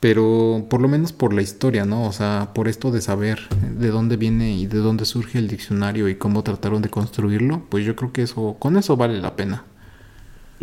pero 0.00 0.66
por 0.70 0.80
lo 0.80 0.88
menos 0.88 1.12
por 1.12 1.34
la 1.34 1.42
historia, 1.42 1.84
¿no? 1.84 2.06
O 2.06 2.12
sea, 2.12 2.52
por 2.54 2.68
esto 2.68 2.90
de 2.90 3.02
saber 3.02 3.40
de 3.50 3.88
dónde 3.88 4.16
viene 4.16 4.54
y 4.54 4.66
de 4.66 4.78
dónde 4.78 5.04
surge 5.04 5.38
el 5.38 5.48
diccionario 5.48 6.08
y 6.08 6.16
cómo 6.16 6.42
trataron 6.42 6.80
de 6.80 6.88
construirlo, 6.88 7.64
pues 7.68 7.84
yo 7.84 7.96
creo 7.96 8.12
que 8.12 8.22
eso, 8.22 8.56
con 8.58 8.76
eso 8.78 8.96
vale 8.96 9.20
la 9.20 9.36
pena. 9.36 9.64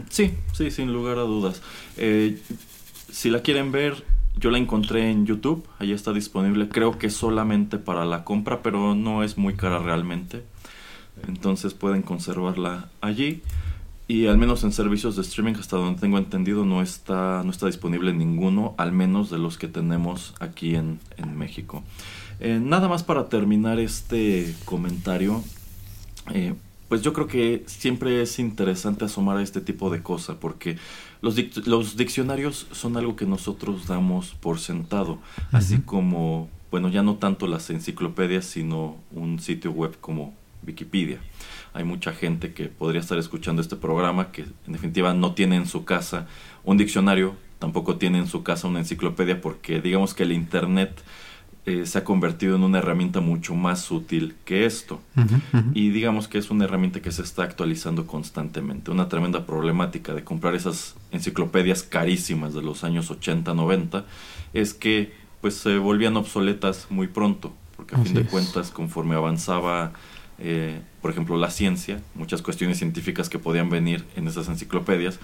Sí, 0.09 0.33
sí, 0.53 0.71
sin 0.71 0.91
lugar 0.91 1.19
a 1.19 1.21
dudas. 1.21 1.61
Eh, 1.97 2.39
si 3.11 3.29
la 3.29 3.41
quieren 3.41 3.71
ver, 3.71 4.03
yo 4.37 4.51
la 4.51 4.57
encontré 4.57 5.09
en 5.11 5.25
YouTube, 5.25 5.67
ahí 5.79 5.91
está 5.91 6.11
disponible, 6.13 6.69
creo 6.69 6.97
que 6.97 7.09
solamente 7.09 7.77
para 7.77 8.05
la 8.05 8.23
compra, 8.23 8.61
pero 8.61 8.95
no 8.95 9.23
es 9.23 9.37
muy 9.37 9.53
cara 9.53 9.79
realmente. 9.79 10.43
Entonces 11.27 11.73
pueden 11.73 12.01
conservarla 12.01 12.89
allí 13.01 13.41
y 14.07 14.27
al 14.27 14.37
menos 14.37 14.63
en 14.63 14.71
servicios 14.71 15.15
de 15.15 15.21
streaming 15.21 15.53
hasta 15.53 15.77
donde 15.77 16.01
tengo 16.01 16.17
entendido 16.17 16.65
no 16.65 16.81
está 16.81 17.41
no 17.43 17.51
está 17.51 17.67
disponible 17.67 18.13
ninguno 18.13 18.75
al 18.77 18.91
menos 18.91 19.29
de 19.29 19.37
los 19.37 19.57
que 19.57 19.67
tenemos 19.67 20.33
aquí 20.39 20.75
en, 20.75 20.99
México 21.37 21.83
eh, 22.39 22.59
nada 22.61 22.89
más 22.89 23.03
para 23.03 23.29
terminar 23.29 23.79
este 23.79 24.53
comentario 24.65 25.41
eh, 26.33 26.53
pues 26.89 27.01
yo 27.01 27.13
creo 27.13 27.27
que 27.27 27.63
siempre 27.65 28.21
es 28.21 28.39
interesante 28.39 29.05
asomar 29.05 29.37
a 29.37 29.41
este 29.41 29.61
tipo 29.61 29.89
de 29.89 30.03
cosas 30.03 30.35
porque 30.39 30.77
los, 31.23 31.65
los 31.65 31.97
diccionarios 31.97 32.67
son 32.71 32.97
algo 32.97 33.15
que 33.15 33.25
nosotros 33.25 33.87
damos 33.87 34.35
por 34.35 34.59
sentado 34.59 35.17
así 35.51 35.79
como 35.79 36.49
bueno 36.69 36.89
ya 36.89 37.01
no 37.01 37.15
tanto 37.15 37.47
las 37.47 37.71
enciclopedias 37.71 38.45
sino 38.45 38.97
un 39.11 39.39
sitio 39.39 39.71
web 39.71 39.97
como 39.99 40.35
Wikipedia. 40.65 41.19
Hay 41.73 41.83
mucha 41.83 42.13
gente 42.13 42.53
que 42.53 42.65
podría 42.65 43.01
estar 43.01 43.17
escuchando 43.17 43.61
este 43.61 43.75
programa 43.75 44.31
que 44.31 44.43
en 44.43 44.73
definitiva 44.73 45.13
no 45.13 45.33
tiene 45.33 45.55
en 45.55 45.65
su 45.65 45.85
casa 45.85 46.27
un 46.63 46.77
diccionario, 46.77 47.35
tampoco 47.59 47.97
tiene 47.97 48.19
en 48.19 48.27
su 48.27 48.43
casa 48.43 48.67
una 48.67 48.79
enciclopedia 48.79 49.41
porque 49.41 49.81
digamos 49.81 50.13
que 50.13 50.23
el 50.23 50.31
Internet 50.31 51.03
eh, 51.65 51.85
se 51.85 51.97
ha 51.97 52.03
convertido 52.03 52.55
en 52.55 52.63
una 52.63 52.79
herramienta 52.79 53.21
mucho 53.21 53.55
más 53.55 53.89
útil 53.89 54.35
que 54.45 54.65
esto. 54.65 55.01
Y 55.73 55.89
digamos 55.89 56.27
que 56.27 56.37
es 56.37 56.49
una 56.49 56.65
herramienta 56.65 57.01
que 57.01 57.11
se 57.11 57.21
está 57.21 57.43
actualizando 57.43 58.05
constantemente. 58.05 58.91
Una 58.91 59.07
tremenda 59.07 59.45
problemática 59.45 60.13
de 60.13 60.23
comprar 60.23 60.55
esas 60.55 60.95
enciclopedias 61.11 61.83
carísimas 61.83 62.53
de 62.53 62.61
los 62.61 62.83
años 62.83 63.09
80, 63.09 63.53
90 63.53 64.05
es 64.53 64.73
que 64.73 65.13
pues 65.41 65.55
se 65.55 65.77
volvían 65.77 66.15
obsoletas 66.17 66.87
muy 66.89 67.07
pronto, 67.07 67.53
porque 67.75 67.95
a 67.95 67.99
fin 67.99 68.13
de 68.13 68.23
cuentas 68.25 68.71
conforme 68.71 69.15
avanzaba 69.15 69.91
eh, 70.39 70.81
por 71.01 71.11
ejemplo, 71.11 71.37
la 71.37 71.49
ciencia, 71.49 72.01
muchas 72.15 72.41
cuestiones 72.41 72.77
científicas 72.77 73.29
que 73.29 73.39
podían 73.39 73.69
venir 73.69 74.05
en 74.15 74.27
esas 74.27 74.47
enciclopedias, 74.47 75.19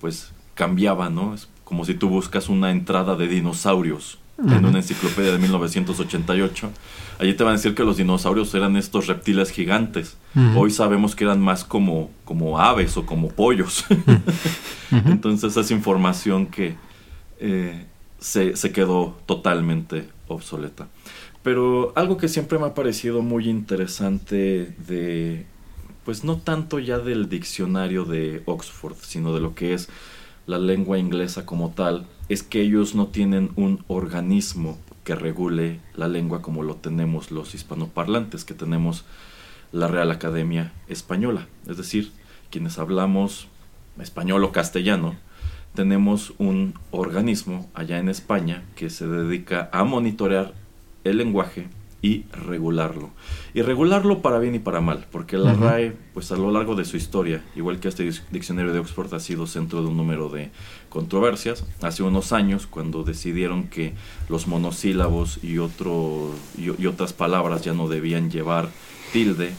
pues 0.00 0.32
cambiaban, 0.54 1.14
¿no? 1.14 1.34
Es 1.34 1.48
como 1.64 1.84
si 1.84 1.94
tú 1.94 2.08
buscas 2.08 2.48
una 2.48 2.70
entrada 2.70 3.14
de 3.16 3.28
dinosaurios 3.28 4.18
en 4.38 4.64
una 4.64 4.78
enciclopedia 4.78 5.32
de 5.32 5.38
1988. 5.38 6.70
Allí 7.18 7.34
te 7.34 7.44
van 7.44 7.54
a 7.54 7.56
decir 7.56 7.74
que 7.74 7.84
los 7.84 7.96
dinosaurios 7.96 8.54
eran 8.54 8.76
estos 8.76 9.06
reptiles 9.06 9.50
gigantes. 9.50 10.16
Hoy 10.56 10.70
sabemos 10.70 11.16
que 11.16 11.24
eran 11.24 11.40
más 11.40 11.64
como, 11.64 12.10
como 12.24 12.60
aves 12.60 12.96
o 12.96 13.04
como 13.04 13.28
pollos. 13.28 13.84
Entonces 14.90 15.56
es 15.56 15.70
información 15.70 16.46
que, 16.46 16.76
eh, 17.40 17.86
se, 18.18 18.56
se 18.56 18.72
quedó 18.72 19.16
totalmente 19.26 20.08
obsoleta. 20.28 20.88
Pero 21.42 21.92
algo 21.96 22.16
que 22.16 22.28
siempre 22.28 22.58
me 22.58 22.66
ha 22.66 22.74
parecido 22.74 23.22
muy 23.22 23.48
interesante 23.48 24.74
de, 24.86 25.46
pues 26.04 26.24
no 26.24 26.38
tanto 26.38 26.78
ya 26.78 26.98
del 26.98 27.28
diccionario 27.28 28.04
de 28.04 28.42
Oxford, 28.44 28.96
sino 29.00 29.34
de 29.34 29.40
lo 29.40 29.54
que 29.54 29.74
es 29.74 29.88
la 30.46 30.58
lengua 30.58 30.98
inglesa 30.98 31.46
como 31.46 31.70
tal, 31.70 32.06
es 32.28 32.42
que 32.42 32.60
ellos 32.60 32.94
no 32.94 33.08
tienen 33.08 33.50
un 33.56 33.84
organismo 33.88 34.78
que 35.04 35.14
regule 35.14 35.80
la 35.94 36.08
lengua 36.08 36.42
como 36.42 36.62
lo 36.62 36.76
tenemos 36.76 37.30
los 37.30 37.54
hispanoparlantes, 37.54 38.44
que 38.44 38.54
tenemos 38.54 39.04
la 39.72 39.88
Real 39.88 40.10
Academia 40.10 40.72
Española. 40.88 41.46
Es 41.66 41.76
decir, 41.76 42.12
quienes 42.50 42.78
hablamos 42.78 43.48
español 44.00 44.44
o 44.44 44.52
castellano, 44.52 45.16
tenemos 45.74 46.34
un 46.38 46.74
organismo 46.90 47.70
allá 47.74 47.98
en 47.98 48.08
España 48.08 48.64
que 48.74 48.90
se 48.90 49.06
dedica 49.06 49.70
a 49.72 49.84
monitorear 49.84 50.52
el 51.04 51.18
lenguaje 51.18 51.68
y 52.00 52.24
regularlo. 52.32 53.10
Y 53.54 53.62
regularlo 53.62 54.22
para 54.22 54.38
bien 54.38 54.54
y 54.54 54.58
para 54.60 54.80
mal, 54.80 55.06
porque 55.10 55.36
la 55.36 55.54
RAE, 55.54 55.96
pues 56.14 56.30
a 56.30 56.36
lo 56.36 56.50
largo 56.50 56.74
de 56.74 56.84
su 56.84 56.96
historia, 56.96 57.42
igual 57.56 57.80
que 57.80 57.88
este 57.88 58.08
diccionario 58.30 58.72
de 58.72 58.78
Oxford, 58.78 59.12
ha 59.14 59.20
sido 59.20 59.46
centro 59.46 59.82
de 59.82 59.88
un 59.88 59.96
número 59.96 60.28
de 60.28 60.50
controversias. 60.88 61.64
Hace 61.82 62.02
unos 62.02 62.32
años, 62.32 62.66
cuando 62.66 63.04
decidieron 63.04 63.68
que 63.68 63.94
los 64.28 64.46
monosílabos 64.46 65.38
y, 65.42 65.58
otro, 65.58 66.30
y, 66.56 66.86
otras 66.86 67.12
palabras 67.12 67.62
ya 67.62 67.72
no 67.72 67.88
debían 67.88 68.30
llevar 68.30 68.70
tilde, 69.12 69.52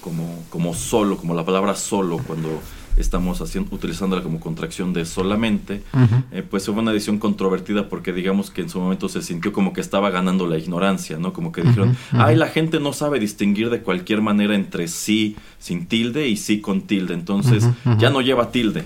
como, 0.00 0.44
como 0.50 0.74
solo, 0.74 1.16
como 1.16 1.34
la 1.34 1.44
palabra 1.44 1.74
solo, 1.74 2.18
cuando 2.18 2.60
estamos 2.96 3.40
haciendo, 3.40 3.74
utilizándola 3.74 4.22
como 4.22 4.40
contracción 4.40 4.92
de 4.92 5.04
solamente, 5.04 5.82
eh, 6.30 6.44
pues 6.48 6.66
fue 6.66 6.74
una 6.74 6.92
decisión 6.92 7.18
controvertida 7.18 7.88
porque 7.88 8.12
digamos 8.12 8.50
que 8.50 8.62
en 8.62 8.68
su 8.68 8.80
momento 8.80 9.08
se 9.08 9.22
sintió 9.22 9.52
como 9.52 9.72
que 9.72 9.80
estaba 9.80 10.10
ganando 10.10 10.46
la 10.46 10.58
ignorancia, 10.58 11.18
¿no? 11.18 11.32
Como 11.32 11.52
que 11.52 11.62
dijeron, 11.62 11.96
ay, 12.12 12.36
la 12.36 12.48
gente 12.48 12.80
no 12.80 12.92
sabe 12.92 13.18
distinguir 13.18 13.70
de 13.70 13.80
cualquier 13.80 14.20
manera 14.22 14.54
entre 14.54 14.88
sí 14.88 15.36
sin 15.58 15.86
tilde 15.86 16.28
y 16.28 16.36
sí 16.36 16.60
con 16.60 16.82
tilde, 16.82 17.14
entonces 17.14 17.66
ya 17.98 18.10
no 18.10 18.20
lleva 18.20 18.50
tilde. 18.50 18.84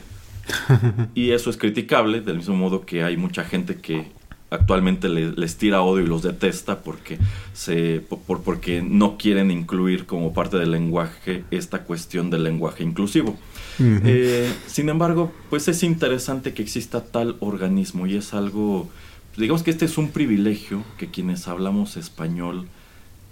Y 1.14 1.30
eso 1.30 1.50
es 1.50 1.56
criticable, 1.56 2.20
del 2.20 2.36
mismo 2.36 2.56
modo 2.56 2.84
que 2.84 3.02
hay 3.02 3.16
mucha 3.16 3.44
gente 3.44 3.76
que 3.76 4.06
actualmente 4.50 5.08
les 5.08 5.58
tira 5.58 5.82
odio 5.82 6.04
y 6.04 6.08
los 6.08 6.22
detesta 6.22 6.80
porque 6.80 7.18
se 7.52 8.00
por, 8.00 8.42
porque 8.42 8.82
no 8.82 9.18
quieren 9.18 9.50
incluir 9.50 10.06
como 10.06 10.32
parte 10.32 10.56
del 10.56 10.70
lenguaje 10.70 11.44
esta 11.50 11.84
cuestión 11.84 12.30
del 12.30 12.44
lenguaje 12.44 12.82
inclusivo. 12.82 13.36
Eh, 13.80 14.52
sin 14.66 14.88
embargo, 14.88 15.32
pues 15.50 15.68
es 15.68 15.82
interesante 15.82 16.54
que 16.54 16.62
exista 16.62 17.04
tal 17.04 17.36
organismo 17.40 18.06
y 18.06 18.16
es 18.16 18.34
algo, 18.34 18.88
digamos 19.36 19.62
que 19.62 19.70
este 19.70 19.84
es 19.84 19.98
un 19.98 20.10
privilegio 20.10 20.82
que 20.96 21.08
quienes 21.10 21.46
hablamos 21.46 21.96
español 21.96 22.68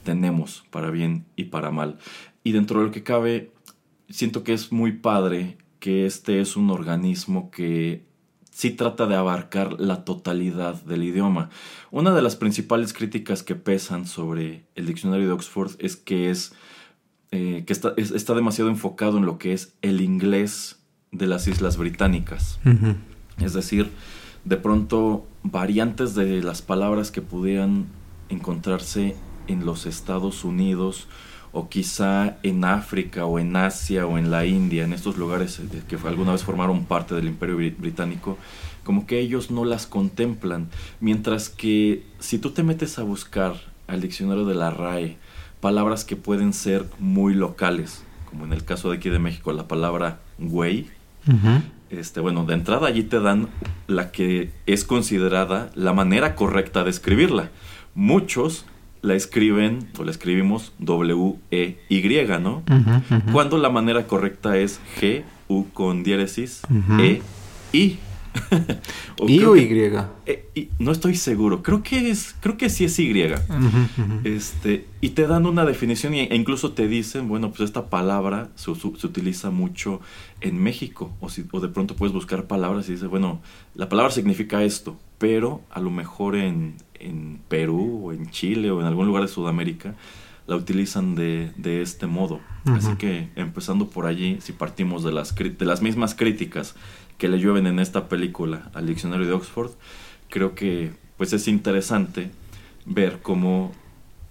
tenemos 0.04 0.64
para 0.70 0.90
bien 0.90 1.24
y 1.34 1.44
para 1.44 1.70
mal. 1.70 1.98
Y 2.44 2.52
dentro 2.52 2.78
de 2.78 2.86
lo 2.86 2.92
que 2.92 3.02
cabe, 3.02 3.50
siento 4.08 4.44
que 4.44 4.52
es 4.52 4.70
muy 4.70 4.92
padre 4.92 5.56
que 5.86 6.04
este 6.04 6.40
es 6.40 6.56
un 6.56 6.70
organismo 6.70 7.48
que 7.52 8.08
sí 8.50 8.72
trata 8.72 9.06
de 9.06 9.14
abarcar 9.14 9.78
la 9.78 10.04
totalidad 10.04 10.82
del 10.82 11.04
idioma. 11.04 11.48
Una 11.92 12.12
de 12.12 12.22
las 12.22 12.34
principales 12.34 12.92
críticas 12.92 13.44
que 13.44 13.54
pesan 13.54 14.04
sobre 14.04 14.64
el 14.74 14.86
diccionario 14.86 15.28
de 15.28 15.32
Oxford 15.34 15.76
es 15.78 15.94
que 15.94 16.28
es 16.28 16.54
eh, 17.30 17.62
que 17.68 17.72
está, 17.72 17.94
está, 17.96 18.34
demasiado 18.34 18.68
enfocado 18.68 19.18
en 19.18 19.26
lo 19.26 19.38
que 19.38 19.52
es 19.52 19.76
el 19.80 20.00
inglés 20.00 20.80
de 21.12 21.28
las 21.28 21.46
Islas 21.46 21.76
Británicas. 21.76 22.58
Es 23.40 23.52
decir, 23.52 23.88
de 24.44 24.56
pronto 24.56 25.24
variantes 25.44 26.16
de 26.16 26.42
las 26.42 26.62
palabras 26.62 27.12
que 27.12 27.22
pudieran 27.22 27.86
encontrarse 28.28 29.14
en 29.46 29.64
los 29.64 29.86
Estados 29.86 30.42
Unidos 30.42 31.06
o 31.56 31.70
quizá 31.70 32.36
en 32.42 32.66
África 32.66 33.24
o 33.24 33.38
en 33.38 33.56
Asia 33.56 34.06
o 34.06 34.18
en 34.18 34.30
la 34.30 34.44
India, 34.44 34.84
en 34.84 34.92
estos 34.92 35.16
lugares 35.16 35.58
que 35.88 35.96
alguna 36.04 36.32
vez 36.32 36.44
formaron 36.44 36.84
parte 36.84 37.14
del 37.14 37.28
imperio 37.28 37.56
británico, 37.56 38.36
como 38.84 39.06
que 39.06 39.20
ellos 39.20 39.50
no 39.50 39.64
las 39.64 39.86
contemplan. 39.86 40.68
Mientras 41.00 41.48
que 41.48 42.04
si 42.18 42.38
tú 42.38 42.50
te 42.50 42.62
metes 42.62 42.98
a 42.98 43.04
buscar 43.04 43.54
al 43.86 44.02
diccionario 44.02 44.44
de 44.44 44.54
la 44.54 44.70
RAE, 44.70 45.16
palabras 45.62 46.04
que 46.04 46.14
pueden 46.14 46.52
ser 46.52 46.84
muy 46.98 47.32
locales, 47.32 48.04
como 48.28 48.44
en 48.44 48.52
el 48.52 48.62
caso 48.62 48.90
de 48.90 48.98
aquí 48.98 49.08
de 49.08 49.18
México, 49.18 49.50
la 49.54 49.66
palabra 49.66 50.20
güey. 50.38 50.88
Este, 51.88 52.20
bueno, 52.20 52.44
de 52.44 52.52
entrada 52.52 52.86
allí 52.86 53.02
te 53.02 53.18
dan 53.18 53.48
la 53.86 54.12
que 54.12 54.50
es 54.66 54.84
considerada 54.84 55.70
la 55.74 55.94
manera 55.94 56.34
correcta 56.34 56.84
de 56.84 56.90
escribirla. 56.90 57.48
Muchos 57.94 58.66
la 59.06 59.14
escriben 59.14 59.88
o 59.98 60.04
la 60.04 60.10
escribimos 60.10 60.72
W-E-Y, 60.80 62.26
¿no? 62.40 62.62
Cuando 63.32 63.56
la 63.56 63.70
manera 63.70 64.06
correcta 64.06 64.58
es 64.58 64.80
G, 65.00 65.22
U 65.48 65.66
con 65.72 66.02
diéresis, 66.02 66.62
E, 66.98 67.22
I. 67.72 67.98
¿Y 69.26 69.44
o 69.44 69.56
Y? 69.56 69.92
Eh, 70.26 70.68
no 70.78 70.90
estoy 70.90 71.14
seguro. 71.14 71.62
Creo 71.62 71.82
que 71.82 72.10
es, 72.10 72.34
creo 72.40 72.56
que 72.56 72.68
sí 72.68 72.84
es 72.84 72.98
Y. 72.98 73.14
Este, 74.24 74.86
y 75.00 75.10
te 75.10 75.26
dan 75.26 75.46
una 75.46 75.64
definición 75.64 76.12
e 76.14 76.34
incluso 76.34 76.72
te 76.72 76.88
dicen, 76.88 77.28
bueno, 77.28 77.50
pues 77.50 77.60
esta 77.60 77.86
palabra 77.86 78.50
se, 78.56 78.72
utiliza 78.72 79.50
mucho 79.50 80.00
en 80.40 80.60
México. 80.60 81.12
O, 81.20 81.28
si, 81.28 81.44
o 81.52 81.60
de 81.60 81.68
pronto 81.68 81.94
puedes 81.94 82.12
buscar 82.12 82.46
palabras 82.46 82.88
y 82.88 82.92
dices, 82.92 83.08
bueno, 83.08 83.40
la 83.74 83.88
palabra 83.88 84.10
significa 84.10 84.64
esto, 84.64 84.98
pero 85.18 85.62
a 85.70 85.80
lo 85.80 85.90
mejor 85.90 86.34
en, 86.36 86.74
en 87.00 87.40
Perú 87.48 88.06
o 88.06 88.12
en 88.12 88.30
Chile 88.30 88.70
o 88.70 88.80
en 88.80 88.86
algún 88.86 89.06
lugar 89.06 89.22
de 89.22 89.28
Sudamérica 89.28 89.94
la 90.46 90.56
utilizan 90.56 91.14
de, 91.14 91.52
de 91.56 91.82
este 91.82 92.06
modo. 92.06 92.40
Así 92.66 92.94
que 92.96 93.30
empezando 93.36 93.88
por 93.88 94.06
allí, 94.06 94.38
si 94.40 94.52
partimos 94.52 95.02
de 95.02 95.12
las, 95.12 95.34
de 95.34 95.64
las 95.64 95.82
mismas 95.82 96.14
críticas 96.14 96.74
que 97.18 97.28
le 97.28 97.38
llueven 97.38 97.66
en 97.66 97.78
esta 97.78 98.08
película 98.08 98.70
al 98.74 98.86
diccionario 98.86 99.26
de 99.26 99.32
Oxford, 99.32 99.72
creo 100.28 100.54
que 100.54 100.92
pues 101.16 101.32
es 101.32 101.48
interesante 101.48 102.30
ver 102.84 103.20
cómo 103.22 103.72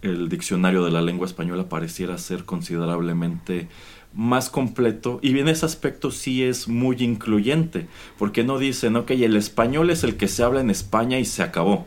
el 0.01 0.29
diccionario 0.29 0.85
de 0.85 0.91
la 0.91 1.01
lengua 1.01 1.25
española 1.25 1.67
pareciera 1.67 2.17
ser 2.17 2.45
considerablemente 2.45 3.67
más 4.15 4.49
completo 4.49 5.19
y 5.21 5.37
en 5.37 5.47
ese 5.47 5.65
aspecto 5.65 6.09
sí 6.09 6.43
es 6.43 6.67
muy 6.67 6.95
incluyente, 6.99 7.87
porque 8.17 8.43
no 8.43 8.57
dicen, 8.57 8.95
ok, 8.95 9.11
el 9.11 9.35
español 9.35 9.89
es 9.89 10.03
el 10.03 10.15
que 10.15 10.27
se 10.27 10.43
habla 10.43 10.61
en 10.61 10.69
España 10.69 11.19
y 11.19 11.25
se 11.25 11.43
acabó, 11.43 11.85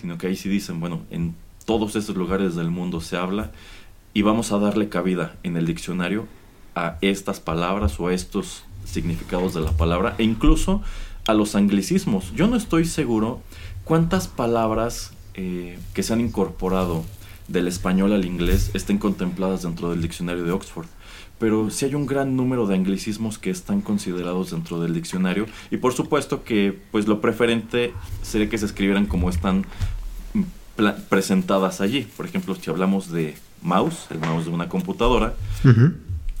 sino 0.00 0.16
que 0.16 0.28
ahí 0.28 0.36
sí 0.36 0.48
dicen, 0.48 0.80
bueno, 0.80 1.02
en 1.10 1.34
todos 1.66 1.96
esos 1.96 2.16
lugares 2.16 2.56
del 2.56 2.70
mundo 2.70 3.00
se 3.00 3.16
habla 3.16 3.52
y 4.14 4.22
vamos 4.22 4.52
a 4.52 4.58
darle 4.58 4.88
cabida 4.88 5.36
en 5.42 5.56
el 5.56 5.66
diccionario 5.66 6.26
a 6.74 6.96
estas 7.00 7.40
palabras 7.40 8.00
o 8.00 8.08
a 8.08 8.14
estos 8.14 8.64
significados 8.84 9.54
de 9.54 9.60
la 9.60 9.72
palabra 9.72 10.14
e 10.18 10.24
incluso 10.24 10.82
a 11.26 11.34
los 11.34 11.54
anglicismos. 11.54 12.32
Yo 12.34 12.46
no 12.46 12.56
estoy 12.56 12.86
seguro 12.86 13.40
cuántas 13.84 14.28
palabras 14.28 15.12
eh, 15.34 15.78
que 15.94 16.02
se 16.02 16.12
han 16.12 16.20
incorporado 16.20 17.04
del 17.48 17.68
español 17.68 18.12
al 18.12 18.24
inglés 18.24 18.70
estén 18.74 18.98
contempladas 18.98 19.62
dentro 19.62 19.90
del 19.90 20.00
diccionario 20.00 20.44
de 20.44 20.52
Oxford. 20.52 20.86
Pero 21.40 21.70
sí 21.70 21.86
hay 21.86 21.96
un 21.96 22.06
gran 22.06 22.36
número 22.36 22.66
de 22.68 22.76
anglicismos 22.76 23.38
que 23.38 23.50
están 23.50 23.80
considerados 23.80 24.52
dentro 24.52 24.80
del 24.80 24.94
diccionario 24.94 25.46
y 25.70 25.78
por 25.78 25.94
supuesto 25.94 26.44
que 26.44 26.78
pues 26.92 27.08
lo 27.08 27.20
preferente 27.20 27.92
sería 28.22 28.48
que 28.48 28.58
se 28.58 28.66
escribieran 28.66 29.06
como 29.06 29.28
están 29.30 29.64
presentadas 31.08 31.80
allí. 31.80 32.06
Por 32.16 32.26
ejemplo, 32.26 32.54
si 32.54 32.70
hablamos 32.70 33.10
de 33.10 33.36
mouse, 33.62 34.06
el 34.10 34.20
mouse 34.20 34.44
de 34.44 34.50
una 34.50 34.68
computadora, 34.68 35.34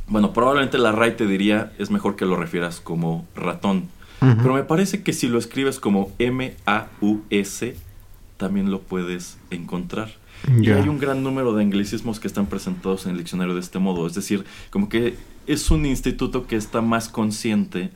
bueno, 0.06 0.32
probablemente 0.32 0.76
la 0.78 0.92
RAI 0.92 1.16
te 1.16 1.26
diría 1.26 1.72
es 1.78 1.90
mejor 1.90 2.14
que 2.14 2.26
lo 2.26 2.36
refieras 2.36 2.80
como 2.80 3.26
ratón. 3.34 3.88
Pero 4.20 4.52
me 4.52 4.64
parece 4.64 5.02
que 5.02 5.14
si 5.14 5.28
lo 5.28 5.38
escribes 5.38 5.80
como 5.80 6.12
M-A-U-S, 6.18 7.74
también 8.36 8.70
lo 8.70 8.82
puedes 8.82 9.38
encontrar. 9.50 10.19
Y 10.60 10.70
hay 10.70 10.88
un 10.88 10.98
gran 10.98 11.22
número 11.22 11.54
de 11.54 11.62
anglicismos 11.62 12.20
que 12.20 12.26
están 12.26 12.46
presentados 12.46 13.04
en 13.04 13.12
el 13.12 13.18
diccionario 13.18 13.54
de 13.54 13.60
este 13.60 13.78
modo. 13.78 14.06
Es 14.06 14.14
decir, 14.14 14.44
como 14.70 14.88
que 14.88 15.16
es 15.46 15.70
un 15.70 15.86
instituto 15.86 16.46
que 16.46 16.56
está 16.56 16.80
más 16.80 17.08
consciente 17.08 17.90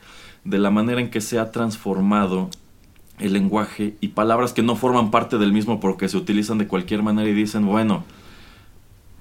de 0.45 0.59
la 0.59 0.71
manera 0.71 1.01
en 1.01 1.11
que 1.11 1.21
se 1.21 1.39
ha 1.39 1.51
transformado 1.51 2.51
el 3.19 3.33
lenguaje 3.33 3.97
y 4.01 4.09
palabras 4.09 4.53
que 4.53 4.63
no 4.63 4.77
forman 4.77 5.11
parte 5.11 5.39
del 5.39 5.53
mismo 5.53 5.81
porque 5.81 6.09
se 6.09 6.17
utilizan 6.17 6.59
de 6.59 6.67
cualquier 6.67 7.03
manera 7.03 7.29
y 7.29 7.35
dicen, 7.35 7.65
bueno, 7.65 8.05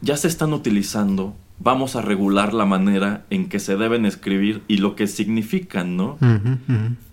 ya 0.01 0.17
se 0.17 0.27
están 0.27 0.51
utilizando, 0.51 1.35
vamos 1.59 1.95
a 1.95 2.01
regular 2.01 2.53
la 2.53 2.65
manera 2.65 3.25
en 3.29 3.47
que 3.47 3.59
se 3.59 3.77
deben 3.77 4.05
escribir 4.05 4.63
y 4.67 4.77
lo 4.77 4.95
que 4.95 5.07
significan, 5.07 5.95
¿no? 5.95 6.17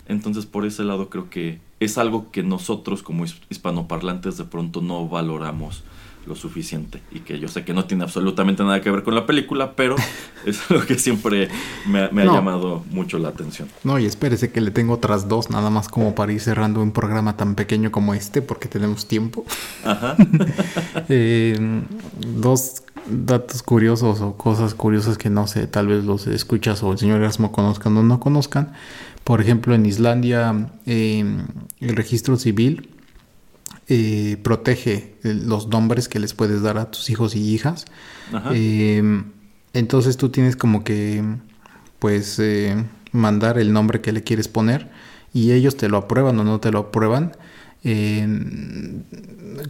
Entonces, 0.07 0.45
por 0.45 0.65
ese 0.65 0.83
lado 0.83 1.09
creo 1.09 1.29
que 1.29 1.61
es 1.79 1.97
algo 1.97 2.31
que 2.31 2.43
nosotros 2.43 3.01
como 3.01 3.25
hispanoparlantes 3.49 4.37
de 4.37 4.43
pronto 4.43 4.81
no 4.81 5.07
valoramos 5.07 5.83
lo 6.25 6.35
suficiente. 6.35 7.01
Y 7.11 7.19
que 7.21 7.39
yo 7.39 7.47
sé 7.47 7.63
que 7.65 7.73
no 7.73 7.85
tiene 7.85 8.03
absolutamente 8.03 8.63
nada 8.63 8.81
que 8.81 8.91
ver 8.91 9.03
con 9.03 9.15
la 9.15 9.25
película, 9.25 9.73
pero 9.75 9.95
es 10.45 10.69
lo 10.69 10.85
que 10.85 10.97
siempre 10.97 11.49
me, 11.87 12.01
ha 12.01 12.25
llamado 12.25 12.83
mucho 12.91 13.17
la 13.19 13.29
atención. 13.29 13.67
No, 13.83 13.99
y 13.99 14.05
espérese 14.05 14.51
que 14.51 14.61
le 14.61 14.71
tengo 14.71 14.93
otras 14.93 15.27
dos, 15.27 15.49
nada 15.49 15.69
más 15.69 15.89
como 15.89 16.15
para 16.15 16.31
ir 16.31 16.39
cerrando 16.39 16.81
un 16.81 16.91
programa 16.91 17.37
tan 17.37 17.55
pequeño 17.55 17.91
como 17.91 18.13
este, 18.13 18.41
porque 18.41 18.67
tenemos 18.67 19.07
tiempo. 19.07 19.45
Ajá. 19.83 20.15
Eh, 21.09 21.57
dos 22.19 22.83
datos 23.07 23.63
curiosos 23.63 24.21
o 24.21 24.37
cosas 24.37 24.73
curiosas 24.73 25.17
que 25.17 25.29
no 25.29 25.47
sé, 25.47 25.67
tal 25.67 25.87
vez 25.87 26.03
los 26.03 26.27
escuchas 26.27 26.83
o 26.83 26.91
el 26.91 26.97
señor 26.97 27.21
Erasmo 27.21 27.51
conozcan 27.51 27.97
o 27.97 28.03
no 28.03 28.19
conozcan. 28.19 28.73
Por 29.23 29.41
ejemplo, 29.41 29.73
en 29.75 29.85
Islandia 29.85 30.69
eh, 30.85 31.25
el 31.79 31.95
registro 31.95 32.37
civil 32.37 32.89
eh, 33.93 34.37
protege 34.41 35.15
los 35.21 35.67
nombres 35.67 36.07
que 36.07 36.17
les 36.17 36.33
puedes 36.33 36.61
dar 36.61 36.77
a 36.77 36.89
tus 36.89 37.09
hijos 37.09 37.35
y 37.35 37.41
hijas. 37.53 37.83
Eh, 38.53 39.03
entonces 39.73 40.15
tú 40.15 40.29
tienes 40.29 40.55
como 40.55 40.85
que, 40.85 41.21
pues, 41.99 42.39
eh, 42.39 42.85
mandar 43.11 43.59
el 43.59 43.73
nombre 43.73 43.99
que 43.99 44.13
le 44.13 44.23
quieres 44.23 44.47
poner 44.47 44.89
y 45.33 45.51
ellos 45.51 45.75
te 45.75 45.89
lo 45.89 45.97
aprueban 45.97 46.39
o 46.39 46.45
no 46.45 46.61
te 46.61 46.71
lo 46.71 46.79
aprueban 46.79 47.33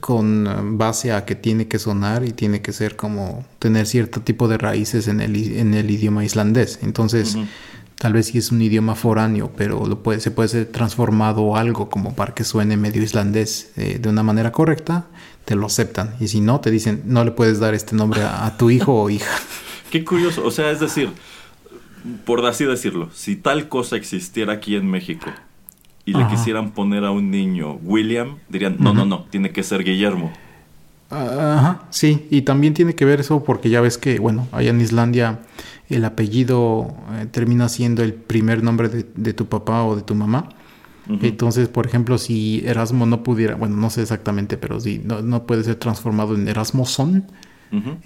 con 0.02 0.78
base 0.78 1.14
a 1.14 1.26
que 1.26 1.34
tiene 1.34 1.68
que 1.68 1.80
sonar 1.80 2.24
y 2.24 2.32
tiene 2.32 2.62
que 2.62 2.74
ser 2.74 2.96
como 2.98 3.44
tener 3.58 3.88
cierto 3.88 4.22
tipo 4.22 4.48
de 4.48 4.60
raíces 4.60 5.08
en 5.08 5.20
el, 5.20 5.36
en 5.58 5.74
el 5.74 5.90
idioma 5.90 6.24
islandés. 6.24 6.78
Entonces, 6.84 7.38
Tal 8.02 8.14
vez 8.14 8.26
si 8.26 8.40
es 8.40 8.52
un 8.52 8.60
idioma 8.64 8.96
foráneo, 8.96 9.52
pero 9.56 9.86
lo 9.86 10.02
puede, 10.02 10.20
se 10.22 10.32
puede 10.32 10.50
ser 10.50 10.66
transformado 10.66 11.56
algo 11.56 11.88
como 11.88 12.16
para 12.16 12.34
que 12.34 12.44
suene 12.44 12.76
medio 12.76 13.04
islandés 13.04 13.74
eh, 13.78 14.00
de 14.02 14.10
una 14.10 14.24
manera 14.24 14.52
correcta, 14.52 15.06
te 15.46 15.54
lo 15.54 15.68
aceptan. 15.68 16.16
Y 16.20 16.28
si 16.28 16.42
no, 16.42 16.60
te 16.62 16.72
dicen, 16.72 17.04
no 17.06 17.24
le 17.24 17.30
puedes 17.30 17.60
dar 17.60 17.76
este 17.76 17.96
nombre 17.96 18.24
a, 18.24 18.58
tu 18.58 18.72
hijo 18.72 19.04
o 19.04 19.08
hija. 19.12 19.30
Qué 19.92 20.04
curioso, 20.04 20.44
o 20.44 20.50
sea, 20.50 20.72
es 20.72 20.80
decir, 20.80 21.12
por 22.26 22.44
así 22.44 22.66
decirlo, 22.66 23.12
si 23.14 23.36
tal 23.36 23.70
cosa 23.70 23.98
existiera 23.98 24.54
aquí 24.54 24.76
en 24.76 24.90
México 24.90 25.30
y 26.04 26.14
le 26.14 26.26
quisieran 26.28 26.72
poner 26.72 27.06
a 27.06 27.12
un 27.12 27.30
niño 27.30 27.74
William, 27.84 28.38
dirían, 28.50 28.78
no, 28.80 28.96
no, 28.96 29.06
no, 29.06 29.26
tiene 29.30 29.52
que 29.52 29.62
ser 29.62 29.84
Guillermo. 29.84 30.34
Ajá, 31.12 31.84
sí, 31.92 32.26
y 32.32 32.42
también 32.42 32.74
tiene 32.74 32.96
que 32.96 33.06
ver 33.06 33.20
eso 33.20 33.44
porque 33.44 33.70
ya 33.70 33.80
ves 33.80 34.00
que, 34.00 34.18
bueno, 34.18 34.48
allá 34.52 34.72
en 34.72 34.82
Islandia 34.82 35.42
el 35.92 36.06
apellido 36.06 36.96
eh, 37.14 37.28
termina 37.30 37.70
siendo 37.70 38.04
el 38.04 38.14
primer 38.14 38.64
nombre 38.64 38.90
de, 38.90 39.34
tu 39.34 39.48
papá 39.48 39.84
o 39.84 39.96
de 39.96 40.02
tu 40.02 40.16
mamá. 40.16 40.50
Entonces, 41.22 41.68
por 41.68 41.86
ejemplo, 41.86 42.18
si 42.18 42.64
Erasmo 42.66 43.06
no 43.06 43.22
pudiera, 43.22 43.56
bueno, 43.56 43.76
no 43.76 43.90
sé 43.90 44.02
exactamente, 44.02 44.56
pero 44.56 44.80
si 44.80 45.00
no, 45.00 45.46
puede 45.46 45.64
ser 45.64 45.76
transformado 45.76 46.36
en 46.36 46.48
Erasmo 46.48 46.86
Son, 46.86 47.26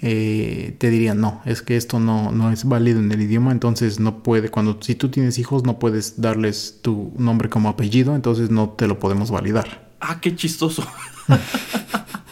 eh, 0.00 0.74
te 0.78 0.90
dirían, 0.90 1.20
no, 1.20 1.40
es 1.44 1.62
que 1.62 1.76
esto 1.76 2.00
no, 2.00 2.32
no 2.32 2.50
es 2.50 2.64
válido 2.64 2.98
en 2.98 3.12
el 3.12 3.20
idioma, 3.20 3.52
entonces 3.52 4.00
no 4.00 4.22
puede, 4.22 4.48
cuando 4.48 4.78
si 4.80 4.94
tú 4.96 5.08
tienes 5.08 5.38
hijos 5.38 5.62
no 5.64 5.78
puedes 5.78 6.20
darles 6.20 6.80
tu 6.82 7.12
nombre 7.16 7.48
como 7.48 7.68
apellido, 7.68 8.16
entonces 8.16 8.50
no 8.50 8.70
te 8.70 8.88
lo 8.88 8.98
podemos 8.98 9.30
validar. 9.30 9.86
Ah, 10.00 10.18
qué 10.20 10.34
chistoso. 10.34 10.84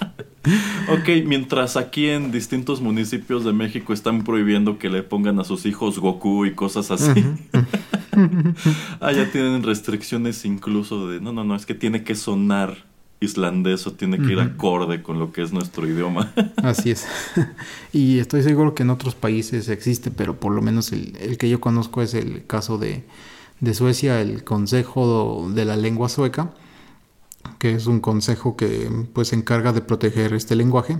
ok, 0.89 1.27
mientras 1.27 1.77
aquí 1.77 2.09
en 2.09 2.31
distintos 2.31 2.81
municipios 2.81 3.45
de 3.45 3.53
México 3.53 3.93
están 3.93 4.25
prohibiendo 4.25 4.79
que 4.79 4.91
le 4.91 5.03
pongan 5.03 5.41
a 5.41 5.45
sus 5.45 5.67
hijos 5.67 5.99
Goku 5.99 6.45
y 6.45 6.55
cosas 6.55 6.91
así. 6.91 7.25
Allá 9.01 9.31
tienen 9.33 9.63
restricciones 9.63 10.45
incluso 10.45 11.09
de, 11.09 11.21
no, 11.21 11.33
no, 11.33 11.45
no, 11.45 11.57
es 11.57 11.67
que 11.67 11.75
tiene 11.75 12.05
que 12.05 12.15
sonar 12.15 12.85
islandés 13.21 13.87
o 13.87 13.93
tiene 13.93 14.19
que 14.19 14.33
ir 14.33 14.41
acorde 14.41 15.03
con 15.03 15.19
lo 15.19 15.33
que 15.33 15.43
es 15.43 15.53
nuestro 15.53 15.89
idioma. 15.89 16.31
Así 16.57 16.91
es. 16.91 17.07
Y 17.91 18.19
estoy 18.19 18.43
seguro 18.43 18.75
que 18.75 18.83
en 18.83 18.91
otros 18.91 19.15
países 19.15 19.71
existe, 19.71 20.11
pero 20.11 20.39
por 20.39 20.53
lo 20.53 20.61
menos 20.61 20.93
el, 20.93 21.17
el 21.19 21.39
que 21.39 21.49
yo 21.49 21.59
conozco 21.59 22.03
es 22.03 22.13
el 22.13 22.45
caso 22.47 22.77
de, 22.77 23.05
de 23.61 23.73
Suecia, 23.73 24.21
el 24.21 24.45
Consejo 24.45 25.51
de 25.55 25.65
la 25.65 25.79
Lengua 25.79 26.11
Sueca 26.11 26.53
que 27.59 27.75
es 27.75 27.87
un 27.87 28.01
consejo 28.01 28.57
que 28.57 28.91
pues 29.13 29.29
se 29.29 29.37
encarga 29.37 29.73
de 29.73 29.81
proteger 29.81 30.35
este 30.35 30.57
lenguaje. 30.57 30.99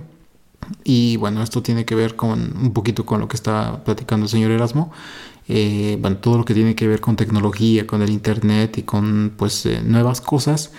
Y 0.83 1.17
bueno, 1.17 1.43
esto 1.43 1.61
tiene 1.61 1.85
que 1.85 1.95
ver 1.95 2.15
con 2.15 2.57
un 2.57 2.73
poquito 2.73 3.05
con 3.05 3.19
lo 3.19 3.27
que 3.27 3.35
está 3.35 3.83
platicando 3.83 4.25
el 4.25 4.29
señor 4.29 4.51
Erasmo. 4.51 4.91
Eh, 5.47 5.97
bueno, 6.01 6.17
todo 6.17 6.37
lo 6.39 6.45
que 6.45 6.53
tiene 6.53 6.75
que 6.75 6.87
ver 6.87 7.01
con 7.01 7.15
tecnología, 7.15 7.85
con 7.85 8.01
el 8.01 8.09
internet 8.09 8.77
y 8.79 8.83
con 8.83 9.33
pues 9.37 9.65
eh, 9.65 9.81
nuevas 9.83 10.21
cosas. 10.21 10.71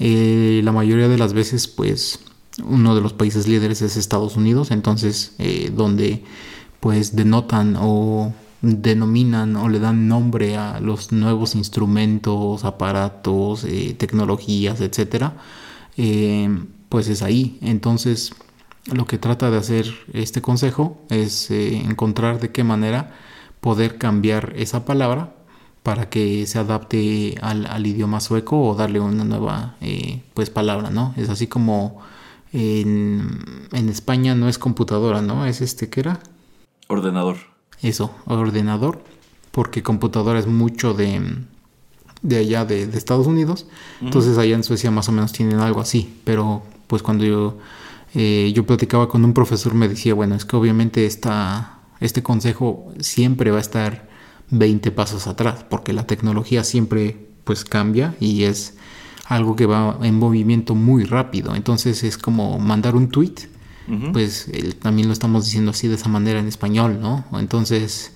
Eh, 0.00 0.60
la 0.64 0.72
mayoría 0.72 1.08
de 1.08 1.18
las 1.18 1.32
veces 1.32 1.68
pues 1.68 2.20
uno 2.64 2.94
de 2.94 3.00
los 3.00 3.12
países 3.12 3.46
líderes 3.46 3.82
es 3.82 3.96
Estados 3.96 4.36
Unidos, 4.36 4.70
entonces 4.72 5.34
donde 5.72 6.24
pues 6.80 7.14
denotan 7.14 7.76
o 7.78 8.32
denominan 8.60 9.56
o 9.56 9.68
le 9.68 9.78
dan 9.78 10.08
nombre 10.08 10.56
a 10.56 10.80
los 10.80 11.12
nuevos 11.12 11.54
instrumentos, 11.54 12.64
aparatos, 12.64 13.64
eh, 13.64 13.94
tecnologías, 13.96 14.80
etcétera, 14.80 15.34
eh, 15.96 16.48
pues 16.88 17.08
es 17.08 17.22
ahí. 17.22 17.58
Entonces, 17.62 18.34
lo 18.92 19.06
que 19.06 19.18
trata 19.18 19.50
de 19.50 19.58
hacer 19.58 19.86
este 20.12 20.42
consejo 20.42 21.00
es 21.10 21.50
eh, 21.50 21.76
encontrar 21.76 22.40
de 22.40 22.50
qué 22.50 22.64
manera 22.64 23.14
poder 23.60 23.98
cambiar 23.98 24.54
esa 24.56 24.84
palabra 24.84 25.34
para 25.82 26.08
que 26.10 26.46
se 26.46 26.58
adapte 26.58 27.36
al, 27.40 27.86
idioma 27.86 28.20
sueco 28.20 28.60
o 28.60 28.74
darle 28.74 29.00
una 29.00 29.24
nueva 29.24 29.76
pues 30.34 30.50
palabra, 30.50 30.90
¿no? 30.90 31.14
Es 31.16 31.30
así 31.30 31.46
como 31.46 32.00
en, 32.52 33.68
en 33.72 33.88
España 33.88 34.34
no 34.34 34.48
es 34.48 34.58
computadora, 34.58 35.22
¿no? 35.22 35.46
Es 35.46 35.62
este, 35.62 35.88
¿qué 35.88 36.00
era? 36.00 36.20
Ordenador 36.88 37.57
eso, 37.82 38.14
ordenador, 38.26 39.02
porque 39.50 39.82
computadora 39.82 40.38
es 40.38 40.46
mucho 40.46 40.94
de, 40.94 41.20
de 42.22 42.36
allá 42.36 42.64
de, 42.64 42.82
Estados 42.82 43.26
Unidos. 43.26 43.66
Entonces 44.00 44.38
allá 44.38 44.54
en 44.54 44.64
Suecia 44.64 44.90
más 44.90 45.08
o 45.08 45.12
menos 45.12 45.32
tienen 45.32 45.58
algo 45.60 45.80
así. 45.80 46.20
Pero 46.24 46.62
pues 46.86 47.02
cuando 47.02 47.24
yo, 47.24 47.58
eh, 48.14 48.52
yo 48.54 48.66
platicaba 48.66 49.08
con 49.08 49.24
un 49.24 49.34
profesor 49.34 49.74
me 49.74 49.88
decía, 49.88 50.14
bueno, 50.14 50.34
es 50.34 50.44
que 50.44 50.56
obviamente 50.56 51.06
esta, 51.06 51.80
este 52.00 52.22
consejo 52.22 52.92
siempre 53.00 53.50
va 53.50 53.58
a 53.58 53.62
estar 53.62 54.08
20 54.50 54.90
pasos 54.92 55.26
atrás, 55.26 55.64
porque 55.68 55.92
la 55.92 56.06
tecnología 56.06 56.64
siempre 56.64 57.28
pues 57.44 57.64
cambia 57.64 58.14
y 58.20 58.44
es 58.44 58.76
algo 59.26 59.56
que 59.56 59.66
va 59.66 59.98
en 60.02 60.18
movimiento 60.18 60.74
muy 60.74 61.04
rápido. 61.04 61.54
Entonces 61.54 62.02
es 62.02 62.16
como 62.16 62.58
mandar 62.58 62.96
un 62.96 63.08
tweet 63.08 63.34
pues 64.12 64.50
también 64.80 65.08
lo 65.08 65.12
estamos 65.12 65.44
diciendo 65.44 65.70
así 65.70 65.88
de 65.88 65.94
esa 65.94 66.08
manera 66.08 66.38
en 66.40 66.46
español, 66.46 67.00
¿no? 67.00 67.24
Entonces, 67.38 68.12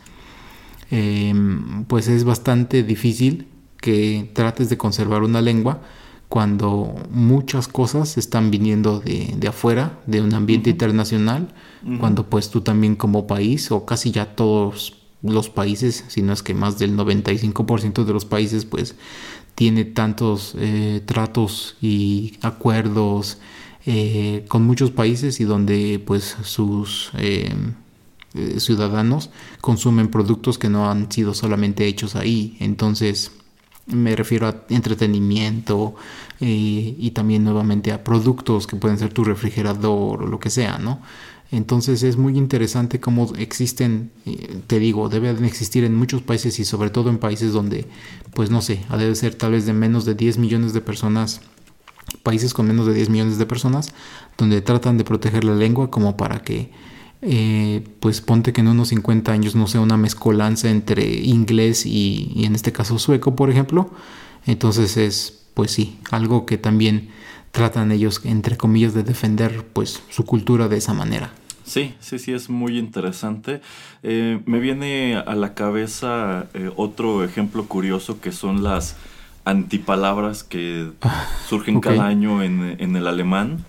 em, 0.90 1.84
pues 1.84 2.08
es 2.08 2.24
bastante 2.24 2.82
difícil 2.82 3.48
que 3.80 4.30
trates 4.34 4.68
de 4.68 4.78
conservar 4.78 5.22
una 5.22 5.40
lengua 5.40 5.82
cuando 6.28 6.94
muchas 7.10 7.68
cosas 7.68 8.16
están 8.16 8.50
viniendo 8.50 9.00
de, 9.00 9.46
afuera, 9.46 10.00
de 10.06 10.22
un 10.22 10.32
ambiente 10.32 10.70
internacional, 10.70 11.48
cuando 12.00 12.30
pues 12.30 12.48
tú 12.48 12.62
también 12.62 12.96
como 12.96 13.26
país, 13.26 13.70
o 13.70 13.84
casi 13.84 14.12
ya 14.12 14.34
todos 14.34 14.94
los 15.22 15.50
países, 15.50 16.04
si 16.08 16.22
no 16.22 16.32
es 16.32 16.42
que 16.42 16.54
más 16.54 16.78
del 16.78 16.96
95% 16.96 18.04
de 18.04 18.12
los 18.14 18.24
países, 18.24 18.64
pues 18.64 18.94
tiene 19.54 19.84
tantos 19.84 20.54
eh, 20.58 21.02
tratos 21.04 21.76
y 21.82 22.38
acuerdos 22.40 23.38
eh, 23.84 24.44
con 24.46 24.62
muchos 24.62 24.92
países 24.92 25.40
y 25.40 25.44
donde 25.44 26.00
pues 26.06 26.36
sus 26.44 27.10
eh, 27.18 27.52
eh, 28.34 28.60
ciudadanos 28.60 29.30
consumen 29.60 30.08
productos 30.08 30.56
que 30.56 30.68
no 30.68 30.88
han 30.88 31.10
sido 31.10 31.34
solamente 31.34 31.86
hechos 31.86 32.14
ahí. 32.14 32.56
Entonces 32.60 33.32
me 33.86 34.14
refiero 34.14 34.46
a 34.46 34.62
entretenimiento 34.68 35.96
y 36.38 37.10
también 37.10 37.42
nuevamente 37.44 37.92
a 37.92 38.04
productos 38.04 38.68
que 38.68 38.76
pueden 38.76 38.98
ser 38.98 39.12
tu 39.12 39.24
refrigerador 39.24 40.22
o 40.22 40.26
lo 40.26 40.38
que 40.38 40.50
sea, 40.50 40.78
¿no? 40.78 41.00
Entonces 41.50 42.02
es 42.04 42.16
muy 42.16 42.38
interesante 42.38 43.00
cómo 43.00 43.32
existen, 43.36 44.10
te 44.66 44.78
digo, 44.78 45.08
deben 45.08 45.44
existir 45.44 45.84
en 45.84 45.94
muchos 45.96 46.22
países 46.22 46.58
y 46.60 46.64
sobre 46.64 46.90
todo 46.90 47.10
en 47.10 47.18
países 47.18 47.52
donde, 47.52 47.86
pues 48.34 48.50
no 48.50 48.62
sé, 48.62 48.84
ha 48.88 48.96
de 48.96 49.14
ser 49.16 49.34
tal 49.34 49.52
vez 49.52 49.66
de 49.66 49.72
menos 49.72 50.04
de 50.04 50.14
10 50.14 50.38
millones 50.38 50.72
de 50.72 50.80
personas 50.80 51.40
países 52.22 52.54
con 52.54 52.66
menos 52.66 52.86
de 52.86 52.94
10 52.94 53.08
millones 53.10 53.38
de 53.38 53.46
personas, 53.46 53.92
donde 54.38 54.60
tratan 54.60 54.98
de 54.98 55.04
proteger 55.04 55.44
la 55.44 55.54
lengua 55.54 55.90
como 55.90 56.16
para 56.16 56.42
que, 56.42 56.70
eh, 57.22 57.84
pues 58.00 58.20
ponte 58.20 58.52
que 58.52 58.60
en 58.60 58.68
unos 58.68 58.88
50 58.88 59.32
años 59.32 59.54
no 59.54 59.66
sea 59.66 59.80
una 59.80 59.96
mezcolanza 59.96 60.70
entre 60.70 61.04
inglés 61.20 61.86
y, 61.86 62.44
en 62.44 62.54
este 62.54 62.72
caso 62.72 62.98
sueco, 62.98 63.36
por 63.36 63.50
ejemplo. 63.50 63.90
Entonces 64.46 64.96
es, 64.96 65.44
pues 65.54 65.70
sí, 65.70 65.98
algo 66.10 66.46
que 66.46 66.58
también 66.58 67.10
tratan 67.52 67.92
ellos, 67.92 68.20
entre 68.24 68.56
comillas, 68.56 68.94
de 68.94 69.02
defender 69.02 69.64
pues 69.72 70.02
su 70.08 70.24
cultura 70.24 70.68
de 70.68 70.78
esa 70.78 70.94
manera. 70.94 71.32
Sí, 71.64 71.94
sí, 72.00 72.18
sí, 72.18 72.32
es 72.32 72.50
muy 72.50 72.78
interesante. 72.78 73.60
Eh, 74.02 74.40
me 74.46 74.58
viene 74.58 75.16
a 75.16 75.34
la 75.34 75.54
cabeza 75.54 76.46
eh, 76.54 76.70
otro 76.76 77.24
ejemplo 77.24 77.66
curioso 77.66 78.20
que 78.20 78.32
son 78.32 78.62
las 78.64 78.96
antipalabras 79.44 80.44
que 80.44 80.90
surgen 81.48 81.80
cada 81.80 82.06
año 82.06 82.42
en, 82.42 82.96
el 82.96 83.06
alemán. 83.06 83.64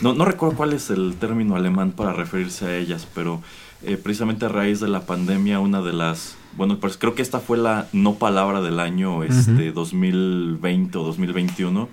no, 0.00 0.14
no 0.14 0.24
recuerdo 0.24 0.56
cuál 0.56 0.72
es 0.72 0.90
el 0.90 1.16
término 1.16 1.56
alemán 1.56 1.92
para 1.92 2.12
referirse 2.12 2.66
a 2.66 2.76
ellas, 2.76 3.08
pero 3.14 3.42
eh, 3.86 3.98
precisamente 3.98 4.46
a 4.46 4.48
raíz 4.48 4.80
de 4.80 4.88
la 4.88 5.00
pandemia, 5.04 5.60
una 5.60 5.82
de 5.82 5.92
las, 5.92 6.36
bueno, 6.56 6.78
pues 6.78 6.96
creo 6.96 7.14
que 7.14 7.20
esta 7.20 7.40
fue 7.40 7.58
la 7.58 7.86
no 7.92 8.14
palabra 8.14 8.62
del 8.62 8.80
año 8.80 9.22
este, 9.24 9.72
2020 9.72 10.96
o 10.96 11.02
2021, 11.04 11.90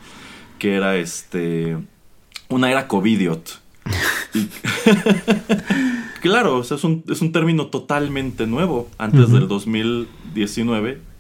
que 0.58 0.76
era 0.76 0.96
este, 0.96 1.78
una 2.48 2.72
era 2.72 2.88
covidiot. 2.88 3.60
claro, 6.22 6.62
es, 6.62 6.84
un, 6.86 7.04
es 7.10 7.22
un 7.22 7.34
término 7.34 7.68
totalmente 7.68 8.48
nuevo. 8.48 8.90
Antes 8.98 9.30
del 9.30 9.50
2019 9.50 11.11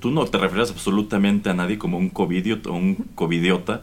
Tú 0.00 0.10
no 0.10 0.24
te 0.26 0.38
refieres 0.38 0.70
absolutamente 0.70 1.50
a 1.50 1.54
nadie 1.54 1.78
como 1.78 1.98
un 1.98 2.10
covidiota 2.10 2.70
o 2.70 2.74
un 2.74 2.94
covidiota. 3.14 3.82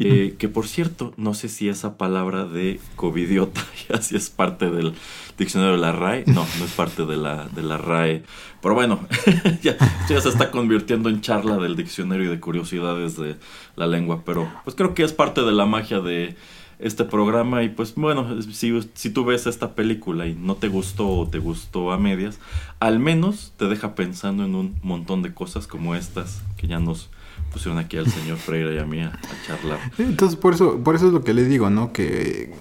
Eh, 0.00 0.36
que 0.38 0.48
por 0.48 0.66
cierto, 0.66 1.12
no 1.16 1.34
sé 1.34 1.48
si 1.48 1.68
esa 1.68 1.96
palabra 1.96 2.44
de 2.44 2.80
covidiota 2.96 3.60
ya 3.88 4.00
si 4.00 4.16
es 4.16 4.30
parte 4.30 4.70
del 4.70 4.94
diccionario 5.38 5.76
de 5.76 5.80
la 5.80 5.92
RAE. 5.92 6.24
No, 6.26 6.46
no 6.58 6.64
es 6.64 6.72
parte 6.72 7.04
de 7.04 7.16
la, 7.16 7.48
de 7.48 7.62
la 7.62 7.78
RAE. 7.78 8.22
Pero 8.60 8.74
bueno, 8.74 9.00
ya, 9.62 9.76
ya 10.08 10.20
se 10.20 10.28
está 10.28 10.50
convirtiendo 10.50 11.08
en 11.08 11.20
charla 11.20 11.56
del 11.58 11.76
diccionario 11.76 12.26
y 12.26 12.28
de 12.28 12.40
curiosidades 12.40 13.16
de 13.16 13.36
la 13.76 13.86
lengua. 13.86 14.22
Pero 14.24 14.50
pues 14.64 14.76
creo 14.76 14.94
que 14.94 15.02
es 15.02 15.12
parte 15.12 15.42
de 15.42 15.52
la 15.52 15.66
magia 15.66 16.00
de 16.00 16.36
este 16.82 17.04
programa 17.04 17.62
y 17.62 17.68
pues 17.68 17.94
bueno, 17.94 18.42
si, 18.42 18.78
si 18.94 19.10
tú 19.10 19.24
ves 19.24 19.46
esta 19.46 19.74
película 19.74 20.26
y 20.26 20.34
no 20.34 20.56
te 20.56 20.68
gustó 20.68 21.08
o 21.08 21.28
te 21.28 21.38
gustó 21.38 21.92
a 21.92 21.98
medias, 21.98 22.38
al 22.80 22.98
menos 22.98 23.52
te 23.56 23.66
deja 23.66 23.94
pensando 23.94 24.44
en 24.44 24.54
un 24.54 24.76
montón 24.82 25.22
de 25.22 25.32
cosas 25.32 25.66
como 25.66 25.94
estas 25.94 26.42
que 26.56 26.66
ya 26.66 26.80
nos 26.80 27.08
pusieron 27.52 27.78
aquí 27.78 27.96
al 27.98 28.06
señor 28.06 28.38
Freire 28.38 28.74
y 28.74 28.78
a 28.78 28.84
mí 28.84 29.00
a, 29.00 29.12
charlar. 29.46 29.78
Entonces 29.98 30.36
por 30.36 30.54
eso, 30.54 30.78
por 30.82 30.96
eso 30.96 31.06
es 31.06 31.12
lo 31.12 31.22
que 31.22 31.34
le 31.34 31.44
digo, 31.44 31.70
¿no? 31.70 31.92
Que 31.92 32.52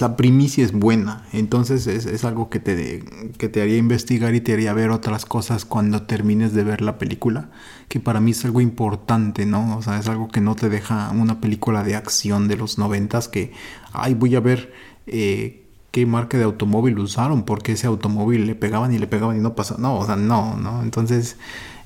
la 0.00 0.16
primicia 0.16 0.64
es 0.64 0.72
buena, 0.72 1.26
entonces 1.32 1.86
es, 1.86 2.24
algo 2.24 2.50
que 2.50 2.58
te, 2.58 3.04
que 3.38 3.48
te 3.48 3.62
haría 3.62 3.76
investigar 3.76 4.34
y 4.34 4.40
te 4.40 4.52
haría 4.52 4.72
ver 4.72 4.90
otras 4.90 5.24
cosas 5.24 5.64
cuando 5.64 6.02
termines 6.02 6.52
de 6.52 6.64
ver 6.64 6.80
la 6.80 6.98
película, 6.98 7.50
que 7.88 8.00
para 8.00 8.20
mí 8.20 8.32
es 8.32 8.44
algo 8.44 8.60
importante, 8.60 9.46
¿no? 9.46 9.76
O 9.76 9.82
sea, 9.82 9.98
es 9.98 10.08
algo 10.08 10.28
que 10.28 10.40
no 10.40 10.56
te 10.56 10.68
deja 10.68 11.10
una 11.10 11.40
película 11.40 11.84
de 11.84 11.94
acción 11.94 12.48
de 12.48 12.56
los 12.56 12.78
noventas 12.78 13.28
que, 13.28 13.52
ay, 13.92 14.14
voy 14.14 14.34
a 14.34 14.40
ver 14.40 14.72
eh, 15.06 15.66
qué 15.92 16.04
marca 16.04 16.36
de 16.36 16.44
automóvil 16.44 16.98
usaron, 16.98 17.44
porque 17.44 17.72
ese 17.72 17.86
automóvil 17.86 18.46
le 18.46 18.56
pegaban 18.56 18.92
y 18.92 18.98
le 18.98 19.06
pegaban 19.06 19.36
y 19.36 19.40
no 19.40 19.54
pasaba, 19.54 19.80
no, 19.80 19.98
o 19.98 20.06
sea, 20.06 20.16
no, 20.16 20.56
¿no? 20.56 20.82
Entonces, 20.82 21.36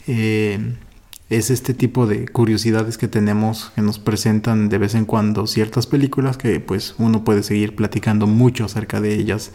eh, 0.07 0.75
es 1.31 1.51
este 1.51 1.75
tipo 1.75 2.07
de 2.07 2.29
curiosidades 2.29 2.99
que 2.99 3.09
tenemos 3.09 3.73
que 3.75 3.83
nos 3.83 3.99
presentan 3.99 4.69
de 4.69 4.79
vez 4.79 4.95
en 4.95 5.07
cuando 5.07 5.47
ciertas 5.47 5.87
películas 5.87 6.37
que 6.37 6.61
pues 6.61 6.95
uno 6.99 7.25
puede 7.25 7.43
seguir 7.43 7.75
platicando 7.75 8.27
mucho 8.27 8.67
acerca 8.67 9.01
de 9.01 9.15
ellas 9.15 9.53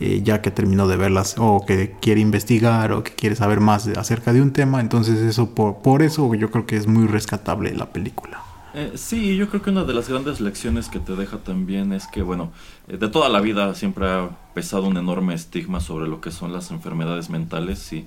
eh, 0.00 0.20
ya 0.24 0.42
que 0.42 0.50
terminó 0.50 0.88
de 0.88 0.96
verlas 0.96 1.36
o 1.38 1.64
que 1.64 1.94
quiere 2.00 2.20
investigar 2.20 2.90
o 2.90 3.04
que 3.04 3.12
quiere 3.12 3.36
saber 3.36 3.60
más 3.60 3.86
acerca 3.86 4.32
de 4.32 4.42
un 4.42 4.52
tema. 4.52 4.80
Entonces 4.80 5.20
eso 5.20 5.54
por, 5.54 5.76
por 5.76 6.02
eso 6.02 6.34
yo 6.34 6.50
creo 6.50 6.66
que 6.66 6.76
es 6.76 6.88
muy 6.88 7.06
rescatable 7.06 7.72
la 7.72 7.92
película. 7.92 8.42
Eh, 8.74 8.92
sí, 8.96 9.36
yo 9.36 9.48
creo 9.48 9.62
que 9.62 9.70
una 9.70 9.84
de 9.84 9.94
las 9.94 10.08
grandes 10.08 10.40
lecciones 10.40 10.88
que 10.88 10.98
te 10.98 11.14
deja 11.14 11.38
también 11.38 11.92
es 11.92 12.08
que, 12.08 12.22
bueno, 12.22 12.50
eh, 12.88 12.96
de 12.96 13.08
toda 13.08 13.28
la 13.28 13.40
vida 13.40 13.74
siempre 13.76 14.08
ha 14.08 14.30
pesado 14.54 14.88
un 14.88 14.96
enorme 14.96 15.34
estigma 15.34 15.78
sobre 15.78 16.08
lo 16.08 16.20
que 16.20 16.32
son 16.32 16.52
las 16.52 16.72
enfermedades 16.72 17.30
mentales 17.30 17.92
y, 17.92 18.04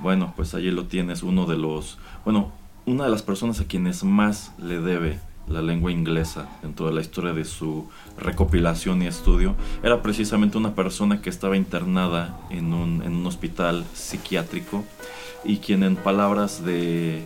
bueno, 0.00 0.34
pues 0.36 0.54
allí 0.54 0.70
lo 0.70 0.84
tienes, 0.84 1.22
uno 1.22 1.46
de 1.46 1.56
los, 1.56 1.98
bueno, 2.24 2.52
una 2.88 3.04
de 3.04 3.10
las 3.10 3.22
personas 3.22 3.60
a 3.60 3.66
quienes 3.66 4.02
más 4.02 4.52
le 4.58 4.80
debe 4.80 5.20
la 5.46 5.62
lengua 5.62 5.92
inglesa 5.92 6.48
dentro 6.62 6.86
de 6.86 6.92
la 6.92 7.00
historia 7.00 7.32
de 7.32 7.44
su 7.44 7.88
recopilación 8.18 9.02
y 9.02 9.06
estudio 9.06 9.54
era 9.82 10.02
precisamente 10.02 10.58
una 10.58 10.74
persona 10.74 11.20
que 11.20 11.30
estaba 11.30 11.56
internada 11.56 12.38
en 12.50 12.72
un, 12.72 13.02
en 13.02 13.14
un 13.14 13.26
hospital 13.26 13.84
psiquiátrico 13.94 14.84
y 15.44 15.58
quien 15.58 15.82
en 15.82 15.96
palabras 15.96 16.64
de 16.64 17.22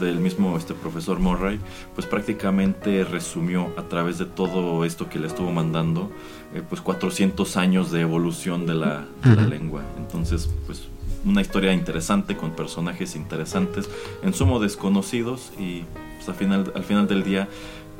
del 0.00 0.18
mismo 0.18 0.56
este 0.56 0.74
profesor 0.74 1.18
Murray 1.20 1.60
pues 1.94 2.06
prácticamente 2.06 3.04
resumió 3.04 3.72
a 3.76 3.82
través 3.82 4.18
de 4.18 4.26
todo 4.26 4.84
esto 4.84 5.08
que 5.08 5.18
le 5.18 5.26
estuvo 5.26 5.52
mandando 5.52 6.10
eh, 6.54 6.62
pues 6.68 6.80
400 6.80 7.56
años 7.56 7.90
de 7.92 8.00
evolución 8.00 8.66
de 8.66 8.74
la, 8.74 9.06
de 9.22 9.36
la 9.36 9.46
lengua. 9.46 9.82
Entonces 9.98 10.48
pues 10.66 10.88
una 11.24 11.40
historia 11.40 11.72
interesante 11.72 12.36
con 12.36 12.52
personajes 12.52 13.16
interesantes, 13.16 13.88
en 14.22 14.34
sumo 14.34 14.60
desconocidos 14.60 15.52
y 15.58 15.84
pues, 16.16 16.28
al, 16.28 16.34
final, 16.34 16.72
al 16.74 16.84
final 16.84 17.08
del 17.08 17.24
día 17.24 17.48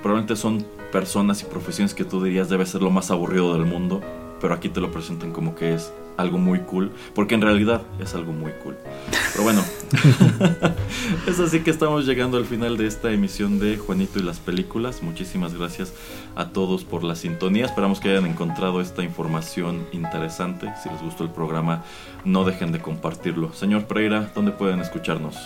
probablemente 0.02 0.36
son 0.36 0.66
personas 0.92 1.42
y 1.42 1.46
profesiones 1.46 1.94
que 1.94 2.04
tú 2.04 2.22
dirías 2.22 2.48
debe 2.48 2.66
ser 2.66 2.82
lo 2.82 2.90
más 2.90 3.10
aburrido 3.10 3.54
del 3.54 3.64
mundo, 3.64 4.00
pero 4.40 4.54
aquí 4.54 4.68
te 4.68 4.80
lo 4.80 4.90
presentan 4.92 5.32
como 5.32 5.54
que 5.54 5.74
es 5.74 5.92
algo 6.16 6.38
muy 6.38 6.60
cool, 6.60 6.92
porque 7.14 7.34
en 7.34 7.42
realidad 7.42 7.82
es 8.00 8.14
algo 8.14 8.32
muy 8.32 8.52
cool. 8.62 8.76
Pero 9.32 9.44
bueno, 9.44 9.64
es 11.26 11.40
así 11.40 11.60
que 11.60 11.70
estamos 11.70 12.06
llegando 12.06 12.36
al 12.36 12.44
final 12.44 12.76
de 12.76 12.86
esta 12.86 13.10
emisión 13.12 13.58
de 13.58 13.76
Juanito 13.76 14.18
y 14.18 14.22
las 14.22 14.38
películas. 14.38 15.02
Muchísimas 15.02 15.54
gracias 15.54 15.92
a 16.36 16.48
todos 16.50 16.84
por 16.84 17.04
la 17.04 17.16
sintonía. 17.16 17.66
Esperamos 17.66 18.00
que 18.00 18.10
hayan 18.10 18.26
encontrado 18.26 18.80
esta 18.80 19.02
información 19.02 19.86
interesante. 19.92 20.72
Si 20.82 20.88
les 20.88 21.00
gustó 21.02 21.24
el 21.24 21.30
programa, 21.30 21.84
no 22.24 22.44
dejen 22.44 22.72
de 22.72 22.80
compartirlo. 22.80 23.52
Señor 23.52 23.86
Pereira, 23.86 24.30
¿dónde 24.34 24.52
pueden 24.52 24.80
escucharnos? 24.80 25.36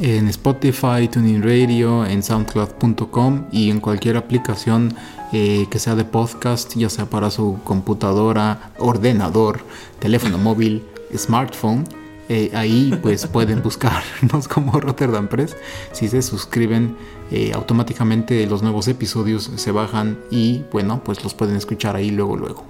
En 0.00 0.28
Spotify, 0.28 1.08
Tuning 1.10 1.42
Radio, 1.42 2.06
en 2.06 2.22
soundcloud.com 2.22 3.46
y 3.50 3.70
en 3.70 3.80
cualquier 3.80 4.16
aplicación 4.16 4.94
eh, 5.32 5.66
que 5.70 5.78
sea 5.78 5.94
de 5.94 6.04
podcast, 6.04 6.74
ya 6.76 6.88
sea 6.88 7.06
para 7.06 7.30
su 7.30 7.58
computadora, 7.64 8.72
ordenador, 8.78 9.60
teléfono 9.98 10.38
móvil, 10.38 10.84
smartphone. 11.16 11.84
Eh, 12.28 12.50
ahí 12.54 12.98
pues 13.02 13.26
pueden 13.32 13.62
buscarnos 13.62 14.48
como 14.48 14.80
Rotterdam 14.80 15.28
Press. 15.28 15.56
Si 15.92 16.08
se 16.08 16.22
suscriben, 16.22 16.96
eh, 17.30 17.52
automáticamente 17.54 18.46
los 18.46 18.62
nuevos 18.62 18.88
episodios 18.88 19.50
se 19.56 19.72
bajan 19.72 20.18
y 20.30 20.64
bueno, 20.72 21.02
pues 21.04 21.22
los 21.22 21.34
pueden 21.34 21.56
escuchar 21.56 21.96
ahí 21.96 22.10
luego 22.10 22.36
luego. 22.36 22.64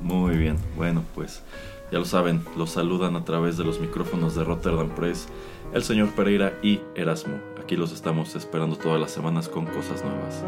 Muy 0.00 0.36
bien, 0.36 0.56
bueno 0.76 1.04
pues 1.14 1.42
ya 1.90 1.98
lo 1.98 2.04
saben, 2.04 2.42
los 2.56 2.70
saludan 2.70 3.16
a 3.16 3.24
través 3.24 3.56
de 3.56 3.64
los 3.64 3.78
micrófonos 3.78 4.34
de 4.34 4.44
Rotterdam 4.44 4.88
Press 4.90 5.28
el 5.72 5.82
señor 5.82 6.10
Pereira 6.10 6.58
y 6.62 6.80
Erasmo. 6.94 7.38
Aquí 7.62 7.76
los 7.76 7.92
estamos 7.92 8.34
esperando 8.34 8.76
todas 8.76 9.00
las 9.00 9.10
semanas 9.10 9.48
con 9.48 9.66
cosas 9.66 10.04
nuevas. 10.04 10.44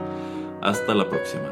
Hasta 0.65 0.95
la 0.95 1.07
próxima. 1.07 1.51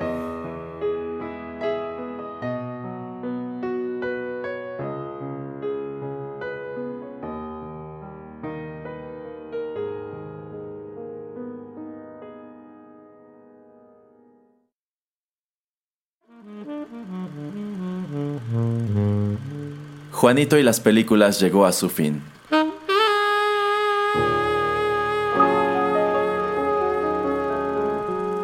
Juanito 20.10 20.56
y 20.56 20.62
las 20.62 20.80
películas 20.80 21.39
llegó 21.39 21.66
a 21.66 21.72
su 21.72 21.90
fin. 21.90 22.22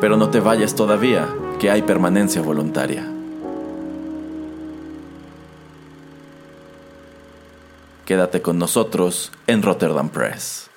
Pero 0.01 0.17
no 0.17 0.31
te 0.31 0.41
vayas 0.41 0.75
todavía, 0.75 1.29
que 1.59 1.71
hay 1.71 1.83
permanencia 1.83 2.41
voluntaria. 2.41 3.05
Quédate 8.07 8.41
con 8.41 8.59
nosotros 8.59 9.33
en 9.47 9.63
Rotterdam 9.63 10.09
Press. 10.09 10.71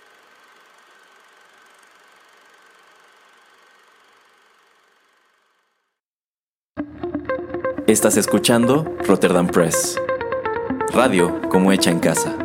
Estás 7.88 8.18
escuchando 8.18 8.86
Rotterdam 9.06 9.48
Press. 9.48 10.00
Radio 10.94 11.42
como 11.50 11.72
hecha 11.72 11.92
en 11.92 12.00
casa. 12.00 12.41